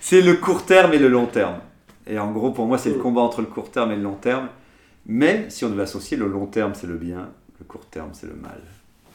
C'est 0.00 0.20
le 0.20 0.34
court 0.34 0.66
terme 0.66 0.92
et 0.92 0.98
le 0.98 1.08
long 1.08 1.24
terme. 1.26 1.56
Et 2.06 2.18
en 2.18 2.30
gros, 2.30 2.50
pour 2.50 2.66
moi, 2.66 2.76
c'est 2.78 2.90
le 2.90 2.96
Mm. 2.96 3.02
combat 3.02 3.22
entre 3.22 3.40
le 3.40 3.46
court 3.46 3.70
terme 3.70 3.90
et 3.92 3.96
le 3.96 4.02
long 4.02 4.14
terme. 4.16 4.48
Mais 5.06 5.46
si 5.48 5.64
on 5.64 5.70
devait 5.70 5.82
associer, 5.84 6.16
le 6.18 6.28
long 6.28 6.46
terme, 6.46 6.72
c'est 6.74 6.86
le 6.86 6.96
bien, 6.96 7.30
le 7.58 7.64
court 7.66 7.86
terme, 7.86 8.10
c'est 8.12 8.26
le 8.26 8.34
mal. 8.34 8.60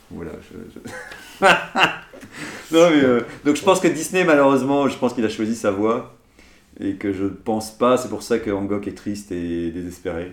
Voilà. 0.10 0.32
je- 0.42 0.58
je- 0.74 1.46
non, 2.76 2.90
mais, 2.90 3.04
euh, 3.04 3.22
donc 3.46 3.56
je 3.56 3.64
pense 3.64 3.80
que 3.80 3.88
Disney, 3.88 4.24
malheureusement, 4.26 4.88
je 4.88 4.98
pense 4.98 5.14
qu'il 5.14 5.24
a 5.26 5.30
choisi 5.30 5.56
sa 5.56 5.72
voie. 5.72 6.18
Et 6.80 6.96
que 6.96 7.14
je 7.14 7.24
ne 7.26 7.30
pense 7.30 7.72
pas, 7.72 7.98
c'est 7.98 8.10
pour 8.10 8.24
ça 8.24 8.40
que 8.40 8.50
Angok 8.50 8.88
est 8.88 8.98
triste 8.98 9.32
et 9.32 9.70
désespéré. 9.72 10.32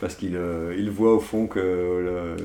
Parce 0.00 0.14
qu'il 0.14 0.36
euh, 0.36 0.74
il 0.78 0.90
voit 0.90 1.14
au 1.14 1.20
fond 1.20 1.46
même, 1.48 2.36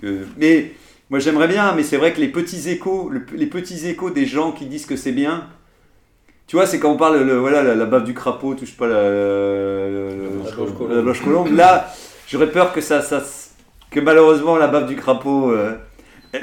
que- 0.00 0.26
mais 0.36 0.72
moi 1.12 1.18
j'aimerais 1.18 1.46
bien, 1.46 1.74
mais 1.74 1.82
c'est 1.82 1.98
vrai 1.98 2.14
que 2.14 2.20
les 2.22 2.28
petits 2.28 2.70
échos, 2.70 3.10
le- 3.10 3.26
les 3.36 3.44
petits 3.46 3.86
échos 3.86 4.08
des 4.08 4.24
gens 4.24 4.50
qui 4.50 4.64
disent 4.64 4.86
que 4.86 4.96
c'est 4.96 5.12
bien, 5.12 5.46
tu 6.46 6.56
vois, 6.56 6.66
c'est 6.66 6.78
quand 6.80 6.90
on 6.90 6.96
parle, 6.96 7.22
le, 7.22 7.36
voilà, 7.38 7.62
la, 7.62 7.74
la 7.74 7.84
bave 7.84 8.04
du 8.04 8.14
crapaud 8.14 8.54
touche 8.54 8.74
pas 8.78 8.86
la, 8.88 8.94
la, 9.10 10.08
La 10.08 10.30
blanche 10.30 10.54
colombe. 10.56 10.90
la 10.90 11.02
blanche 11.02 11.20
colombe. 11.22 11.54
Là, 11.54 11.92
j'aurais 12.26 12.50
peur 12.50 12.72
que 12.72 12.80
ça, 12.80 13.02
ça, 13.02 13.22
que 13.90 14.00
malheureusement 14.00 14.56
la 14.56 14.68
bave 14.68 14.86
du 14.88 14.96
crapaud, 14.96 15.50
euh, 15.52 15.74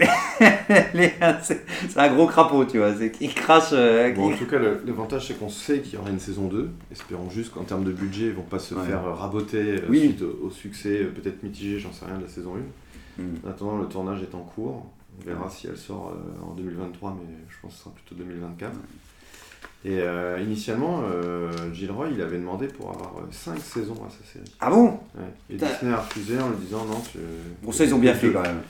c'est 1.41 1.97
un 1.97 2.13
gros 2.13 2.27
crapaud, 2.27 2.63
tu 2.65 2.77
vois, 2.77 2.93
c'est 2.95 3.11
qui 3.11 3.27
crache. 3.27 3.69
euh, 3.73 4.13
Bon, 4.13 4.31
en 4.31 4.37
tout 4.37 4.45
cas, 4.45 4.59
l'avantage 4.85 5.27
c'est 5.27 5.39
qu'on 5.39 5.49
sait 5.49 5.79
qu'il 5.79 5.95
y 5.95 5.97
aura 5.97 6.11
une 6.11 6.19
saison 6.19 6.43
2. 6.47 6.69
Espérons 6.91 7.29
juste 7.31 7.51
qu'en 7.53 7.63
termes 7.63 7.83
de 7.83 7.91
budget, 7.91 8.25
ils 8.27 8.33
vont 8.33 8.43
pas 8.43 8.59
se 8.59 8.75
Ouais. 8.75 8.85
faire 8.85 9.01
raboter 9.17 9.57
euh, 9.57 9.79
Oui. 9.89 9.99
suite 10.01 10.21
au, 10.21 10.47
au 10.47 10.51
succès 10.51 10.99
euh, 11.01 11.05
peut-être 11.11 11.41
mitigé, 11.41 11.79
j'en 11.79 11.91
sais 11.91 12.05
rien, 12.05 12.17
de 12.19 12.23
la 12.23 12.29
saison 12.29 12.51
1. 12.55 12.59
Mm. 13.19 13.45
En 13.45 13.49
attendant, 13.49 13.77
le 13.77 13.85
tournage 13.87 14.21
est 14.21 14.35
en 14.35 14.41
cours. 14.41 14.85
On 15.19 15.25
verra 15.25 15.49
si 15.49 15.67
elle 15.67 15.77
sort 15.77 16.13
euh, 16.13 16.45
en 16.45 16.53
2023, 16.53 17.17
mais 17.19 17.35
je 17.49 17.55
pense 17.61 17.71
que 17.71 17.77
ce 17.77 17.83
sera 17.83 17.95
plutôt 17.95 18.15
2024. 18.15 18.73
Et 19.85 19.99
euh, 19.99 20.39
initialement, 20.41 21.01
euh, 21.03 21.51
Gilroy, 21.73 22.09
il 22.09 22.21
avait 22.21 22.37
demandé 22.37 22.67
pour 22.67 22.91
avoir 22.91 23.13
5 23.31 23.59
saisons 23.59 23.95
à 24.05 24.09
sa 24.09 24.31
série. 24.31 24.51
Ah 24.59 24.69
bon? 24.69 24.99
Ouais. 25.15 25.23
Et. 25.49 25.55
Disney 25.55 25.93
a 25.93 26.01
refusé 26.01 26.39
en 26.39 26.49
lui 26.49 26.57
disant 26.57 26.85
non. 26.85 27.01
Tu... 27.11 27.19
Bon, 27.63 27.71
ça 27.71 27.85
ils 27.85 27.93
ont 27.93 27.99
bien 27.99 28.13
fait 28.13 28.31
quand 28.31 28.41
même. 28.41 28.61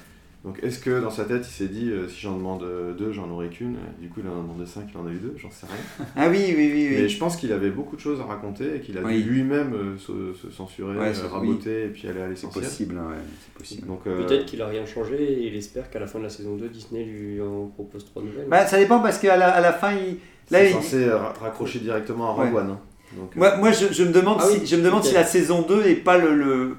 Donc 0.45 0.57
est-ce 0.63 0.79
que 0.79 1.01
dans 1.01 1.09
sa 1.09 1.25
tête 1.25 1.41
il 1.45 1.51
s'est 1.53 1.67
dit 1.67 1.89
euh, 1.91 2.07
si 2.07 2.21
j'en 2.21 2.37
demande 2.37 2.63
euh, 2.63 2.93
deux, 2.93 3.11
j'en 3.11 3.29
aurai 3.29 3.49
qu'une 3.49 3.75
Du 3.99 4.07
coup 4.07 4.21
il 4.23 4.27
en 4.29 4.39
a 4.39 4.41
demandé 4.41 4.65
cinq, 4.65 4.87
il 4.93 4.97
en 4.97 5.05
a 5.05 5.11
eu 5.11 5.17
deux, 5.17 5.33
j'en 5.37 5.51
sais 5.51 5.65
rien. 5.67 6.05
Ah 6.15 6.29
oui, 6.29 6.37
oui, 6.47 6.53
oui, 6.73 6.87
oui. 6.91 6.97
Mais 7.01 7.09
je 7.09 7.17
pense 7.19 7.35
qu'il 7.35 7.51
avait 7.51 7.71
beaucoup 7.71 7.97
de 7.97 8.01
choses 8.01 8.21
à 8.21 8.23
raconter 8.23 8.77
et 8.77 8.79
qu'il 8.79 8.97
a 8.97 9.01
Oui. 9.01 9.21
dû 9.21 9.29
lui-même 9.31 9.73
euh, 9.73 9.97
se, 9.97 10.33
se 10.41 10.49
censurer, 10.49 10.97
Ouais, 10.97 11.07
euh, 11.07 11.13
ça- 11.13 11.27
raboter 11.27 11.85
et 11.85 11.87
puis 11.89 12.07
aller 12.07 12.21
à 12.21 12.23
C'est 12.23 12.29
l'essentiel. 12.29 12.63
possible, 12.63 12.97
hein, 12.97 13.09
ouais, 13.09 13.17
c'est 13.43 13.53
possible. 13.53 13.87
Donc, 13.87 13.99
euh, 14.07 14.25
Peut-être 14.25 14.45
qu'il 14.45 14.61
a 14.61 14.67
rien 14.67 14.85
changé 14.85 15.21
et 15.21 15.47
il 15.47 15.55
espère 15.57 15.89
qu'à 15.89 15.99
la 15.99 16.07
fin 16.07 16.19
de 16.19 16.23
la 16.23 16.29
saison 16.29 16.55
2, 16.55 16.69
Disney 16.69 17.03
lui 17.03 17.41
en 17.41 17.65
propose 17.67 18.05
trois 18.05 18.23
nouvelles. 18.23 18.47
Bah, 18.49 18.65
ça 18.65 18.77
dépend 18.77 18.99
parce 19.01 19.19
qu'à 19.19 19.35
la, 19.35 19.49
à 19.49 19.59
la 19.59 19.73
fin, 19.73 19.91
il, 19.91 20.19
là, 20.51 20.59
c'est 20.59 20.69
il- 20.69 20.73
censé 20.73 21.03
euh, 21.03 21.17
ra- 21.17 21.33
raccrocher 21.41 21.79
directement 21.79 22.29
à 22.29 22.31
Rogue 22.31 22.53
Ouais. 22.53 22.61
One. 22.61 22.69
hein. 22.71 22.79
Donc, 23.17 23.31
euh, 23.35 23.39
Moi, 23.39 23.57
moi 23.57 23.71
je, 23.73 23.91
je 23.91 24.03
me 24.03 24.13
demande, 24.13 24.37
Ah 24.39 24.45
si, 24.49 24.59
oui, 24.59 24.65
je 24.65 24.75
me 24.77 24.83
demande 24.83 25.03
si 25.03 25.15
la 25.15 25.25
saison 25.25 25.63
2 25.63 25.85
est 25.85 25.95
pas 25.95 26.17
le, 26.17 26.33
le, 26.33 26.77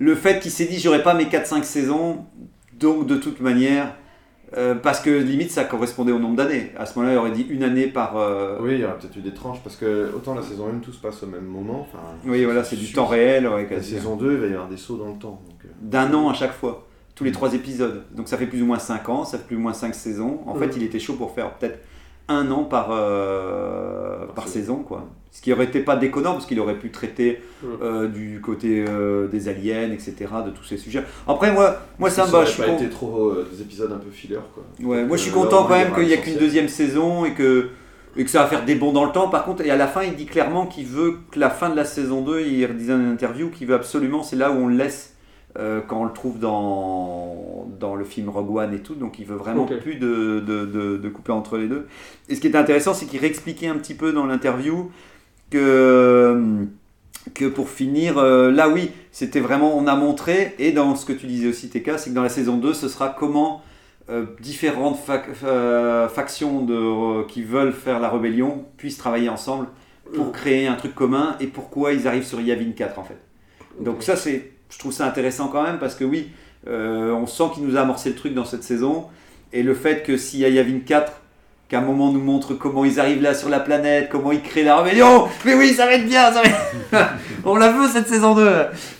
le 0.00 0.14
fait 0.16 0.40
qu'il 0.40 0.50
s'est 0.50 0.64
dit 0.66 0.80
j'aurai 0.80 1.02
pas 1.04 1.14
mes 1.14 1.26
4-5 1.26 1.62
saisons, 1.62 2.24
donc 2.78 3.06
de 3.06 3.14
toute 3.16 3.40
manière, 3.40 3.94
euh, 4.56 4.74
parce 4.74 4.98
que 5.00 5.10
limite 5.10 5.50
ça 5.52 5.62
correspondait 5.64 6.10
au 6.10 6.18
nombre 6.18 6.34
d'années. 6.36 6.72
À 6.76 6.86
ce 6.86 6.98
moment-là, 6.98 7.14
il 7.14 7.18
aurait 7.18 7.30
dit 7.30 7.46
une 7.48 7.62
année 7.62 7.86
par. 7.86 8.16
euh, 8.16 8.58
Oui, 8.60 8.72
il 8.74 8.80
y 8.80 8.84
aura 8.84 8.94
peut-être 8.98 9.16
eu 9.16 9.20
des 9.20 9.32
tranches 9.34 9.60
parce 9.62 9.76
que 9.76 10.10
autant 10.16 10.34
la 10.34 10.42
saison 10.42 10.66
1 10.74 10.78
tout 10.80 10.92
se 10.92 11.00
passe 11.00 11.22
au 11.22 11.26
même 11.26 11.44
moment. 11.44 11.86
oui, 12.26 12.44
voilà, 12.44 12.64
c'est 12.64 12.76
du 12.76 12.90
temps 12.92 13.06
réel. 13.06 13.46
ouais, 13.46 13.68
La 13.70 13.82
saison 13.82 14.16
2, 14.16 14.32
il 14.32 14.38
va 14.40 14.46
y 14.48 14.52
avoir 14.54 14.68
des 14.68 14.76
sauts 14.78 14.96
dans 14.96 15.12
le 15.12 15.18
temps. 15.18 15.40
Euh, 15.64 15.68
D'un 15.82 16.12
an 16.14 16.28
à 16.30 16.34
chaque 16.34 16.52
fois, 16.54 16.88
tous 17.14 17.22
les 17.24 17.32
trois 17.32 17.54
épisodes. 17.54 18.02
Donc 18.16 18.26
ça 18.26 18.36
fait 18.38 18.46
plus 18.46 18.62
ou 18.62 18.66
moins 18.66 18.78
5 18.80 19.08
ans, 19.10 19.24
ça 19.24 19.38
fait 19.38 19.46
plus 19.46 19.56
ou 19.56 19.60
moins 19.60 19.74
5 19.74 19.94
saisons. 19.94 20.40
En 20.46 20.54
Mhm. 20.54 20.60
fait, 20.62 20.76
il 20.76 20.82
était 20.82 20.98
chaud 20.98 21.14
pour 21.14 21.32
faire 21.34 21.52
peut-être 21.54 21.78
un 22.30 22.50
an 22.50 22.64
par, 22.64 22.88
euh, 22.92 24.26
Par 24.26 24.34
par 24.34 24.48
saison. 24.48 24.76
quoi. 24.76 25.06
Ce 25.32 25.40
qui 25.42 25.52
aurait 25.52 25.64
été 25.66 25.80
pas 25.80 25.96
déconnant 25.96 26.32
parce 26.32 26.46
qu'il 26.46 26.58
aurait 26.58 26.78
pu 26.78 26.90
traiter 26.90 27.40
Mhm. 27.62 27.68
euh, 27.82 28.06
du 28.08 28.40
côté 28.40 28.84
euh, 28.88 29.28
des 29.28 29.48
aliens, 29.48 29.90
etc., 29.92 30.14
de 30.44 30.50
tous 30.50 30.64
ces 30.64 30.76
sujets. 30.76 31.04
Après, 31.28 31.52
moi, 31.52 31.76
moi 31.98 32.10
ça 32.10 32.22
me 32.26 32.44
Je 32.46 32.56
pas 32.56 32.66
con- 32.66 32.76
été 32.76 32.88
trop 32.88 33.34
des 33.52 33.60
épisodes 33.62 33.92
un 33.92 33.98
peu 33.98 34.10
filler 34.10 34.38
quoi. 34.54 34.64
Ouais, 34.82 35.04
moi 35.04 35.16
je 35.16 35.22
suis 35.22 35.30
content 35.30 35.64
quand 35.64 35.76
même 35.76 35.92
qu'il 35.94 36.06
n'y 36.06 36.12
a 36.14 36.16
qu'une 36.16 36.36
deuxième 36.38 36.68
saison 36.68 37.24
et 37.24 37.32
que, 37.32 37.68
et 38.16 38.24
que 38.24 38.30
ça 38.30 38.40
va 38.42 38.48
faire 38.48 38.64
des 38.64 38.74
bons 38.74 38.92
dans 38.92 39.04
le 39.04 39.12
temps. 39.12 39.28
Par 39.28 39.44
contre, 39.44 39.64
et 39.64 39.70
à 39.70 39.76
la 39.76 39.86
fin, 39.86 40.02
il 40.02 40.16
dit 40.16 40.26
clairement 40.26 40.66
qu'il 40.66 40.86
veut 40.86 41.14
que 41.30 41.38
la 41.38 41.48
fin 41.50 41.68
de 41.70 41.76
la 41.76 41.84
saison 41.84 42.22
2, 42.22 42.40
il 42.40 42.76
disait 42.76 42.92
dans 42.92 42.98
une 42.98 43.12
interview 43.12 43.50
qu'il 43.50 43.68
veut 43.68 43.74
absolument, 43.76 44.22
c'est 44.24 44.36
là 44.36 44.50
où 44.50 44.54
on 44.54 44.66
le 44.66 44.74
laisse 44.76 45.14
euh, 45.58 45.80
quand 45.86 46.00
on 46.00 46.04
le 46.04 46.12
trouve 46.12 46.38
dans, 46.38 47.66
dans 47.78 47.94
le 47.96 48.04
film 48.04 48.28
Rogue 48.28 48.56
One 48.56 48.74
et 48.74 48.80
tout. 48.80 48.94
Donc 48.94 49.18
il 49.18 49.26
veut 49.26 49.36
vraiment 49.36 49.66
plus 49.80 49.96
de, 49.96 50.40
de, 50.40 50.64
de- 50.64 50.96
de 50.96 51.08
couper 51.08 51.32
entre 51.32 51.56
les 51.58 51.66
deux. 51.68 51.86
Et 52.28 52.34
ce 52.36 52.40
qui 52.40 52.46
est 52.46 52.56
intéressant, 52.56 52.94
c'est 52.94 53.06
qu'il 53.06 53.20
réexpliquait 53.20 53.66
un 53.68 53.76
petit 53.76 53.94
peu 53.94 54.12
dans 54.12 54.26
l'interview 54.26 54.90
que 55.50 56.66
que 57.34 57.44
pour 57.44 57.68
finir, 57.68 58.16
euh, 58.16 58.50
là 58.50 58.68
oui, 58.70 58.92
c'était 59.12 59.40
vraiment, 59.40 59.76
on 59.76 59.86
a 59.86 59.94
montré, 59.94 60.54
et 60.58 60.72
dans 60.72 60.96
ce 60.96 61.04
que 61.04 61.12
tu 61.12 61.26
disais 61.26 61.48
aussi 61.48 61.68
TK, 61.68 61.98
c'est 61.98 62.10
que 62.10 62.14
dans 62.14 62.22
la 62.22 62.30
saison 62.30 62.56
2, 62.56 62.72
ce 62.72 62.88
sera 62.88 63.10
comment 63.10 63.60
euh, 64.08 64.24
différentes 64.40 64.98
fac- 65.06 65.26
euh, 65.44 66.08
factions 66.08 66.64
de, 66.64 67.22
qui 67.26 67.42
veulent 67.42 67.72
faire 67.74 68.00
la 68.00 68.08
rébellion 68.08 68.64
puissent 68.78 68.96
travailler 68.96 69.28
ensemble 69.28 69.66
pour 70.14 70.32
créer 70.32 70.66
un 70.66 70.74
truc 70.76 70.94
commun, 70.94 71.36
et 71.40 71.46
pourquoi 71.46 71.92
ils 71.92 72.08
arrivent 72.08 72.24
sur 72.24 72.40
Yavin 72.40 72.72
4 72.72 72.98
en 72.98 73.04
fait. 73.04 73.18
Donc 73.80 74.02
ça, 74.02 74.16
c'est, 74.16 74.50
je 74.70 74.78
trouve 74.78 74.92
ça 74.92 75.06
intéressant 75.06 75.48
quand 75.48 75.62
même, 75.62 75.78
parce 75.78 75.94
que 75.94 76.04
oui, 76.04 76.30
euh, 76.68 77.12
on 77.12 77.26
sent 77.26 77.44
qu'il 77.54 77.64
nous 77.66 77.76
a 77.76 77.80
amorcé 77.80 78.08
le 78.10 78.14
truc 78.16 78.34
dans 78.34 78.44
cette 78.44 78.62
saison, 78.64 79.06
et 79.52 79.62
le 79.62 79.74
fait 79.74 80.02
que 80.02 80.16
s'il 80.16 80.40
y 80.40 80.44
a 80.44 80.48
Yavin 80.48 80.78
4, 80.86 81.12
qu'à 81.68 81.78
un 81.78 81.82
moment 81.82 82.10
nous 82.12 82.20
montre 82.20 82.54
comment 82.54 82.84
ils 82.84 82.98
arrivent 82.98 83.22
là 83.22 83.32
sur 83.32 83.48
la 83.48 83.60
planète, 83.60 84.08
comment 84.10 84.32
ils 84.32 84.42
créent 84.42 84.64
la 84.64 84.80
rébellion. 84.80 85.28
Mais 85.44 85.54
oui, 85.54 85.68
ça 85.72 85.86
va 85.86 85.94
être 85.94 86.06
bien, 86.06 86.32
ça 86.32 86.42
va 86.42 86.48
être- 86.48 87.10
on 87.44 87.54
la 87.56 87.70
veut 87.70 87.86
cette 87.88 88.08
saison 88.08 88.34
2. 88.34 88.48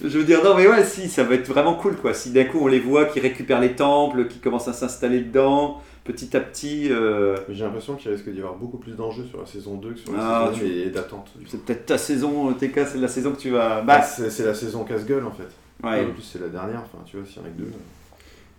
Je 0.05 0.19
veux 0.19 0.25
dire, 0.25 0.43
non, 0.45 0.55
mais 0.57 0.67
ouais, 0.69 0.85
si, 0.85 1.09
ça 1.09 1.25
va 1.25 1.35
être 1.35 1.49
vraiment 1.49 1.75
cool, 1.75 1.97
quoi. 1.97 2.15
Si 2.15 2.31
d'un 2.31 2.45
coup 2.45 2.59
on 2.61 2.69
les 2.69 2.79
voit 2.79 3.07
qui 3.07 3.19
récupèrent 3.21 3.61
les 3.61 3.73
temples, 3.73 4.27
qui 4.29 4.39
commencent 4.39 4.69
à 4.69 4.73
s'installer 4.73 5.19
dedans, 5.21 5.81
petit 6.05 6.37
à 6.37 6.41
petit. 6.41 6.89
euh, 6.93 7.37
J'ai 7.49 7.65
l'impression 7.65 7.95
qu'il 7.97 8.11
risque 8.13 8.29
d'y 8.31 8.39
avoir 8.39 8.55
beaucoup 8.55 8.79
plus 8.79 8.93
d'enjeux 8.93 9.25
sur 9.29 9.41
la 9.41 9.47
saison 9.47 9.75
2 9.75 9.91
que 9.95 9.99
sur 9.99 10.13
la 10.13 10.19
Ah, 10.21 10.45
saison 10.53 10.65
1 10.65 10.69
tu- 10.69 10.73
et 10.87 10.91
d'attente. 10.91 11.29
C'est 11.49 11.65
peut-être 11.65 11.87
ta 11.87 11.99
saison, 11.99 12.53
TK, 12.53 12.87
c'est 12.87 12.99
la 12.99 13.09
saison 13.09 13.33
que 13.33 13.41
tu 13.41 13.51
vas. 13.51 13.81
Bah, 13.83 13.99
Bah, 13.99 14.03
c'est 14.03 14.45
la 14.45 14.55
saison 14.55 14.85
casse-gueule 14.85 15.25
en 15.27 15.33
fait. 15.33 15.49
Ouais. 15.85 16.07
En 16.07 16.13
plus, 16.13 16.23
c'est 16.23 16.41
la 16.41 16.49
dernière, 16.49 16.81
enfin, 16.81 17.03
tu 17.05 17.17
vois, 17.17 17.27
s'il 17.27 17.37
y 17.39 17.41
en 17.41 17.49
a 17.49 17.51
que 17.51 17.59
deux. 17.59 17.73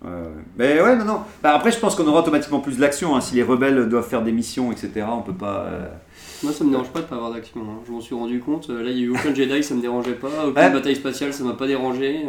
Ouais, 0.04 0.10
ouais. 0.10 0.44
Mais 0.58 0.82
ouais, 0.82 0.96
non, 0.96 1.06
non. 1.06 1.20
Bah, 1.44 1.54
après, 1.56 1.72
je 1.72 1.78
pense 1.80 1.96
qu'on 1.96 2.08
aura 2.08 2.22
automatiquement 2.22 2.60
plus 2.60 2.78
d'action. 2.78 3.16
hein. 3.16 3.22
Si 3.22 3.36
les 3.36 3.44
rebelles 3.44 3.88
doivent 3.88 4.08
faire 4.08 4.24
des 4.24 4.32
missions, 4.32 4.72
etc., 4.72 5.06
on 5.12 5.22
peut 5.22 5.34
pas. 5.34 5.66
euh, 5.68 5.88
Moi, 6.44 6.52
ça 6.52 6.64
me 6.64 6.72
dérange 6.72 6.90
pas 6.90 7.02
de 7.02 7.06
pas 7.06 7.16
avoir 7.16 7.32
d'action. 7.34 7.62
hein. 7.62 7.80
Je 7.86 7.92
m'en 7.92 8.02
suis 8.02 8.16
rendu 8.16 8.40
compte. 8.40 8.70
Euh, 8.72 8.82
Là, 8.84 8.90
il 8.90 8.98
y 8.98 9.02
a 9.02 9.06
eu 9.06 9.10
aucun 9.12 9.34
Jedi, 9.36 9.64
ça 9.64 9.76
me 9.76 9.82
dérangeait 9.82 10.14
pas. 10.14 10.46
Aucune 10.48 10.56
Ouais. 10.62 10.72
bataille 10.72 10.96
spatiale, 10.96 11.34
ça 11.34 11.44
m'a 11.44 11.54
pas 11.54 11.68
dérangé. 11.68 12.26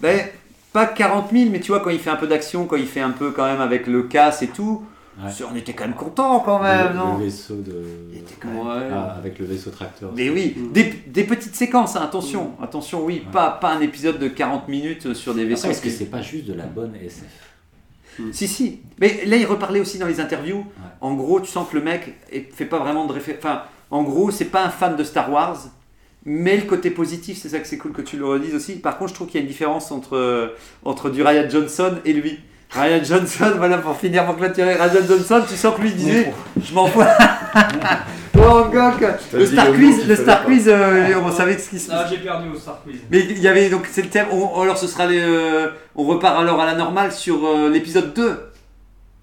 Ben, 0.00 0.26
pas 0.72 0.86
40 0.86 1.30
000, 1.32 1.50
mais 1.50 1.60
tu 1.60 1.72
vois, 1.72 1.80
quand 1.80 1.90
il 1.90 1.98
fait 1.98 2.10
un 2.10 2.16
peu 2.16 2.26
d'action, 2.26 2.66
quand 2.66 2.76
il 2.76 2.86
fait 2.86 3.00
un 3.00 3.10
peu 3.10 3.30
quand 3.32 3.44
même 3.44 3.60
avec 3.60 3.86
le 3.86 4.04
casse 4.04 4.42
et 4.42 4.48
tout, 4.48 4.82
Ouais. 5.18 5.30
on 5.50 5.54
était 5.56 5.74
quand 5.74 5.84
même 5.84 5.94
content 5.94 6.40
quand 6.40 6.62
même, 6.62 6.92
le, 6.92 6.98
non 6.98 7.18
le 7.18 7.24
vaisseau 7.24 7.56
de. 7.56 7.84
Il 8.12 8.18
était 8.18 8.34
quand 8.40 8.48
même- 8.48 8.58
Ouais. 8.66 8.88
Ah, 8.92 9.14
avec 9.18 9.38
le 9.38 9.44
vaisseau 9.44 9.70
tracteur. 9.70 10.10
Mais 10.16 10.30
oui, 10.30 10.54
Mm. 10.56 10.72
des, 10.72 10.84
des 11.06 11.24
petites 11.24 11.54
séquences, 11.54 11.96
hein, 11.96 12.00
attention, 12.02 12.52
attention, 12.62 13.04
oui, 13.04 13.22
pas, 13.30 13.50
pas 13.50 13.72
un 13.72 13.80
épisode 13.82 14.18
de 14.18 14.28
40 14.28 14.68
minutes 14.68 15.12
sur 15.14 15.34
des 15.34 15.44
vaisseaux. 15.44 15.68
Est-ce 15.68 15.82
que 15.82 15.90
c'est 15.90 16.06
pas 16.06 16.22
juste 16.22 16.46
de 16.46 16.54
la 16.54 16.64
bonne 16.64 16.94
SF 16.96 17.24
Si, 18.32 18.48
si. 18.48 18.80
Mais 18.98 19.24
là, 19.26 19.36
il 19.36 19.46
reparlait 19.46 19.80
aussi 19.80 19.98
dans 19.98 20.06
les 20.06 20.20
interviews. 20.20 20.64
En 21.00 21.14
gros, 21.14 21.40
tu 21.40 21.50
sens 21.50 21.68
que 21.70 21.76
le 21.76 21.82
mec 21.82 22.14
fait 22.54 22.66
pas 22.66 22.78
vraiment 22.78 23.06
de 23.06 23.12
référence. 23.12 23.42
Enfin, 23.44 23.62
en 23.90 24.02
gros, 24.02 24.30
c'est 24.30 24.46
pas 24.46 24.64
un 24.64 24.70
fan 24.70 24.96
de 24.96 25.04
Star 25.04 25.30
Wars. 25.30 25.58
Mais 26.24 26.56
le 26.56 26.62
côté 26.62 26.90
positif, 26.90 27.36
c'est 27.40 27.48
ça 27.48 27.58
que 27.58 27.66
c'est 27.66 27.78
cool 27.78 27.92
que 27.92 28.00
tu 28.02 28.16
le 28.16 28.24
redises 28.26 28.54
aussi. 28.54 28.74
Par 28.76 28.96
contre, 28.96 29.10
je 29.10 29.14
trouve 29.16 29.26
qu'il 29.26 29.36
y 29.36 29.38
a 29.38 29.42
une 29.42 29.48
différence 29.48 29.90
entre, 29.90 30.54
entre 30.84 31.10
du 31.10 31.20
Ryan 31.22 31.48
Johnson 31.50 31.96
et 32.04 32.12
lui. 32.12 32.38
Ryan 32.74 33.04
Johnson, 33.04 33.52
voilà, 33.58 33.78
pour 33.78 33.96
finir, 33.98 34.24
pour 34.24 34.36
clôturer, 34.36 34.74
Ryan 34.74 35.02
Johnson, 35.06 35.42
tu 35.48 35.56
sens 35.56 35.74
que 35.76 35.82
lui 35.82 35.90
il 35.90 35.96
disait 35.96 36.32
Je 36.64 36.72
m'en 36.74 36.86
fous. 36.86 37.00
oh, 38.38 38.64
Gok 38.72 39.04
Le 39.34 39.44
Star 39.46 39.72
Quiz, 39.72 40.08
le 40.08 40.16
Star. 40.16 40.44
Quiz, 40.44 40.64
euh, 40.68 41.14
on 41.22 41.30
savait 41.30 41.58
ce 41.58 41.68
qui 41.68 41.78
se 41.78 41.90
Ah, 41.92 42.06
j'ai 42.08 42.16
perdu 42.18 42.48
au 42.54 42.58
Star 42.58 42.80
Quiz. 42.82 42.96
mais 43.10 43.20
il 43.20 43.38
y 43.40 43.48
avait 43.48 43.68
donc 43.68 43.86
c'est 43.90 44.02
le 44.02 44.08
thème. 44.08 44.26
On, 44.32 44.62
alors 44.62 44.78
ce 44.78 44.86
sera 44.86 45.06
les, 45.06 45.20
euh, 45.20 45.68
on 45.96 46.04
repart 46.04 46.38
alors 46.40 46.58
à 46.60 46.66
la 46.66 46.74
normale 46.74 47.12
sur 47.12 47.46
euh, 47.46 47.68
l'épisode 47.68 48.14
2. 48.14 48.38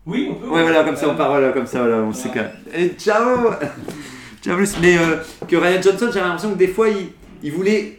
Oui, 0.05 0.29
on 0.31 0.35
peut. 0.35 0.47
Ouais 0.47 0.61
voilà 0.61 0.83
comme 0.83 0.95
ça 0.95 1.07
on 1.09 1.15
part 1.15 1.29
voilà 1.29 1.49
comme 1.51 1.65
ça 1.67 1.79
voilà 1.79 1.97
on 1.97 2.13
sait 2.13 2.29
Voilà. 2.33 2.49
que. 2.71 2.77
Et 2.79 2.89
ciao. 2.99 3.49
ciao 4.43 4.55
plus. 4.57 4.75
Mais 4.79 4.95
euh, 4.97 5.17
que 5.47 5.55
Ryan 5.55 5.81
Johnson 5.81 6.07
j'avais 6.13 6.25
l'impression 6.27 6.51
que 6.51 6.57
des 6.57 6.67
fois 6.67 6.87
il, 6.89 7.07
il 7.43 7.51
voulait 7.51 7.98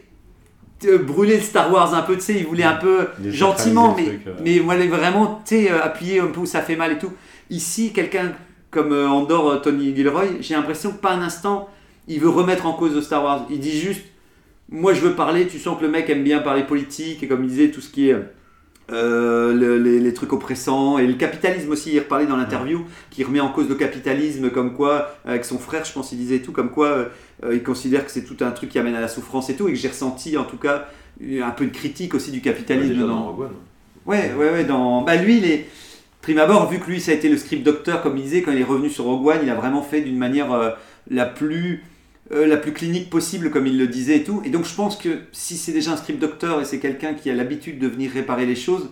brûler 0.87 1.37
le 1.37 1.43
Star 1.43 1.71
Wars 1.71 1.93
un 1.93 2.01
peu 2.01 2.15
tu 2.15 2.21
sais 2.21 2.35
il 2.35 2.45
voulait 2.45 2.63
un 2.63 2.75
peu 2.75 3.07
gentiment 3.25 3.95
le 3.95 4.03
mais 4.03 4.09
truc, 4.09 4.27
euh. 4.27 4.33
mais 4.43 4.59
voilà 4.59 4.85
vraiment 4.87 5.41
tu 5.45 5.55
sais 5.55 5.71
euh, 5.71 5.81
appuyer 5.81 6.19
un 6.19 6.27
peu 6.27 6.41
où 6.41 6.45
ça 6.45 6.61
fait 6.61 6.75
mal 6.75 6.91
et 6.93 6.97
tout. 6.97 7.11
Ici 7.49 7.93
quelqu'un 7.93 8.33
comme 8.69 8.91
euh, 8.91 9.07
Andor 9.07 9.49
euh, 9.49 9.57
Tony 9.57 9.95
Gilroy 9.95 10.25
j'ai 10.39 10.55
l'impression 10.55 10.91
que 10.91 10.97
pas 10.97 11.11
un 11.11 11.21
instant 11.21 11.69
il 12.07 12.19
veut 12.19 12.29
remettre 12.29 12.65
en 12.65 12.73
cause 12.73 12.95
de 12.95 13.01
Star 13.01 13.23
Wars. 13.23 13.45
Il 13.49 13.59
dit 13.59 13.79
juste 13.79 14.01
moi 14.69 14.93
je 14.93 15.01
veux 15.01 15.13
parler, 15.13 15.47
tu 15.47 15.59
sens 15.59 15.77
que 15.77 15.83
le 15.83 15.91
mec 15.91 16.09
aime 16.09 16.23
bien 16.23 16.39
parler 16.39 16.63
politique 16.63 17.21
et 17.23 17.27
comme 17.27 17.43
il 17.43 17.49
disait 17.49 17.71
tout 17.71 17.81
ce 17.81 17.89
qui 17.89 18.09
est 18.09 18.15
euh, 18.91 19.53
le- 19.53 19.77
les, 19.77 19.99
les 19.99 20.13
trucs 20.13 20.33
oppressants 20.33 20.97
et 20.97 21.07
le 21.07 21.13
capitalisme 21.13 21.71
aussi, 21.71 21.91
il 21.93 21.99
reparlait 21.99 22.25
dans 22.25 22.35
l'interview, 22.37 22.85
qui 23.09 23.23
remet 23.23 23.39
en 23.39 23.49
cause 23.49 23.69
le 23.69 23.75
capitalisme 23.75 24.49
comme 24.49 24.73
quoi, 24.73 25.15
avec 25.25 25.45
son 25.45 25.59
frère 25.59 25.85
je 25.85 25.93
pense 25.93 26.11
il 26.11 26.17
disait 26.17 26.39
tout, 26.39 26.51
comme 26.51 26.71
quoi 26.71 26.87
euh, 26.87 27.05
euh, 27.43 27.55
il 27.55 27.63
considère 27.63 28.05
que 28.05 28.11
c'est 28.11 28.23
tout 28.23 28.37
un 28.43 28.51
truc 28.51 28.69
qui 28.69 28.79
amène 28.79 28.95
à 28.95 29.01
la 29.01 29.07
souffrance 29.07 29.49
et 29.49 29.55
tout 29.55 29.67
et 29.67 29.71
que 29.73 29.77
j'ai 29.77 29.87
ressenti 29.89 30.37
en 30.37 30.43
tout 30.43 30.57
cas 30.57 30.87
un 31.21 31.51
peu 31.51 31.65
de 31.65 31.71
critique 31.71 32.13
aussi 32.15 32.31
du 32.31 32.37
Ouais, 32.37 32.43
capitalisme 32.43 32.89
déjà 32.93 33.01
dans, 33.01 33.07
dans 33.07 33.23
Rogue 33.25 33.41
One. 33.41 33.51
Ouais, 34.05 34.33
ouais, 34.37 34.49
ouais. 34.51 34.63
Dans... 34.63 35.01
Bah, 35.03 35.15
lui, 35.15 35.37
il 35.37 35.45
est. 35.45 35.67
Prime 36.21 36.39
abord, 36.39 36.69
vu 36.69 36.79
que 36.79 36.85
lui, 36.89 36.99
ça 36.99 37.11
a 37.11 37.15
été 37.15 37.29
le 37.29 37.37
script 37.37 37.63
docteur, 37.63 38.01
comme 38.03 38.17
il 38.17 38.23
disait, 38.23 38.41
quand 38.41 38.51
il 38.51 38.59
est 38.59 38.63
revenu 38.63 38.89
sur 38.89 39.05
Rogue 39.05 39.27
One, 39.27 39.39
il 39.43 39.49
a 39.49 39.55
vraiment 39.55 39.81
fait 39.81 40.01
d'une 40.01 40.17
manière 40.17 40.51
euh, 40.51 40.69
la 41.09 41.25
plus. 41.25 41.83
Euh, 42.33 42.45
la 42.47 42.57
plus 42.57 42.73
clinique 42.73 43.09
possible, 43.09 43.49
comme 43.51 43.67
il 43.67 43.77
le 43.77 43.87
disait 43.87 44.17
et 44.17 44.23
tout. 44.23 44.41
Et 44.45 44.49
donc, 44.49 44.65
je 44.65 44.73
pense 44.73 44.95
que 44.97 45.19
si 45.31 45.57
c'est 45.57 45.71
déjà 45.73 45.91
un 45.91 45.97
script 45.97 46.19
docteur 46.19 46.61
et 46.61 46.65
c'est 46.65 46.79
quelqu'un 46.79 47.13
qui 47.13 47.29
a 47.29 47.33
l'habitude 47.33 47.79
de 47.79 47.87
venir 47.87 48.11
réparer 48.11 48.45
les 48.45 48.55
choses, 48.55 48.89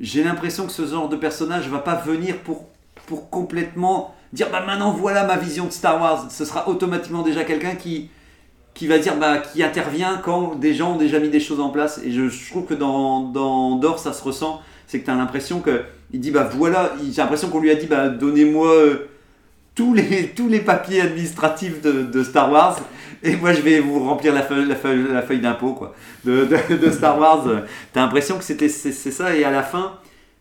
j'ai 0.00 0.24
l'impression 0.24 0.66
que 0.66 0.72
ce 0.72 0.86
genre 0.86 1.08
de 1.08 1.16
personnage 1.16 1.68
va 1.68 1.78
pas 1.78 1.94
venir 1.94 2.38
pour, 2.38 2.66
pour 3.06 3.30
complètement 3.30 4.14
dire 4.32 4.50
bah 4.50 4.64
maintenant 4.66 4.90
voilà 4.92 5.24
ma 5.24 5.36
vision 5.36 5.66
de 5.66 5.70
Star 5.72 6.00
Wars. 6.00 6.26
Ce 6.30 6.44
sera 6.44 6.68
automatiquement 6.68 7.22
déjà 7.22 7.44
quelqu'un 7.44 7.76
qui, 7.76 8.10
qui 8.74 8.86
va 8.88 8.98
dire 8.98 9.16
bah 9.16 9.38
qui 9.38 9.62
intervient 9.62 10.20
quand 10.22 10.56
des 10.56 10.74
gens 10.74 10.94
ont 10.94 10.98
déjà 10.98 11.20
mis 11.20 11.28
des 11.28 11.40
choses 11.40 11.60
en 11.60 11.70
place 11.70 12.00
et 12.04 12.10
je, 12.10 12.50
trouve 12.50 12.64
que 12.66 12.74
dans 12.74 13.28
dans 13.28 13.76
Dor 13.76 13.98
ça 14.00 14.12
se 14.12 14.22
ressent 14.22 14.60
c'est 14.88 14.98
que 15.00 15.04
tu 15.04 15.10
as 15.10 15.14
l'impression 15.14 15.60
que 15.60 15.82
il 16.12 16.18
dit 16.20 16.32
bah 16.32 16.48
voilà 16.52 16.92
il- 17.02 17.12
j'ai 17.12 17.22
l'impression 17.22 17.48
qu'on 17.48 17.60
lui 17.60 17.70
a 17.70 17.76
dit 17.76 17.86
bah 17.86 18.08
donnez-moi 18.08 18.68
euh, 18.72 19.08
tous 19.74 19.94
les 19.94 20.28
tous 20.30 20.48
les 20.48 20.60
papiers 20.60 21.00
administratifs 21.00 21.80
de, 21.82 22.02
de 22.04 22.22
Star 22.22 22.50
Wars 22.50 22.78
et 23.22 23.36
moi 23.36 23.52
je 23.52 23.60
vais 23.60 23.80
vous 23.80 23.98
remplir 24.04 24.32
la 24.34 24.42
feuille 24.42 24.66
la 24.66 24.76
feuille, 24.76 25.06
la 25.10 25.22
feuille 25.22 25.40
d'impôt 25.40 25.72
quoi 25.74 25.94
de, 26.24 26.44
de, 26.44 26.76
de 26.76 26.90
Star 26.90 27.18
Wars 27.18 27.44
tu 27.92 27.98
as 27.98 28.02
l'impression 28.02 28.38
que 28.38 28.44
c'était 28.44 28.68
c'est 28.68 28.92
c'est 28.92 29.10
ça 29.10 29.34
et 29.36 29.44
à 29.44 29.50
la 29.50 29.62
fin 29.62 29.98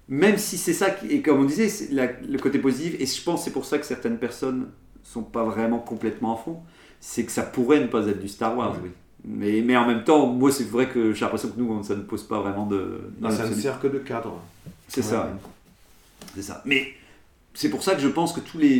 même 0.09 0.37
si 0.37 0.57
c'est 0.57 0.73
ça 0.73 0.87
et 1.09 1.21
comme 1.21 1.39
on 1.41 1.45
disait 1.45 1.69
la- 1.91 2.11
le 2.29 2.37
côté 2.37 2.59
positif 2.59 2.95
et 2.99 3.05
je 3.05 3.23
pense 3.23 3.39
que 3.39 3.45
c'est 3.45 3.51
pour 3.53 3.65
ça 3.65 3.77
que 3.79 3.85
certaines 3.85 4.17
personnes 4.17 4.67
sont 5.03 5.23
pas 5.23 5.43
vraiment 5.43 5.79
complètement 5.79 6.33
à 6.35 6.37
fond 6.37 6.59
c'est 6.99 7.23
que 7.25 7.31
ça 7.31 7.43
pourrait 7.43 7.79
ne 7.81 7.87
pas 7.87 8.05
être 8.07 8.19
du 8.21 8.27
Star 8.29 8.57
Wars, 8.57 8.75
oui. 8.83 8.89
Mais, 9.25 9.61
mais 9.61 9.75
en 9.77 9.85
même 9.87 10.03
temps, 10.03 10.25
moi, 10.27 10.51
c'est 10.51 10.69
vrai 10.69 10.87
que 10.89 11.13
j'ai 11.13 11.21
l'impression 11.21 11.49
que 11.49 11.57
nous, 11.59 11.81
ça 11.83 11.95
ne 11.95 12.01
pose 12.01 12.23
pas 12.23 12.39
vraiment 12.39 12.65
de. 12.65 13.09
dans 13.19 13.29
ça 13.29 13.47
ne 13.47 13.53
sert 13.53 13.79
que 13.79 13.87
de 13.87 13.97
cadre. 13.99 14.39
C'est 14.89 15.01
ça, 15.01 15.21
Ouais. 15.23 15.49
C'est 16.35 16.41
ça. 16.41 16.61
Mais 16.65 16.93
c'est 17.53 17.69
pour 17.69 17.83
ça 17.83 17.95
que 17.95 18.01
je 18.01 18.07
pense 18.07 18.33
que 18.33 18.39
tous 18.39 18.57
les, 18.57 18.79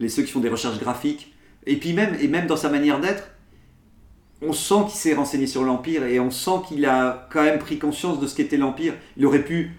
les, 0.00 0.08
ceux 0.08 0.22
qui 0.22 0.32
font 0.32 0.40
des 0.40 0.48
recherches 0.48 0.78
graphiques, 0.78 1.34
et 1.66 1.76
puis 1.76 1.92
même, 1.92 2.16
et 2.20 2.28
même 2.28 2.46
dans 2.46 2.56
sa 2.56 2.68
manière 2.68 3.00
d'être, 3.00 3.30
on 4.42 4.52
sent 4.52 4.86
qu'il 4.88 4.98
s'est 4.98 5.14
renseigné 5.14 5.46
sur 5.46 5.64
l'Empire 5.64 6.04
et 6.04 6.20
on 6.20 6.30
sent 6.30 6.62
qu'il 6.68 6.84
a 6.84 7.28
quand 7.32 7.42
même 7.42 7.58
pris 7.58 7.78
conscience 7.78 8.20
de 8.20 8.26
ce 8.26 8.34
qu'était 8.34 8.56
l'Empire. 8.56 8.94
Il 9.16 9.24
aurait 9.24 9.44
pu 9.44 9.70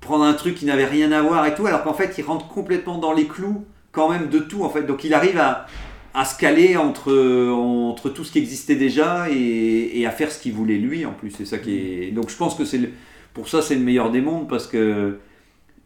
prendre 0.00 0.24
un 0.24 0.32
truc 0.32 0.54
qui 0.54 0.64
n'avait 0.64 0.86
rien 0.86 1.12
à 1.12 1.20
voir 1.20 1.44
et 1.46 1.54
tout, 1.54 1.66
alors 1.66 1.82
qu'en 1.82 1.92
fait, 1.92 2.14
il 2.16 2.22
rentre 2.22 2.48
complètement 2.48 2.98
dans 2.98 3.12
les 3.12 3.26
clous 3.26 3.64
quand 3.92 4.08
même 4.08 4.28
de 4.28 4.38
tout, 4.38 4.64
en 4.64 4.70
fait. 4.70 4.84
Donc 4.84 5.04
il 5.04 5.12
arrive 5.12 5.38
à, 5.38 5.66
à 6.14 6.24
se 6.24 6.38
caler 6.38 6.76
entre, 6.76 7.12
entre 7.50 8.08
tout 8.08 8.24
ce 8.24 8.32
qui 8.32 8.38
existait 8.38 8.76
déjà 8.76 9.28
et, 9.30 10.06
à 10.06 10.10
faire 10.10 10.32
ce 10.32 10.40
qu'il 10.40 10.52
voulait 10.52 10.78
lui, 10.78 11.04
en 11.04 11.12
plus. 11.12 11.30
C'est 11.30 11.44
ça 11.44 11.58
qui 11.58 11.76
est... 11.76 12.10
Donc 12.12 12.30
je 12.30 12.36
pense 12.36 12.54
que 12.54 12.64
c'est 12.64 12.80
pour 13.34 13.48
ça, 13.48 13.60
c'est 13.60 13.74
le 13.74 13.82
meilleur 13.82 14.10
des 14.10 14.20
mondes 14.20 14.48
parce 14.48 14.66
que 14.66 15.18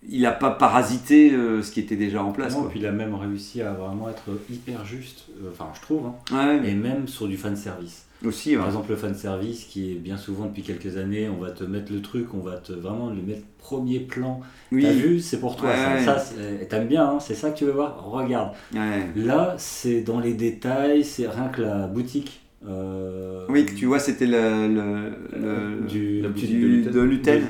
il 0.09 0.23
n'a 0.23 0.33
pas 0.33 0.51
parasité 0.51 1.33
euh, 1.33 1.63
ce 1.63 1.71
qui 1.71 1.81
était 1.81 1.97
déjà 1.97 2.23
en 2.23 2.33
place. 2.33 2.55
Non, 2.55 2.63
quoi. 2.63 2.71
puis 2.71 2.81
il 2.81 2.87
a 2.87 2.93
même 2.93 3.15
réussi 3.15 3.63
à 3.63 3.73
vraiment 3.73 4.09
être 4.09 4.31
hyper 4.51 4.85
juste, 4.85 5.27
euh, 5.43 5.51
enfin 5.53 5.69
je 5.75 5.81
trouve, 5.81 6.07
hein. 6.07 6.15
Ouais, 6.61 6.69
et 6.71 6.75
même 6.75 7.09
sur 7.09 7.27
du 7.29 7.37
fan 7.37 7.57
service. 7.57 8.05
aussi, 8.25 8.51
ouais. 8.51 8.57
Par 8.59 8.67
exemple, 8.67 8.91
le 8.91 8.97
fan 8.97 9.15
service 9.15 9.65
qui 9.65 9.93
est 9.93 9.95
bien 9.97 10.17
souvent 10.17 10.47
depuis 10.47 10.63
quelques 10.63 10.97
années, 10.97 11.29
on 11.29 11.39
va 11.43 11.51
te 11.51 11.65
mettre 11.65 11.93
le 11.93 12.03
truc, 12.03 12.35
on 12.35 12.41
va 12.41 12.57
te 12.59 12.73
vraiment 12.73 13.11
le 13.11 13.23
mettre 13.23 13.43
premier 13.59 14.01
plan. 14.01 14.41
oui, 14.73 14.83
T'as 14.83 14.93
vu, 14.93 15.21
c'est 15.21 15.41
pour 15.41 15.57
toi. 15.57 15.71
Ouais, 15.71 16.05
ça. 16.05 16.23
t'aimes 16.69 16.89
bien, 16.89 17.07
hein, 17.07 17.19
c'est 17.21 17.35
ça 17.35 17.51
que 17.51 17.57
tu 17.59 17.65
veux 17.65 17.73
voir? 17.73 18.05
Regarde. 18.05 18.51
Là, 19.17 19.55
c'est 19.59 20.03
dans 20.03 20.21
les 20.21 20.35
détails, 20.35 21.03
c'est 21.05 21.27
rien 21.29 21.49
que 21.49 21.63
la 21.63 21.87
boutique. 21.87 22.41
Euh, 22.69 23.45
Oui, 23.49 23.67
que 23.67 23.73
tu 23.75 23.87
vois, 23.87 23.99
c'était 23.99 24.27
le, 24.27 24.69
le, 24.69 25.12
le- 25.39 25.87
du, 25.87 26.21
la 26.23 26.29
de 26.29 27.01
Luten. 27.01 27.43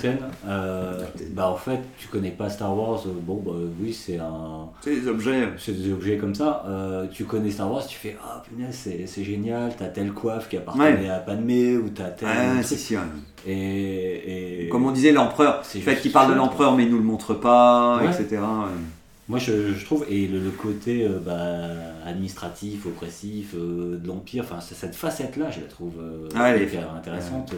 Euh, 0.47 1.01
bah 1.33 1.49
en 1.51 1.57
fait, 1.57 1.81
tu 1.99 2.09
connais 2.09 2.31
pas 2.31 2.49
Star 2.51 2.77
Wars, 2.77 3.03
euh, 3.07 3.11
bon 3.23 3.43
bah 3.45 3.53
oui, 3.81 3.93
c'est 3.93 4.19
un. 4.19 4.69
Sais, 4.83 4.91
les 4.95 5.09
objets. 5.09 5.49
C'est 5.59 5.73
des 5.81 5.93
objets 5.93 6.17
comme 6.17 6.35
ça. 6.35 6.65
euh, 6.69 7.07
tu 7.13 7.25
connais 7.25 7.51
Star 7.51 7.71
Wars, 7.71 7.87
tu 7.87 7.97
fais 7.97 8.17
Ah 8.23 8.43
punaise, 8.49 8.75
c'est, 8.75 9.07
c'est 9.07 9.25
génial, 9.25 9.73
t'as 9.79 9.87
telle 9.89 10.13
coiffe 10.13 10.49
qui 10.49 10.57
appartenait 10.57 11.09
à 11.11 11.19
Padmé 11.19 11.77
ou 11.77 11.89
t'as 11.91 12.11
tel. 12.11 12.29
Ouais, 12.29 12.53
truc. 12.55 12.65
c'est 12.65 12.77
sûr. 12.77 13.01
Et, 13.47 14.65
et- 14.65 14.69
Comme 14.69 14.87
on 14.87 14.91
disait, 14.91 15.13
l'empereur, 15.13 15.61
C'est 15.65 15.79
le 15.79 15.85
fait 15.85 15.97
qu'il 16.01 16.13
parle 16.13 16.33
de 16.33 16.37
l'empereur 16.37 16.75
mais 16.77 16.85
il 16.85 16.91
nous 16.91 16.99
le 16.99 17.05
montre 17.05 17.35
pas, 17.35 17.99
Ouais. 17.99 18.07
etc. 18.09 18.37
ouais. 18.41 18.71
Moi 19.29 19.39
je, 19.39 19.73
je 19.73 19.85
trouve, 19.87 20.05
et 20.11 20.27
le, 20.27 20.39
le 20.39 20.51
côté 20.51 21.07
euh, 21.07 21.19
bah, 21.19 22.07
administratif, 22.07 22.85
oppressif 22.87 23.55
euh, 23.55 23.97
de 23.97 24.07
l'Empire, 24.07 24.45
enfin 24.45 24.61
cette 24.61 24.95
facette-là, 24.95 25.51
je 25.51 25.61
la 25.61 25.67
trouve 25.67 25.95
euh, 25.99 26.29
Ah, 26.35 26.51
elle 26.51 26.63
est- 26.63 26.67
hyper 26.67 26.93
intéressante. 26.95 27.55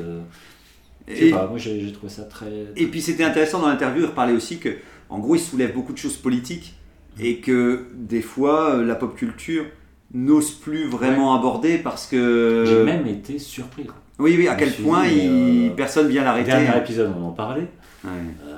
Et, 1.09 1.31
pas, 1.31 1.47
moi 1.47 1.59
j'ai, 1.59 1.93
trouvé 1.93 2.11
ça 2.13 2.23
très. 2.25 2.67
et 2.77 2.87
puis 2.87 3.01
c'était 3.01 3.23
intéressant 3.25 3.61
dans 3.61 3.69
l'interview, 3.69 4.03
il 4.03 4.07
reparlait 4.07 4.33
aussi 4.33 4.59
que, 4.59 4.71
en 5.09 5.19
gros, 5.21 5.37
il 5.37 5.41
soulève 5.41 5.73
beaucoup 5.73 5.93
de 5.93 5.99
choses 5.99 6.17
politiques 6.17 6.75
et 7.21 7.39
que 7.39 7.87
des 7.95 8.23
fois, 8.23 8.83
la 8.83 8.95
pop 8.97 9.15
culture 9.17 9.65
n'ose 10.13 10.51
plus 10.53 10.87
vraiment 10.89 11.35
aborder 11.37 11.79
parce 11.79 12.07
que. 12.07 12.65
J'ai 12.67 12.83
même 12.85 13.07
été 13.07 13.39
surpris. 13.39 13.85
quoi. 13.87 13.95
Oui, 14.19 14.35
oui, 14.39 14.49
à 14.49 14.55
quel 14.57 14.73
point 14.73 15.07
il... 15.07 15.73
personne 15.77 16.09
vient 16.09 16.25
l'arrêter. 16.25 16.51
Dernier 16.51 16.77
épisode, 16.79 17.13
on 17.21 17.27
en 17.27 17.31
parlait. 17.33 17.69
Ouais. 18.05 18.11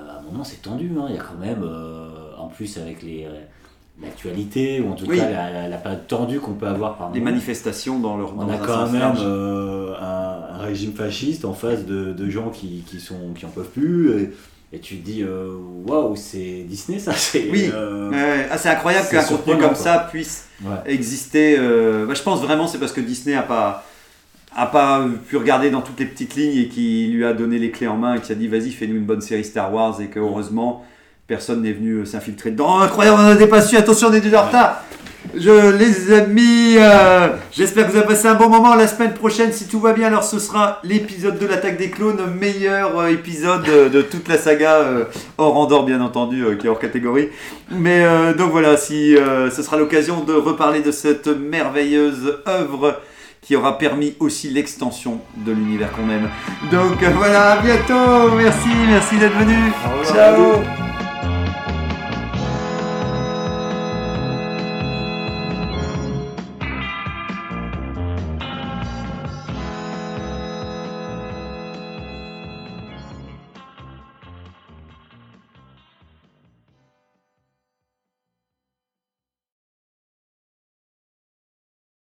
À 0.08 0.18
un 0.18 0.22
moment, 0.22 0.44
c'est 0.44 0.62
tendu. 0.62 0.90
hein. 0.98 1.06
Il 1.10 1.16
y 1.16 1.18
a 1.18 1.22
quand 1.22 1.38
même. 1.38 1.62
Euh, 2.50 2.54
plus 2.56 2.78
avec 2.78 3.02
les 3.02 3.26
l'actualité 4.00 4.80
ou 4.80 4.90
en 4.92 4.94
tout 4.94 5.06
Oui. 5.08 5.16
cas 5.18 5.28
la, 5.28 5.50
la, 5.50 5.68
la 5.68 5.76
période 5.76 6.06
tendue 6.06 6.38
qu'on 6.38 6.52
peut 6.54 6.66
avoir 6.68 6.96
par 6.96 7.10
moment. 7.10 7.24
manifestations 7.24 7.98
dans 7.98 8.16
leur 8.16 8.32
On 8.38 8.44
dans 8.44 8.52
a 8.52 8.56
quand 8.58 8.88
même 8.90 9.14
euh, 9.18 9.94
un, 10.00 10.54
un 10.54 10.58
régime 10.58 10.92
fasciste 10.92 11.44
en 11.44 11.52
face 11.52 11.84
de, 11.84 12.12
de 12.12 12.30
gens 12.30 12.50
qui, 12.50 12.84
qui, 12.86 13.00
sont, 13.00 13.32
qui 13.36 13.44
en 13.44 13.48
peuvent 13.48 13.70
plus. 13.70 14.12
Et, 14.20 14.30
et 14.72 14.78
tu 14.78 14.98
te 14.98 15.04
dis, 15.04 15.22
euh, 15.22 15.48
waouh, 15.86 16.14
c'est 16.14 16.62
Disney 16.68 16.98
ça 17.00 17.12
c'est, 17.12 17.48
Oui. 17.50 17.70
euh, 17.74 18.44
ah, 18.50 18.56
c'est 18.58 18.68
incroyable 18.68 19.08
qu'un 19.08 19.24
contenu 19.24 19.54
comme 19.54 19.60
quoi. 19.70 19.74
ça 19.74 20.06
puisse 20.10 20.46
ouais. 20.62 20.76
exister. 20.86 21.56
euh, 21.58 22.06
bah, 22.06 22.14
je 22.14 22.22
pense 22.22 22.40
vraiment 22.40 22.68
c'est 22.68 22.78
parce 22.78 22.92
que 22.92 23.00
Disney 23.00 23.34
a 23.34 23.42
pas 23.42 23.84
a 24.54 24.66
pas 24.66 25.06
pu 25.28 25.36
regarder 25.38 25.70
dans 25.70 25.82
toutes 25.82 25.98
les 26.00 26.06
petites 26.06 26.34
lignes 26.36 26.56
et 26.56 26.68
qui 26.68 27.08
lui 27.08 27.24
a 27.24 27.32
donné 27.32 27.58
les 27.58 27.70
clés 27.70 27.86
en 27.88 27.96
main 27.96 28.14
et 28.14 28.20
qui 28.20 28.30
a 28.30 28.34
dit 28.36 28.46
vas-y 28.46 28.70
fais-nous 28.70 28.94
une 28.96 29.04
bonne 29.06 29.20
série 29.20 29.44
Star 29.44 29.72
Wars 29.74 30.00
et 30.00 30.06
que 30.06 30.18
heureusement 30.20 30.84
personne 31.28 31.62
n'est 31.62 31.72
venu 31.72 31.98
euh, 31.98 32.04
s'infiltrer 32.04 32.50
dedans. 32.50 32.78
Oh, 32.78 32.82
incroyable, 32.82 33.18
on 33.20 33.26
a 33.26 33.34
dépassé, 33.36 33.76
attention 33.76 34.08
on 34.10 34.14
est 34.14 34.20
déjà 34.20 34.42
en 34.42 34.46
retard. 34.46 34.82
Je 35.34 35.76
les 35.76 36.12
amis, 36.12 36.76
euh, 36.78 37.28
j'espère 37.52 37.86
que 37.86 37.92
vous 37.92 37.98
avez 37.98 38.06
passé 38.06 38.28
un 38.28 38.34
bon 38.34 38.48
moment. 38.48 38.74
La 38.74 38.86
semaine 38.86 39.12
prochaine, 39.12 39.52
si 39.52 39.68
tout 39.68 39.78
va 39.78 39.92
bien, 39.92 40.06
alors 40.06 40.24
ce 40.24 40.38
sera 40.38 40.80
l'épisode 40.84 41.38
de 41.38 41.46
l'attaque 41.46 41.76
des 41.76 41.90
clones, 41.90 42.20
meilleur 42.40 42.98
euh, 42.98 43.08
épisode 43.08 43.68
euh, 43.68 43.88
de 43.88 44.00
toute 44.00 44.26
la 44.28 44.38
saga, 44.38 44.80
hors 45.36 45.56
Andorre 45.56 45.84
bien 45.84 46.00
entendu, 46.00 46.44
qui 46.58 46.66
est 46.66 46.70
hors 46.70 46.78
catégorie. 46.78 47.28
Mais 47.70 48.04
donc 48.34 48.50
voilà, 48.50 48.76
si 48.76 49.14
ce 49.16 49.62
sera 49.62 49.76
l'occasion 49.76 50.24
de 50.24 50.32
reparler 50.32 50.80
de 50.80 50.90
cette 50.90 51.26
merveilleuse 51.26 52.38
œuvre 52.46 53.00
qui 53.42 53.56
aura 53.56 53.78
permis 53.78 54.14
aussi 54.20 54.48
l'extension 54.48 55.20
de 55.36 55.52
l'univers 55.52 55.90
qu'on 55.92 56.10
aime. 56.10 56.28
Donc 56.70 57.02
voilà, 57.16 57.52
à 57.52 57.62
bientôt, 57.62 58.34
merci, 58.36 58.68
merci 58.88 59.16
d'être 59.18 59.36
venu. 59.36 59.56
Ciao. 60.04 60.97